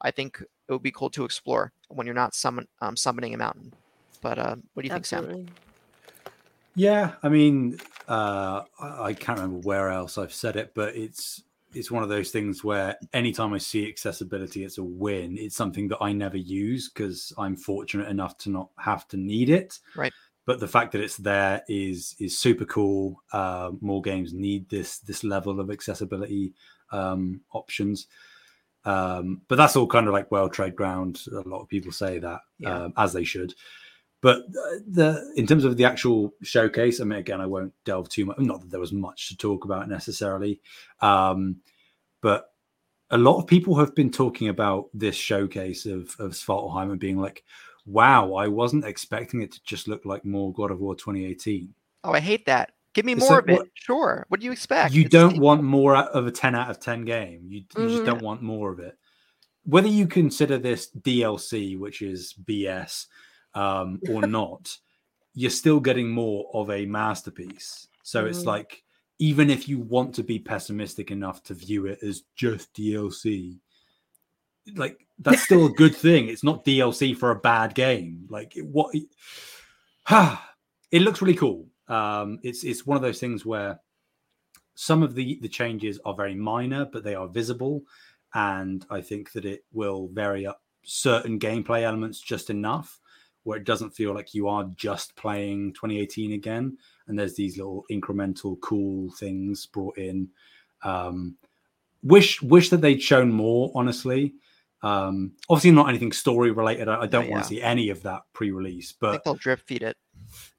I 0.00 0.10
think 0.12 0.40
it 0.40 0.72
would 0.72 0.82
be 0.82 0.92
cool 0.92 1.10
to 1.10 1.24
explore 1.24 1.72
when 1.88 2.06
you're 2.06 2.14
not 2.14 2.34
summon, 2.34 2.68
um, 2.80 2.96
summoning 2.96 3.34
a 3.34 3.38
mountain. 3.38 3.72
But 4.22 4.38
uh, 4.38 4.56
what 4.72 4.82
do 4.82 4.86
you 4.86 4.94
think, 4.94 5.06
Sam? 5.06 5.48
Yeah, 6.76 7.14
I 7.24 7.28
mean, 7.28 7.78
uh, 8.08 8.62
I, 8.78 9.02
I 9.08 9.12
can't 9.14 9.40
remember 9.40 9.66
where 9.66 9.90
else 9.90 10.18
I've 10.18 10.32
said 10.32 10.54
it, 10.56 10.72
but 10.74 10.94
it's 10.94 11.42
it's 11.74 11.90
one 11.90 12.02
of 12.02 12.08
those 12.08 12.30
things 12.30 12.64
where 12.64 12.96
anytime 13.12 13.52
I 13.52 13.58
see 13.58 13.86
accessibility, 13.88 14.64
it's 14.64 14.78
a 14.78 14.82
win. 14.82 15.36
It's 15.36 15.56
something 15.56 15.88
that 15.88 15.98
I 16.00 16.12
never 16.12 16.36
use 16.36 16.88
because 16.88 17.32
I'm 17.36 17.56
fortunate 17.56 18.08
enough 18.08 18.38
to 18.38 18.50
not 18.50 18.68
have 18.78 19.06
to 19.08 19.16
need 19.16 19.50
it. 19.50 19.78
Right. 19.94 20.12
But 20.48 20.60
the 20.60 20.66
fact 20.66 20.92
that 20.92 21.02
it's 21.02 21.18
there 21.18 21.62
is 21.68 22.16
is 22.18 22.38
super 22.38 22.64
cool. 22.64 23.22
Uh, 23.34 23.72
more 23.82 24.00
games 24.00 24.32
need 24.32 24.66
this 24.70 24.98
this 25.00 25.22
level 25.22 25.60
of 25.60 25.70
accessibility 25.70 26.54
um, 26.90 27.42
options. 27.52 28.06
Um, 28.86 29.42
but 29.48 29.56
that's 29.56 29.76
all 29.76 29.86
kind 29.86 30.06
of 30.08 30.14
like 30.14 30.30
well 30.30 30.48
trade 30.48 30.74
ground. 30.74 31.22
A 31.30 31.46
lot 31.46 31.60
of 31.60 31.68
people 31.68 31.92
say 31.92 32.18
that, 32.20 32.40
Yeah. 32.58 32.84
um, 32.84 32.94
as 32.96 33.12
they 33.12 33.24
should. 33.24 33.52
But 34.22 34.50
the 34.50 35.30
in 35.36 35.46
terms 35.46 35.64
of 35.66 35.76
the 35.76 35.84
actual 35.84 36.32
showcase, 36.42 36.98
I 36.98 37.04
mean, 37.04 37.18
again, 37.18 37.42
I 37.42 37.46
won't 37.46 37.74
delve 37.84 38.08
too 38.08 38.24
much. 38.24 38.38
Not 38.38 38.62
that 38.62 38.70
there 38.70 38.80
was 38.80 38.92
much 38.92 39.28
to 39.28 39.36
talk 39.36 39.66
about 39.66 39.86
necessarily, 39.90 40.62
um, 41.02 41.56
but 42.22 42.54
a 43.10 43.18
lot 43.18 43.38
of 43.38 43.46
people 43.46 43.74
have 43.76 43.94
been 43.94 44.10
talking 44.10 44.48
about 44.48 44.86
this 44.94 45.14
showcase 45.14 45.84
of 45.84 46.16
of 46.18 46.32
Svartalfheim 46.32 46.90
and 46.90 46.98
being 46.98 47.18
like, 47.18 47.44
"Wow, 47.88 48.34
I 48.34 48.48
wasn't 48.48 48.84
expecting 48.84 49.40
it 49.42 49.50
to 49.52 49.62
just 49.64 49.88
look 49.88 50.04
like 50.04 50.24
more 50.24 50.52
God 50.52 50.70
of 50.70 50.80
War 50.80 50.94
2018." 50.94 51.72
Oh, 52.04 52.12
I 52.12 52.20
hate 52.20 52.46
that. 52.46 52.72
Give 52.94 53.04
me 53.04 53.12
It's 53.12 53.20
more 53.20 53.36
like, 53.36 53.44
of 53.44 53.48
it. 53.50 53.52
what- 53.54 53.68
Sure. 53.74 54.24
What 54.28 54.40
do 54.40 54.46
you 54.46 54.52
expect? 54.52 54.94
You 54.94 55.02
It's 55.02 55.10
don't 55.10 55.38
want 55.38 55.62
more 55.62 55.96
of 55.96 56.26
a 56.26 56.30
10 56.30 56.54
out 56.54 56.70
of 56.70 56.80
10 56.80 57.04
game. 57.04 57.46
You, 57.48 57.60
you 57.76 57.88
just 57.88 58.02
Mhm. 58.02 58.06
don't 58.06 58.22
want 58.22 58.42
more 58.42 58.72
of 58.72 58.78
it. 58.80 58.96
Whether 59.64 59.88
you 59.88 60.06
consider 60.06 60.58
this 60.58 60.90
DLC, 60.90 61.76
which 61.76 62.02
is 62.02 62.32
BS, 62.32 63.06
um, 63.54 64.00
or 64.08 64.22
not, 64.26 64.76
you're 65.34 65.50
still 65.50 65.80
getting 65.80 66.08
more 66.10 66.50
of 66.54 66.70
a 66.70 66.86
masterpiece. 66.86 67.88
So 68.02 68.26
it's 68.26 68.42
Mhm. 68.42 68.46
like, 68.46 68.84
even 69.18 69.50
if 69.50 69.68
you 69.68 69.78
want 69.80 70.14
to 70.14 70.22
be 70.22 70.38
pessimistic 70.38 71.10
enough 71.10 71.42
to 71.44 71.54
view 71.54 71.86
it 71.86 72.02
as 72.02 72.22
just 72.36 72.72
DLC, 72.74 73.60
like 74.74 75.06
that's 75.18 75.42
still 75.42 75.66
a 75.66 75.70
good 75.70 75.94
thing. 75.94 76.28
It's 76.28 76.44
not 76.44 76.64
DLC 76.64 77.16
for 77.16 77.30
a 77.30 77.38
bad 77.38 77.74
game. 77.74 78.26
Like 78.28 78.54
what? 78.62 78.94
it 80.90 81.02
looks 81.02 81.20
really 81.20 81.34
cool. 81.34 81.66
Um, 81.88 82.38
it's 82.42 82.64
it's 82.64 82.86
one 82.86 82.96
of 82.96 83.02
those 83.02 83.20
things 83.20 83.44
where 83.44 83.80
some 84.74 85.02
of 85.02 85.14
the 85.14 85.38
the 85.42 85.48
changes 85.48 85.98
are 86.04 86.14
very 86.14 86.34
minor, 86.34 86.84
but 86.84 87.04
they 87.04 87.14
are 87.14 87.28
visible, 87.28 87.82
and 88.34 88.84
I 88.90 89.00
think 89.00 89.32
that 89.32 89.44
it 89.44 89.64
will 89.72 90.08
vary 90.12 90.46
up 90.46 90.62
certain 90.84 91.38
gameplay 91.38 91.82
elements 91.82 92.20
just 92.20 92.50
enough 92.50 93.00
where 93.44 93.58
it 93.58 93.64
doesn't 93.64 93.96
feel 93.96 94.14
like 94.14 94.34
you 94.34 94.46
are 94.46 94.64
just 94.76 95.16
playing 95.16 95.72
2018 95.72 96.32
again. 96.32 96.76
And 97.06 97.18
there's 97.18 97.34
these 97.34 97.56
little 97.56 97.84
incremental 97.90 98.60
cool 98.60 99.10
things 99.12 99.64
brought 99.64 99.96
in. 99.96 100.28
Um, 100.82 101.36
wish 102.02 102.42
wish 102.42 102.68
that 102.70 102.82
they'd 102.82 103.02
shown 103.02 103.32
more. 103.32 103.72
Honestly, 103.74 104.34
um, 104.82 105.32
obviously 105.48 105.72
not 105.72 105.88
anything 105.88 106.12
story 106.12 106.50
related. 106.50 106.88
I, 106.88 107.02
I 107.02 107.06
don't 107.06 107.28
want 107.28 107.40
yeah. 107.40 107.42
to 107.42 107.48
see 107.48 107.62
any 107.62 107.90
of 107.90 108.02
that 108.02 108.22
pre-release, 108.32 108.92
but 108.92 109.24
they'll 109.24 109.34
drip 109.34 109.60
feed 109.66 109.82
it. 109.82 109.96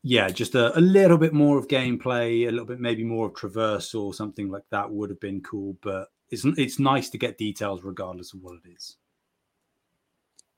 yeah, 0.03 0.29
just 0.29 0.55
a, 0.55 0.77
a 0.77 0.81
little 0.81 1.17
bit 1.17 1.33
more 1.33 1.57
of 1.57 1.67
gameplay, 1.67 2.47
a 2.47 2.51
little 2.51 2.65
bit 2.65 2.79
maybe 2.79 3.03
more 3.03 3.27
of 3.27 3.33
traversal 3.33 4.03
or 4.03 4.13
something 4.13 4.49
like 4.49 4.63
that 4.71 4.91
would 4.91 5.09
have 5.09 5.19
been 5.19 5.41
cool. 5.41 5.77
But 5.81 6.09
it's 6.29 6.45
it's 6.45 6.79
nice 6.79 7.09
to 7.09 7.17
get 7.17 7.37
details 7.37 7.83
regardless 7.83 8.33
of 8.33 8.41
what 8.41 8.55
it 8.63 8.69
is. 8.69 8.97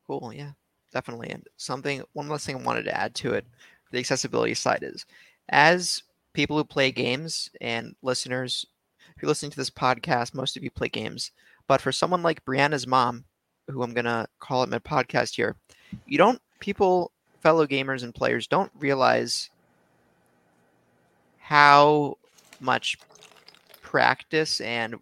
Cool, 0.08 0.34
yeah, 0.34 0.52
definitely. 0.92 1.30
And 1.30 1.48
something, 1.58 2.04
one 2.14 2.28
last 2.28 2.46
thing 2.46 2.58
I 2.58 2.64
wanted 2.64 2.84
to 2.84 2.98
add 2.98 3.16
to 3.16 3.34
it, 3.34 3.46
the 3.92 4.00
accessibility 4.00 4.54
side 4.54 4.80
is, 4.82 5.06
as 5.50 6.04
people 6.34 6.58
who 6.58 6.64
play 6.64 6.92
games 6.92 7.50
and 7.62 7.96
listeners, 8.02 8.66
if 9.16 9.22
you're 9.22 9.30
listening 9.30 9.52
to 9.52 9.58
this 9.58 9.70
podcast, 9.70 10.34
most 10.34 10.58
of 10.58 10.64
you 10.64 10.72
play 10.72 10.90
games. 10.90 11.32
But 11.68 11.80
for 11.80 11.92
someone 11.92 12.24
like 12.24 12.44
Breanna's 12.44 12.88
mom, 12.88 13.26
who 13.68 13.84
I'm 13.84 13.94
gonna 13.94 14.28
call 14.40 14.64
it 14.64 14.70
my 14.70 14.80
podcast 14.80 15.36
here, 15.36 15.56
you 16.06 16.18
don't 16.18 16.42
people, 16.60 17.12
fellow 17.42 17.66
gamers 17.66 18.04
and 18.04 18.14
players, 18.14 18.48
don't 18.48 18.72
realize 18.78 19.50
how 21.40 22.18
much 22.60 22.98
practice 23.82 24.62
and 24.62 24.96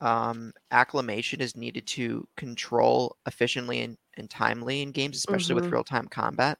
um, 0.00 0.52
acclimation 0.70 1.40
is 1.40 1.56
needed 1.56 1.84
to 1.88 2.26
control 2.36 3.16
efficiently 3.26 3.80
and, 3.80 3.98
and 4.16 4.30
timely 4.30 4.82
in 4.82 4.92
games, 4.92 5.16
especially 5.16 5.56
with 5.56 5.64
Mhm. 5.64 5.72
real 5.72 5.84
time 5.84 6.06
combat. 6.06 6.58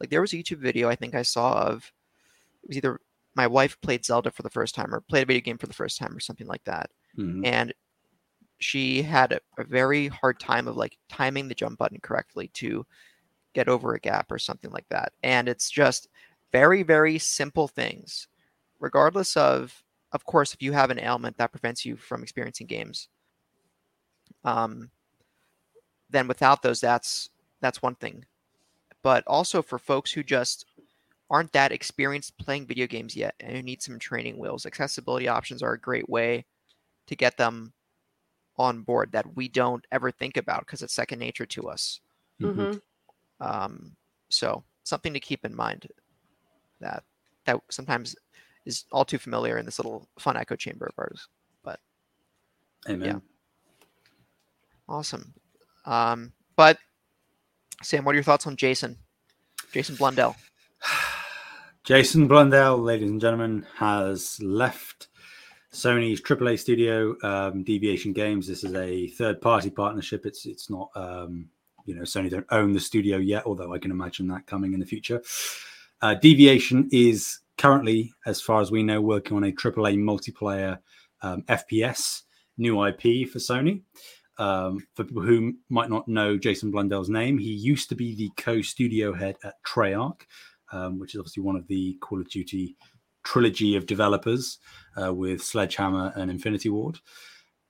Like 0.00 0.10
there 0.10 0.20
was 0.20 0.32
a 0.34 0.36
YouTube 0.36 0.58
video 0.58 0.88
I 0.88 0.94
think 0.94 1.14
I 1.14 1.22
saw 1.22 1.54
of 1.66 1.90
it 2.62 2.68
was 2.68 2.76
either 2.76 3.00
my 3.34 3.46
wife 3.46 3.80
played 3.80 4.04
Zelda 4.04 4.30
for 4.30 4.42
the 4.42 4.50
first 4.50 4.74
time 4.74 4.94
or 4.94 5.00
played 5.00 5.22
a 5.22 5.26
video 5.26 5.40
game 5.40 5.58
for 5.58 5.66
the 5.66 5.72
first 5.74 5.98
time 5.98 6.14
or 6.14 6.20
something 6.20 6.46
like 6.46 6.64
that, 6.64 6.90
Mhm. 7.16 7.46
and 7.46 7.74
she 8.58 9.02
had 9.02 9.32
a, 9.32 9.40
a 9.58 9.64
very 9.64 10.08
hard 10.08 10.38
time 10.40 10.68
of 10.68 10.76
like 10.76 10.98
timing 11.08 11.48
the 11.48 11.54
jump 11.54 11.78
button 11.78 12.00
correctly 12.00 12.48
to 12.54 12.86
get 13.54 13.68
over 13.68 13.94
a 13.94 14.00
gap 14.00 14.30
or 14.32 14.38
something 14.38 14.70
like 14.70 14.88
that. 14.90 15.12
And 15.22 15.48
it's 15.48 15.70
just 15.70 16.08
very 16.52 16.82
very 16.82 17.18
simple 17.18 17.68
things, 17.68 18.28
regardless 18.80 19.36
of 19.36 19.82
of 20.12 20.24
course 20.24 20.54
if 20.54 20.62
you 20.62 20.72
have 20.72 20.90
an 20.90 21.00
ailment 21.00 21.36
that 21.36 21.50
prevents 21.50 21.84
you 21.84 21.96
from 21.96 22.22
experiencing 22.22 22.66
games 22.66 23.08
um, 24.44 24.90
then 26.08 26.28
without 26.28 26.62
those 26.62 26.80
that's 26.80 27.30
that's 27.60 27.82
one 27.82 27.96
thing 27.96 28.24
but 29.02 29.24
also 29.26 29.60
for 29.60 29.78
folks 29.78 30.12
who 30.12 30.22
just 30.22 30.66
aren't 31.30 31.52
that 31.52 31.72
experienced 31.72 32.38
playing 32.38 32.66
video 32.66 32.86
games 32.86 33.16
yet 33.16 33.34
and 33.40 33.56
who 33.56 33.62
need 33.62 33.82
some 33.82 33.98
training 33.98 34.38
wheels 34.38 34.64
accessibility 34.64 35.28
options 35.28 35.62
are 35.62 35.72
a 35.72 35.80
great 35.80 36.08
way 36.08 36.44
to 37.06 37.16
get 37.16 37.36
them 37.36 37.72
on 38.56 38.82
board 38.82 39.10
that 39.12 39.36
we 39.36 39.48
don't 39.48 39.84
ever 39.92 40.10
think 40.10 40.36
about 40.36 40.60
because 40.60 40.82
it's 40.82 40.94
second 40.94 41.18
nature 41.18 41.46
to 41.46 41.68
us 41.68 42.00
Mhm. 42.40 42.54
Mhm. 42.56 42.80
um, 43.40 43.96
so 44.28 44.64
something 44.84 45.12
to 45.12 45.20
keep 45.20 45.44
in 45.44 45.54
mind 45.54 45.88
that 46.80 47.04
that 47.44 47.60
sometimes 47.70 48.16
is 48.64 48.84
all 48.92 49.04
too 49.04 49.18
familiar 49.18 49.58
in 49.58 49.66
this 49.66 49.78
little 49.78 50.08
fun 50.18 50.36
echo 50.36 50.56
chamber 50.56 50.86
of 50.86 50.94
ours 50.98 51.28
But 51.62 51.80
Amen. 52.88 53.22
Awesome. 54.88 55.32
Um, 55.86 56.32
but 56.56 56.78
Sam, 57.82 58.04
what 58.04 58.12
are 58.12 58.16
your 58.16 58.24
thoughts 58.24 58.46
on 58.46 58.56
Jason? 58.56 58.98
Jason 59.72 59.96
Blundell. 59.96 60.36
Jason 61.84 62.28
Blundell, 62.28 62.78
ladies 62.78 63.10
and 63.10 63.20
gentlemen, 63.20 63.66
has 63.76 64.40
left 64.42 65.08
Sony's 65.74 66.20
AAA 66.20 66.56
studio, 66.56 67.16
um, 67.24 67.64
Deviation 67.64 68.12
Games. 68.12 68.46
This 68.46 68.62
is 68.62 68.74
a 68.74 69.08
third-party 69.08 69.70
partnership. 69.70 70.24
It's 70.24 70.46
it's 70.46 70.70
not, 70.70 70.88
um, 70.94 71.48
you 71.84 71.96
know, 71.96 72.02
Sony 72.02 72.30
don't 72.30 72.46
own 72.50 72.72
the 72.72 72.80
studio 72.80 73.18
yet, 73.18 73.44
although 73.44 73.74
I 73.74 73.78
can 73.78 73.90
imagine 73.90 74.28
that 74.28 74.46
coming 74.46 74.72
in 74.72 74.78
the 74.78 74.86
future. 74.86 75.20
Uh, 76.00 76.14
Deviation 76.14 76.88
is 76.92 77.40
currently, 77.58 78.12
as 78.24 78.40
far 78.40 78.60
as 78.60 78.70
we 78.70 78.84
know, 78.84 79.00
working 79.00 79.36
on 79.36 79.42
a 79.42 79.50
AAA 79.50 79.98
multiplayer 79.98 80.78
um, 81.22 81.42
FPS 81.42 82.22
new 82.56 82.86
IP 82.86 83.28
for 83.28 83.40
Sony. 83.40 83.82
Um, 84.38 84.86
for 84.94 85.02
people 85.02 85.22
who 85.22 85.54
might 85.70 85.90
not 85.90 86.06
know 86.06 86.38
Jason 86.38 86.70
Blundell's 86.70 87.08
name, 87.08 87.36
he 87.36 87.50
used 87.50 87.88
to 87.88 87.96
be 87.96 88.14
the 88.14 88.30
co-studio 88.36 89.12
head 89.12 89.36
at 89.42 89.54
Treyarch, 89.66 90.20
um, 90.70 91.00
which 91.00 91.14
is 91.14 91.18
obviously 91.18 91.42
one 91.42 91.56
of 91.56 91.66
the 91.66 91.94
Call 92.00 92.20
of 92.20 92.28
Duty 92.28 92.76
trilogy 93.24 93.76
of 93.76 93.86
developers 93.86 94.58
uh, 95.02 95.12
with 95.12 95.42
Sledgehammer 95.42 96.12
and 96.16 96.30
Infinity 96.30 96.68
Ward. 96.68 96.98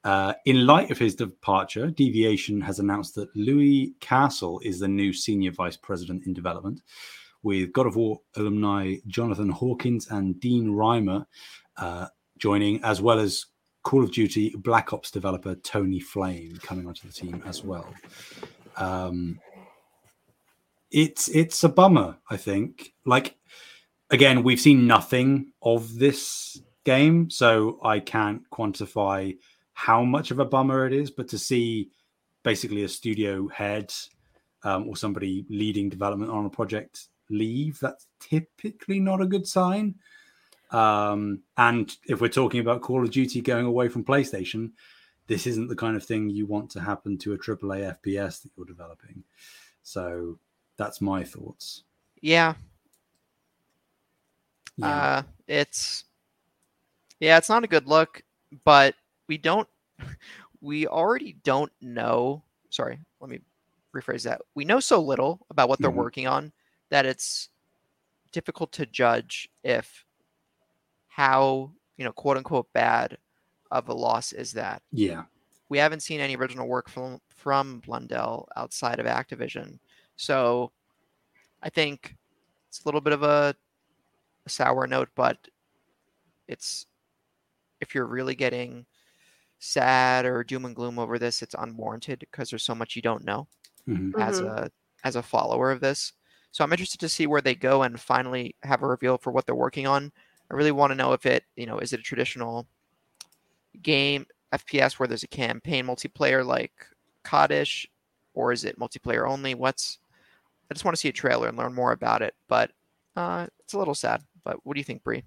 Uh, 0.05 0.35
in 0.45 0.67
light 0.67 0.91
of 0.91 0.99
his 0.99 1.15
departure, 1.15 1.91
Deviation 1.91 2.61
has 2.61 2.79
announced 2.79 3.15
that 3.15 3.35
Louis 3.35 3.95
Castle 4.01 4.61
is 4.63 4.79
the 4.79 4.89
new 4.89 5.15
senior 5.15 5.51
vice 5.51 5.79
president 5.79 6.27
in 6.27 6.35
development, 6.35 6.83
with 7.43 7.73
God 7.73 7.87
of 7.87 7.97
War 7.97 8.21
alumni 8.37 8.97
Jonathan 9.07 9.49
Hawkins 9.49 10.09
and 10.11 10.39
Dean 10.41 10.69
Reimer 10.69 11.25
uh, 11.79 12.09
joining, 12.39 12.85
as 12.85 13.01
well 13.01 13.19
as 13.19 13.47
Call 13.83 14.03
of 14.03 14.13
Duty 14.13 14.55
Black 14.57 14.93
Ops 14.93 15.11
developer 15.11 15.55
Tony 15.57 16.01
Flame 16.01 16.59
coming 16.63 16.87
onto 16.87 17.07
the 17.07 17.13
team 17.13 17.43
as 17.47 17.63
well. 17.63 17.87
Um, 18.77 19.39
it's 20.91 21.29
it's 21.29 21.65
a 21.65 21.69
bummer, 21.69 22.17
I 22.31 22.37
think. 22.37 22.93
Like 23.05 23.37
again, 24.15 24.45
we've 24.45 24.61
seen 24.61 24.87
nothing 24.87 25.53
of 25.61 25.99
this 25.99 26.61
game, 26.85 27.29
so 27.31 27.81
I 27.83 27.99
can't 27.99 28.49
quantify 28.51 29.37
how 29.73 30.05
much 30.05 30.31
of 30.31 30.39
a 30.39 30.45
bummer 30.45 30.87
it 30.87 30.93
is. 30.93 31.11
But 31.11 31.29
to 31.29 31.39
see 31.39 31.91
basically 32.45 32.85
a 32.85 32.89
studio 32.89 33.49
head 33.49 33.93
um, 34.63 34.89
or 34.89 34.97
somebody 34.97 35.45
leading 35.51 35.89
development 35.89 36.31
on 36.31 36.47
a 36.47 36.51
project 36.51 37.09
leave, 37.29 37.81
that's 37.81 38.07
typically 38.21 39.01
not 39.01 39.21
a 39.21 39.27
good 39.27 39.47
sign. 39.47 39.97
Um, 40.71 41.43
and 41.57 41.95
if 42.07 42.21
we're 42.21 42.29
talking 42.29 42.61
about 42.61 42.83
Call 42.83 43.03
of 43.03 43.11
Duty 43.11 43.41
going 43.41 43.67
away 43.67 43.89
from 43.89 44.05
PlayStation, 44.05 44.71
this 45.27 45.47
isn't 45.47 45.69
the 45.69 45.77
kind 45.77 45.97
of 45.97 46.05
thing 46.05 46.31
you 46.31 46.47
want 46.47 46.71
to 46.71 46.81
happen 46.81 47.19
to 47.19 47.33
a 47.33 47.39
AAA 47.39 47.97
FPS 47.99 48.43
that 48.43 48.53
you're 48.57 48.67
developing. 48.67 49.25
So 49.83 50.39
that's 50.77 51.01
my 51.01 51.25
thoughts. 51.25 51.83
Yeah. 52.21 52.55
Yeah. 54.77 54.87
Uh, 54.89 55.23
it's 55.47 56.05
yeah, 57.21 57.37
it's 57.39 57.49
not 57.49 57.65
a 57.65 57.69
good 57.69 57.87
look, 57.87 58.23
but 58.65 58.95
we 59.29 59.39
don't 59.39 59.69
we 60.61 60.87
already 60.87 61.37
don't 61.45 61.73
know. 61.81 62.43
Sorry, 62.71 62.99
let 63.21 63.31
me 63.31 63.41
rephrase 63.95 64.25
that. 64.25 64.41
We 64.55 64.65
know 64.65 64.81
so 64.81 65.01
little 65.01 65.47
about 65.51 65.69
what 65.69 65.79
they're 65.79 65.91
Mhm. 65.91 65.95
working 65.97 66.27
on 66.27 66.53
that 66.91 67.07
it's 67.07 67.49
difficult 68.33 68.73
to 68.73 68.87
judge 68.87 69.49
if 69.63 70.05
how, 71.07 71.71
you 71.97 72.05
know, 72.05 72.13
quote 72.13 72.37
unquote 72.37 72.73
bad 72.73 73.17
of 73.71 73.89
a 73.89 73.95
loss 73.95 74.33
is 74.33 74.53
that. 74.53 74.83
yeah. 74.93 75.25
we 75.71 75.79
haven't 75.79 76.01
seen 76.01 76.21
any 76.21 76.37
original 76.37 76.69
work 76.69 76.89
from 76.91 77.21
from 77.29 77.81
Blundell 77.81 78.47
outside 78.57 78.99
of 79.01 79.07
Activision. 79.07 79.79
So 80.17 80.71
I 81.63 81.71
think 81.71 82.17
it's 82.69 82.81
a 82.85 82.89
little 82.89 83.01
bit 83.01 83.13
of 83.13 83.23
a, 83.23 83.57
a 84.47 84.51
sour 84.51 84.87
note, 84.87 85.11
but 85.15 85.49
it's 86.49 86.87
if 87.81 87.95
you're 87.95 88.07
really 88.07 88.35
getting 88.35 88.87
sad 89.61 90.27
or 90.27 90.45
doom 90.45 90.65
and 90.67 90.77
gloom 90.77 90.99
over 90.99 91.19
this, 91.19 91.43
it's 91.43 91.55
unwarranted 91.59 92.21
because 92.21 92.51
there's 92.51 92.65
so 92.65 92.75
much 92.77 92.97
you 92.97 93.03
don't 93.03 93.25
know 93.25 93.49
Mhm. 93.87 94.15
as 94.19 94.41
a 94.41 94.71
as 95.05 95.17
a 95.17 95.23
follower 95.23 95.71
of 95.71 95.81
this. 95.81 96.13
So 96.53 96.65
I'm 96.65 96.73
interested 96.73 97.01
to 97.01 97.09
see 97.11 97.27
where 97.27 97.43
they 97.43 97.55
go 97.57 97.83
and 97.85 98.01
finally 98.01 98.57
have 98.65 98.83
a 98.83 98.89
reveal 98.89 99.19
for 99.19 99.33
what 99.33 99.47
they're 99.47 99.55
working 99.57 99.87
on. 99.87 100.13
I 100.51 100.55
really 100.57 100.73
want 100.73 100.93
to 100.93 100.97
know 100.97 101.13
if 101.15 101.27
it, 101.27 101.45
you 101.57 101.67
know, 101.67 101.79
is 101.81 101.93
it 101.93 102.01
a 102.01 102.05
traditional 102.05 102.69
game 103.83 104.27
FPS 104.53 104.99
where 104.99 105.07
there's 105.09 105.23
a 105.23 105.29
campaign 105.29 105.85
multiplayer 105.87 106.45
like 106.45 106.87
Coddish, 107.23 107.87
or 108.35 108.53
is 108.53 108.65
it 108.65 108.79
multiplayer 108.79 109.29
only? 109.29 109.55
What's 109.55 109.99
I 110.71 110.75
just 110.75 110.85
want 110.85 110.97
to 110.97 111.01
see 111.01 111.09
a 111.11 111.13
trailer 111.13 111.49
and 111.49 111.59
learn 111.59 111.75
more 111.75 111.93
about 111.93 112.23
it. 112.23 112.35
But 112.49 112.73
uh, 113.17 113.49
it's 113.61 113.75
a 113.75 113.79
little 113.79 113.95
sad. 113.97 114.25
But 114.45 114.65
what 114.65 114.75
do 114.75 114.81
you 114.81 114.85
think, 114.85 115.03
Brie? 115.03 115.25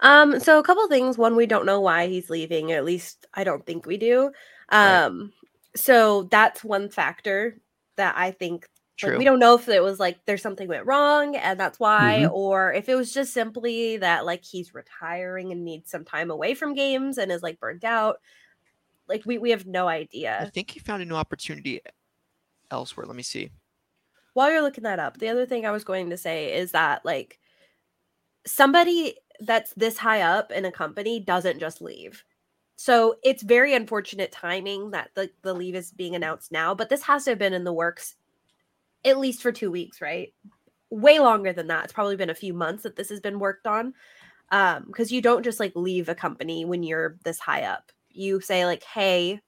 Um, 0.00 0.38
so 0.38 0.58
a 0.58 0.62
couple 0.62 0.86
things. 0.88 1.18
One, 1.18 1.34
we 1.34 1.46
don't 1.46 1.66
know 1.66 1.80
why 1.80 2.06
he's 2.06 2.30
leaving. 2.30 2.72
At 2.72 2.84
least 2.84 3.26
I 3.34 3.44
don't 3.44 3.64
think 3.66 3.86
we 3.86 3.96
do. 3.96 4.30
Right. 4.70 5.04
Um, 5.04 5.32
so 5.74 6.24
that's 6.24 6.62
one 6.62 6.88
factor 6.88 7.58
that 7.96 8.14
I 8.16 8.30
think 8.30 8.68
True. 8.96 9.10
like, 9.10 9.18
we 9.18 9.24
don't 9.24 9.38
know 9.38 9.54
if 9.54 9.68
it 9.68 9.82
was 9.82 9.98
like 9.98 10.24
there's 10.24 10.42
something 10.42 10.68
went 10.68 10.86
wrong 10.86 11.36
and 11.36 11.58
that's 11.58 11.80
why, 11.80 12.22
Mhm. 12.24 12.32
or 12.32 12.72
if 12.72 12.88
it 12.88 12.94
was 12.94 13.12
just 13.12 13.32
simply 13.32 13.96
that 13.98 14.24
like 14.24 14.44
he's 14.44 14.74
retiring 14.74 15.52
and 15.52 15.64
needs 15.64 15.90
some 15.90 16.04
time 16.04 16.30
away 16.30 16.54
from 16.54 16.74
games 16.74 17.18
and 17.18 17.32
is 17.32 17.42
like 17.42 17.60
burnt 17.60 17.84
out. 17.84 18.20
Like 19.08 19.24
we 19.24 19.38
we 19.38 19.50
have 19.50 19.66
no 19.66 19.88
idea. 19.88 20.38
I 20.40 20.50
think 20.50 20.70
he 20.70 20.80
found 20.80 21.02
a 21.02 21.06
new 21.06 21.14
opportunity 21.14 21.80
elsewhere. 22.70 23.06
Let 23.06 23.16
me 23.16 23.22
see. 23.22 23.50
While 24.34 24.50
you're 24.52 24.62
looking 24.62 24.84
that 24.84 25.00
up, 25.00 25.18
the 25.18 25.28
other 25.28 25.46
thing 25.46 25.64
I 25.66 25.70
was 25.70 25.84
going 25.84 26.10
to 26.10 26.16
say 26.16 26.54
is 26.54 26.72
that 26.72 27.04
like 27.04 27.40
somebody 28.46 29.16
that's 29.40 29.72
this 29.74 29.98
high 29.98 30.22
up 30.22 30.50
in 30.50 30.64
a 30.64 30.72
company 30.72 31.20
doesn't 31.20 31.60
just 31.60 31.80
leave. 31.80 32.24
So 32.76 33.16
it's 33.24 33.42
very 33.42 33.74
unfortunate 33.74 34.32
timing 34.32 34.92
that 34.92 35.10
the, 35.14 35.30
the 35.42 35.54
leave 35.54 35.74
is 35.74 35.90
being 35.92 36.14
announced 36.14 36.52
now, 36.52 36.74
but 36.74 36.88
this 36.88 37.02
has 37.02 37.24
to 37.24 37.30
have 37.30 37.38
been 37.38 37.52
in 37.52 37.64
the 37.64 37.72
works 37.72 38.14
at 39.04 39.18
least 39.18 39.42
for 39.42 39.52
two 39.52 39.70
weeks, 39.70 40.00
right? 40.00 40.32
Way 40.90 41.18
longer 41.18 41.52
than 41.52 41.66
that. 41.68 41.84
It's 41.84 41.92
probably 41.92 42.16
been 42.16 42.30
a 42.30 42.34
few 42.34 42.54
months 42.54 42.82
that 42.84 42.96
this 42.96 43.08
has 43.10 43.20
been 43.20 43.38
worked 43.38 43.66
on. 43.66 43.94
Um, 44.50 44.84
because 44.86 45.12
you 45.12 45.20
don't 45.20 45.42
just 45.42 45.60
like 45.60 45.72
leave 45.74 46.08
a 46.08 46.14
company 46.14 46.64
when 46.64 46.82
you're 46.82 47.18
this 47.22 47.38
high 47.38 47.64
up. 47.64 47.92
You 48.10 48.40
say, 48.40 48.64
like, 48.64 48.82
hey, 48.82 49.40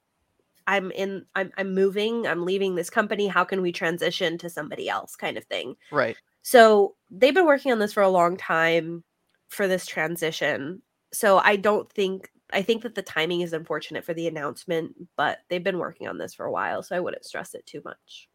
I'm 0.67 0.91
in 0.91 1.25
I'm 1.35 1.51
I'm 1.57 1.75
moving, 1.75 2.27
I'm 2.27 2.45
leaving 2.45 2.75
this 2.75 2.91
company. 2.91 3.27
How 3.27 3.45
can 3.45 3.63
we 3.63 3.73
transition 3.73 4.37
to 4.39 4.51
somebody 4.51 4.89
else 4.89 5.17
kind 5.17 5.39
of 5.39 5.45
thing? 5.45 5.77
Right. 5.91 6.17
So 6.43 6.97
they've 7.11 7.35
been 7.35 7.47
working 7.47 7.73
on 7.73 7.79
this 7.79 7.93
for 7.93 8.03
a 8.03 8.09
long 8.09 8.37
time 8.37 9.05
for 9.49 9.67
this 9.67 9.87
transition. 9.87 10.83
So 11.13 11.39
I 11.39 11.57
don't 11.57 11.91
think 11.93 12.31
I 12.53 12.63
think 12.63 12.83
that 12.83 12.95
the 12.95 13.03
timing 13.03 13.43
is 13.43 13.53
unfortunate 13.53 14.05
for 14.05 14.15
the 14.15 14.27
announcement, 14.27 14.95
but 15.17 15.39
they've 15.49 15.63
been 15.63 15.79
working 15.79 16.09
on 16.09 16.19
this 16.19 16.35
for 16.35 16.47
a 16.47 16.53
while, 16.53 16.83
so 16.83 16.97
I 16.97 17.01
wouldn't 17.01 17.25
stress 17.25 17.55
it 17.55 17.65
too 17.67 17.81
much. 17.85 18.29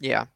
Yeah. 0.00 0.26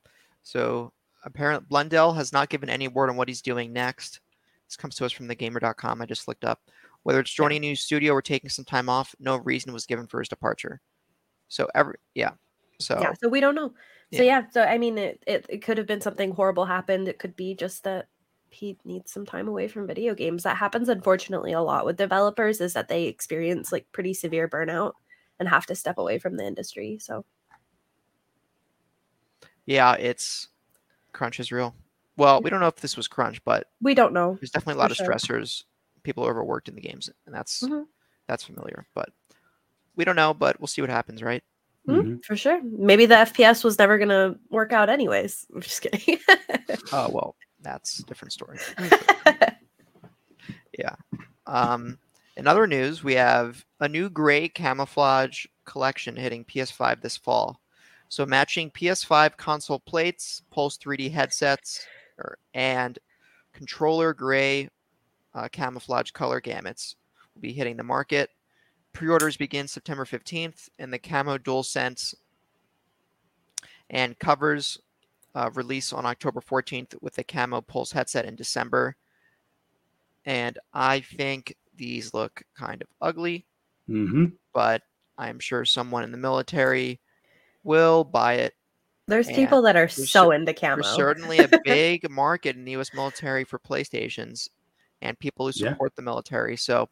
So 0.43 0.93
apparently 1.25 1.67
Blundell 1.69 2.13
has 2.13 2.33
not 2.33 2.49
given 2.49 2.69
any 2.69 2.89
word 2.89 3.11
on 3.11 3.17
what 3.17 3.29
he's 3.29 3.43
doing 3.43 3.73
next. 3.73 4.21
This 4.69 4.77
comes 4.77 4.95
to 4.97 5.07
us 5.07 5.13
from 5.13 5.29
thegamer.com. 5.29 6.03
I 6.03 6.07
just 6.07 6.29
looked 6.29 6.45
up. 6.45 6.61
Whether 7.05 7.21
it's 7.21 7.33
joining 7.33 7.59
a 7.59 7.69
new 7.69 7.77
studio 7.77 8.13
or 8.13 8.21
taking 8.21 8.51
some 8.51 8.65
time 8.65 8.89
off, 8.89 9.15
no 9.19 9.37
reason 9.37 9.73
was 9.73 9.87
given 9.87 10.07
for 10.07 10.21
his 10.21 10.29
departure. 10.29 10.81
So 11.49 11.69
every 11.75 11.95
yeah. 12.15 12.33
So 12.81 12.95
Yeah, 13.01 13.13
so 13.21 13.29
we 13.29 13.41
don't 13.41 13.55
know. 13.55 13.75
So 14.13 14.23
Yeah. 14.23 14.27
yeah, 14.27 14.49
so 14.51 14.63
I 14.63 14.79
mean 14.79 14.99
it, 14.99 15.23
it 15.27 15.47
it 15.49 15.59
could 15.63 15.79
have 15.79 15.87
been 15.87 16.01
something 16.01 16.33
horrible 16.33 16.65
happened. 16.67 17.09
It 17.09 17.19
could 17.19 17.37
be 17.37 17.55
just 17.55 17.85
that 17.85 18.09
he 18.51 18.79
needs 18.85 19.13
some 19.13 19.27
time 19.27 19.47
away 19.49 19.69
from 19.69 19.87
video 19.87 20.15
games. 20.15 20.43
That 20.45 20.57
happens 20.57 20.89
unfortunately 20.89 21.53
a 21.53 21.61
lot 21.63 21.85
with 21.85 21.97
developers 21.97 22.61
is 22.61 22.73
that 22.75 22.89
they 22.89 23.05
experience 23.05 23.73
like 23.73 23.91
pretty 23.93 24.15
severe 24.15 24.49
burnout 24.49 24.93
and 25.39 25.49
have 25.49 25.67
to 25.67 25.75
step 25.75 25.99
away 25.99 26.19
from 26.19 26.37
the 26.37 26.47
industry. 26.47 26.99
So 26.99 27.25
yeah, 29.67 29.95
it's 29.95 30.49
crunch 31.13 31.41
is 31.41 31.53
real. 31.53 31.77
Well, 32.17 32.43
we 32.43 32.51
don't 32.51 32.61
know 32.61 32.69
if 32.69 32.77
this 32.77 32.97
was 32.97 33.09
crunch, 33.09 33.43
but 33.45 33.69
we 33.81 33.95
don't 33.95 34.13
know. 34.13 34.39
there's 34.41 34.51
definitely 34.51 34.77
a 34.77 34.83
lot 34.83 34.91
of 34.93 34.97
sure. 34.97 35.07
stressors. 35.07 35.65
People 36.05 36.25
overworked 36.25 36.69
in 36.69 36.75
the 36.75 36.81
games, 36.83 37.11
and 37.27 37.35
that's 37.35 37.63
Mhm. 37.63 37.89
that's 38.29 38.45
familiar. 38.45 38.87
But 38.95 39.11
we 39.97 40.05
don't 40.05 40.17
know, 40.17 40.35
but 40.35 40.61
we'll 40.61 40.69
see 40.69 40.83
what 40.83 40.91
happens, 40.91 41.23
right? 41.23 41.45
Mhm, 41.87 42.03
Mhm. 42.03 42.25
For 42.25 42.37
sure. 42.37 42.61
Maybe 42.63 43.07
the 43.07 43.15
FPS 43.17 43.63
was 43.65 43.79
never 43.79 43.99
gonna 43.99 44.37
work 44.51 44.73
out 44.73 44.89
anyways. 44.89 45.47
I'm 45.55 45.61
just 45.61 45.83
kidding. 45.83 46.19
Oh 46.93 47.09
well, 47.11 47.35
that's 47.61 48.01
a 48.01 48.03
different 48.05 48.33
story. 48.33 48.59
Yeah. 50.79 50.95
Um, 51.47 51.99
in 52.37 52.47
other 52.47 52.67
news, 52.67 53.03
we 53.03 53.15
have 53.15 53.65
a 53.81 53.89
new 53.89 54.09
gray 54.09 54.49
camouflage 54.49 55.47
collection 55.65 56.15
hitting 56.15 56.45
PS5 56.45 57.01
this 57.01 57.17
fall. 57.17 57.61
So 58.09 58.25
matching 58.25 58.71
PS5 58.71 59.37
console 59.37 59.81
plates, 59.81 60.43
Pulse 60.51 60.79
3D 60.79 61.11
headsets, 61.11 61.85
or, 62.19 62.39
and 62.55 62.99
controller 63.53 64.15
gray 64.15 64.69
uh, 65.35 65.49
camouflage 65.51 66.11
color 66.13 66.41
gamuts 66.41 66.95
will 67.35 67.41
be 67.43 67.53
hitting 67.53 67.77
the 67.77 67.83
market. 67.83 68.31
Pre-orders 68.99 69.37
begin 69.37 69.69
September 69.69 70.05
15th, 70.05 70.69
and 70.81 70.93
the 70.93 70.99
Camo 70.99 71.39
DualSense 71.39 72.17
and 73.91 74.19
covers 74.19 74.81
uh, 75.37 75.51
release 75.55 75.93
on 75.93 76.05
October 76.05 76.41
14th 76.41 76.97
with 77.01 77.15
the 77.15 77.23
Camo 77.23 77.61
Pulse 77.61 77.93
headset 77.93 78.25
in 78.25 78.35
December. 78.35 78.97
And 80.25 80.59
I 80.75 80.99
think 80.99 81.55
these 81.77 82.13
look 82.13 82.43
kind 82.59 82.83
of 82.83 82.89
ugly, 83.01 83.47
Mhm. 83.89 84.33
but 84.53 84.83
I'm 85.17 85.39
sure 85.39 85.65
someone 85.65 86.03
in 86.03 86.11
the 86.11 86.19
military 86.19 87.01
will 87.63 88.03
buy 88.03 88.35
it. 88.35 88.55
There's 89.07 89.29
And 89.29 89.37
people 89.37 89.63
that 89.63 89.77
are 89.77 89.87
so 89.87 90.31
cer- 90.31 90.33
into 90.35 90.53
camo. 90.53 90.83
There's 90.83 90.97
certainly 90.97 91.39
a 91.39 91.49
big 91.65 92.11
market 92.11 92.57
in 92.57 92.65
the 92.65 92.73
U.S. 92.73 92.93
military 92.93 93.45
for 93.45 93.61
PlayStations 93.61 94.49
and 95.03 95.17
people 95.21 95.47
who 95.47 95.53
Yeah. 95.55 95.71
support 95.71 95.95
the 95.95 96.03
military. 96.03 96.57
So 96.57 96.89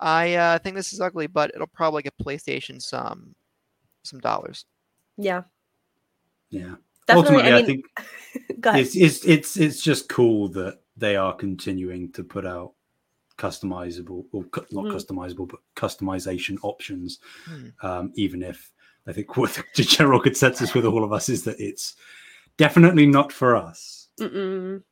I 0.00 0.34
uh, 0.34 0.58
think 0.58 0.76
this 0.76 0.92
is 0.92 1.00
ugly, 1.00 1.26
but 1.26 1.50
it'll 1.54 1.66
probably 1.66 2.02
get 2.02 2.16
PlayStation 2.18 2.80
some 2.80 3.34
some 4.02 4.20
dollars. 4.20 4.64
yeah. 5.18 5.42
Yeah. 6.50 6.74
Definitely. 7.06 7.36
Ultimately, 7.36 7.52
I 7.52 7.54
I, 7.54 7.62
mean, 7.62 7.66
think 7.66 8.66
it's, 8.76 8.96
it's 8.96 9.24
it's 9.24 9.56
it's 9.56 9.82
just 9.82 10.08
cool 10.08 10.48
that 10.48 10.80
they 10.96 11.16
are 11.16 11.34
continuing 11.34 12.10
to 12.12 12.24
put 12.24 12.46
out 12.46 12.72
customizable 13.38 14.24
or 14.32 14.44
cu- 14.44 14.66
not 14.70 14.84
Mhm. 14.84 14.92
customizable 14.92 15.48
but 15.48 15.60
customization 15.74 16.58
options 16.62 17.20
Hmm. 17.46 17.68
um, 17.82 18.12
even 18.14 18.42
if 18.42 18.70
i 19.06 19.12
think 19.14 19.34
what 19.38 19.62
the 19.76 19.82
general 19.82 20.20
consensus 20.20 20.74
with 20.74 20.84
all 20.84 21.02
of 21.04 21.12
us 21.12 21.30
is 21.30 21.44
that 21.44 21.58
it's 21.58 21.96
definitely 22.58 23.06
not 23.06 23.32
for 23.32 23.56
us 23.56 24.08
Mm-mm. 24.20 24.82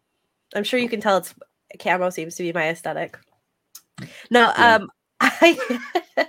I'm 0.54 0.64
sure 0.64 0.80
you 0.80 0.88
can 0.88 1.00
tell 1.02 1.18
it's 1.18 1.34
camo 1.78 2.08
seems 2.08 2.36
to 2.36 2.42
be 2.42 2.52
my 2.54 2.68
aesthetic. 2.70 3.18
now 4.30 4.54
Yeah. 4.56 4.76
um, 4.76 4.90
I 5.40 5.78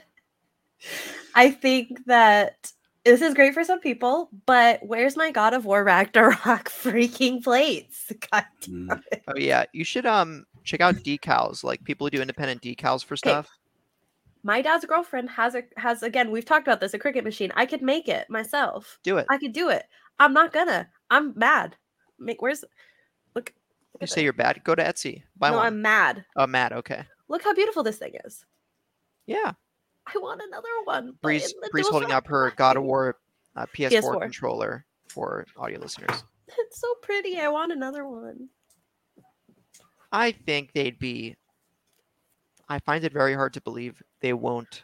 I 1.35 1.51
think 1.51 2.05
that 2.05 2.71
this 3.05 3.21
is 3.21 3.33
great 3.33 3.53
for 3.53 3.63
some 3.63 3.79
people, 3.79 4.29
but 4.45 4.79
where's 4.83 5.15
my 5.15 5.31
God 5.31 5.53
of 5.53 5.65
War 5.65 5.83
Ragnarok 5.83 6.69
freaking 6.69 7.43
plates? 7.43 8.11
God 8.31 8.45
damn 8.61 8.87
Mm. 8.89 9.01
it. 9.11 9.23
Oh 9.27 9.37
yeah, 9.37 9.65
you 9.73 9.83
should 9.83 10.05
um 10.05 10.45
check 10.63 10.81
out 10.81 10.95
decals, 10.95 11.63
like 11.63 11.83
people 11.83 12.05
who 12.07 12.11
do 12.11 12.21
independent 12.21 12.61
decals 12.61 13.03
for 13.03 13.15
stuff. 13.15 13.49
My 14.43 14.61
dad's 14.61 14.85
girlfriend 14.85 15.29
has 15.31 15.55
a 15.55 15.63
has 15.77 16.03
again. 16.03 16.31
We've 16.31 16.45
talked 16.45 16.67
about 16.67 16.79
this. 16.79 16.93
A 16.93 16.99
Cricut 16.99 17.23
machine. 17.23 17.51
I 17.55 17.65
could 17.65 17.81
make 17.81 18.07
it 18.07 18.29
myself. 18.29 18.99
Do 19.03 19.17
it. 19.17 19.25
I 19.29 19.37
could 19.37 19.53
do 19.53 19.69
it. 19.69 19.85
I'm 20.19 20.33
not 20.33 20.53
gonna. 20.53 20.87
I'm 21.09 21.33
mad. 21.37 21.75
Make 22.19 22.41
where's 22.41 22.63
look. 23.35 23.53
look 23.93 24.01
You 24.01 24.07
say 24.07 24.15
this. 24.15 24.23
you're 24.23 24.33
bad. 24.33 24.63
Go 24.63 24.75
to 24.75 24.83
Etsy. 24.83 25.23
Buy 25.37 25.49
no, 25.49 25.57
one. 25.57 25.65
I'm 25.65 25.81
mad. 25.81 26.25
Oh, 26.35 26.47
Matt. 26.47 26.71
Okay. 26.73 27.03
Look 27.27 27.43
how 27.43 27.53
beautiful 27.53 27.83
this 27.83 27.97
thing 27.97 28.13
is. 28.25 28.45
Yeah. 29.29 29.53
I 30.07 30.17
want 30.17 30.41
another 30.41 30.67
one. 30.85 31.11
but 31.11 31.21
Bree's, 31.21 31.53
Bree's 31.71 31.87
holding 31.87 32.11
up 32.11 32.25
her 32.27 32.51
God 32.55 32.77
of. 32.77 32.83
War 32.83 33.15
uh, 33.55 33.67
PS4, 33.75 34.01
PS4. 34.01 34.21
controller 34.21 34.85
for 35.07 35.45
audio 35.55 35.79
listeners. 35.79 36.23
It's 36.57 36.81
so 36.81 36.87
pretty. 37.03 37.39
I 37.39 37.47
want 37.49 37.71
another 37.71 38.07
one. 38.07 38.49
I 40.11 40.31
think 40.31 40.73
they'd 40.73 40.97
be. 40.97 41.35
I 42.67 42.79
find 42.79 43.03
it 43.03 43.13
very 43.13 43.35
hard 43.35 43.53
to 43.53 43.61
believe 43.61 44.01
they 44.21 44.33
won't 44.33 44.83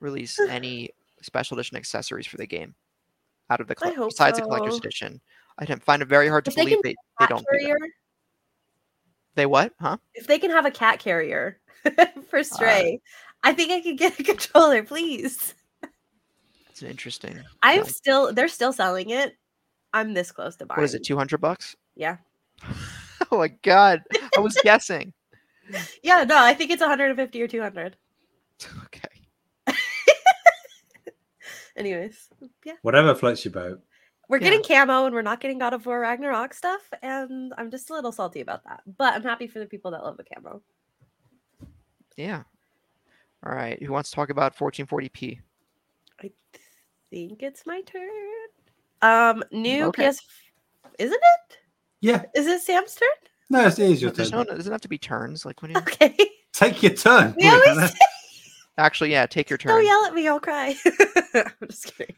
release 0.00 0.38
any 0.48 0.88
special 1.20 1.58
edition 1.58 1.76
accessories 1.76 2.26
for 2.26 2.38
the 2.38 2.46
game 2.46 2.74
out 3.50 3.60
of 3.60 3.68
the 3.68 3.74
hope 3.78 4.12
besides 4.12 4.38
the 4.38 4.46
collector's 4.46 4.78
edition. 4.78 5.20
I 5.58 5.66
find 5.66 6.00
it 6.00 6.08
very 6.08 6.26
hard 6.26 6.46
to 6.46 6.50
If 6.52 6.54
they 6.54 6.64
believe 6.64 6.82
they, 6.82 6.94
they 7.20 7.26
don't 7.26 7.40
do 7.40 7.58
carrier. 7.58 7.76
They 9.34 9.44
what? 9.44 9.74
Huh? 9.78 9.98
If 10.14 10.26
they 10.26 10.38
can 10.38 10.50
have 10.50 10.64
a 10.64 10.70
cat 10.70 11.00
carrier 11.00 11.60
Uh, 11.98 12.06
for 12.28 12.42
Stray, 12.42 13.00
I 13.42 13.52
think 13.52 13.70
I 13.72 13.80
could 13.80 13.98
get 13.98 14.18
a 14.18 14.22
controller, 14.24 14.82
please. 14.82 15.54
It's 16.70 16.82
an 16.82 16.88
interesting. 16.88 17.40
I'm 17.62 17.78
Yeah. 17.78 17.84
still. 17.84 18.32
They're 18.32 18.48
still 18.48 18.72
selling 18.72 19.10
it. 19.10 19.34
I'm 19.92 20.12
this 20.14 20.30
close 20.32 20.56
to 20.56 20.66
buying. 20.66 20.76
What 20.78 20.84
is 20.84 20.94
it? 20.94 21.04
Two 21.04 21.16
hundred 21.16 21.40
bucks? 21.40 21.74
Yeah. 21.94 22.16
oh 23.30 23.38
my 23.38 23.48
god! 23.48 24.02
I 24.36 24.40
was 24.40 24.56
guessing. 24.62 25.12
Yeah. 26.02 26.24
No, 26.24 26.36
I 26.38 26.54
think 26.54 26.70
it's 26.70 26.80
150 26.80 27.42
or 27.42 27.48
200. 27.48 27.96
Okay. 28.84 29.74
Anyways, 31.76 32.28
yeah, 32.64 32.72
Whatever 32.82 33.14
floats 33.14 33.44
your 33.44 33.52
boat. 33.52 33.82
we're 34.30 34.38
Yeah. 34.38 34.44
getting 34.44 34.62
camo 34.62 35.04
and 35.04 35.14
we're 35.14 35.20
not 35.22 35.40
getting 35.40 35.58
God 35.58 35.74
of 35.74 35.84
War 35.84 36.00
Ragnarok 36.00 36.54
stuff, 36.54 36.80
and 37.02 37.52
I'm 37.58 37.70
just 37.70 37.90
a 37.90 37.92
little 37.94 38.12
salty 38.12 38.40
about 38.40 38.64
that. 38.64 38.80
But 38.86 39.12
I'm 39.14 39.22
happy 39.22 39.46
for 39.46 39.58
the 39.58 39.66
people 39.66 39.90
that 39.90 40.02
love 40.02 40.16
the 40.16 40.24
camo. 40.24 40.62
Yeah. 42.16 42.44
All 43.46 43.54
right. 43.54 43.80
Who 43.80 43.92
wants 43.92 44.10
to 44.10 44.16
talk 44.16 44.30
about 44.30 44.56
1440p? 44.56 45.38
I 46.20 46.30
think 47.10 47.42
it's 47.42 47.64
my 47.64 47.80
turn. 47.82 48.08
Um, 49.02 49.44
new 49.52 49.84
Okay. 49.86 50.10
PS. 50.10 50.20
Isn't 50.98 51.14
it? 51.14 51.58
Yeah. 52.00 52.24
Is 52.34 52.46
it 52.46 52.60
Sam's 52.62 52.94
turn? 52.96 53.08
No, 53.48 53.66
it's, 53.66 53.78
it 53.78 53.88
is 53.90 54.02
your 54.02 54.10
There's 54.10 54.30
turn. 54.30 54.38
no, 54.46 54.52
it 54.52 54.56
doesn't 54.56 54.72
have 54.72 54.80
to 54.80 54.88
be 54.88 54.98
turns. 54.98 55.44
Like 55.44 55.62
when 55.62 55.70
you 55.70 55.76
Okay. 55.80 56.16
Take 56.52 56.82
your 56.82 56.94
turn. 56.94 57.34
We 57.38 57.48
always 57.48 57.90
say 57.92 57.98
actually, 58.78 59.12
yeah, 59.12 59.26
take 59.26 59.48
your 59.48 59.58
turn. 59.58 59.70
Don't 59.70 59.84
yell 59.84 60.04
at 60.06 60.14
me, 60.14 60.26
I'll 60.26 60.40
cry. 60.40 60.74
I'm 61.34 61.52
just 61.70 61.94
kidding. 61.96 62.16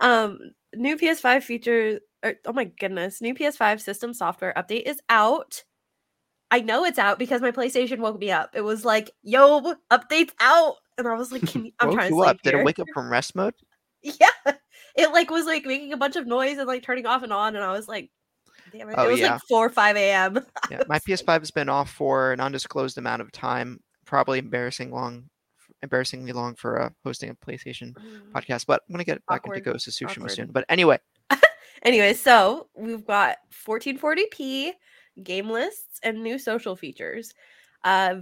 Um, 0.00 0.38
new 0.74 0.96
PS5 0.98 1.42
feature. 1.44 2.00
Or, 2.22 2.34
oh 2.46 2.52
my 2.52 2.64
goodness, 2.64 3.22
new 3.22 3.34
PS5 3.34 3.80
system 3.80 4.12
software 4.12 4.52
update 4.56 4.82
is 4.82 5.00
out. 5.08 5.62
I 6.50 6.60
know 6.60 6.84
it's 6.84 6.98
out 6.98 7.18
because 7.18 7.40
my 7.42 7.50
PlayStation 7.50 7.98
woke 7.98 8.18
me 8.18 8.30
up. 8.30 8.50
It 8.54 8.62
was 8.62 8.84
like, 8.84 9.10
"Yo, 9.22 9.74
update's 9.90 10.32
out," 10.40 10.76
and 10.96 11.06
I 11.06 11.14
was 11.14 11.30
like, 11.32 11.46
Can 11.46 11.66
you, 11.66 11.72
"I'm 11.80 11.88
Woke 11.88 11.96
trying 11.96 12.08
to 12.10 12.14
you 12.14 12.22
sleep 12.22 12.30
up. 12.30 12.42
Did 12.42 12.52
here." 12.54 12.60
it 12.60 12.64
wake 12.64 12.78
up 12.78 12.86
from 12.94 13.10
rest 13.10 13.34
mode? 13.34 13.54
Yeah, 14.02 14.52
it 14.96 15.10
like 15.12 15.28
was 15.28 15.44
like 15.44 15.66
making 15.66 15.92
a 15.92 15.96
bunch 15.96 16.14
of 16.14 16.26
noise 16.26 16.56
and 16.58 16.68
like 16.68 16.84
turning 16.84 17.04
off 17.04 17.22
and 17.24 17.32
on, 17.32 17.56
and 17.56 17.64
I 17.64 17.72
was 17.72 17.88
like, 17.88 18.10
"Damn 18.72 18.88
it!" 18.88 18.94
Oh, 18.96 19.08
it 19.08 19.10
was 19.10 19.20
yeah. 19.20 19.32
like 19.32 19.40
four 19.48 19.66
or 19.66 19.70
five 19.70 19.96
a.m. 19.96 20.38
Yeah, 20.70 20.82
my 20.88 21.00
PS5 21.00 21.40
has 21.40 21.50
been 21.50 21.68
off 21.68 21.90
for 21.90 22.32
an 22.32 22.38
undisclosed 22.40 22.96
amount 22.96 23.22
of 23.22 23.32
time. 23.32 23.80
Probably 24.06 24.38
embarrassing 24.38 24.92
long, 24.92 25.24
embarrassingly 25.82 26.30
long 26.32 26.54
for 26.54 26.80
uh, 26.80 26.90
hosting 27.04 27.28
a 27.30 27.34
PlayStation 27.34 27.92
podcast. 28.32 28.66
But 28.66 28.82
I'm 28.88 28.92
gonna 28.94 29.02
get 29.04 29.18
back 29.26 29.40
Awkward. 29.42 29.58
into 29.58 29.72
Ghost 29.72 29.88
of 29.88 29.94
Tsushima 29.94 30.18
Awkward. 30.18 30.30
soon. 30.30 30.50
But 30.52 30.64
anyway, 30.68 30.98
Anyway, 31.82 32.12
so 32.14 32.68
we've 32.76 33.06
got 33.06 33.36
1440p 33.66 34.72
game 35.22 35.50
lists 35.50 36.00
and 36.02 36.22
new 36.22 36.38
social 36.38 36.76
features. 36.76 37.34
Uh, 37.84 38.16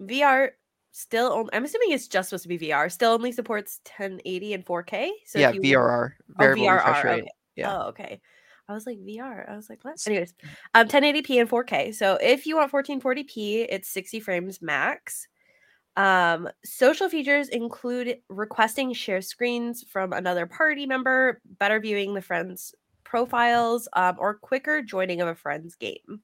VR 0.00 0.50
still, 0.92 1.32
on, 1.32 1.48
I'm 1.52 1.64
assuming 1.64 1.92
it's 1.92 2.08
just 2.08 2.28
supposed 2.30 2.44
to 2.44 2.48
be 2.48 2.58
VR. 2.58 2.90
Still 2.90 3.12
only 3.12 3.32
supports 3.32 3.80
1080 3.98 4.54
and 4.54 4.64
4K. 4.66 5.10
So 5.26 5.38
yeah, 5.38 5.50
you- 5.52 5.60
VRR, 5.60 6.12
Oh, 6.20 6.34
variable 6.38 6.70
refresh 6.70 7.04
rate. 7.04 7.20
Okay. 7.22 7.30
yeah. 7.56 7.76
Oh, 7.76 7.88
okay. 7.88 8.20
I 8.68 8.74
was 8.74 8.84
like 8.86 8.98
VR. 8.98 9.50
I 9.50 9.56
was 9.56 9.70
like, 9.70 9.82
what? 9.82 9.96
Anyways, 10.06 10.34
um, 10.74 10.88
1080p 10.88 11.40
and 11.40 11.48
4K. 11.48 11.94
So 11.94 12.18
if 12.20 12.44
you 12.46 12.56
want 12.56 12.70
1440p, 12.70 13.66
it's 13.70 13.88
60 13.88 14.20
frames 14.20 14.60
max. 14.60 15.26
Um, 15.96 16.48
social 16.64 17.08
features 17.08 17.48
include 17.48 18.18
requesting 18.28 18.92
share 18.92 19.22
screens 19.22 19.82
from 19.90 20.12
another 20.12 20.46
party 20.46 20.86
member, 20.86 21.40
better 21.58 21.80
viewing 21.80 22.14
the 22.14 22.20
friends' 22.22 22.74
profiles, 23.08 23.88
um, 23.94 24.16
or 24.18 24.34
quicker 24.34 24.82
joining 24.82 25.20
of 25.20 25.28
a 25.28 25.34
friend's 25.34 25.74
game. 25.74 26.22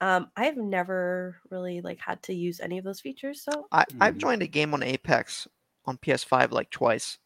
Um, 0.00 0.30
I 0.36 0.44
have 0.44 0.56
never 0.56 1.40
really 1.50 1.80
like 1.80 1.98
had 1.98 2.22
to 2.24 2.34
use 2.34 2.60
any 2.60 2.78
of 2.78 2.84
those 2.84 3.00
features, 3.00 3.42
so 3.42 3.66
I, 3.72 3.84
I've 4.00 4.14
Mm. 4.14 4.20
joined 4.20 4.42
a 4.42 4.46
game 4.46 4.74
on 4.74 4.82
Apex 4.82 5.48
on 5.86 5.96
PS5 5.98 6.52
like 6.52 6.70
twice. 6.70 7.18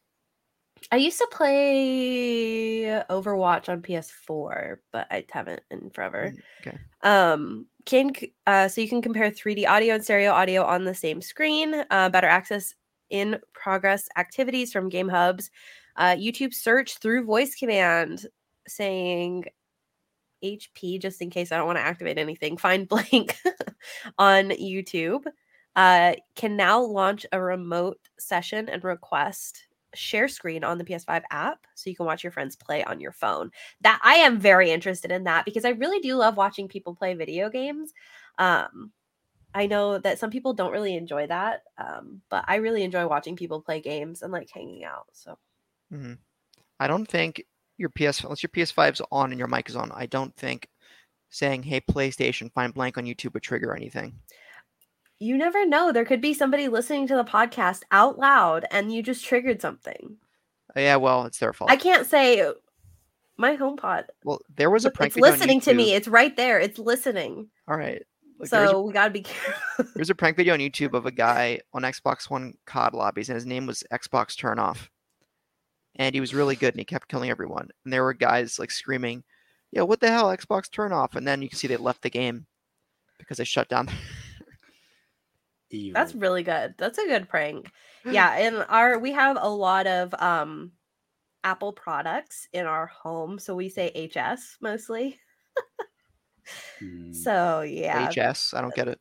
I 0.91 0.95
used 0.97 1.17
to 1.17 1.27
play 1.31 2.83
Overwatch 3.09 3.67
on 3.67 3.81
PS4, 3.81 4.81
but 4.93 5.07
I 5.11 5.25
haven't 5.29 5.61
in 5.69 5.89
forever. 5.89 6.33
Mm, 6.33 6.41
Okay. 6.67 6.77
Um, 7.01 7.67
can 7.85 8.11
uh, 8.45 8.67
so 8.67 8.81
you 8.81 8.87
can 8.89 9.01
compare 9.01 9.31
3D 9.31 9.65
audio 9.65 9.95
and 9.95 10.03
stereo 10.03 10.31
audio 10.31 10.63
on 10.63 10.85
the 10.85 10.93
same 10.95 11.21
screen. 11.21 11.73
Uh, 11.89 12.09
better 12.09 12.27
access 12.27 12.75
in 13.09 13.39
progress 13.53 14.07
activities 14.17 14.71
from 14.71 14.89
Game 14.89 15.09
Hubs. 15.09 15.49
Uh, 15.99 16.15
YouTube 16.15 16.53
search 16.53 16.97
through 16.97 17.25
voice 17.25 17.55
command 17.55 18.25
saying 18.67 19.43
HP 20.43 21.01
just 21.01 21.21
in 21.21 21.29
case 21.29 21.51
I 21.51 21.57
don't 21.57 21.67
want 21.67 21.77
to 21.77 21.83
activate 21.83 22.17
anything. 22.17 22.57
Find 22.57 22.87
blank 22.87 23.37
on 24.17 24.49
YouTube. 24.51 25.25
Uh, 25.75 26.13
can 26.35 26.55
now 26.55 26.81
launch 26.81 27.25
a 27.31 27.41
remote 27.41 27.99
session 28.17 28.69
and 28.69 28.83
request 28.83 29.67
share 29.93 30.27
screen 30.27 30.63
on 30.63 30.77
the 30.77 30.83
PS5 30.85 31.23
app 31.31 31.65
so 31.75 31.89
you 31.89 31.95
can 31.95 32.05
watch 32.05 32.23
your 32.23 32.31
friends 32.31 32.55
play 32.55 32.83
on 32.83 32.99
your 32.99 33.11
phone. 33.11 33.51
That 33.81 33.99
I 34.01 34.15
am 34.15 34.39
very 34.39 34.71
interested 34.71 35.11
in 35.11 35.25
that 35.25 35.45
because 35.45 35.65
I 35.65 35.69
really 35.69 35.99
do 35.99 36.15
love 36.15 36.37
watching 36.37 36.67
people 36.67 36.95
play 36.95 37.13
video 37.13 37.49
games. 37.49 37.93
Um 38.37 38.91
I 39.53 39.65
know 39.65 39.97
that 39.97 40.19
some 40.19 40.29
people 40.29 40.53
don't 40.53 40.71
really 40.71 40.95
enjoy 40.95 41.25
that, 41.27 41.63
um, 41.79 42.21
but 42.29 42.45
I 42.47 42.57
really 42.57 42.83
enjoy 42.83 43.07
watching 43.07 43.35
people 43.35 43.61
play 43.61 43.81
games 43.81 44.21
and 44.21 44.31
like 44.31 44.49
hanging 44.53 44.83
out. 44.83 45.07
So 45.11 45.39
hmm 45.91 46.13
I 46.79 46.87
don't 46.87 47.05
think 47.05 47.43
your 47.77 47.89
PS 47.89 48.23
unless 48.23 48.43
your 48.43 48.49
PS5's 48.49 49.01
on 49.11 49.31
and 49.31 49.39
your 49.39 49.47
mic 49.47 49.69
is 49.69 49.75
on. 49.75 49.91
I 49.93 50.05
don't 50.05 50.35
think 50.35 50.67
saying 51.29 51.63
"Hey 51.63 51.81
PlayStation, 51.81 52.51
find 52.53 52.73
blank 52.73 52.97
on 52.97 53.05
YouTube" 53.05 53.33
would 53.33 53.43
trigger 53.43 53.75
anything. 53.75 54.13
you 55.19 55.37
never 55.37 55.65
know. 55.65 55.91
There 55.91 56.05
could 56.05 56.21
be 56.21 56.33
somebody 56.33 56.67
listening 56.69 57.07
to 57.07 57.15
the 57.15 57.23
podcast 57.25 57.81
out 57.91 58.17
loud 58.17 58.65
and 58.71 58.93
you 58.93 59.03
just 59.03 59.25
triggered 59.25 59.61
something. 59.61 60.17
Uh, 60.75 60.79
Yeah, 60.79 60.95
well, 60.95 61.25
it's 61.25 61.39
their 61.39 61.51
fault. 61.53 61.69
I 61.71 61.75
can't 61.75 62.07
say 62.07 62.49
my 63.37 63.57
HomePod. 63.57 64.05
well, 64.23 64.39
there 64.55 64.69
was 64.69 64.85
a 64.85 64.91
prank 64.91 65.09
It's 65.09 65.15
video 65.15 65.27
on 65.27 65.39
listening 65.39 65.61
to 65.61 65.73
me. 65.73 65.93
It's 65.93 66.07
right 66.07 66.35
there. 66.37 66.59
It's 66.59 66.79
listening. 66.79 67.49
All 67.67 67.77
right. 67.77 68.01
Look, 68.39 68.49
there's, 68.49 68.69
a, 68.69 68.71
so 68.73 68.81
we 68.83 68.93
gotta 68.93 69.11
be 69.11 69.21
careful. 69.21 69.85
there's 69.95 70.09
a 70.09 70.15
prank 70.15 70.37
video 70.37 70.53
on 70.53 70.59
YouTube 70.61 70.93
of 70.93 71.05
a 71.05 71.11
guy 71.11 71.59
on 71.73 71.81
Xbox 71.81 72.29
One 72.29 72.53
COD 72.65 72.93
lobbies, 72.93 73.27
and 73.27 73.35
his 73.35 73.45
name 73.45 73.65
was 73.65 73.83
Xbox 73.91 74.37
Turn 74.37 74.59
Off. 74.59 74.89
And 75.99 76.15
he 76.15 76.21
was 76.21 76.33
really 76.33 76.55
good, 76.55 76.73
and 76.73 76.79
he 76.79 76.85
kept 76.85 77.09
killing 77.09 77.29
everyone. 77.29 77.69
And 77.83 77.93
there 77.93 78.03
were 78.03 78.13
guys 78.13 78.57
like 78.57 78.71
screaming, 78.71 79.23
"Yo, 79.71 79.85
what 79.85 79.99
the 79.99 80.09
hell, 80.09 80.35
Xbox 80.35 80.71
Turn 80.71 80.91
Off!" 80.93 81.15
And 81.15 81.27
then 81.27 81.41
you 81.43 81.49
can 81.49 81.57
see 81.59 81.67
they 81.67 81.77
left 81.77 82.01
the 82.01 82.09
game 82.09 82.47
because 83.19 83.37
they 83.37 83.43
shut 83.43 83.69
down. 83.69 83.89
That's 85.93 86.15
really 86.15 86.41
good. 86.43 86.73
That's 86.77 86.97
a 86.97 87.05
good 87.05 87.29
prank. 87.29 87.69
Yeah, 88.05 88.31
and 88.31 88.65
our 88.69 88.97
we 88.97 89.11
have 89.11 89.37
a 89.39 89.49
lot 89.49 89.85
of 89.85 90.15
um 90.17 90.71
Apple 91.43 91.73
products 91.73 92.47
in 92.53 92.65
our 92.65 92.87
home, 92.87 93.37
so 93.37 93.55
we 93.55 93.67
say 93.69 93.91
HS 93.93 94.57
mostly. 94.61 95.19
Hmm. 96.79 97.11
So 97.11 97.61
yeah, 97.61 98.09
HS. 98.09 98.53
I 98.53 98.61
don't 98.61 98.73
get 98.73 98.87
it. 98.87 98.99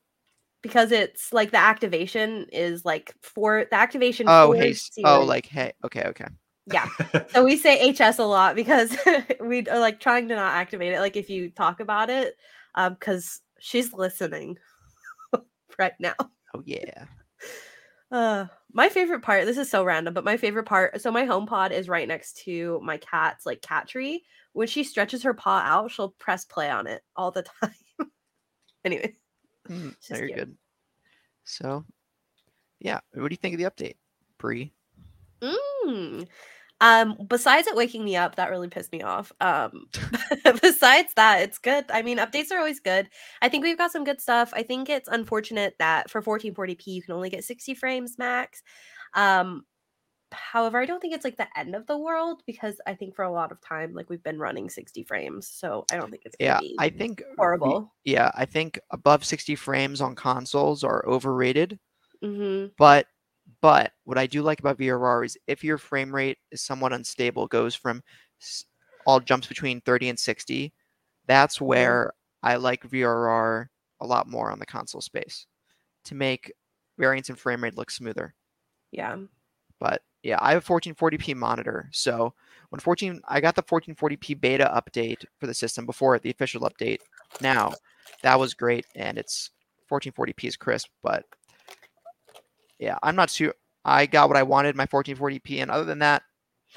because 0.63 0.91
it's 0.93 1.33
like 1.33 1.53
the 1.53 1.59
activation 1.59 2.47
is 2.53 2.85
like 2.85 3.15
for 3.23 3.67
the 3.71 3.77
activation. 3.77 4.27
Oh, 4.29 4.53
for 4.53 4.57
hey. 4.59 4.71
s- 4.71 4.91
C 4.93 5.03
Oh, 5.05 5.25
like 5.25 5.47
hey. 5.47 5.73
Okay, 5.85 6.03
okay. 6.07 6.27
Yeah. 6.73 6.89
So 7.31 7.45
we 7.45 7.57
say 7.57 7.93
HS 7.93 8.19
a 8.19 8.25
lot 8.25 8.55
because 8.55 8.97
we 9.41 9.67
are 9.69 9.79
like 9.79 10.01
trying 10.01 10.29
to 10.29 10.35
not 10.35 10.55
activate 10.55 10.93
it. 10.93 11.01
Like 11.01 11.17
if 11.17 11.31
you 11.31 11.51
talk 11.51 11.81
about 11.81 12.11
it, 12.11 12.37
um, 12.75 12.95
because 12.95 13.41
she's 13.59 13.93
listening 13.93 14.59
right 15.79 15.93
now. 15.99 16.15
Oh 16.55 16.63
yeah. 16.65 17.05
Uh, 18.11 18.47
my 18.73 18.89
favorite 18.89 19.23
part. 19.23 19.45
This 19.45 19.59
is 19.59 19.71
so 19.71 19.85
random, 19.85 20.15
but 20.15 20.25
my 20.25 20.37
favorite 20.37 20.65
part. 20.65 21.01
So 21.01 21.11
my 21.11 21.25
home 21.25 21.47
pod 21.47 21.73
is 21.73 21.89
right 21.89 22.09
next 22.09 22.39
to 22.45 22.81
my 22.83 22.97
cat's 22.99 23.45
like 23.45 23.61
cat 23.63 23.89
tree. 23.89 24.25
When 24.53 24.67
she 24.67 24.85
stretches 24.85 25.23
her 25.23 25.35
paw 25.35 25.61
out, 25.61 25.91
she'll 25.91 26.15
press 26.19 26.45
play 26.45 26.71
on 26.71 26.87
it 26.87 27.03
all 27.17 27.31
the 27.31 27.45
time. 27.61 27.75
anyway. 28.85 29.17
Mm, 29.69 29.95
very 30.09 30.33
good. 30.33 30.57
So, 31.45 31.85
yeah, 32.81 33.01
what 33.13 33.29
do 33.29 33.33
you 33.33 33.37
think 33.37 33.55
of 33.55 33.61
the 33.61 33.71
update, 33.71 33.97
Bree? 34.39 34.73
Mm. 35.43 36.27
Um, 36.81 37.17
besides 37.29 37.67
it 37.67 37.75
waking 37.75 38.05
me 38.05 38.15
up, 38.17 38.37
that 38.37 38.51
really 38.51 38.69
pissed 38.69 38.93
me 38.93 39.03
off. 39.03 39.33
Um, 39.41 39.87
besides 40.63 41.13
that, 41.17 41.43
it's 41.43 41.59
good. 41.59 41.85
I 41.91 42.03
mean, 42.03 42.19
updates 42.19 42.53
are 42.53 42.59
always 42.59 42.81
good. 42.81 43.09
I 43.43 43.49
think 43.49 43.65
we've 43.65 43.79
got 43.79 43.91
some 43.91 44.05
good 44.05 44.21
stuff. 44.21 44.53
I 44.55 44.63
think 44.63 44.89
it's 44.89 45.09
unfortunate 45.09 45.75
that 45.81 46.09
for 46.11 46.23
1440p 46.23 46.87
you 46.87 47.03
can 47.03 47.15
only 47.15 47.31
get 47.31 47.45
60 47.45 47.75
frames 47.75 48.17
max. 48.17 48.63
Um, 49.15 49.65
however, 50.31 50.79
I 50.79 50.85
don't 50.87 51.01
think 51.01 51.15
it's 51.15 51.25
like 51.25 51.37
the 51.39 51.49
end 51.59 51.75
of 51.75 51.87
the 51.87 51.99
world 51.99 52.43
because 52.47 52.77
I 52.87 52.95
think 52.95 53.17
for 53.17 53.25
a 53.25 53.33
lot 53.33 53.51
of 53.51 53.61
time, 53.61 53.95
like 53.95 54.09
we've 54.11 54.23
been 54.23 54.39
running 54.39 54.69
60 54.71 55.03
frames, 55.05 55.49
so 55.49 55.85
I 55.91 55.97
don't 55.97 56.11
think 56.11 56.23
it's 56.27 56.37
gonna 56.37 56.51
Yeah, 56.55 56.61
be 56.61 56.77
I 56.79 56.91
think 56.91 57.21
we- 57.21 57.35
horrible. 57.39 57.95
yeah, 58.05 58.31
I 58.35 58.45
think 58.45 58.79
above 58.91 59.25
60 59.25 59.57
frames 59.57 60.01
on 60.01 60.15
consoles 60.15 60.85
are 60.85 61.05
overrated. 61.09 61.79
hmm 62.23 62.67
But 62.77 63.07
but 63.61 63.93
what 64.05 64.19
I 64.19 64.27
do 64.27 64.43
like 64.43 64.61
about 64.61 64.79
VRR 64.79 65.25
is 65.25 65.37
if 65.47 65.65
your 65.65 65.79
frame 65.79 66.15
rate 66.15 66.39
is 66.51 66.63
somewhat 66.63 66.93
unstable, 66.93 67.47
goes 67.47 67.75
from 67.75 68.03
all 69.07 69.21
jumps 69.21 69.47
between 69.47 69.81
30 69.81 70.11
and 70.11 70.19
60, 70.19 70.73
that's 71.27 71.61
where 71.61 72.13
I 72.43 72.57
like 72.57 72.89
VRR 72.89 73.67
a 74.01 74.07
lot 74.07 74.29
more 74.29 74.51
on 74.51 74.59
the 74.59 74.67
console 74.67 75.01
space 75.01 75.47
to 76.05 76.15
make 76.15 76.53
variance 76.99 77.31
in 77.31 77.37
frame 77.37 77.63
rate 77.63 77.77
look 77.77 77.91
smoother. 77.91 78.35
Yeah. 78.93 79.17
But 79.81 80.03
yeah, 80.23 80.39
I 80.41 80.53
have 80.53 80.69
a 80.69 80.73
1440p 80.73 81.35
monitor. 81.37 81.89
So 81.93 82.35
when 82.71 82.81
14 82.81 83.21
I 83.29 83.41
got 83.41 83.55
the 83.55 83.63
1440p 83.63 84.41
beta 84.41 84.71
update 84.75 85.25
for 85.39 85.47
the 85.47 85.55
system 85.55 85.87
before 85.87 86.19
the 86.19 86.31
official 86.31 86.63
update. 86.63 86.99
Now, 87.41 87.73
that 88.23 88.39
was 88.39 88.55
great 88.55 88.87
and 88.95 89.19
it's 89.19 89.51
1440p 89.91 90.45
is 90.45 90.57
crisp, 90.57 90.89
but 91.03 91.25
yeah, 92.79 92.99
I'm 93.03 93.17
not 93.17 93.29
too 93.29 93.53
I 93.85 94.07
got 94.07 94.29
what 94.29 94.37
I 94.37 94.43
wanted, 94.43 94.77
my 94.77 94.87
1440p, 94.87 95.63
and 95.63 95.71
other 95.71 95.85
than 95.85 96.01
that, 96.01 96.23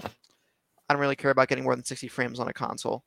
I 0.02 0.94
don't 0.94 1.02
really 1.02 1.16
care 1.16 1.32
about 1.32 1.50
getting 1.50 1.64
more 1.64 1.76
than 1.76 1.84
60 1.84 2.08
frames 2.08 2.40
on 2.40 2.48
a 2.48 2.54
console. 2.54 3.04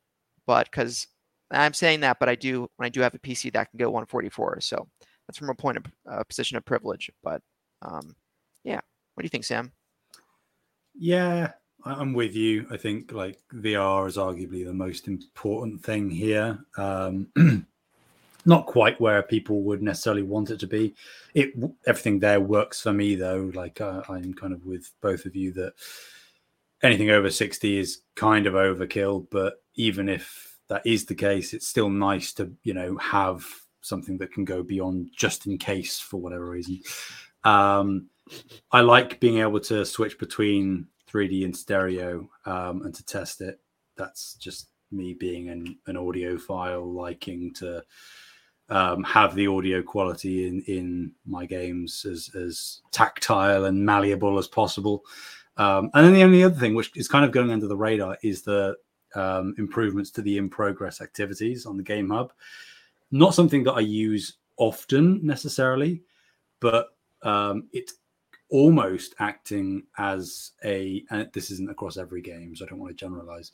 But 0.46 0.66
because 0.70 1.06
I'm 1.50 1.72
saying 1.72 2.00
that, 2.00 2.18
but 2.18 2.28
I 2.28 2.34
do 2.34 2.68
when 2.76 2.86
I 2.86 2.90
do 2.90 3.00
have 3.00 3.14
a 3.14 3.18
PC 3.18 3.52
that 3.52 3.70
can 3.70 3.78
go 3.78 3.86
144, 3.86 4.60
so 4.60 4.86
that's 5.26 5.38
from 5.38 5.48
a 5.48 5.54
point 5.54 5.78
of 5.78 5.84
uh, 6.10 6.24
position 6.24 6.56
of 6.58 6.64
privilege. 6.64 7.10
But 7.22 7.40
um, 7.82 8.14
yeah, 8.62 8.80
what 9.14 9.22
do 9.22 9.24
you 9.24 9.30
think, 9.30 9.44
Sam? 9.44 9.72
Yeah, 10.94 11.52
I'm 11.84 12.12
with 12.12 12.34
you. 12.34 12.66
I 12.70 12.76
think 12.76 13.12
like 13.12 13.38
VR 13.54 14.06
is 14.06 14.16
arguably 14.18 14.64
the 14.66 14.74
most 14.74 15.08
important 15.08 15.82
thing 15.82 16.10
here. 16.10 16.58
Um, 16.76 17.28
not 18.44 18.66
quite 18.66 19.00
where 19.00 19.22
people 19.22 19.62
would 19.62 19.82
necessarily 19.82 20.22
want 20.22 20.50
it 20.50 20.60
to 20.60 20.66
be. 20.66 20.94
It 21.34 21.54
everything 21.86 22.18
there 22.18 22.40
works 22.40 22.80
for 22.80 22.92
me 22.92 23.14
though. 23.14 23.50
Like 23.54 23.80
uh, 23.80 24.02
I'm 24.08 24.34
kind 24.34 24.52
of 24.52 24.64
with 24.64 24.90
both 25.00 25.26
of 25.26 25.34
you 25.34 25.52
that 25.52 25.74
anything 26.82 27.10
over 27.10 27.30
60 27.30 27.78
is 27.78 28.02
kind 28.14 28.46
of 28.46 28.54
overkill. 28.54 29.26
But 29.30 29.62
even 29.74 30.08
if 30.08 30.58
that 30.68 30.86
is 30.86 31.04
the 31.04 31.14
case, 31.14 31.54
it's 31.54 31.66
still 31.66 31.90
nice 31.90 32.32
to 32.34 32.52
you 32.62 32.74
know 32.74 32.96
have 32.98 33.44
something 33.80 34.16
that 34.18 34.32
can 34.32 34.44
go 34.44 34.62
beyond 34.62 35.10
just 35.14 35.46
in 35.46 35.58
case 35.58 35.98
for 35.98 36.18
whatever 36.18 36.48
reason. 36.48 36.80
Um, 37.44 38.08
I 38.72 38.80
like 38.80 39.20
being 39.20 39.38
able 39.38 39.60
to 39.60 39.84
switch 39.84 40.18
between 40.18 40.86
3D 41.10 41.44
and 41.44 41.54
stereo 41.54 42.28
um, 42.46 42.82
and 42.82 42.94
to 42.94 43.04
test 43.04 43.42
it. 43.42 43.60
That's 43.96 44.34
just 44.34 44.68
me 44.90 45.14
being 45.14 45.50
an, 45.50 45.78
an 45.86 45.96
audiophile, 45.96 46.94
liking 46.94 47.52
to 47.54 47.82
um, 48.68 49.02
have 49.04 49.34
the 49.34 49.46
audio 49.46 49.82
quality 49.82 50.46
in, 50.46 50.62
in 50.62 51.12
my 51.26 51.46
games 51.46 52.06
as, 52.08 52.30
as 52.34 52.80
tactile 52.90 53.66
and 53.66 53.84
malleable 53.84 54.38
as 54.38 54.48
possible. 54.48 55.04
Um, 55.56 55.90
and 55.94 56.06
then 56.06 56.14
the 56.14 56.22
only 56.22 56.42
other 56.42 56.58
thing, 56.58 56.74
which 56.74 56.90
is 56.96 57.08
kind 57.08 57.24
of 57.24 57.32
going 57.32 57.50
under 57.50 57.68
the 57.68 57.76
radar, 57.76 58.18
is 58.22 58.42
the 58.42 58.76
um, 59.14 59.54
improvements 59.58 60.10
to 60.12 60.22
the 60.22 60.38
in 60.38 60.48
progress 60.48 61.00
activities 61.00 61.66
on 61.66 61.76
the 61.76 61.82
Game 61.82 62.10
Hub. 62.10 62.32
Not 63.10 63.34
something 63.34 63.62
that 63.64 63.74
I 63.74 63.80
use 63.80 64.38
often 64.56 65.24
necessarily, 65.24 66.02
but 66.60 66.88
um, 67.22 67.68
it's 67.72 67.94
almost 68.50 69.14
acting 69.18 69.82
as 69.98 70.52
a 70.64 71.02
and 71.10 71.28
this 71.32 71.50
isn't 71.50 71.70
across 71.70 71.96
every 71.96 72.20
game 72.20 72.54
so 72.54 72.64
i 72.64 72.68
don't 72.68 72.78
want 72.78 72.90
to 72.90 72.94
generalize 72.94 73.52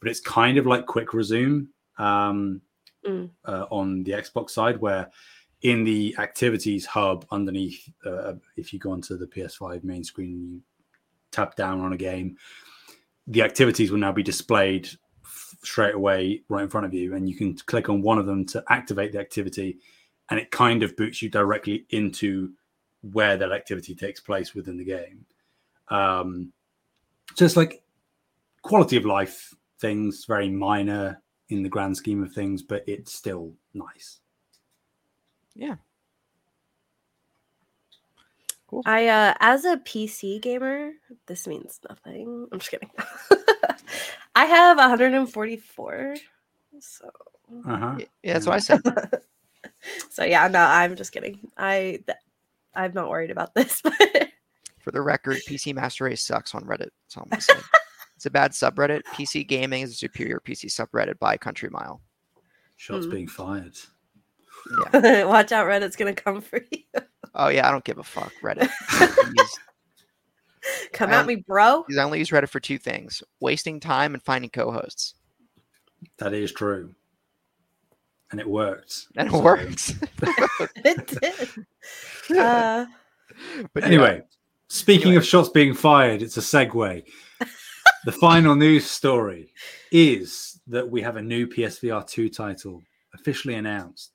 but 0.00 0.10
it's 0.10 0.20
kind 0.20 0.58
of 0.58 0.66
like 0.66 0.84
quick 0.84 1.14
resume 1.14 1.66
um, 1.98 2.60
Mm. 3.06 3.30
uh, 3.46 3.66
on 3.70 4.04
the 4.04 4.12
xbox 4.12 4.50
side 4.50 4.80
where 4.80 5.10
in 5.62 5.82
the 5.82 6.14
activities 6.18 6.86
hub 6.86 7.26
underneath 7.32 7.88
uh, 8.06 8.34
if 8.56 8.72
you 8.72 8.78
go 8.78 8.92
onto 8.92 9.16
the 9.16 9.26
ps5 9.26 9.82
main 9.82 10.04
screen 10.04 10.40
you 10.40 10.60
tap 11.32 11.56
down 11.56 11.80
on 11.80 11.92
a 11.92 11.96
game 11.96 12.36
the 13.26 13.42
activities 13.42 13.90
will 13.90 13.98
now 13.98 14.12
be 14.12 14.22
displayed 14.22 14.88
f- 15.24 15.56
straight 15.64 15.94
away 15.94 16.42
right 16.48 16.62
in 16.62 16.68
front 16.68 16.86
of 16.86 16.94
you 16.94 17.14
and 17.14 17.28
you 17.28 17.34
can 17.34 17.56
click 17.66 17.88
on 17.88 18.02
one 18.02 18.18
of 18.18 18.26
them 18.26 18.44
to 18.46 18.62
activate 18.68 19.12
the 19.12 19.18
activity 19.18 19.78
and 20.30 20.38
it 20.38 20.50
kind 20.50 20.82
of 20.82 20.96
boots 20.96 21.20
you 21.20 21.28
directly 21.28 21.84
into 21.90 22.52
where 23.02 23.36
that 23.36 23.52
activity 23.52 23.94
takes 23.94 24.20
place 24.20 24.54
within 24.54 24.76
the 24.76 24.84
game. 24.84 25.24
Um, 25.88 26.52
so 27.34 27.44
it's 27.44 27.56
like 27.56 27.82
quality 28.62 28.96
of 28.96 29.04
life 29.04 29.54
things, 29.80 30.24
very 30.24 30.48
minor 30.48 31.20
in 31.52 31.62
the 31.62 31.68
grand 31.68 31.96
scheme 31.96 32.22
of 32.22 32.32
things, 32.32 32.62
but 32.62 32.84
it's 32.86 33.12
still 33.12 33.52
nice. 33.74 34.20
Yeah. 35.54 35.76
Cool. 38.66 38.82
I 38.86 39.08
uh 39.08 39.34
as 39.40 39.64
a 39.64 39.76
PC 39.78 40.40
gamer, 40.40 40.92
this 41.26 41.46
means 41.46 41.78
nothing. 41.88 42.48
I'm 42.50 42.58
just 42.58 42.70
kidding. 42.70 42.90
I 44.34 44.46
have 44.46 44.78
144. 44.78 46.16
So 46.80 47.10
Uh-huh. 47.66 47.94
Y- 47.98 48.06
Yeah, 48.22 48.32
that's 48.32 48.46
what 48.46 48.54
I 48.54 48.58
said. 48.60 48.80
so 50.10 50.24
yeah, 50.24 50.48
no, 50.48 50.60
I'm 50.60 50.96
just 50.96 51.12
kidding. 51.12 51.38
I 51.56 52.00
th- 52.06 52.18
I'm 52.74 52.94
not 52.94 53.10
worried 53.10 53.30
about 53.30 53.54
this, 53.54 53.82
but 53.84 53.94
For 54.78 54.90
the 54.90 55.02
record, 55.02 55.36
PC 55.46 55.74
Master 55.74 56.04
Race 56.04 56.22
sucks 56.22 56.54
on 56.54 56.62
Reddit. 56.64 56.88
That's 57.04 57.16
all 57.18 57.24
I'm 57.24 57.28
gonna 57.30 57.42
say. 57.42 57.54
It's 58.22 58.26
a 58.26 58.30
bad 58.30 58.52
subreddit. 58.52 59.02
PC 59.14 59.44
gaming 59.48 59.82
is 59.82 59.90
a 59.90 59.94
superior 59.94 60.38
PC 60.38 60.66
subreddit 60.66 61.18
by 61.18 61.36
country 61.36 61.68
mile. 61.70 62.00
Shots 62.76 63.06
Hmm. 63.06 63.10
being 63.10 63.26
fired. 63.26 63.76
Yeah. 64.94 65.24
watch 65.24 65.50
out, 65.50 65.66
Reddit's 65.66 65.96
gonna 65.96 66.14
come 66.14 66.40
for 66.40 66.60
you. 66.70 66.82
Oh 67.34 67.48
yeah, 67.48 67.66
I 67.66 67.72
don't 67.72 67.82
give 67.82 67.98
a 67.98 68.04
fuck. 68.04 68.32
Reddit. 68.40 68.70
Come 70.92 71.10
I 71.10 71.14
at 71.14 71.18
don't- 71.18 71.26
me, 71.26 71.34
bro. 71.36 71.82
Because 71.84 71.98
I 71.98 72.04
only 72.04 72.20
use 72.20 72.30
Reddit 72.30 72.48
for 72.48 72.60
two 72.60 72.78
things: 72.78 73.24
wasting 73.40 73.80
time 73.80 74.14
and 74.14 74.22
finding 74.22 74.50
co-hosts. 74.50 75.14
That 76.18 76.32
is 76.32 76.52
true. 76.52 76.94
And 78.30 78.38
it 78.40 78.48
worked. 78.48 79.08
And 79.16 79.26
it 79.28 79.32
So- 79.32 79.42
works. 79.42 79.94
it 80.76 81.06
did. 81.08 82.38
Uh, 82.38 82.86
but 83.74 83.82
yeah, 83.82 83.86
Anyway, 83.88 84.22
speaking 84.68 85.08
Anyway. 85.08 85.16
of 85.16 85.26
shots 85.26 85.48
being 85.48 85.74
fired, 85.74 86.22
it's 86.22 86.36
a 86.36 86.40
segue. 86.40 87.02
The 88.04 88.12
final 88.12 88.56
news 88.56 88.90
story 88.90 89.52
is 89.92 90.60
that 90.66 90.88
we 90.88 91.00
have 91.02 91.16
a 91.16 91.22
new 91.22 91.46
PSVR 91.46 92.06
2 92.06 92.28
title 92.28 92.82
officially 93.14 93.54
announced. 93.54 94.12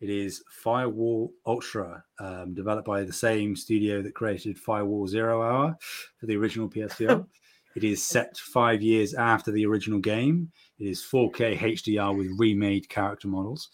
It 0.00 0.08
is 0.08 0.42
Firewall 0.50 1.30
Ultra, 1.46 2.02
um, 2.18 2.54
developed 2.54 2.86
by 2.86 3.02
the 3.02 3.12
same 3.12 3.54
studio 3.54 4.00
that 4.00 4.14
created 4.14 4.58
Firewall 4.58 5.06
Zero 5.06 5.42
Hour 5.42 5.76
for 6.18 6.26
the 6.26 6.36
original 6.36 6.70
PSVR. 6.70 7.26
it 7.76 7.84
is 7.84 8.02
set 8.02 8.38
five 8.38 8.80
years 8.80 9.12
after 9.12 9.50
the 9.50 9.66
original 9.66 9.98
game. 9.98 10.50
It 10.78 10.86
is 10.86 11.02
4K 11.02 11.58
HDR 11.58 12.16
with 12.16 12.38
remade 12.38 12.88
character 12.88 13.28
models. 13.28 13.68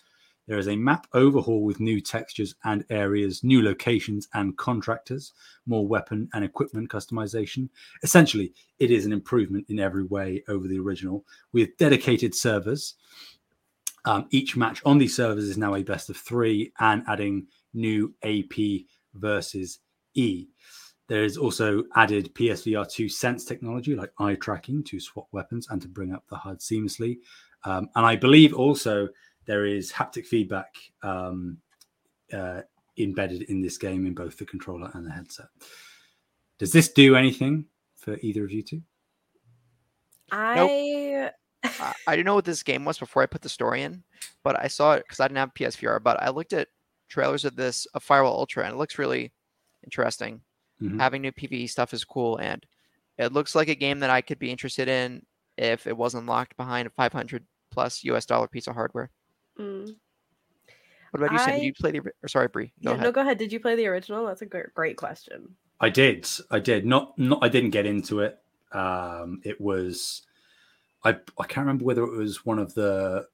There 0.46 0.58
is 0.58 0.68
a 0.68 0.76
map 0.76 1.06
overhaul 1.12 1.64
with 1.64 1.80
new 1.80 2.00
textures 2.00 2.54
and 2.64 2.84
areas, 2.88 3.42
new 3.42 3.62
locations 3.62 4.28
and 4.34 4.56
contractors, 4.56 5.32
more 5.66 5.86
weapon 5.86 6.28
and 6.32 6.44
equipment 6.44 6.88
customization. 6.88 7.68
Essentially, 8.02 8.52
it 8.78 8.90
is 8.90 9.06
an 9.06 9.12
improvement 9.12 9.66
in 9.68 9.80
every 9.80 10.04
way 10.04 10.44
over 10.48 10.68
the 10.68 10.78
original 10.78 11.24
with 11.52 11.76
dedicated 11.78 12.34
servers. 12.34 12.94
Um, 14.04 14.28
each 14.30 14.56
match 14.56 14.80
on 14.84 14.98
these 14.98 15.16
servers 15.16 15.44
is 15.44 15.58
now 15.58 15.74
a 15.74 15.82
best 15.82 16.10
of 16.10 16.16
three 16.16 16.72
and 16.78 17.02
adding 17.08 17.48
new 17.74 18.14
AP 18.22 18.84
versus 19.14 19.80
E. 20.14 20.46
There 21.08 21.24
is 21.24 21.36
also 21.36 21.84
added 21.94 22.34
PSVR 22.34 22.88
2 22.90 23.08
sense 23.08 23.44
technology 23.44 23.94
like 23.94 24.12
eye 24.18 24.34
tracking 24.34 24.82
to 24.84 25.00
swap 25.00 25.26
weapons 25.32 25.66
and 25.70 25.82
to 25.82 25.88
bring 25.88 26.12
up 26.12 26.24
the 26.28 26.36
HUD 26.36 26.58
seamlessly. 26.58 27.18
Um, 27.64 27.88
and 27.96 28.06
I 28.06 28.16
believe 28.16 28.54
also 28.54 29.08
there 29.46 29.64
is 29.64 29.92
haptic 29.92 30.26
feedback 30.26 30.74
um, 31.02 31.58
uh, 32.32 32.62
embedded 32.98 33.42
in 33.42 33.60
this 33.60 33.78
game 33.78 34.06
in 34.06 34.14
both 34.14 34.36
the 34.36 34.44
controller 34.44 34.90
and 34.94 35.06
the 35.06 35.10
headset. 35.10 35.48
Does 36.58 36.72
this 36.72 36.92
do 36.92 37.16
anything 37.16 37.66
for 37.94 38.18
either 38.22 38.44
of 38.44 38.52
you 38.52 38.62
two? 38.62 38.82
I 40.32 41.30
I, 41.64 41.94
I 42.06 42.16
didn't 42.16 42.26
know 42.26 42.34
what 42.34 42.44
this 42.44 42.62
game 42.62 42.84
was 42.84 42.98
before 42.98 43.22
I 43.22 43.26
put 43.26 43.42
the 43.42 43.48
story 43.48 43.82
in, 43.82 44.02
but 44.42 44.58
I 44.58 44.68
saw 44.68 44.94
it 44.94 45.04
because 45.06 45.20
I 45.20 45.28
didn't 45.28 45.38
have 45.38 45.54
PSVR. 45.54 46.02
But 46.02 46.22
I 46.22 46.30
looked 46.30 46.52
at 46.52 46.68
trailers 47.08 47.44
of 47.44 47.56
this 47.56 47.86
of 47.86 48.02
Firewall 48.02 48.38
Ultra, 48.38 48.64
and 48.64 48.74
it 48.74 48.78
looks 48.78 48.98
really 48.98 49.32
interesting. 49.84 50.40
Mhm. 50.82 51.00
Having 51.00 51.22
new 51.22 51.32
PVE 51.32 51.68
stuff 51.68 51.94
is 51.94 52.04
cool, 52.04 52.36
and 52.38 52.64
it 53.18 53.32
looks 53.32 53.54
like 53.54 53.68
a 53.68 53.74
game 53.74 54.00
that 54.00 54.10
I 54.10 54.20
could 54.20 54.38
be 54.38 54.50
interested 54.50 54.88
in 54.88 55.24
if 55.56 55.86
it 55.86 55.96
wasn't 55.96 56.26
locked 56.26 56.56
behind 56.56 56.86
a 56.86 56.90
500 56.90 57.46
plus 57.70 58.04
US 58.04 58.26
dollar 58.26 58.48
piece 58.48 58.66
of 58.66 58.74
hardware. 58.74 59.10
Mm. 59.58 59.94
What 61.10 61.22
about 61.22 61.32
you, 61.32 61.38
Sam? 61.38 61.48
I- 61.50 61.56
Did 61.58 61.64
you 61.64 61.72
play 61.74 61.90
the? 61.92 62.00
Or 62.22 62.28
sorry, 62.28 62.48
Bree. 62.48 62.72
Go 62.84 62.90
Yeah, 62.90 62.94
ahead. 62.96 63.04
no, 63.04 63.12
go 63.12 63.20
ahead. 63.22 63.38
Did 63.38 63.52
you 63.52 63.60
play 63.60 63.74
the 63.76 63.86
original? 63.86 64.26
That's 64.26 64.42
a 64.42 64.46
great, 64.46 64.74
great 64.74 64.96
question. 64.96 65.56
I 65.80 65.88
did. 65.90 66.26
I 66.50 66.58
did. 66.58 66.84
Not 66.86 67.18
not 67.18 67.38
I 67.42 67.48
didn't 67.48 67.70
get 67.70 67.86
into 67.86 68.20
it. 68.20 68.38
Um 68.72 69.40
it 69.44 69.60
was 69.60 70.22
I 71.04 71.10
I 71.38 71.44
can't 71.46 71.66
remember 71.66 71.84
whether 71.84 72.02
it 72.02 72.16
was 72.16 72.44
one 72.44 72.58
of 72.58 72.74
the 72.74 73.26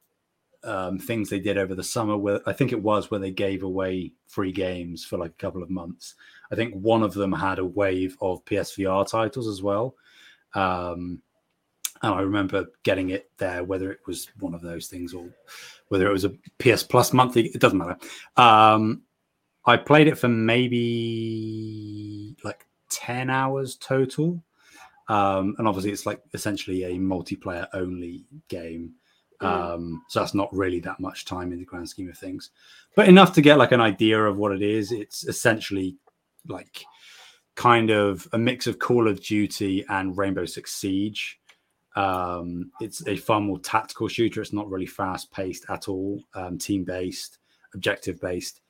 um 0.64 0.98
things 0.98 1.28
they 1.30 1.40
did 1.40 1.58
over 1.58 1.74
the 1.74 1.82
summer 1.82 2.16
where 2.16 2.40
I 2.46 2.52
think 2.52 2.70
it 2.72 2.82
was 2.82 3.10
where 3.10 3.18
they 3.20 3.30
gave 3.32 3.62
away 3.62 4.12
free 4.28 4.52
games 4.52 5.04
for 5.04 5.18
like 5.18 5.30
a 5.30 5.42
couple 5.42 5.62
of 5.62 5.70
months. 5.70 6.14
I 6.52 6.54
think 6.54 6.74
one 6.74 7.02
of 7.02 7.14
them 7.14 7.32
had 7.32 7.58
a 7.58 7.64
wave 7.64 8.16
of 8.20 8.44
PSVR 8.44 9.08
titles 9.08 9.48
as 9.48 9.62
well. 9.62 9.96
Um 10.54 11.22
and 12.02 12.14
I 12.14 12.20
remember 12.20 12.66
getting 12.82 13.10
it 13.10 13.30
there, 13.38 13.62
whether 13.64 13.92
it 13.92 14.00
was 14.06 14.28
one 14.40 14.54
of 14.54 14.60
those 14.60 14.88
things 14.88 15.14
or 15.14 15.28
whether 15.88 16.08
it 16.08 16.12
was 16.12 16.24
a 16.24 16.34
PS 16.58 16.82
Plus 16.82 17.12
monthly, 17.12 17.46
it 17.48 17.60
doesn't 17.60 17.78
matter. 17.78 17.96
Um, 18.36 19.02
I 19.64 19.76
played 19.76 20.08
it 20.08 20.18
for 20.18 20.26
maybe 20.28 20.76
like 22.42 22.66
10 22.90 23.30
hours 23.30 23.76
total. 23.76 24.42
Um, 25.08 25.54
and 25.58 25.68
obviously, 25.68 25.92
it's 25.92 26.06
like 26.06 26.20
essentially 26.34 26.84
a 26.84 26.94
multiplayer 26.94 27.68
only 27.72 28.24
game. 28.48 28.94
Mm. 29.40 29.46
Um, 29.46 30.02
so 30.08 30.20
that's 30.20 30.34
not 30.34 30.52
really 30.52 30.80
that 30.80 30.98
much 31.00 31.24
time 31.24 31.52
in 31.52 31.58
the 31.58 31.64
grand 31.64 31.88
scheme 31.88 32.08
of 32.08 32.18
things, 32.18 32.50
but 32.96 33.08
enough 33.08 33.32
to 33.34 33.42
get 33.42 33.58
like 33.58 33.72
an 33.72 33.80
idea 33.80 34.20
of 34.22 34.36
what 34.36 34.52
it 34.52 34.62
is. 34.62 34.90
It's 34.92 35.24
essentially 35.26 35.96
like 36.48 36.84
kind 37.54 37.90
of 37.90 38.26
a 38.32 38.38
mix 38.38 38.66
of 38.66 38.78
Call 38.78 39.08
of 39.08 39.22
Duty 39.22 39.84
and 39.88 40.16
Rainbow 40.16 40.46
Six 40.46 40.72
Siege. 40.74 41.38
Um, 41.94 42.70
it's 42.80 43.06
a 43.06 43.16
far 43.16 43.40
more 43.40 43.58
tactical 43.58 44.08
shooter. 44.08 44.40
It's 44.40 44.52
not 44.52 44.70
really 44.70 44.86
fast 44.86 45.30
paced 45.30 45.66
at 45.68 45.88
all. 45.88 46.22
Um, 46.34 46.58
team 46.58 46.84
based, 46.84 47.38
objective 47.74 48.20
based. 48.20 48.60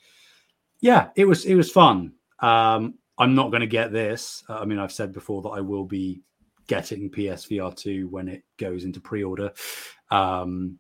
Yeah, 0.81 1.11
it 1.17 1.25
was 1.25 1.45
it 1.45 1.55
was 1.55 1.71
fun. 1.71 2.13
Um, 2.41 2.95
I'm 3.19 3.35
not 3.35 3.51
going 3.51 3.61
to 3.61 3.67
get 3.67 3.93
this. 3.93 4.43
Uh, 4.49 4.59
I 4.59 4.65
mean, 4.65 4.79
I've 4.79 4.93
said 4.93 5.13
before 5.13 5.43
that 5.43 5.51
I 5.51 5.61
will 5.61 5.85
be 5.85 6.23
getting 6.67 7.11
PSVR 7.11 7.77
two 7.77 8.09
when 8.09 8.29
it 8.29 8.43
goes 8.57 8.85
into 8.85 9.01
pre 9.01 9.23
order. 9.23 9.53
Um, 10.11 10.79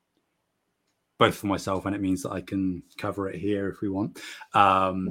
both 1.18 1.36
for 1.36 1.47
myself 1.47 1.86
and 1.86 1.95
it 1.95 2.01
means 2.01 2.22
that 2.22 2.32
I 2.32 2.40
can 2.40 2.82
cover 2.99 3.28
it 3.28 3.38
here 3.38 3.68
if 3.68 3.80
we 3.80 3.88
want. 3.88 4.18
Um, 4.55 5.09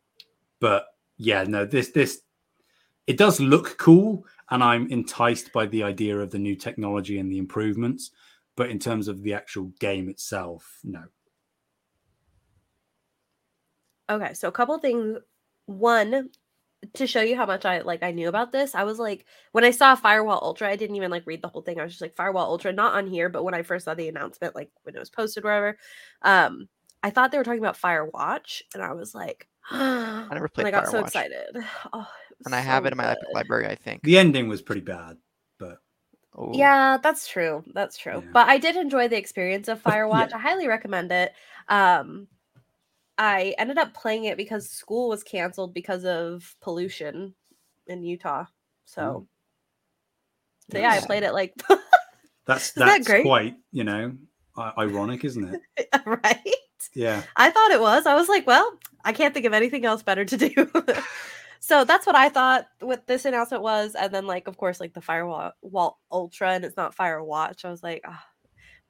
but 0.60 0.86
yeah, 1.16 1.42
no, 1.42 1.64
this 1.64 1.90
this 1.90 2.20
it 3.08 3.16
does 3.16 3.40
look 3.40 3.76
cool, 3.78 4.24
and 4.50 4.62
I'm 4.62 4.90
enticed 4.90 5.52
by 5.52 5.66
the 5.66 5.82
idea 5.82 6.18
of 6.18 6.30
the 6.30 6.38
new 6.38 6.56
technology 6.56 7.18
and 7.18 7.30
the 7.30 7.38
improvements. 7.38 8.10
But 8.56 8.70
in 8.70 8.78
terms 8.78 9.06
of 9.06 9.22
the 9.22 9.34
actual 9.34 9.72
game 9.78 10.08
itself, 10.08 10.80
no. 10.82 11.04
Okay, 14.10 14.34
so 14.34 14.48
a 14.48 14.52
couple 14.52 14.78
things. 14.78 15.18
One, 15.66 16.30
to 16.94 17.06
show 17.06 17.20
you 17.20 17.36
how 17.36 17.46
much 17.46 17.64
I 17.64 17.80
like 17.80 18.02
I 18.02 18.10
knew 18.10 18.28
about 18.28 18.52
this, 18.52 18.74
I 18.74 18.84
was 18.84 18.98
like 18.98 19.26
when 19.52 19.64
I 19.64 19.70
saw 19.70 19.94
Firewall 19.94 20.40
Ultra, 20.42 20.68
I 20.68 20.76
didn't 20.76 20.96
even 20.96 21.10
like 21.10 21.26
read 21.26 21.42
the 21.42 21.48
whole 21.48 21.62
thing. 21.62 21.78
I 21.78 21.84
was 21.84 21.92
just 21.92 22.02
like 22.02 22.16
Firewall 22.16 22.50
Ultra, 22.50 22.72
not 22.72 22.94
on 22.94 23.06
here, 23.06 23.28
but 23.28 23.44
when 23.44 23.54
I 23.54 23.62
first 23.62 23.84
saw 23.84 23.94
the 23.94 24.08
announcement, 24.08 24.54
like 24.54 24.70
when 24.82 24.96
it 24.96 24.98
was 24.98 25.10
posted, 25.10 25.44
wherever, 25.44 25.76
um, 26.22 26.68
I 27.02 27.10
thought 27.10 27.30
they 27.30 27.38
were 27.38 27.44
talking 27.44 27.60
about 27.60 27.80
Firewatch, 27.80 28.62
and 28.74 28.82
I 28.82 28.92
was 28.92 29.14
like, 29.14 29.48
I 29.70 30.26
never 30.32 30.48
played 30.48 30.66
and 30.66 30.74
I 30.74 30.80
got 30.80 30.90
so 30.90 31.04
excited. 31.04 31.46
Oh, 31.92 32.00
it 32.00 32.27
was 32.27 32.27
and 32.44 32.54
I 32.54 32.60
have 32.60 32.86
it 32.86 32.92
in 32.92 32.96
my 32.96 33.10
Epic 33.10 33.28
library, 33.34 33.66
I 33.66 33.74
think. 33.74 34.02
The 34.02 34.18
ending 34.18 34.48
was 34.48 34.62
pretty 34.62 34.80
bad, 34.80 35.16
but 35.58 35.78
Oh, 36.36 36.52
Yeah, 36.54 36.98
that's 37.02 37.26
true. 37.26 37.64
That's 37.74 37.96
true. 37.98 38.22
Yeah. 38.24 38.30
But 38.32 38.48
I 38.48 38.58
did 38.58 38.76
enjoy 38.76 39.08
the 39.08 39.16
experience 39.18 39.68
of 39.68 39.82
Yeah. 39.86 39.92
Firewatch. 39.92 40.32
I 40.32 40.38
highly 40.38 40.68
recommend 40.68 41.10
it. 41.12 41.32
Um 41.68 42.28
I 43.18 43.54
ended 43.58 43.78
up 43.78 43.94
playing 43.94 44.24
it 44.24 44.36
because 44.36 44.68
school 44.68 45.08
was 45.08 45.24
canceled 45.24 45.74
because 45.74 46.04
of 46.04 46.54
pollution 46.60 47.34
in 47.88 48.04
Utah. 48.04 48.44
So, 48.84 49.26
so 50.70 50.78
yeah, 50.78 50.90
I 50.90 51.00
played 51.00 51.24
it 51.24 51.32
like 51.32 51.52
that's 52.46 52.70
Isn't 52.70 52.86
that 52.86 52.98
that's 52.98 53.08
great? 53.08 53.24
quite 53.24 53.56
you 53.72 53.82
know 53.84 54.12
ironic, 54.56 55.24
isn't 55.24 55.60
it? 55.76 55.90
right. 56.06 56.54
Yeah. 56.94 57.22
I 57.36 57.50
thought 57.50 57.70
it 57.72 57.80
was. 57.80 58.06
I 58.06 58.14
was 58.14 58.28
like, 58.28 58.46
well, 58.46 58.78
I 59.04 59.12
can't 59.12 59.34
think 59.34 59.46
of 59.46 59.52
anything 59.52 59.84
else 59.84 60.02
better 60.02 60.24
to 60.24 60.36
do. 60.36 60.70
So 61.60 61.84
that's 61.84 62.06
what 62.06 62.16
I 62.16 62.28
thought 62.28 62.66
what 62.80 63.06
this 63.06 63.24
announcement 63.24 63.62
was. 63.62 63.94
And 63.94 64.12
then, 64.12 64.26
like, 64.26 64.48
of 64.48 64.56
course, 64.56 64.80
like 64.80 64.94
the 64.94 65.00
Firewall 65.00 65.52
Wall 65.62 65.98
Ultra, 66.10 66.52
and 66.52 66.64
it's 66.64 66.76
not 66.76 66.96
Firewatch. 66.96 67.64
I 67.64 67.70
was 67.70 67.82
like, 67.82 68.02
ah. 68.06 68.24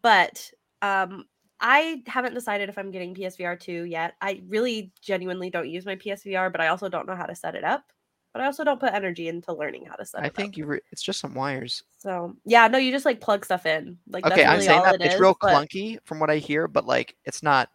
but 0.03 0.51
um, 0.83 1.25
I 1.61 2.03
haven't 2.07 2.35
decided 2.35 2.69
if 2.69 2.79
I'm 2.79 2.91
getting 2.91 3.15
PSVR 3.15 3.59
2 3.59 3.85
yet. 3.85 4.15
I 4.21 4.43
really 4.47 4.93
genuinely 5.03 5.51
don't 5.51 5.69
use 5.69 5.85
my 5.85 5.97
PSVR, 5.97 6.53
but 6.53 6.61
I 6.61 6.69
also 6.69 6.89
don't 6.89 7.07
know 7.07 7.17
how 7.17 7.27
to 7.27 7.35
set 7.35 7.55
it 7.55 7.65
up. 7.65 7.85
But 8.33 8.43
I 8.43 8.47
also 8.47 8.63
don't 8.63 8.79
put 8.79 8.93
energy 8.93 9.27
into 9.27 9.53
learning 9.55 9.87
how 9.87 9.97
to 9.97 10.05
set 10.05 10.21
I 10.21 10.27
it 10.27 10.27
up. 10.29 10.33
I 10.39 10.43
think 10.43 10.57
you. 10.57 10.67
Re- 10.67 10.81
it's 10.93 11.03
just 11.03 11.19
some 11.19 11.35
wires. 11.35 11.83
So 11.97 12.37
yeah, 12.45 12.69
no, 12.69 12.79
you 12.79 12.93
just 12.93 13.07
like 13.07 13.21
plug 13.21 13.45
stuff 13.45 13.67
in. 13.67 13.99
Like 14.09 14.25
okay, 14.27 14.43
that's 14.43 14.51
I'm 14.51 14.61
saying 14.61 14.79
all 14.79 14.85
that 14.85 14.97
it 14.97 15.01
it's 15.03 15.15
is, 15.15 15.21
real 15.21 15.37
but- 15.41 15.53
clunky 15.53 15.99
from 16.05 16.21
what 16.21 16.31
I 16.31 16.37
hear, 16.37 16.69
but 16.69 16.87
like 16.87 17.17
it's 17.25 17.43
not. 17.43 17.71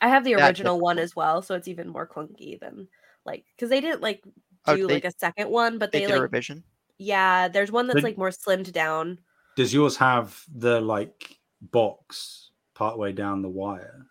I 0.00 0.08
have 0.08 0.24
the 0.24 0.34
original 0.34 0.78
one 0.78 0.98
as 0.98 1.16
well, 1.16 1.40
so 1.40 1.54
it's 1.54 1.68
even 1.68 1.88
more 1.88 2.06
clunky 2.06 2.60
than 2.60 2.86
like 3.26 3.44
because 3.56 3.68
they 3.70 3.80
didn't 3.80 4.00
like 4.00 4.22
Oh, 4.68 4.76
do 4.76 4.86
they- 4.86 4.94
like 4.94 5.04
a 5.04 5.12
second 5.18 5.50
one, 5.50 5.78
but 5.78 5.92
They, 5.92 6.00
they, 6.00 6.06
did 6.06 6.12
a 6.12 6.14
like 6.16 6.22
revision. 6.22 6.64
yeah, 6.98 7.48
there's 7.48 7.70
one 7.70 7.86
that's 7.86 7.96
Did- 7.96 8.04
like 8.04 8.18
more 8.18 8.30
slimmed 8.30 8.72
down. 8.72 9.18
Does 9.56 9.72
yours 9.74 9.96
have 9.96 10.42
the 10.54 10.80
like 10.80 11.38
box 11.62 12.50
partway 12.74 13.12
down 13.12 13.42
the 13.42 13.48
wire? 13.48 14.06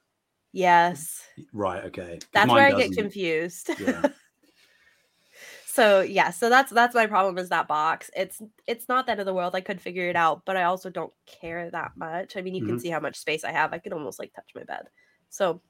Yes, 0.54 1.22
Right. 1.52 1.84
Okay. 1.86 2.20
that's 2.34 2.50
where 2.52 2.66
I 2.66 2.72
get 2.72 2.88
doesn't. 2.90 2.96
confused. 2.96 3.70
Yeah. 3.80 4.08
so 5.66 6.00
yeah, 6.02 6.32
so 6.32 6.50
that's 6.50 6.72
that's 6.72 6.96
my 6.96 7.08
problem 7.08 7.38
is 7.38 7.50
that 7.50 7.68
box. 7.68 8.10
It's 8.16 8.42
it's 8.66 8.88
not 8.88 9.06
the 9.06 9.12
end 9.12 9.20
of 9.20 9.26
the 9.26 9.34
world. 9.34 9.56
I 9.56 9.62
could 9.62 9.82
figure 9.82 10.08
it 10.10 10.16
out, 10.16 10.44
but 10.46 10.56
I 10.56 10.64
also 10.64 10.90
don't 10.90 11.12
care 11.26 11.70
that 11.72 11.92
much. 11.98 12.38
I 12.38 12.42
mean, 12.42 12.56
you 12.56 12.66
can 12.66 12.78
Mhm. 12.78 12.82
see 12.82 12.90
how 12.90 13.02
much 13.02 13.18
space 13.18 13.44
I 13.44 13.52
have. 13.52 13.74
I 13.74 13.80
could 13.80 13.92
almost 13.94 14.18
like 14.20 14.32
touch 14.34 14.50
my 14.56 14.64
bed. 14.64 14.88
So 15.30 15.62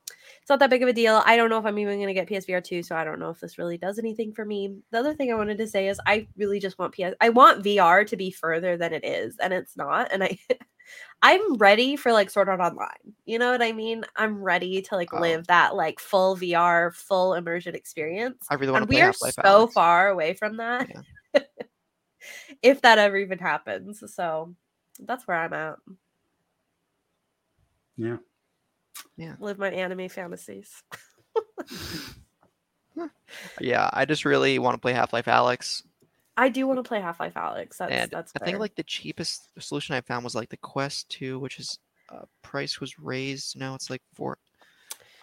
it's 0.42 0.50
not 0.50 0.60
that 0.60 0.70
big 0.70 0.84
of 0.84 0.90
a 0.90 0.94
deal. 0.94 1.22
I 1.26 1.38
don't 1.38 1.50
know 1.50 1.58
if 1.58 1.66
I'm 1.66 1.80
even 1.80 1.98
going 1.98 2.08
to 2.08 2.14
get 2.14 2.28
PSVR 2.30 2.64
2, 2.64 2.84
so 2.84 2.96
I 2.96 3.04
don't 3.04 3.20
know 3.20 3.30
if 3.32 3.40
this 3.40 3.58
really 3.58 3.78
does 3.78 3.98
anything 4.00 4.32
for 4.34 4.46
me. 4.46 4.78
The 4.92 5.00
other 5.00 5.14
thing 5.14 5.32
I 5.32 5.36
wanted 5.36 5.58
to 5.58 5.68
say 5.68 5.88
is 5.88 6.00
I 6.06 6.28
really 6.38 6.60
just 6.60 6.78
want 6.78 6.94
PS 6.94 7.14
I 7.22 7.30
want 7.30 7.64
VR 7.64 8.06
to 8.08 8.16
be 8.18 8.32
further 8.32 8.78
than 8.78 8.94
it 8.94 9.04
is, 9.06 9.38
and 9.40 9.52
it's 9.54 9.76
not. 9.76 10.12
And 10.12 10.24
I 10.24 10.38
I'm 11.24 11.56
ready 11.58 11.96
for 11.96 12.14
like 12.14 12.30
Sword 12.30 12.48
Art 12.50 12.60
Online. 12.60 12.90
You 13.26 13.40
know 13.40 13.50
what 13.52 13.64
I 13.64 13.72
mean? 13.72 14.06
I'm 14.16 14.42
ready 14.44 14.84
to 14.84 14.96
like 14.96 15.12
Oh. 15.14 15.20
live 15.20 15.48
that 15.48 15.76
like 15.76 16.00
full 16.00 16.38
VR, 16.38 16.94
full 16.94 17.34
immersion 17.34 17.74
experience. 17.74 18.46
I 18.50 18.56
really 18.56 18.72
want 18.72 18.84
And 18.84 18.88
to 18.90 18.94
play 18.94 19.00
we 19.00 19.02
are 19.02 19.06
Half-Life 19.08 19.34
so 19.36 19.68
Alyx. 19.68 19.74
far 19.74 20.10
away 20.10 20.34
from 20.36 20.58
that. 20.58 20.88
if 22.62 22.82
that 22.82 23.00
ever 23.00 23.18
even 23.18 23.40
happens. 23.40 24.04
So 24.14 24.54
that's 25.00 25.28
where 25.28 25.38
I'm 25.38 25.54
at. 25.54 25.76
Yeah. 27.98 28.18
Live 29.40 29.58
my 29.58 29.70
anime 29.70 30.10
fantasies. 30.10 30.84
Yeah, 33.60 33.90
I 33.92 34.06
just 34.06 34.24
really 34.24 34.58
want 34.58 34.76
to 34.76 34.80
play 34.80 34.94
Half 34.94 35.12
Life 35.12 35.26
Alyx, 35.26 35.84
I 36.38 36.50
do 36.50 36.68
want 36.68 36.78
to 36.78 36.88
play 36.88 37.00
Half 37.00 37.20
Life 37.20 37.36
Alyx. 37.36 37.78
That's 37.78 37.92
and 37.92 38.12
that's 38.12 38.34
I 38.36 38.44
think 38.44 38.60
like 38.60 38.76
the 38.76 38.84
cheapest 38.84 39.50
solution 39.60 39.96
I 39.96 40.02
found 40.02 40.24
was 40.24 40.36
like 40.36 40.50
the 40.50 40.58
Quest 40.58 41.10
Two, 41.10 41.40
which 41.40 41.60
is 41.60 41.80
uh, 42.10 42.26
price 42.42 42.80
was 42.80 43.00
raised. 43.00 43.58
Now 43.58 43.76
it's 43.76 43.90
like 43.90 44.02
four. 44.14 44.38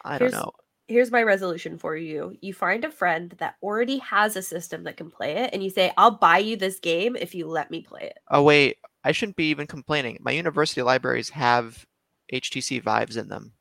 I 0.04 0.18
don't 0.18 0.32
know. 0.32 0.52
here's 0.88 1.12
my 1.12 1.22
resolution 1.22 1.78
for 1.78 1.96
you. 1.96 2.36
You 2.40 2.54
find 2.54 2.84
a 2.84 2.90
friend 2.90 3.34
that 3.38 3.54
already 3.62 3.98
has 3.98 4.36
a 4.36 4.42
system 4.42 4.84
that 4.84 4.96
can 4.96 5.10
play 5.10 5.36
it, 5.36 5.50
and 5.52 5.62
you 5.62 5.70
say, 5.70 5.92
I'll 5.96 6.18
buy 6.18 6.38
you 6.38 6.56
this 6.56 6.80
game 6.80 7.14
if 7.14 7.34
you 7.34 7.46
let 7.46 7.70
me 7.70 7.82
play 7.82 8.02
it. 8.02 8.18
Oh 8.30 8.42
wait, 8.42 8.78
I 9.04 9.12
shouldn't 9.12 9.36
be 9.36 9.50
even 9.50 9.66
complaining. 9.66 10.18
My 10.20 10.32
university 10.32 10.82
libraries 10.82 11.28
have 11.30 11.84
HTC 12.32 12.82
Vives 12.82 13.16
in 13.16 13.28
them. 13.28 13.52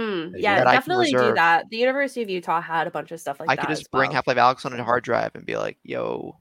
Mm, 0.00 0.32
yeah, 0.36 0.58
go. 0.58 0.64
That 0.64 0.66
I 0.66 0.70
can 0.72 0.80
definitely 0.80 1.12
do 1.12 1.34
that. 1.34 1.68
The 1.70 1.76
University 1.76 2.22
of 2.22 2.30
Utah 2.30 2.60
had 2.60 2.86
a 2.86 2.90
bunch 2.90 3.12
of 3.12 3.20
stuff 3.20 3.38
like 3.40 3.48
I 3.50 3.56
that. 3.56 3.62
I 3.62 3.64
could 3.66 3.72
as 3.72 3.78
just 3.80 3.90
bring 3.90 4.08
well. 4.08 4.14
Half 4.14 4.26
Life 4.26 4.36
Alyx 4.36 4.64
on 4.66 4.72
a 4.78 4.82
hard 4.84 5.04
drive 5.04 5.32
and 5.34 5.44
be 5.44 5.56
like, 5.56 5.76
"Yo, 5.82 6.36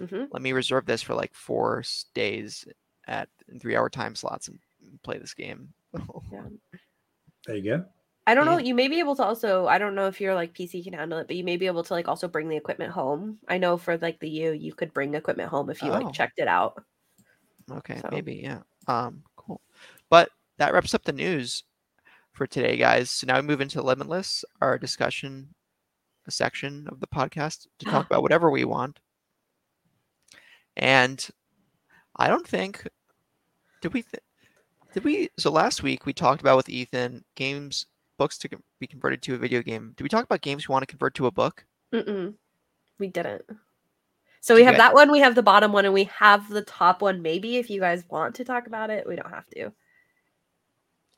Mhm. 0.00 0.28
let 0.32 0.42
me 0.42 0.52
reserve 0.52 0.86
this 0.86 1.02
for 1.02 1.14
like 1.14 1.34
four 1.34 1.82
days 2.14 2.66
at 3.06 3.28
three 3.60 3.76
hour 3.76 3.90
time 3.90 4.14
slots 4.14 4.48
and 4.48 4.58
play 5.02 5.18
this 5.18 5.34
game." 5.34 5.72
There 7.46 7.56
you 7.56 7.62
go. 7.64 7.84
I 8.24 8.34
don't 8.36 8.46
know. 8.46 8.58
You 8.58 8.72
may 8.74 8.86
be 8.86 9.00
able 9.00 9.16
to 9.16 9.24
also. 9.24 9.66
I 9.66 9.78
don't 9.78 9.96
know 9.96 10.06
if 10.06 10.20
your 10.20 10.32
like 10.34 10.54
PC 10.54 10.84
can 10.84 10.92
handle 10.92 11.18
it, 11.18 11.26
but 11.26 11.34
you 11.34 11.42
may 11.42 11.56
be 11.56 11.66
able 11.66 11.82
to 11.82 11.92
like 11.92 12.06
also 12.06 12.28
bring 12.28 12.48
the 12.48 12.56
equipment 12.56 12.92
home. 12.92 13.38
I 13.48 13.58
know 13.58 13.76
for 13.76 13.98
like 13.98 14.20
the 14.20 14.28
U, 14.30 14.52
you 14.52 14.72
could 14.74 14.94
bring 14.94 15.14
equipment 15.14 15.48
home 15.50 15.68
if 15.70 15.82
you 15.82 15.88
Oh. 15.90 15.98
like 15.98 16.12
checked 16.14 16.38
it 16.38 16.46
out. 16.46 16.82
okay, 17.70 17.98
So- 18.00 18.08
maybe 18.12 18.34
yeah. 18.36 18.60
Um, 18.86 19.24
cool. 19.36 19.56
Cool. 19.56 19.60
But 20.08 20.30
that 20.58 20.72
wraps 20.72 20.94
up 20.94 21.02
the 21.02 21.12
news 21.12 21.64
for 22.32 22.46
today, 22.46 22.76
guys. 22.76 23.10
So 23.10 23.26
now 23.26 23.36
we 23.36 23.46
move 23.46 23.60
into 23.60 23.82
Limitless, 23.82 24.44
our 24.60 24.78
discussion 24.78 25.48
section 26.28 26.86
of 26.90 27.00
the 27.00 27.06
podcast 27.06 27.66
to 27.78 27.84
talk 27.84 27.94
uh-huh. 27.94 28.04
about 28.08 28.22
whatever 28.22 28.50
we 28.50 28.64
want. 28.64 29.00
And 30.76 31.26
I 32.16 32.28
don't 32.28 32.46
think 32.46 32.86
did 33.80 33.92
we 33.92 34.02
th- 34.02 34.22
did 34.94 35.04
we 35.04 35.28
so 35.38 35.50
last 35.50 35.82
week 35.82 36.06
we 36.06 36.12
talked 36.12 36.40
about 36.40 36.56
with 36.56 36.68
Ethan 36.68 37.24
games 37.34 37.86
books 38.18 38.38
to 38.38 38.48
be 38.78 38.86
converted 38.86 39.20
to 39.22 39.34
a 39.34 39.38
video 39.38 39.62
game. 39.62 39.94
Did 39.96 40.04
we 40.04 40.08
talk 40.08 40.24
about 40.24 40.42
games 40.42 40.68
we 40.68 40.72
want 40.72 40.82
to 40.82 40.86
convert 40.86 41.14
to 41.14 41.26
a 41.26 41.30
book? 41.30 41.64
Mm-mm. 41.92 42.34
We 42.98 43.08
didn't. 43.08 43.44
So 44.40 44.54
we 44.54 44.62
have 44.64 44.74
Okay. 44.74 44.78
that 44.78 44.94
one, 44.94 45.10
we 45.10 45.20
have 45.20 45.34
the 45.34 45.42
bottom 45.42 45.72
one, 45.72 45.84
and 45.84 45.94
we 45.94 46.04
have 46.04 46.48
the 46.48 46.62
top 46.62 47.02
one. 47.02 47.22
Maybe 47.22 47.56
if 47.56 47.70
you 47.70 47.80
guys 47.80 48.04
want 48.08 48.34
to 48.36 48.44
talk 48.44 48.66
about 48.66 48.90
it, 48.90 49.06
we 49.06 49.16
don't 49.16 49.30
have 49.30 49.46
to. 49.56 49.72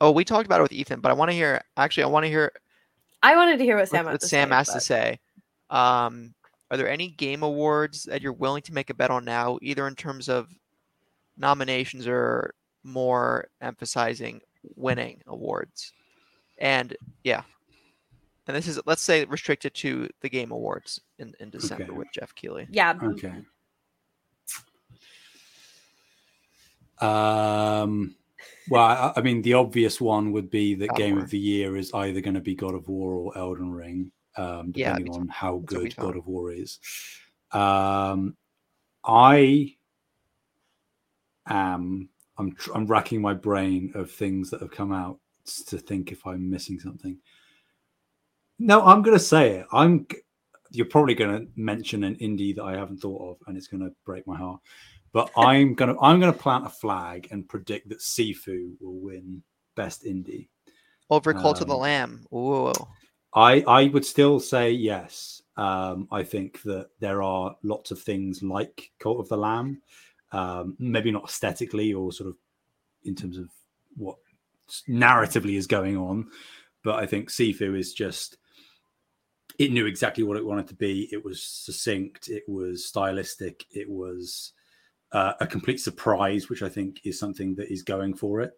Oh, 0.01 0.11
we 0.11 0.25
talked 0.25 0.45
about 0.45 0.59
it 0.59 0.63
with 0.63 0.73
Ethan, 0.73 0.99
but 0.99 1.09
I 1.09 1.13
want 1.13 1.31
to 1.31 1.35
hear 1.35 1.61
actually 1.77 2.03
I 2.03 2.07
want 2.07 2.25
to 2.25 2.29
hear 2.29 2.51
I 3.23 3.35
wanted 3.35 3.57
to 3.57 3.63
hear 3.63 3.75
what 3.75 3.81
what, 3.81 3.89
Sam, 3.89 4.05
had 4.05 4.11
what 4.11 4.21
Sam 4.21 4.49
say, 4.49 4.55
has 4.55 4.73
to 4.73 4.79
say. 4.79 5.19
Um, 5.69 6.33
are 6.69 6.77
there 6.77 6.89
any 6.89 7.09
game 7.09 7.43
awards 7.43 8.03
that 8.03 8.21
you're 8.21 8.33
willing 8.33 8.61
to 8.63 8.73
make 8.73 8.89
a 8.89 8.93
bet 8.93 9.09
on 9.09 9.23
now, 9.25 9.57
either 9.61 9.87
in 9.87 9.95
terms 9.95 10.29
of 10.29 10.49
nominations 11.37 12.07
or 12.07 12.53
more 12.83 13.47
emphasizing 13.61 14.41
winning 14.75 15.21
awards? 15.27 15.93
And 16.57 16.95
yeah, 17.23 17.43
and 18.47 18.55
this 18.55 18.67
is 18.67 18.79
let's 18.85 19.01
say 19.01 19.25
restricted 19.25 19.73
to 19.75 20.09
the 20.21 20.29
game 20.29 20.51
awards 20.51 21.01
in, 21.19 21.33
in 21.39 21.49
December 21.49 21.85
Okay. 21.85 21.93
with 21.93 22.11
Geoff 22.11 22.35
Keighley. 22.35 22.67
Yeah. 22.69 22.93
Okay. 23.01 23.33
Um, 27.01 28.15
well, 28.69 28.83
I, 28.83 29.13
I 29.19 29.21
mean, 29.21 29.41
the 29.41 29.53
obvious 29.53 30.01
one 30.01 30.31
would 30.31 30.49
be 30.49 30.75
that 30.75 30.89
God 30.89 30.97
Game 30.97 31.17
of 31.17 31.29
the 31.29 31.37
Year 31.37 31.77
is 31.77 31.93
either 31.93 32.21
going 32.21 32.33
to 32.33 32.41
be 32.41 32.55
God 32.55 32.73
of 32.73 32.87
War 32.87 33.13
or 33.13 33.37
Elden 33.37 33.71
Ring, 33.71 34.11
um, 34.37 34.71
depending 34.71 35.05
me 35.05 35.09
on 35.11 35.27
how 35.27 35.61
good. 35.65 35.95
God 35.95 36.17
of 36.17 36.25
War 36.27 36.51
is. 36.51 36.79
Um, 37.51 38.35
I 39.03 39.75
am. 41.47 42.09
I'm. 42.37 42.55
I'm 42.73 42.85
racking 42.85 43.21
my 43.21 43.33
brain 43.33 43.91
of 43.95 44.11
things 44.11 44.49
that 44.49 44.61
have 44.61 44.71
come 44.71 44.91
out 44.91 45.19
to 45.67 45.77
think 45.77 46.11
if 46.11 46.25
I'm 46.25 46.49
missing 46.49 46.79
something. 46.79 47.17
No, 48.57 48.85
I'm 48.85 49.01
going 49.01 49.17
to 49.17 49.23
say 49.23 49.57
it. 49.57 49.67
I'm. 49.71 50.07
You're 50.71 50.87
probably 50.87 51.13
going 51.13 51.39
to 51.39 51.47
mention 51.55 52.03
an 52.03 52.15
indie 52.15 52.55
that 52.55 52.63
I 52.63 52.73
haven't 52.73 52.97
thought 52.97 53.31
of, 53.31 53.37
and 53.47 53.55
it's 53.55 53.67
going 53.67 53.83
to 53.83 53.95
break 54.05 54.25
my 54.27 54.35
heart. 54.37 54.59
But 55.15 55.31
I'm 55.37 55.75
gonna 55.75 55.95
I'm 56.01 56.19
gonna 56.19 56.33
plant 56.33 56.65
a 56.65 56.69
flag 56.69 57.29
and 57.31 57.47
predict 57.47 57.87
that 57.87 57.99
Sifu 57.99 58.73
will 58.81 58.99
win 58.99 59.41
best 59.77 60.03
indie. 60.03 60.49
Over 61.09 61.33
Cult 61.33 61.61
of 61.61 61.67
the 61.67 61.73
Um, 61.73 61.79
Lamb. 61.79 62.25
Ooh. 62.33 62.73
I 63.33 63.61
I 63.61 63.87
would 63.87 64.05
still 64.05 64.41
say 64.41 64.71
yes. 64.71 65.41
Um, 65.55 66.09
I 66.11 66.23
think 66.23 66.61
that 66.63 66.89
there 66.99 67.23
are 67.23 67.55
lots 67.63 67.91
of 67.91 68.01
things 68.01 68.43
like 68.43 68.91
Cult 68.99 69.21
of 69.21 69.29
the 69.29 69.37
Lamb, 69.37 69.81
um, 70.33 70.75
maybe 70.79 71.11
not 71.11 71.29
aesthetically 71.29 71.93
or 71.93 72.11
sort 72.11 72.27
of 72.29 72.35
in 73.05 73.15
terms 73.15 73.37
of 73.37 73.47
what 73.95 74.17
narratively 74.89 75.55
is 75.55 75.65
going 75.65 75.95
on, 75.95 76.29
but 76.83 76.95
I 76.95 77.05
think 77.05 77.29
Sifu 77.29 77.79
is 77.79 77.93
just 77.93 78.35
it 79.59 79.71
knew 79.71 79.85
exactly 79.85 80.25
what 80.25 80.35
it 80.35 80.45
wanted 80.45 80.67
to 80.67 80.75
be. 80.75 81.07
It 81.13 81.23
was 81.23 81.41
succinct. 81.41 82.27
It 82.27 82.43
was 82.49 82.83
stylistic. 82.83 83.65
It 83.71 83.89
was 83.89 84.51
uh, 85.15 85.33
a 85.39 85.47
complete 85.47 85.79
surprise, 85.79 86.49
which 86.49 86.61
I 86.61 86.67
think 86.67 86.99
is 87.05 87.17
something 87.17 87.55
that 87.55 87.71
is 87.71 87.83
going 87.83 88.15
for 88.15 88.41
it. 88.41 88.51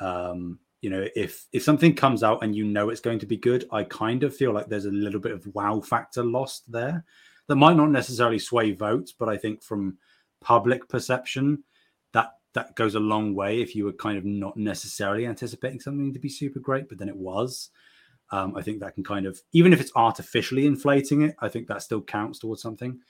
Um, 0.00 0.58
you 0.82 0.90
know, 0.90 1.06
if 1.16 1.46
if 1.50 1.62
something 1.62 1.94
comes 1.94 2.22
out 2.22 2.44
and 2.44 2.54
you 2.54 2.62
know 2.62 2.90
it's 2.90 3.00
going 3.00 3.20
to 3.20 3.26
be 3.26 3.38
good, 3.38 3.64
I 3.72 3.84
kind 3.84 4.22
of 4.22 4.36
feel 4.36 4.52
like 4.52 4.68
there's 4.68 4.84
a 4.84 4.90
little 4.90 5.18
bit 5.18 5.32
of 5.32 5.46
wow 5.54 5.80
factor 5.80 6.22
lost 6.22 6.70
there. 6.70 7.06
That 7.48 7.56
might 7.56 7.78
not 7.78 7.90
necessarily 7.90 8.38
sway 8.38 8.72
votes, 8.72 9.14
but 9.18 9.30
I 9.30 9.38
think 9.38 9.62
from 9.62 9.96
public 10.42 10.86
perception, 10.90 11.64
that 12.12 12.32
that 12.52 12.76
goes 12.76 12.96
a 12.96 13.00
long 13.00 13.34
way. 13.34 13.62
If 13.62 13.74
you 13.74 13.86
were 13.86 13.94
kind 13.94 14.18
of 14.18 14.26
not 14.26 14.58
necessarily 14.58 15.26
anticipating 15.26 15.80
something 15.80 16.12
to 16.12 16.18
be 16.18 16.28
super 16.28 16.60
great, 16.60 16.86
but 16.86 16.98
then 16.98 17.08
it 17.08 17.16
was, 17.16 17.70
um, 18.30 18.54
I 18.58 18.60
think 18.60 18.80
that 18.80 18.94
can 18.94 19.04
kind 19.04 19.24
of 19.24 19.40
even 19.52 19.72
if 19.72 19.80
it's 19.80 19.92
artificially 19.96 20.66
inflating 20.66 21.22
it, 21.22 21.34
I 21.40 21.48
think 21.48 21.66
that 21.68 21.80
still 21.80 22.02
counts 22.02 22.40
towards 22.40 22.60
something. 22.60 23.00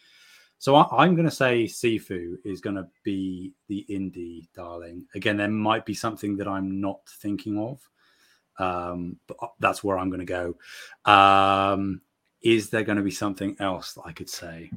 So 0.59 0.77
I, 0.77 1.05
I'm 1.05 1.15
going 1.15 1.29
to 1.29 1.35
say 1.35 1.65
Sifu 1.65 2.37
is 2.45 2.61
going 2.61 2.77
to 2.77 2.89
be 3.03 3.53
the 3.69 3.85
indie 3.91 4.49
darling. 4.55 5.07
Again, 5.15 5.37
there 5.37 5.49
might 5.49 5.85
be 5.85 5.95
something 5.95 6.37
that 6.37 6.49
I'm 6.49 6.81
not 6.81 7.01
thinking 7.21 7.59
of, 7.59 7.89
um, 8.59 9.17
but 9.27 9.37
that's 9.61 9.85
where 9.85 9.99
I'm 9.99 10.11
going 10.11 10.27
to 10.27 10.55
go. 11.07 11.11
Um, 11.11 12.01
is 12.43 12.71
there 12.71 12.85
going 12.85 12.99
to 12.99 13.03
be 13.03 13.11
something 13.11 13.57
else 13.59 13.95
that 13.95 14.03
I 14.05 14.13
could 14.13 14.31
say? 14.31 14.71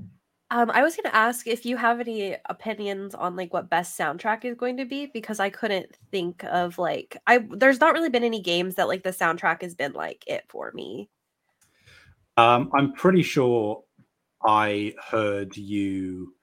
Um, 0.49 0.71
I 0.71 0.81
was 0.81 0.95
going 0.95 1.11
to 1.11 1.15
ask 1.15 1.45
if 1.45 1.65
you 1.65 1.75
have 1.75 1.99
any 1.99 2.37
opinions 2.49 3.13
on 3.13 3.35
like 3.35 3.53
what 3.53 3.69
best 3.69 3.99
soundtrack 3.99 4.45
is 4.45 4.55
going 4.55 4.77
to 4.77 4.85
be 4.85 5.07
because 5.07 5.41
I 5.41 5.49
couldn't 5.49 5.97
think 6.09 6.41
of 6.45 6.77
like 6.77 7.17
I 7.27 7.45
there's 7.49 7.81
not 7.81 7.93
really 7.93 8.09
been 8.09 8.23
any 8.23 8.41
games 8.41 8.75
that 8.75 8.87
like 8.87 9.03
the 9.03 9.09
soundtrack 9.09 9.61
has 9.61 9.75
been 9.75 9.91
like 9.91 10.23
it 10.25 10.45
for 10.47 10.71
me. 10.73 11.09
Um, 12.37 12.71
I'm 12.73 12.93
pretty 12.93 13.23
sure 13.23 13.83
I 14.45 14.93
heard 15.09 15.57
you 15.57 16.33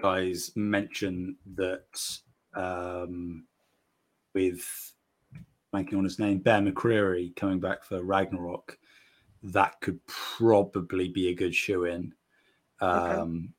guys 0.00 0.52
mention 0.54 1.36
that 1.54 2.18
um, 2.54 3.44
with 4.34 4.92
blanking 5.74 5.98
on 5.98 6.04
his 6.04 6.18
name, 6.18 6.38
Bear 6.38 6.60
McCreary 6.60 7.34
coming 7.36 7.60
back 7.60 7.84
for 7.84 8.02
Ragnarok, 8.02 8.78
that 9.42 9.80
could 9.80 10.00
probably 10.06 11.08
be 11.08 11.28
a 11.28 11.34
good 11.34 11.54
shoe 11.54 11.84
in. 11.84 12.14
Um, 12.80 13.52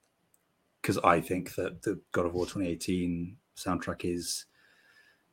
because 0.82 0.99
I 0.99 1.20
think 1.20 1.55
that 1.55 1.82
the 1.82 1.99
God 2.13 2.28
of 2.28 2.34
War 2.34 2.45
2018 2.45 3.36
soundtrack 3.57 4.05
is 4.05 4.45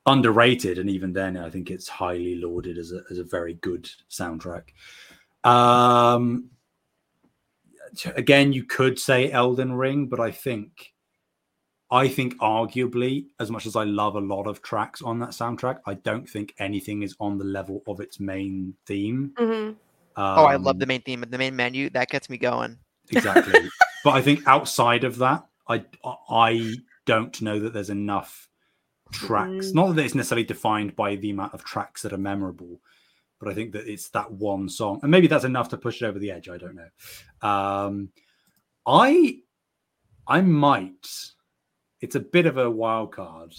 underrated, 0.06 0.78
and 0.78 0.90
even 0.90 1.12
then, 1.12 1.36
I 1.36 1.48
think 1.48 1.70
it's 1.70 1.88
highly 1.88 2.36
lauded 2.36 2.76
as 2.76 2.92
a 2.92 3.02
as 3.10 3.18
a 3.18 3.24
very 3.24 3.54
good 3.54 3.88
soundtrack. 4.10 4.70
Um, 5.44 6.50
again, 8.16 8.52
you 8.52 8.64
could 8.64 8.98
say 8.98 9.30
Elden 9.30 9.72
Ring, 9.72 10.06
but 10.06 10.20
I 10.20 10.30
think, 10.30 10.92
I 11.90 12.08
think 12.08 12.36
arguably, 12.38 13.26
as 13.38 13.50
much 13.50 13.66
as 13.66 13.76
I 13.76 13.84
love 13.84 14.16
a 14.16 14.20
lot 14.20 14.46
of 14.46 14.62
tracks 14.62 15.02
on 15.02 15.18
that 15.20 15.30
soundtrack, 15.30 15.78
I 15.86 15.94
don't 15.94 16.28
think 16.28 16.54
anything 16.58 17.02
is 17.02 17.14
on 17.20 17.38
the 17.38 17.44
level 17.44 17.82
of 17.86 18.00
its 18.00 18.18
main 18.20 18.74
theme. 18.86 19.32
Mhm. 19.38 19.76
oh, 20.16 20.44
I 20.44 20.56
love 20.56 20.76
Um, 20.76 20.78
the 20.78 20.86
main 20.86 21.02
theme, 21.02 21.22
of 21.22 21.30
the 21.30 21.38
main 21.38 21.56
menu. 21.56 21.90
That 21.90 22.08
gets 22.08 22.30
me 22.30 22.38
going. 22.38 22.78
exactly. 23.10 23.68
but 24.04 24.10
I 24.14 24.22
think 24.22 24.46
outside 24.46 25.04
of 25.04 25.18
that, 25.18 25.44
I 25.68 25.84
I 26.28 26.74
don't 27.06 27.40
know 27.42 27.58
that 27.60 27.72
there's 27.72 27.90
enough 27.90 28.48
tracks. 29.12 29.66
Mm. 29.66 29.74
Not 29.74 29.94
that 29.96 30.04
it's 30.04 30.14
necessarily 30.14 30.44
defined 30.44 30.96
by 30.96 31.16
the 31.16 31.30
amount 31.30 31.52
of 31.54 31.64
tracks 31.64 32.02
that 32.02 32.12
are 32.12 32.18
memorable, 32.18 32.80
but 33.40 33.48
I 33.48 33.54
think 33.54 33.72
that 33.72 33.86
it's 33.86 34.08
that 34.10 34.30
one 34.30 34.68
song, 34.68 35.00
and 35.02 35.10
maybe 35.10 35.26
that's 35.26 35.44
enough 35.44 35.68
to 35.70 35.76
push 35.76 36.02
it 36.02 36.06
over 36.06 36.18
the 36.18 36.30
edge. 36.30 36.48
I 36.48 36.58
don't 36.58 36.76
know. 36.76 37.48
Um, 37.48 38.10
I 38.86 39.38
I 40.26 40.40
might. 40.40 41.06
It's 42.00 42.14
a 42.16 42.20
bit 42.20 42.46
of 42.46 42.58
a 42.58 42.70
wild 42.70 43.12
card, 43.12 43.54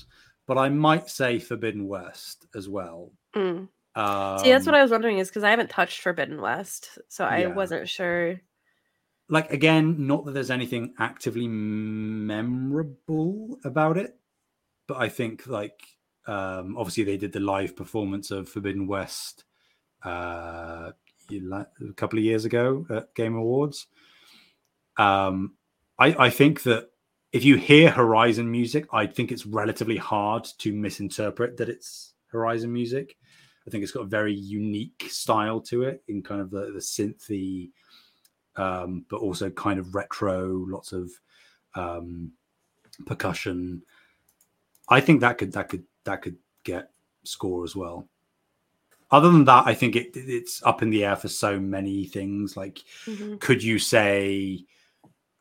but 0.48 0.58
I 0.58 0.70
might 0.70 1.10
say 1.10 1.40
Forbidden 1.40 1.88
West 1.88 2.46
as 2.56 2.70
well. 2.70 3.12
Mm. 3.36 3.68
Um, 3.96 4.40
See, 4.40 4.52
that's 4.52 4.66
what 4.66 4.76
I 4.76 4.82
was 4.82 4.92
wondering 4.92 5.20
is 5.20 5.30
because 5.30 5.44
I 5.44 5.50
haven't 5.52 5.70
touched 5.70 6.02
Forbidden 6.02 6.42
West, 6.42 6.98
so 7.08 7.24
I 7.26 7.40
Yeah. 7.40 7.54
wasn't 7.56 7.88
sure. 7.90 8.40
like 9.30 9.52
again 9.52 10.06
not 10.06 10.26
that 10.26 10.34
there's 10.34 10.52
anything 10.52 10.94
actively 11.00 11.48
memorable 11.48 13.58
about 13.64 13.98
it 13.98 14.20
but 14.88 14.98
i 14.98 15.10
think 15.10 15.48
like 15.48 15.80
um 16.28 16.78
obviously 16.78 17.04
they 17.04 17.18
did 17.18 17.32
the 17.32 17.40
live 17.40 17.76
performance 17.76 18.30
of 18.32 18.48
forbidden 18.48 18.86
west 18.86 19.44
uh 20.06 20.92
a 21.32 21.94
couple 21.96 22.20
of 22.20 22.26
years 22.26 22.46
ago 22.46 22.86
at 22.90 23.14
game 23.16 23.36
awards 23.36 23.88
um 24.98 25.54
i 26.00 26.16
i 26.26 26.30
think 26.30 26.64
that 26.64 26.90
if 27.34 27.44
you 27.44 27.56
hear 27.58 27.90
horizon 27.90 28.50
music 28.50 28.86
i 28.94 29.06
think 29.08 29.32
it's 29.32 29.46
relatively 29.46 29.98
hard 29.98 30.48
to 30.60 30.72
misinterpret 30.72 31.58
that 31.58 31.68
it's 31.68 32.14
horizon 32.28 32.72
music 32.72 33.18
i 33.68 33.72
think 33.72 33.82
it's 33.84 33.92
got 33.92 34.02
a 34.02 34.08
very 34.08 34.34
unique 34.34 35.06
style 35.10 35.60
to 35.60 35.84
it 35.84 36.04
in 36.08 36.22
kind 36.22 36.40
of 36.40 36.52
the 36.52 36.72
the 36.72 36.80
synthy 36.80 37.72
um, 38.58 39.06
but 39.10 39.18
also 39.18 39.50
kind 39.50 39.80
of 39.80 39.96
retro, 39.96 40.66
lots 40.68 40.92
of 40.94 41.12
um, 41.76 42.32
percussion. 43.06 43.82
I 44.90 45.02
think 45.02 45.22
that 45.22 45.38
could 45.38 45.54
that 45.54 45.70
could 45.70 45.84
that 46.06 46.22
could 46.22 46.38
get 46.64 46.92
score 47.24 47.64
as 47.64 47.76
well. 47.76 48.08
Other 49.12 49.30
than 49.32 49.46
that, 49.46 49.68
I 49.68 49.74
think 49.76 49.96
it 49.96 50.12
it's 50.16 50.62
up 50.64 50.82
in 50.82 50.90
the 50.90 51.06
air 51.06 51.16
for 51.16 51.28
so 51.28 51.60
many 51.60 52.06
things. 52.06 52.58
Like, 52.58 52.80
Mhm. 53.06 53.40
could 53.40 53.64
you 53.64 53.78
say 53.80 54.66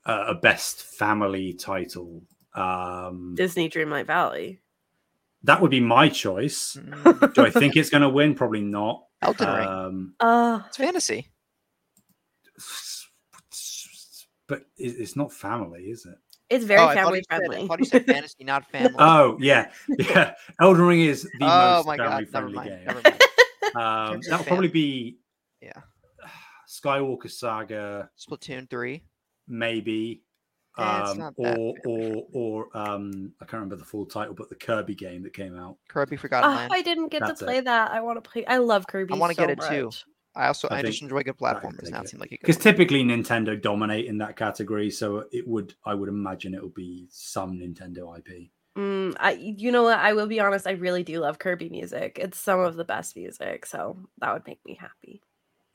uh, 0.06 0.24
a 0.28 0.34
best 0.34 0.82
family 0.82 1.54
title? 1.54 2.22
Um, 2.54 3.34
Disney 3.36 3.68
Dreamlight 3.70 4.06
Valley. 4.06 4.60
that 5.44 5.60
would 5.60 5.70
be 5.70 5.80
my 5.80 6.08
choice. 6.08 6.74
Do 6.74 7.44
I 7.44 7.50
think 7.50 7.76
it's 7.76 7.90
going 7.90 8.02
to 8.02 8.08
win? 8.08 8.34
Probably 8.34 8.60
not. 8.62 9.04
Elden 9.22 9.48
Ring. 9.58 9.68
Um, 9.68 10.14
Uh, 10.20 10.60
It's 10.68 10.76
fantasy. 10.76 11.28
but 14.46 14.62
it's 14.76 15.16
not 15.16 15.32
family, 15.32 15.84
is 15.84 16.04
it? 16.06 16.16
it's 16.50 16.64
very 16.66 16.80
Oh, 16.80 16.86
I 16.86 16.94
thought 16.94 17.04
family 17.04 17.18
said- 17.30 17.36
friendly. 17.38 17.56
I 17.62 17.66
thought 17.66 17.78
you 17.80 17.84
said 17.86 18.06
fantasy, 18.14 18.44
not 18.44 18.70
family. 18.70 18.94
Oh 18.98 19.36
yeah, 19.40 19.70
yeah. 19.98 20.34
Elden 20.60 20.82
Ring 20.84 21.00
is 21.00 21.22
the 21.22 21.30
oh 21.42 21.76
most 21.78 21.86
my 21.86 21.96
god, 21.96 22.10
never 22.10 22.26
family-friendly 22.26 22.54
mind. 22.54 23.04
game. 23.04 23.14
Never 23.74 23.78
mind. 23.78 24.14
Um, 24.14 24.20
that'll 24.28 24.46
probably 24.46 24.68
be 24.68 25.18
Yeah. 25.60 25.80
Skywalker 26.68 27.30
Saga, 27.30 28.10
Splatoon 28.18 28.68
three. 28.68 29.04
maybe, 29.46 30.22
Eh, 30.76 30.82
um, 30.82 31.30
or 31.36 31.74
or 31.86 32.26
or 32.32 32.76
um, 32.76 33.32
I 33.40 33.44
can't 33.44 33.52
remember 33.54 33.76
the 33.76 33.84
full 33.84 34.06
title, 34.06 34.34
but 34.34 34.48
the 34.48 34.56
Kirby 34.56 34.96
game 34.96 35.22
that 35.22 35.32
came 35.32 35.56
out. 35.56 35.76
Kirby 35.88 36.16
Forgotten 36.16 36.50
Oh, 36.50 36.54
Land. 36.54 36.72
I 36.74 36.82
didn't 36.82 37.08
get 37.12 37.20
That's 37.20 37.38
to 37.38 37.44
it. 37.44 37.46
play 37.48 37.60
that. 37.60 37.92
I 37.92 38.00
want 38.00 38.22
to 38.22 38.28
play. 38.28 38.44
I 38.46 38.56
love 38.56 38.84
Kirby. 38.88 39.14
I 39.14 39.16
wanna 39.16 39.34
so 39.34 39.46
get 39.46 39.50
it 39.50 39.60
too. 39.68 39.90
I 40.34 40.48
also 40.48 40.66
I 40.68 40.78
I, 40.78 40.82
just 40.82 41.00
enjoy 41.00 41.22
good 41.22 41.36
that 41.38 41.60
could 41.60 41.70
platformers. 41.70 41.90
Now 41.90 42.00
it 42.00 42.06
it. 42.06 42.08
seemed 42.08 42.20
like 42.22 42.32
a 42.32 42.36
good 42.38 42.40
Because 42.40 42.56
typically 42.56 43.04
Nintendo 43.04 43.60
dominate 43.60 44.06
in 44.06 44.18
that 44.18 44.34
category, 44.36 44.90
so 44.90 45.26
it 45.30 45.46
would 45.46 45.74
I 45.86 45.94
would 45.94 46.08
imagine 46.08 46.54
it 46.54 46.62
will 46.62 46.70
be 46.70 47.06
some 47.08 47.56
Nintendo 47.60 48.18
IP. 48.18 48.50
Mm, 48.76 49.14
I, 49.20 49.32
you 49.32 49.70
know 49.70 49.84
what? 49.84 49.98
I 49.98 50.14
will 50.14 50.26
be 50.26 50.40
honest. 50.40 50.66
I 50.66 50.72
really 50.72 51.04
do 51.04 51.20
love 51.20 51.38
Kirby 51.38 51.68
music. 51.68 52.18
It's 52.20 52.38
some 52.38 52.60
of 52.60 52.76
the 52.76 52.84
best 52.84 53.16
music, 53.16 53.66
so 53.66 53.98
that 54.18 54.32
would 54.32 54.46
make 54.46 54.64
me 54.64 54.76
happy. 54.80 55.22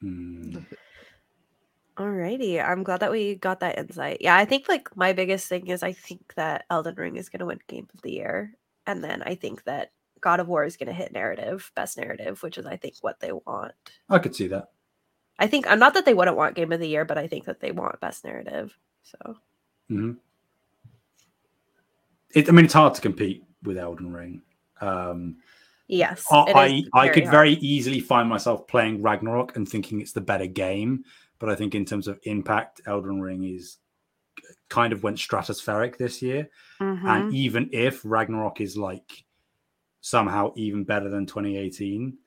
Hmm. 0.01 0.59
Alrighty, 1.97 2.65
I'm 2.65 2.83
glad 2.83 3.01
that 3.01 3.11
we 3.11 3.35
got 3.35 3.59
that 3.59 3.77
insight. 3.77 4.19
Yeah, 4.21 4.35
I 4.35 4.45
think 4.45 4.69
like 4.69 4.95
my 4.95 5.11
biggest 5.11 5.47
thing 5.49 5.67
is 5.67 5.83
I 5.83 5.91
think 5.91 6.33
that 6.35 6.65
Elden 6.69 6.95
Ring 6.95 7.17
is 7.17 7.27
going 7.27 7.39
to 7.39 7.45
win 7.45 7.59
Game 7.67 7.89
of 7.93 8.01
the 8.01 8.11
Year, 8.11 8.53
and 8.87 9.03
then 9.03 9.21
I 9.23 9.35
think 9.35 9.65
that 9.65 9.91
God 10.21 10.39
of 10.39 10.47
War 10.47 10.63
is 10.63 10.77
going 10.77 10.87
to 10.87 10.93
hit 10.93 11.11
narrative, 11.11 11.71
best 11.75 11.97
narrative, 11.97 12.41
which 12.41 12.57
is 12.57 12.65
I 12.65 12.77
think 12.77 12.95
what 13.01 13.19
they 13.19 13.33
want. 13.33 13.73
I 14.09 14.19
could 14.19 14.33
see 14.33 14.47
that. 14.47 14.69
I 15.37 15.47
think 15.47 15.69
I'm 15.69 15.79
not 15.79 15.93
that 15.93 16.05
they 16.05 16.13
wouldn't 16.13 16.37
want 16.37 16.55
Game 16.55 16.71
of 16.71 16.79
the 16.79 16.87
Year, 16.87 17.03
but 17.03 17.17
I 17.17 17.27
think 17.27 17.45
that 17.45 17.59
they 17.59 17.71
want 17.71 17.99
best 17.99 18.23
narrative. 18.23 18.77
So 19.03 19.35
hmm 19.89 20.13
It, 22.33 22.49
I 22.49 22.51
mean, 22.51 22.65
it's 22.65 22.73
hard 22.73 22.93
to 22.95 23.01
compete 23.01 23.43
with 23.63 23.77
Elden 23.77 24.11
Ring. 24.13 24.41
Um, 24.81 25.37
yes, 25.87 26.25
I 26.31 26.83
I, 26.93 27.05
I 27.05 27.09
could 27.09 27.23
hard. 27.23 27.31
very 27.31 27.53
easily 27.53 27.99
find 27.99 28.29
myself 28.29 28.67
playing 28.67 29.01
Ragnarok 29.01 29.55
and 29.55 29.67
thinking 29.67 30.01
it's 30.01 30.13
the 30.13 30.21
better 30.21 30.47
game, 30.47 31.03
but 31.39 31.49
I 31.49 31.55
think 31.55 31.75
in 31.75 31.85
terms 31.85 32.07
of 32.07 32.19
impact, 32.23 32.81
Elden 32.85 33.19
Ring 33.21 33.43
is 33.43 33.77
kind 34.69 34.93
of 34.93 35.03
went 35.03 35.17
stratospheric 35.17 35.97
this 35.97 36.21
year. 36.21 36.49
Mhm. 36.79 37.03
And 37.03 37.33
even 37.33 37.69
if 37.73 38.01
Ragnarok 38.05 38.61
is 38.61 38.77
like 38.77 39.25
somehow 40.01 40.53
even 40.55 40.83
better 40.83 41.09
than 41.09 41.25
2018, 41.25 42.17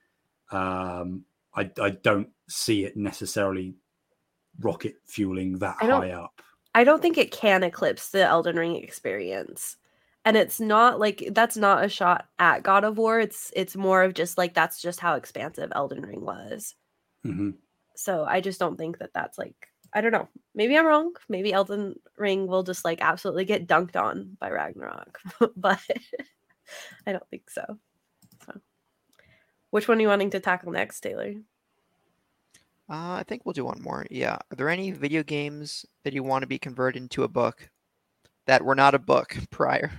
um, 0.51 1.25
I, 1.55 1.71
I 1.81 1.91
don't 1.91 2.29
see 2.49 2.85
it 2.85 2.97
necessarily 2.97 3.75
rocket 4.61 4.97
fueling 5.07 5.59
that 5.59 5.77
high 5.79 6.11
up. 6.11 6.43
I 6.75 6.85
don't 6.85 7.03
think 7.03 7.19
it 7.19 7.31
can 7.31 7.63
eclipse 7.63 8.11
the 8.11 8.25
Elden 8.25 8.57
Ring 8.57 8.77
experience. 8.77 9.77
And 10.25 10.37
it's 10.37 10.61
not 10.61 11.01
like 11.01 11.29
that's 11.33 11.57
not 11.57 11.85
a 11.85 11.89
shot 11.89 12.29
at 12.39 12.63
God 12.63 12.85
of 12.85 12.97
War. 12.99 13.19
It's 13.19 13.53
it's 13.57 13.77
more 13.77 14.03
of 14.05 14.15
just 14.15 14.39
like 14.39 14.55
that's 14.55 14.81
just 14.81 15.01
how 15.01 15.17
expansive 15.17 15.73
Elden 15.75 16.03
Ring 16.03 16.25
was. 16.25 16.75
hmm 17.25 17.51
So 17.97 18.25
I 18.25 18.41
just 18.41 18.61
don't 18.61 18.77
think 18.77 18.99
that 18.99 19.13
that's 19.15 19.37
like 19.37 19.69
I 19.93 20.01
don't 20.01 20.13
know. 20.13 20.29
Maybe 20.55 20.77
I'm 20.77 20.87
wrong. 20.87 21.13
Maybe 21.29 21.53
Elden 21.53 21.97
Ring 22.17 22.47
will 22.47 22.63
just 22.63 22.85
like 22.85 23.01
absolutely 23.01 23.45
get 23.45 23.67
dunked 23.67 23.97
on 23.97 24.37
by 24.41 24.51
Ragnarok, 24.51 25.21
but 25.57 25.81
I 27.07 27.13
don't 27.13 27.29
think 27.31 27.51
so. 27.51 27.79
So, 28.47 28.61
which 29.71 29.89
one 29.89 29.99
are 29.99 30.01
you 30.03 30.09
wanting 30.09 30.31
to 30.31 30.41
tackle 30.41 30.73
next, 30.73 31.01
Taylor? 31.01 31.35
Uh, 32.89 33.15
I 33.15 33.25
think 33.27 33.45
we'll 33.45 33.53
do 33.55 33.65
one 33.65 33.81
more. 33.83 34.07
Yeah. 34.11 34.35
Are 34.35 34.57
there 34.57 34.69
any 34.69 34.91
video 34.91 35.23
games 35.23 35.87
that 36.05 36.13
you 36.13 36.23
want 36.23 36.43
to 36.43 36.47
be 36.47 36.59
converted 36.59 37.01
into 37.03 37.23
a 37.25 37.29
book 37.29 37.71
that 38.47 38.65
were 38.65 38.75
not 38.75 38.95
a 38.95 38.99
book 38.99 39.37
prior? 39.51 39.91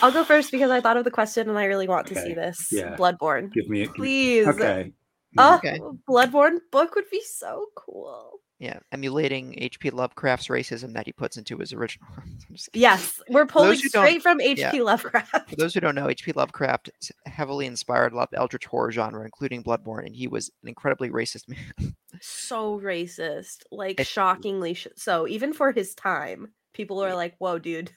I'll 0.00 0.12
go 0.12 0.24
first 0.24 0.50
because 0.50 0.70
I 0.70 0.80
thought 0.80 0.96
of 0.96 1.04
the 1.04 1.10
question 1.10 1.48
and 1.48 1.58
I 1.58 1.64
really 1.64 1.88
want 1.88 2.06
to 2.08 2.14
see 2.14 2.34
this. 2.34 2.68
yeah. 2.70 2.96
Bloodborne. 2.96 3.52
Give 3.52 3.68
me 3.68 3.82
a 3.84 3.88
Please. 3.88 4.46
Okay. 4.46 4.92
Oh, 5.38 5.56
Okay. 5.56 5.80
Bloodborne 6.08 6.58
book 6.70 6.94
would 6.94 7.10
be 7.10 7.22
so 7.24 7.66
cool. 7.74 8.40
Yeah, 8.62 8.78
emulating 8.92 9.56
H.P. 9.58 9.90
Lovecraft's 9.90 10.46
racism 10.46 10.92
that 10.92 11.04
he 11.04 11.12
puts 11.12 11.36
into 11.36 11.58
his 11.58 11.72
original. 11.72 12.06
I'm 12.16 12.38
just 12.52 12.70
kidding. 12.70 12.82
Yes, 12.82 13.20
we're 13.28 13.44
pulling 13.44 13.76
straight 13.76 14.22
from 14.22 14.40
H.P. 14.40 14.60
yeah. 14.60 14.82
Lovecraft. 14.84 15.50
For 15.50 15.56
those 15.56 15.74
who 15.74 15.80
don't 15.80 15.96
know, 15.96 16.08
H.P. 16.08 16.30
Lovecraft 16.30 16.88
heavily 17.26 17.66
inspired 17.66 18.12
a 18.12 18.16
lot 18.16 18.28
of 18.28 18.30
the 18.30 18.38
Eldritch 18.38 18.66
horror 18.66 18.92
genre, 18.92 19.24
including 19.24 19.64
Bloodborne, 19.64 20.06
and 20.06 20.14
he 20.14 20.28
was 20.28 20.48
an 20.62 20.68
incredibly 20.68 21.10
racist 21.10 21.48
man. 21.48 21.96
so 22.20 22.78
racist, 22.78 23.64
like 23.72 23.98
It- 23.98 24.06
shockingly 24.06 24.74
sh- 24.74 24.86
so. 24.94 25.26
Even 25.26 25.52
for 25.52 25.72
his 25.72 25.96
time, 25.96 26.52
people 26.72 27.02
are 27.02 27.16
like, 27.16 27.34
"Whoa, 27.38 27.58
dude." 27.58 27.90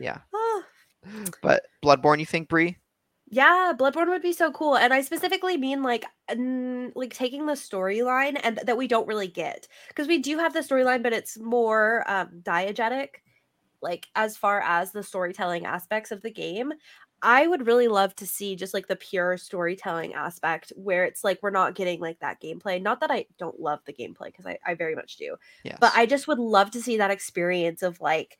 yeah. 0.00 0.20
Ah. 0.34 0.62
But 1.42 1.64
Bloodborne, 1.84 2.18
you 2.18 2.26
think, 2.26 2.48
Bree? 2.48 2.78
Yeah, 3.28 3.72
Bloodborne 3.76 4.08
would 4.08 4.22
be 4.22 4.32
so 4.32 4.52
cool, 4.52 4.76
and 4.76 4.94
I 4.94 5.00
specifically 5.00 5.56
mean 5.56 5.82
like, 5.82 6.04
mm, 6.30 6.92
like 6.94 7.12
taking 7.12 7.46
the 7.46 7.54
storyline 7.54 8.38
and 8.42 8.60
that 8.64 8.76
we 8.76 8.86
don't 8.86 9.08
really 9.08 9.26
get 9.26 9.66
because 9.88 10.06
we 10.06 10.18
do 10.18 10.38
have 10.38 10.52
the 10.52 10.60
storyline, 10.60 11.02
but 11.02 11.12
it's 11.12 11.36
more 11.38 12.04
um, 12.08 12.40
diegetic, 12.42 13.08
like 13.82 14.06
as 14.14 14.36
far 14.36 14.60
as 14.62 14.92
the 14.92 15.02
storytelling 15.02 15.66
aspects 15.66 16.12
of 16.12 16.22
the 16.22 16.30
game. 16.30 16.72
I 17.22 17.46
would 17.46 17.66
really 17.66 17.88
love 17.88 18.14
to 18.16 18.26
see 18.26 18.56
just 18.56 18.74
like 18.74 18.88
the 18.88 18.96
pure 18.96 19.38
storytelling 19.38 20.14
aspect 20.14 20.72
where 20.76 21.04
it's 21.04 21.24
like 21.24 21.40
we're 21.42 21.50
not 21.50 21.74
getting 21.74 22.00
like 22.00 22.20
that 22.20 22.40
gameplay. 22.42 22.80
Not 22.80 23.00
that 23.00 23.10
I 23.10 23.26
don't 23.38 23.58
love 23.60 23.80
the 23.86 23.92
gameplay 23.94 24.26
because 24.26 24.46
I, 24.46 24.58
I 24.66 24.74
very 24.74 24.94
much 24.94 25.16
do, 25.16 25.36
Yes. 25.64 25.78
but 25.80 25.92
I 25.96 26.06
just 26.06 26.28
would 26.28 26.38
love 26.38 26.70
to 26.72 26.82
see 26.82 26.98
that 26.98 27.10
experience 27.10 27.82
of 27.82 28.00
like, 28.00 28.38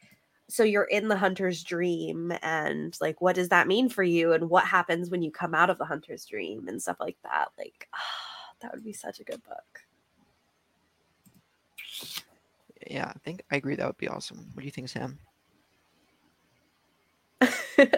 so 0.49 0.63
you're 0.63 0.85
in 0.85 1.09
the 1.09 1.17
hunter's 1.17 1.65
dream 1.65 2.33
and 2.43 2.97
like, 3.01 3.21
what 3.21 3.35
does 3.35 3.49
that 3.49 3.67
mean 3.67 3.89
for 3.89 4.03
you? 4.03 4.33
And 4.33 4.49
what 4.49 4.65
happens 4.65 5.11
when 5.11 5.23
you 5.23 5.31
come 5.31 5.55
out 5.55 5.71
of 5.71 5.79
the 5.79 5.85
hunter's 5.85 6.25
dream 6.25 6.69
and 6.69 6.81
stuff 6.81 6.99
like 7.01 7.17
that? 7.25 7.49
Like, 7.59 7.89
that 8.61 8.73
would 8.73 8.85
be 8.85 8.93
such 8.93 9.21
a 9.21 9.25
good 9.25 9.43
book. 9.45 9.81
yeah, 12.89 13.13
I 13.15 13.19
think 13.25 13.43
I 13.51 13.57
agree. 13.57 13.75
That 13.75 13.87
would 13.87 13.99
be 13.99 14.09
awesome. 14.09 14.51
What 14.55 14.61
do 14.61 14.67
you 14.67 14.71
think, 14.71 14.89
Sam? 14.89 15.19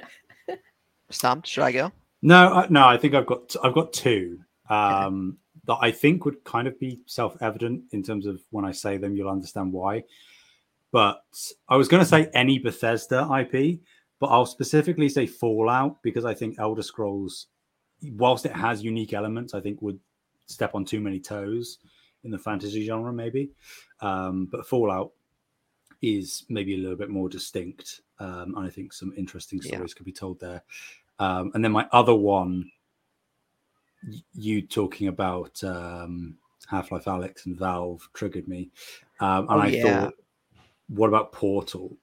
Stumped? 1.10 1.46
Should 1.46 1.64
I 1.64 1.72
go? 1.72 1.92
No, 2.22 2.52
I, 2.52 2.66
no, 2.68 2.86
I 2.86 2.96
think 2.96 3.14
I've 3.14 3.26
got 3.26 3.54
I've 3.62 3.74
got 3.74 3.92
two 3.92 4.40
um, 4.70 5.38
that 5.66 5.78
I 5.80 5.90
think 5.90 6.24
would 6.24 6.42
kind 6.44 6.66
of 6.66 6.78
be 6.80 7.00
self-evident 7.06 7.84
in 7.92 8.02
terms 8.02 8.26
of 8.26 8.40
when 8.50 8.64
I 8.64 8.72
say 8.72 8.96
them, 8.96 9.14
you'll 9.16 9.30
understand 9.30 9.72
why. 9.72 10.04
But 10.90 11.22
I 11.68 11.76
was 11.76 11.88
going 11.88 12.02
to 12.02 12.08
say 12.08 12.30
any 12.34 12.58
Bethesda 12.58 13.28
IP, 13.40 13.80
but 14.20 14.26
I'll 14.28 14.46
specifically 14.46 15.08
say 15.08 15.26
Fallout 15.26 16.02
because 16.02 16.24
I 16.24 16.34
think 16.34 16.58
Elder 16.58 16.82
Scrolls, 16.82 17.48
whilst 18.12 18.46
it 18.46 18.52
has 18.52 18.82
unique 18.82 19.12
elements, 19.12 19.54
I 19.54 19.60
think 19.60 19.82
would 19.82 20.00
step 20.46 20.74
on 20.74 20.84
too 20.84 21.00
many 21.00 21.20
toes 21.20 21.78
in 22.24 22.30
the 22.30 22.38
fantasy 22.38 22.84
genre, 22.86 23.12
maybe. 23.12 23.50
Um, 24.00 24.46
but 24.50 24.66
Fallout 24.66 25.12
is 26.00 26.44
maybe 26.48 26.74
a 26.74 26.78
little 26.78 26.96
bit 26.96 27.10
more 27.10 27.28
distinct, 27.28 28.00
um, 28.18 28.54
and 28.56 28.66
I 28.66 28.70
think 28.70 28.92
some 28.92 29.12
interesting 29.16 29.60
Yeah. 29.62 29.74
stories 29.76 29.94
could 29.94 30.06
be 30.06 30.12
told 30.12 30.40
there. 30.40 30.62
Um, 31.18 31.50
and 31.54 31.62
then 31.64 31.72
my 31.72 31.86
other 31.92 32.14
one, 32.14 32.70
y- 34.06 34.22
you 34.32 34.62
talking 34.62 35.08
about 35.08 35.62
um, 35.64 36.38
Half 36.68 36.92
Life 36.92 37.04
Alyx 37.06 37.46
and 37.46 37.56
Valve 37.58 38.08
triggered 38.14 38.46
me. 38.48 38.70
Um, 39.20 39.48
and 39.50 39.50
Oh, 39.50 39.58
I 39.58 39.66
yeah. 39.68 39.82
thought, 40.00 40.14
what 40.88 41.08
about 41.08 41.32
Portal? 41.32 41.96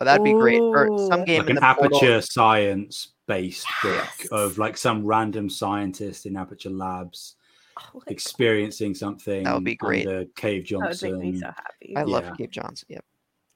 Oh, 0.00 0.04
that'd 0.04 0.24
be 0.24 0.32
great. 0.32 0.58
for 0.58 0.88
some 1.08 1.24
game 1.24 1.40
Like 1.42 1.50
in 1.50 1.56
an 1.58 1.62
the 1.62 1.74
Portal- 1.74 1.96
Aperture 1.98 2.20
science 2.20 3.12
based 3.26 3.66
book 3.82 4.08
of 4.32 4.58
like 4.58 4.76
some 4.76 5.04
random 5.04 5.48
scientist 5.48 6.26
in 6.26 6.36
Aperture 6.36 6.70
Labs 6.70 7.36
Oh, 7.76 7.98
like, 7.98 8.10
experiencing 8.10 8.94
something. 8.94 9.42
That 9.44 9.54
would 9.54 9.64
be 9.64 9.74
great. 9.74 10.06
Under 10.06 10.26
Cave 10.36 10.68
that 10.68 10.76
would 10.76 10.86
Johnson. 10.86 11.18
make 11.20 11.32
me 11.34 11.40
so 11.40 11.46
happy. 11.46 11.96
I 11.96 12.02
love 12.02 12.36
Cave 12.38 12.50
Johnson. 12.50 12.86
Yep, 12.88 13.04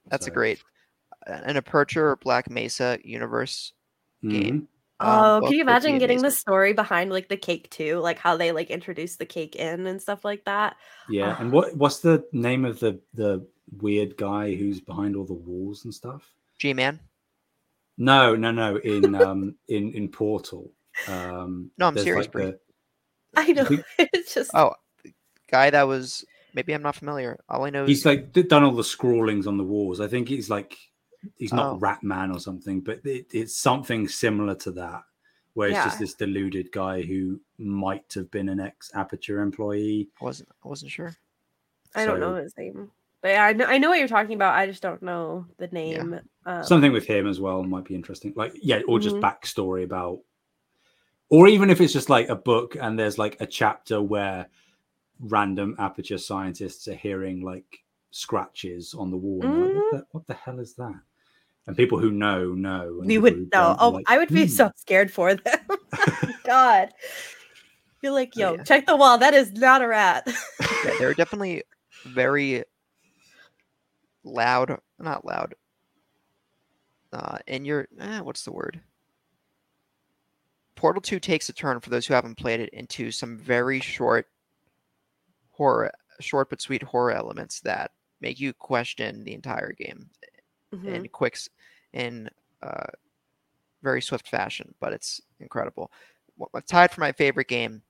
that's 0.09 0.27
a 0.27 0.31
great. 0.31 0.61
An 1.27 1.55
Aperture 1.55 2.09
or 2.09 2.15
Black 2.17 2.49
Mesa 2.49 2.99
universe 3.03 3.71
game. 4.21 4.31
Mm-hmm. 4.61 4.65
Um, 5.01 5.09
Oh, 5.09 5.41
can 5.47 5.53
you 5.53 5.61
imagine 5.61 5.97
getting 5.97 6.21
the 6.21 6.31
story 6.31 6.73
behind 6.73 7.09
like 7.11 7.29
the 7.29 7.37
cake 7.37 7.69
too? 7.69 7.99
Like 7.99 8.19
how 8.19 8.35
they 8.37 8.51
like 8.51 8.69
introduce 8.69 9.15
the 9.15 9.25
cake 9.25 9.55
in 9.55 9.87
and 9.87 10.01
stuff 10.01 10.25
like 10.25 10.43
that. 10.45 10.75
Yeah, 11.09 11.37
and 11.39 11.49
Ah. 11.49 11.55
what 11.55 11.75
what's 11.77 11.99
the 11.99 12.23
name 12.33 12.65
of 12.65 12.79
the 12.79 12.99
the 13.13 13.47
weird 13.77 14.17
guy 14.17 14.55
who's 14.55 14.81
behind 14.81 15.15
all 15.15 15.25
the 15.25 15.33
walls 15.33 15.85
and 15.85 15.93
stuff? 15.93 16.29
G 16.57 16.73
Man? 16.73 16.99
No, 17.97 18.35
no, 18.35 18.51
no. 18.51 18.77
In 18.77 19.15
um 19.15 19.55
in 19.67 19.93
in 19.93 20.09
Portal. 20.09 20.71
Um, 21.07 21.71
No, 21.77 21.87
I'm 21.87 21.97
serious, 21.97 22.27
like, 22.27 22.33
the- 22.33 22.59
I 23.37 23.51
know. 23.53 23.67
it's 23.99 24.33
just 24.33 24.51
Oh, 24.53 24.73
the 25.03 25.13
guy 25.49 25.69
that 25.69 25.83
was 25.83 26.25
maybe 26.53 26.73
I'm 26.73 26.81
not 26.81 26.95
familiar. 26.95 27.39
All 27.47 27.63
I 27.63 27.69
know 27.69 27.85
he's 27.85 27.99
is 27.99 28.05
like 28.05 28.33
done 28.33 28.63
all 28.63 28.71
the 28.71 28.83
scrawlings 28.83 29.47
on 29.47 29.57
the 29.57 29.63
walls. 29.63 30.01
I 30.01 30.07
think 30.07 30.27
he's 30.27 30.49
like 30.49 30.75
he's 31.35 31.53
not 31.53 31.73
Oh. 31.73 31.79
Ratman 31.79 32.33
or 32.33 32.39
something, 32.39 32.81
but 32.81 33.05
it, 33.05 33.27
it's 33.33 33.55
something 33.55 34.07
similar 34.07 34.55
to 34.55 34.71
that, 34.71 35.03
where 35.53 35.69
it's 35.69 35.83
just 35.83 35.99
this 35.99 36.13
deluded 36.13 36.71
guy 36.71 37.01
who 37.01 37.39
might 37.57 38.11
have 38.13 38.29
been 38.31 38.49
an 38.49 38.59
ex 38.59 38.91
Aperture 38.93 39.41
employee. 39.41 40.09
I 40.21 40.25
wasn't 40.25 40.49
I 40.63 40.67
wasn't 40.67 40.91
sure. 40.91 41.13
I 41.95 42.05
don't 42.05 42.19
know 42.19 42.35
his 42.35 42.53
name, 42.57 42.91
but 43.21 43.29
yeah, 43.29 43.45
I 43.45 43.53
know 43.53 43.65
I 43.65 43.77
know 43.77 43.89
what 43.89 43.99
you're 43.99 44.07
talking 44.07 44.35
about. 44.35 44.53
I 44.55 44.65
just 44.67 44.81
don't 44.81 45.01
know 45.01 45.45
the 45.57 45.67
name. 45.67 46.19
Um, 46.45 46.63
something 46.63 46.91
with 46.91 47.05
him 47.05 47.27
as 47.27 47.39
well 47.39 47.63
might 47.63 47.85
be 47.85 47.95
interesting. 47.95 48.33
Like, 48.35 48.53
yeah, 48.61 48.81
or 48.87 48.99
just 48.99 49.15
Mhm. 49.17 49.21
backstory 49.21 49.83
about, 49.83 50.19
or 51.29 51.47
even 51.47 51.69
if 51.69 51.81
it's 51.81 51.93
just 51.93 52.09
like 52.09 52.29
a 52.29 52.35
book 52.35 52.75
and 52.79 52.97
there's 52.97 53.17
like 53.17 53.37
a 53.41 53.45
chapter 53.47 54.01
where 54.01 54.47
random 55.19 55.75
aperture 55.79 56.17
scientists 56.17 56.87
are 56.87 56.95
hearing 56.95 57.41
like 57.41 57.83
scratches 58.11 58.93
on 58.93 59.11
the 59.11 59.17
wall. 59.17 59.43
and 59.43 59.53
they're 59.53 59.61
like, 59.65 59.73
what, 59.73 59.91
the, 59.91 60.05
what 60.11 60.27
the 60.27 60.33
hell 60.33 60.59
is 60.59 60.75
that? 60.75 60.99
And 61.69 61.77
people 61.77 61.99
who 61.99 62.09
know 62.09 62.55
know. 62.55 62.99
we 63.05 63.19
would 63.19 63.33
who 63.33 63.47
know. 63.53 63.75
Oh, 63.79 63.89
like, 63.89 64.05
I 64.07 64.17
would 64.17 64.29
be 64.29 64.45
"Hmm." 64.47 64.51
so 64.51 64.71
scared 64.75 65.11
for 65.11 65.35
them. 65.35 65.59
God, 66.43 66.89
you're 68.01 68.11
like, 68.11 68.33
Oh, 68.37 68.39
yo, 68.39 68.55
yeah. 68.55 68.63
check 68.63 68.87
the 68.87 68.95
wall. 68.95 69.19
That 69.19 69.35
is 69.35 69.51
not 69.53 69.83
a 69.83 69.87
rat. 69.87 70.27
Yeah, 70.83 70.93
they're 70.97 71.13
definitely 71.13 71.61
very 72.05 72.63
loud, 74.23 74.79
not 74.97 75.23
loud. 75.25 75.53
Uh, 77.13 77.37
and 77.47 77.67
you're, 77.67 77.87
eh, 77.99 78.19
what's 78.21 78.43
the 78.45 78.51
word? 78.51 78.81
Portal 80.75 81.03
2 81.03 81.19
takes 81.19 81.49
a 81.49 81.53
turn 81.53 81.79
for 81.81 81.91
those 81.91 82.07
who 82.07 82.15
haven't 82.15 82.39
played 82.39 82.61
it 82.61 82.69
into 82.69 83.11
some 83.11 83.37
very 83.37 83.79
short 83.79 84.25
horror, 85.51 85.91
short 86.19 86.49
but 86.49 86.61
sweet 86.61 86.81
horror 86.81 87.11
elements 87.11 87.59
that 87.61 87.91
make 88.21 88.39
you 88.39 88.53
question 88.53 89.23
the 89.23 89.35
entire 89.35 89.71
game 89.73 90.09
Mhm. 90.73 90.87
in 90.87 91.07
quicks 91.09 91.47
in 91.93 92.29
uh, 92.61 92.87
very 93.81 94.01
swift 94.01 94.27
fashion, 94.27 94.73
but 94.79 94.93
it's 94.93 95.21
incredible. 95.39 95.91
Wa- 96.37 96.47
Tied 96.67 96.91
for 96.91 97.01
my 97.01 97.11
favorite 97.11 97.47
game, 97.47 97.81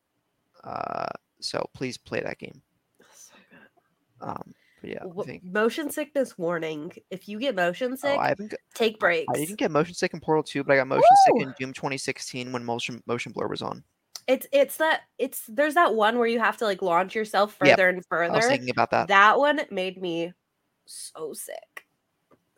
uh, 0.64 1.08
so 1.40 1.70
please 1.74 1.98
play 1.98 2.22
that 2.22 2.40
game. 2.40 2.62
So. 3.14 3.34
Um, 4.22 4.54
yeah, 4.84 5.04
I 5.04 5.24
think. 5.24 5.44
motion 5.44 5.90
sickness 5.90 6.38
warning. 6.38 6.92
If 7.10 7.28
you 7.28 7.40
get 7.40 7.56
motion 7.56 7.92
Oh, 7.92 7.96
sick, 7.96 8.20
I 8.20 8.30
haven't. 8.30 8.54
take 8.74 9.00
breaks. 9.00 9.28
I 9.34 9.38
didn't 9.38 9.58
get 9.58 9.72
motion 9.72 9.94
sick 9.94 10.14
in 10.14 10.20
Portal 10.20 10.44
2, 10.44 10.64
but 10.64 10.74
I 10.74 10.78
got 10.78 10.88
motion 10.88 11.04
Woo! 11.04 11.16
sick 11.26 11.48
in 11.48 11.54
Doom 11.60 11.74
2016 11.74 12.52
when 12.52 12.64
motion 12.64 13.04
motion 13.06 13.32
blur 13.32 13.48
was 13.48 13.62
on. 13.62 13.84
It's 14.28 14.46
it's 14.52 14.78
that 14.78 15.02
it's 15.18 15.44
there's 15.48 15.74
that 15.74 15.96
one 15.96 16.18
where 16.20 16.28
you 16.28 16.40
have 16.40 16.58
to 16.58 16.66
like 16.66 16.82
launch 16.82 17.16
yourself 17.16 17.58
Yep, 17.64 17.78
further 17.78 17.90
and 17.90 18.06
further. 18.06 18.34
I 18.34 18.38
was 18.38 18.46
thinking 18.46 18.70
about 18.70 18.92
that. 18.92 19.08
That 19.08 19.40
one 19.40 19.60
made 19.72 20.00
me 20.02 20.34
so 20.86 21.34
sick. 21.34 21.86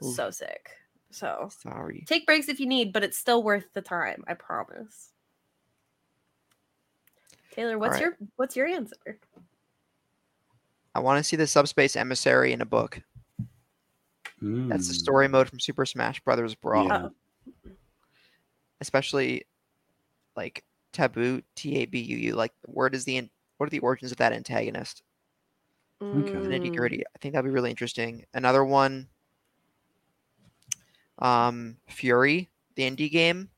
Oof. 0.04 0.16
So 0.16 0.32
sick. 0.32 0.70
So 1.12 1.50
Sorry. 1.62 2.04
take 2.08 2.26
breaks 2.26 2.50
if 2.50 2.60
you 2.60 2.66
need, 2.66 2.94
but 2.94 3.04
it's 3.04 3.18
still 3.18 3.44
worth 3.44 3.66
the 3.74 3.82
time. 3.82 4.24
I 4.28 4.34
promise. 4.34 5.12
Taylor, 7.52 7.78
what's 7.78 7.94
right. 7.94 8.02
your 8.02 8.18
what's 8.38 8.56
your 8.56 8.68
answer? 8.68 9.20
I 10.96 11.00
want 11.00 11.18
to 11.20 11.24
see 11.24 11.36
the 11.36 11.48
subspace 11.48 11.96
emissary 11.96 12.54
in 12.54 12.62
a 12.62 12.66
book. 12.66 13.02
That's 14.68 14.88
the 14.88 14.94
Mm, 14.94 14.98
story 14.98 15.28
mode 15.28 15.50
from 15.50 15.60
Super 15.60 15.86
Smash 15.86 16.20
Brothers 16.22 16.56
Brawl. 16.56 16.88
yeah. 16.88 17.08
especially 18.80 19.46
like 20.36 20.64
Tabuu 20.94 21.44
T 21.56 21.78
A 21.78 21.86
B 21.86 22.00
U 22.00 22.18
U. 22.18 22.36
Like, 22.36 22.52
where 22.66 22.90
does 22.90 23.06
the 23.06 23.18
an- 23.18 23.30
what 23.58 23.68
are 23.68 23.70
the 23.70 23.80
origins 23.80 24.12
of 24.12 24.18
that 24.18 24.34
antagonist? 24.34 25.04
Okay. 26.02 26.40
The 26.40 26.48
nitty 26.48 26.72
Mm, 26.72 26.76
gritty. 26.76 27.04
I 27.06 27.20
think 27.20 27.34
that'd 27.34 27.50
be 27.50 27.54
really 27.54 27.70
interesting. 27.70 28.26
Another 28.34 28.66
one, 28.66 29.08
um, 31.22 31.78
Furi, 31.90 32.50
the 32.76 32.84
indie 32.90 33.12
game. 33.12 33.50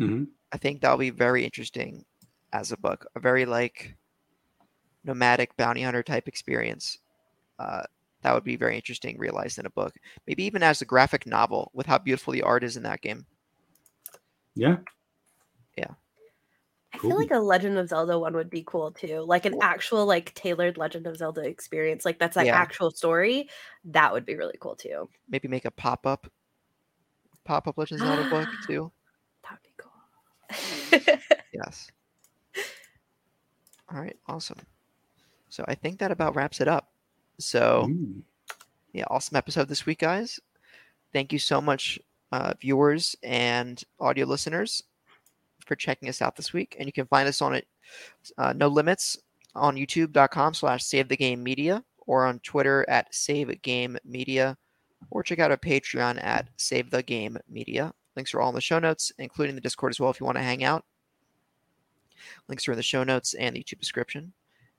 Mhm. 0.00 0.28
I 0.52 0.58
think 0.58 0.80
that'll 0.80 0.98
be 0.98 1.10
very 1.10 1.44
interesting 1.44 2.04
as 2.52 2.72
a 2.72 2.76
book. 2.76 3.06
A 3.14 3.20
very 3.20 3.44
like 3.46 3.96
nomadic 5.04 5.56
bounty 5.56 5.82
hunter 5.82 6.02
type 6.02 6.28
experience. 6.28 6.98
Uh, 7.58 7.82
that 8.22 8.34
would 8.34 8.44
be 8.44 8.56
very 8.56 8.74
interesting 8.74 9.18
realized 9.18 9.58
in 9.58 9.66
a 9.66 9.70
book. 9.70 9.94
Maybe 10.26 10.44
even 10.44 10.62
as 10.62 10.82
a 10.82 10.86
graphic 10.86 11.26
novel 11.26 11.70
with 11.74 11.86
how 11.86 11.98
beautiful 11.98 12.32
the 12.32 12.42
art 12.42 12.64
is 12.64 12.76
in 12.76 12.82
that 12.82 13.02
game. 13.02 13.26
Yeah. 14.54 14.78
Yeah. 15.76 15.94
I 16.92 16.98
feel 16.98 17.18
like 17.18 17.30
a 17.30 17.38
Legend 17.38 17.76
of 17.76 17.88
Zelda 17.88 18.18
one 18.18 18.34
would 18.34 18.48
be 18.48 18.64
cool 18.66 18.90
too. 18.90 19.20
Like 19.20 19.44
an 19.44 19.56
actual 19.60 20.06
like 20.06 20.32
tailored 20.34 20.78
Legend 20.78 21.06
of 21.06 21.18
Zelda 21.18 21.42
experience. 21.42 22.04
Like 22.06 22.18
that's 22.18 22.36
like 22.36 22.46
Yeah. 22.46 22.56
actual 22.56 22.90
story. 22.90 23.50
That 23.84 24.12
would 24.12 24.24
be 24.24 24.34
really 24.34 24.56
cool 24.60 24.76
too. 24.76 25.08
Maybe 25.28 25.46
make 25.46 25.66
a 25.66 25.70
pop 25.70 26.06
up, 26.06 26.26
pop 27.46 27.66
up 27.68 27.78
Legends 27.78 28.02
of 28.02 28.08
Zelda 28.08 28.28
book 28.30 28.48
too. 28.66 28.90
That 29.42 29.52
would 29.52 29.62
be 29.62 31.08
cool. 31.12 31.40
Yes. 31.52 31.90
All 33.92 34.00
right, 34.00 34.16
awesome. 34.26 34.58
So 35.48 35.64
I 35.68 35.74
think 35.74 35.98
that 36.00 36.10
about 36.10 36.34
wraps 36.34 36.60
it 36.60 36.68
up. 36.68 36.90
So 37.38 37.86
Mm. 37.88 38.22
yeah, 38.92 39.04
awesome 39.08 39.36
episode 39.36 39.68
this 39.68 39.86
week, 39.86 40.00
guys. 40.00 40.40
Thank 41.12 41.32
you 41.32 41.38
so 41.38 41.60
much, 41.60 41.98
uh, 42.32 42.54
viewers 42.60 43.14
and 43.22 43.82
audio 44.00 44.26
listeners, 44.26 44.82
for 45.64 45.76
checking 45.76 46.08
us 46.08 46.20
out 46.20 46.36
this 46.36 46.52
week. 46.52 46.76
And 46.78 46.86
you 46.86 46.92
can 46.92 47.06
find 47.06 47.28
us 47.28 47.40
on 47.40 47.54
it, 47.54 47.66
uh, 48.38 48.52
No 48.54 48.68
Limits, 48.68 49.18
on 49.54 49.76
YouTube.com 49.76 50.52
slash 50.54 50.84
Save 50.84 51.08
the 51.08 51.16
Game 51.16 51.42
Media, 51.42 51.82
or 52.06 52.26
on 52.26 52.40
Twitter 52.40 52.84
at 52.88 53.14
Save 53.14 53.62
Game 53.62 53.96
Media, 54.04 54.56
or 55.10 55.22
check 55.22 55.38
out 55.38 55.50
our 55.50 55.56
Patreon 55.56 56.22
at 56.22 56.48
Save 56.56 56.90
the 56.90 57.02
Game 57.02 57.38
Media. 57.48 57.92
Links 58.16 58.34
are 58.34 58.40
all 58.40 58.48
in 58.48 58.54
the 58.54 58.60
show 58.60 58.78
notes, 58.78 59.12
including 59.18 59.54
the 59.54 59.60
Discord 59.60 59.92
as 59.92 60.00
well 60.00 60.10
if 60.10 60.20
you 60.20 60.26
want 60.26 60.38
to 60.38 60.42
hang 60.42 60.64
out. 60.64 60.84
Links 62.48 62.66
are 62.66 62.72
in 62.72 62.76
the 62.76 62.82
show 62.82 63.04
notes 63.04 63.34
and 63.34 63.54
the 63.54 63.62
YouTube 63.62 63.78
description. 63.78 64.32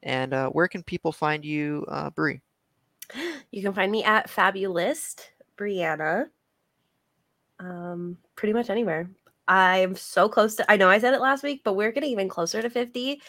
And 0.03 0.34
uh, 0.34 0.49
where 0.49 0.68
can 0.68 0.84
people 0.84 1.11
find 1.11 1.44
you, 1.45 1.85
uh, 1.89 2.10
Bree? 2.10 2.41
You 3.52 3.64
can 3.64 3.73
find 3.73 3.91
me 3.91 4.03
at 4.03 4.30
Fabulist 4.30 5.31
Breanna. 5.57 6.27
Um, 7.60 8.18
pretty 8.35 8.53
much 8.53 8.69
anywhere. 8.69 9.10
I'm 9.48 9.95
so 9.95 10.27
close 10.27 10.56
to. 10.56 10.69
I 10.69 10.76
know 10.76 10.89
I 10.89 10.99
said 10.99 11.14
it 11.14 11.22
last 11.22 11.44
week, 11.44 11.61
but 11.64 11.73
we're 11.73 11.91
getting 11.91 12.11
even 12.11 12.27
closer 12.27 12.61
to 12.61 12.69
50. 12.69 13.22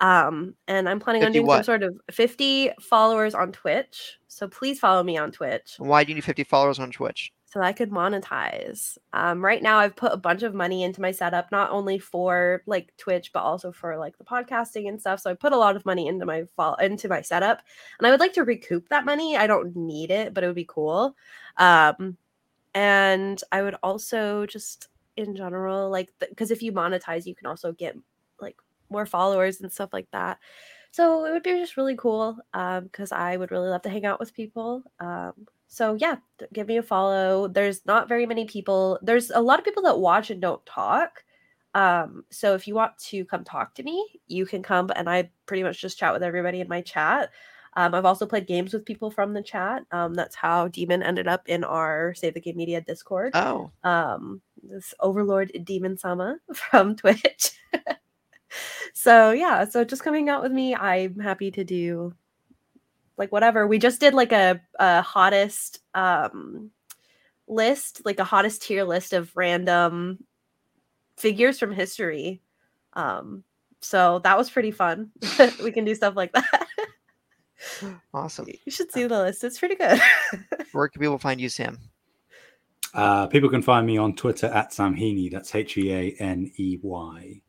Um, 0.00 0.54
and 0.68 0.88
I'm 0.88 1.00
planning 1.00 1.22
on 1.24 1.32
50 1.32 1.38
doing 1.38 1.50
some 1.50 1.64
sort 1.64 1.82
of 1.82 2.00
50 2.10 2.70
followers 2.80 3.34
on 3.34 3.52
Twitch. 3.52 4.18
So 4.28 4.46
please 4.46 4.78
follow 4.78 5.02
me 5.02 5.16
on 5.16 5.32
Twitch 5.32 5.74
why 5.78 6.04
do 6.04 6.10
you 6.10 6.14
need 6.14 6.24
50 6.24 6.44
followers 6.44 6.78
on 6.78 6.92
Twitch? 6.92 7.32
so 7.50 7.62
I 7.62 7.72
could 7.72 7.90
monetize. 7.90 8.98
Um, 9.14 9.42
right 9.42 9.62
now, 9.62 9.78
I've 9.78 9.96
put 9.96 10.12
a 10.12 10.18
bunch 10.18 10.42
of 10.42 10.54
money 10.54 10.82
into 10.82 11.00
my 11.00 11.12
setup, 11.12 11.50
not 11.50 11.70
only 11.70 11.98
for 11.98 12.62
like 12.66 12.94
Twitch, 12.98 13.32
but 13.32 13.40
also 13.40 13.72
for 13.72 13.96
like 13.96 14.18
the 14.18 14.24
podcasting 14.24 14.86
and 14.86 15.00
stuff. 15.00 15.20
So 15.20 15.30
I 15.30 15.34
put 15.34 15.54
a 15.54 15.56
lot 15.56 15.74
of 15.74 15.86
money 15.86 16.08
into 16.08 16.26
my 16.26 16.44
fall 16.56 16.74
into 16.74 17.08
my 17.08 17.22
setup, 17.22 17.62
and 17.98 18.06
I 18.06 18.10
would 18.10 18.20
like 18.20 18.34
to 18.34 18.44
recoup 18.44 18.90
that 18.90 19.06
money. 19.06 19.36
I 19.36 19.46
don't 19.46 19.74
need 19.74 20.10
it, 20.10 20.34
but 20.34 20.44
it 20.44 20.46
would 20.46 20.56
be 20.56 20.66
cool. 20.68 21.16
Um, 21.56 22.18
and 22.74 23.40
I 23.50 23.62
would 23.62 23.76
also 23.82 24.44
just 24.44 24.88
in 25.16 25.34
general 25.34 25.88
like 25.90 26.12
because 26.20 26.50
if 26.50 26.62
you 26.62 26.72
monetize, 26.72 27.24
you 27.24 27.34
can 27.34 27.46
also 27.46 27.72
get 27.72 27.96
like 28.42 28.56
more 28.90 29.06
followers 29.06 29.60
and 29.60 29.72
stuff 29.72 29.90
like 29.92 30.08
that. 30.12 30.38
So 30.90 31.26
it 31.26 31.32
would 31.32 31.42
be 31.42 31.52
just 31.52 31.76
really 31.76 31.96
cool 31.96 32.38
because 32.52 33.12
I 33.12 33.36
would 33.36 33.50
really 33.50 33.68
love 33.68 33.82
to 33.82 33.90
hang 33.90 34.06
out 34.06 34.20
with 34.20 34.34
people. 34.34 34.82
Um, 35.00 35.32
so 35.68 35.94
yeah, 35.94 36.16
give 36.52 36.66
me 36.66 36.78
a 36.78 36.82
follow. 36.82 37.46
There's 37.46 37.84
not 37.84 38.08
very 38.08 38.26
many 38.26 38.46
people. 38.46 38.98
There's 39.02 39.30
a 39.30 39.40
lot 39.40 39.58
of 39.58 39.64
people 39.64 39.82
that 39.82 39.98
watch 39.98 40.30
and 40.30 40.40
don't 40.40 40.64
talk. 40.64 41.24
Um, 41.74 42.24
so 42.30 42.54
if 42.54 42.66
you 42.66 42.74
want 42.74 42.96
to 43.10 43.24
come 43.26 43.44
talk 43.44 43.74
to 43.74 43.82
me, 43.82 44.20
you 44.26 44.46
can 44.46 44.62
come 44.62 44.90
and 44.96 45.08
I 45.08 45.30
pretty 45.46 45.62
much 45.62 45.80
just 45.80 45.98
chat 45.98 46.12
with 46.14 46.22
everybody 46.22 46.60
in 46.60 46.68
my 46.68 46.80
chat. 46.80 47.30
Um, 47.76 47.94
I've 47.94 48.06
also 48.06 48.26
played 48.26 48.46
games 48.46 48.72
with 48.72 48.86
people 48.86 49.10
from 49.10 49.34
the 49.34 49.42
chat. 49.42 49.84
Um, 49.92 50.14
that's 50.14 50.34
how 50.34 50.68
Demon 50.68 51.02
ended 51.02 51.28
up 51.28 51.48
in 51.48 51.62
our 51.62 52.14
Save 52.14 52.34
the 52.34 52.40
Game 52.40 52.56
Media 52.56 52.80
Discord. 52.80 53.32
Oh, 53.36 53.70
Um, 53.84 54.40
this 54.62 54.94
Overlord 55.00 55.52
Demon 55.64 55.96
Sama 55.96 56.38
from 56.54 56.96
Twitch. 56.96 57.52
so 58.94 59.30
yeah, 59.30 59.64
so 59.64 59.84
just 59.84 60.04
coming 60.04 60.28
out 60.28 60.42
with 60.42 60.52
me, 60.52 60.74
I'm 60.74 61.18
happy 61.18 61.50
to 61.52 61.64
do 61.64 62.14
like 63.16 63.32
whatever. 63.32 63.66
We 63.66 63.78
just 63.78 64.00
did 64.00 64.14
like 64.14 64.32
a, 64.32 64.60
a 64.78 65.02
hottest 65.02 65.80
um 65.94 66.70
list, 67.46 68.02
like 68.04 68.18
a 68.18 68.24
hottest 68.24 68.62
tier 68.62 68.84
list 68.84 69.12
of 69.12 69.32
random 69.36 70.24
figures 71.16 71.58
from 71.58 71.72
history. 71.72 72.40
Um 72.94 73.44
so 73.80 74.20
that 74.24 74.36
was 74.36 74.50
pretty 74.50 74.70
fun. 74.70 75.10
we 75.62 75.72
can 75.72 75.84
do 75.84 75.94
stuff 75.94 76.16
like 76.16 76.32
that. 76.32 76.66
awesome. 78.14 78.46
you 78.46 78.72
should 78.72 78.90
see 78.92 79.04
the 79.04 79.18
list. 79.18 79.44
It's 79.44 79.58
pretty 79.58 79.76
good. 79.76 80.00
Where 80.72 80.88
can 80.88 81.00
people 81.00 81.18
find 81.18 81.40
you, 81.40 81.48
Sam? 81.48 81.78
Uh, 82.94 83.26
people 83.26 83.50
can 83.50 83.62
find 83.62 83.86
me 83.86 83.98
on 83.98 84.14
Twitter 84.14 84.46
at 84.46 84.72
Sam 84.72 84.96
Heaney. 84.96 85.30
That's 85.30 85.54
H 85.54 85.76
E 85.76 85.92
A 85.92 86.16
N 86.18 86.50
E 86.56 86.78
Y. 86.82 87.42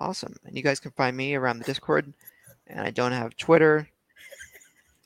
Awesome. 0.00 0.34
And 0.44 0.56
you 0.56 0.64
guys 0.64 0.80
can 0.80 0.90
find 0.92 1.16
me 1.16 1.36
around 1.36 1.58
the 1.58 1.64
Discord. 1.64 2.12
And 2.66 2.80
I 2.80 2.90
don't 2.90 3.12
have 3.12 3.36
Twitter 3.36 3.88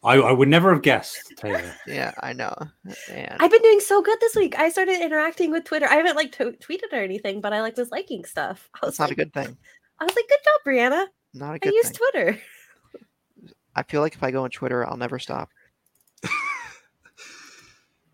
I, 0.04 0.16
I 0.16 0.32
would 0.32 0.48
never 0.48 0.72
have 0.74 0.82
guessed, 0.82 1.32
Taylor. 1.38 1.74
Yeah, 1.86 2.12
I 2.20 2.34
know. 2.34 2.54
And 3.10 3.36
I've 3.40 3.50
been 3.50 3.62
doing 3.62 3.80
so 3.80 4.02
good 4.02 4.18
this 4.20 4.36
week. 4.36 4.58
I 4.58 4.68
started 4.68 5.00
interacting 5.00 5.50
with 5.50 5.64
Twitter. 5.64 5.86
I 5.86 5.94
haven't 5.94 6.16
like 6.16 6.32
to- 6.32 6.52
tweeted 6.52 6.92
or 6.92 6.96
anything, 7.02 7.40
but 7.40 7.54
I 7.54 7.62
like 7.62 7.78
was 7.78 7.90
liking 7.90 8.26
stuff. 8.26 8.68
I 8.74 8.84
was 8.86 8.98
that's 8.98 9.00
not 9.00 9.10
a 9.10 9.14
good 9.14 9.32
thing. 9.32 9.56
I 9.98 10.04
was 10.04 10.14
like, 10.14 10.28
good 10.28 10.38
job, 10.44 10.60
Breanna. 10.66 11.06
Not 11.32 11.54
a 11.54 11.58
good 11.58 11.72
I 11.72 11.76
use 11.76 11.88
thing. 11.88 11.96
Twitter. 11.96 12.38
I 13.74 13.82
feel 13.82 14.02
like 14.02 14.14
if 14.14 14.22
I 14.22 14.30
go 14.30 14.44
on 14.44 14.50
Twitter, 14.50 14.86
I'll 14.86 14.98
never 14.98 15.18
stop. 15.18 15.50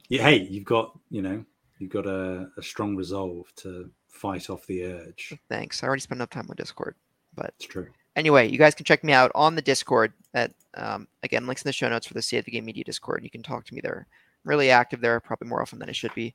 Yeah, 0.08 0.24
hey, 0.24 0.38
you've 0.50 0.64
got 0.64 0.98
you 1.08 1.22
know 1.22 1.44
you've 1.78 1.92
got 1.92 2.04
a, 2.04 2.48
a 2.58 2.62
strong 2.64 2.96
resolve 2.96 3.46
to 3.58 3.88
fight 4.20 4.50
off 4.50 4.66
the 4.66 4.84
urge. 4.84 5.34
Thanks. 5.48 5.82
I 5.82 5.86
already 5.86 6.00
spent 6.02 6.18
enough 6.18 6.30
time 6.30 6.46
on 6.50 6.56
Discord. 6.56 6.94
But 7.34 7.54
It's 7.56 7.66
true. 7.66 7.86
anyway, 8.16 8.48
you 8.48 8.58
guys 8.58 8.74
can 8.74 8.84
check 8.84 9.02
me 9.04 9.12
out 9.12 9.30
on 9.34 9.54
the 9.54 9.62
Discord 9.62 10.12
at 10.34 10.52
um, 10.74 11.06
again 11.22 11.46
links 11.46 11.62
in 11.62 11.68
the 11.68 11.72
show 11.72 11.88
notes 11.88 12.06
for 12.06 12.14
the 12.14 12.22
State 12.22 12.38
of 12.38 12.44
the 12.44 12.50
Game 12.50 12.64
Media 12.64 12.84
Discord. 12.84 13.22
You 13.24 13.30
can 13.30 13.42
talk 13.42 13.64
to 13.66 13.74
me 13.74 13.80
there. 13.80 14.06
I'm 14.44 14.48
really 14.48 14.70
active 14.70 15.00
there, 15.00 15.20
probably 15.20 15.48
more 15.48 15.62
often 15.62 15.78
than 15.78 15.88
I 15.88 15.92
should 15.92 16.14
be. 16.14 16.34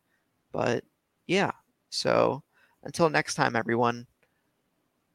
But 0.52 0.84
yeah. 1.28 1.52
So 1.90 2.44
until 2.84 3.10
next 3.10 3.36
time, 3.36 3.56
everyone. 3.56 4.08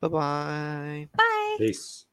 Bye 0.00 0.08
bye. 0.08 1.08
Bye. 1.16 1.56
Peace. 1.58 2.06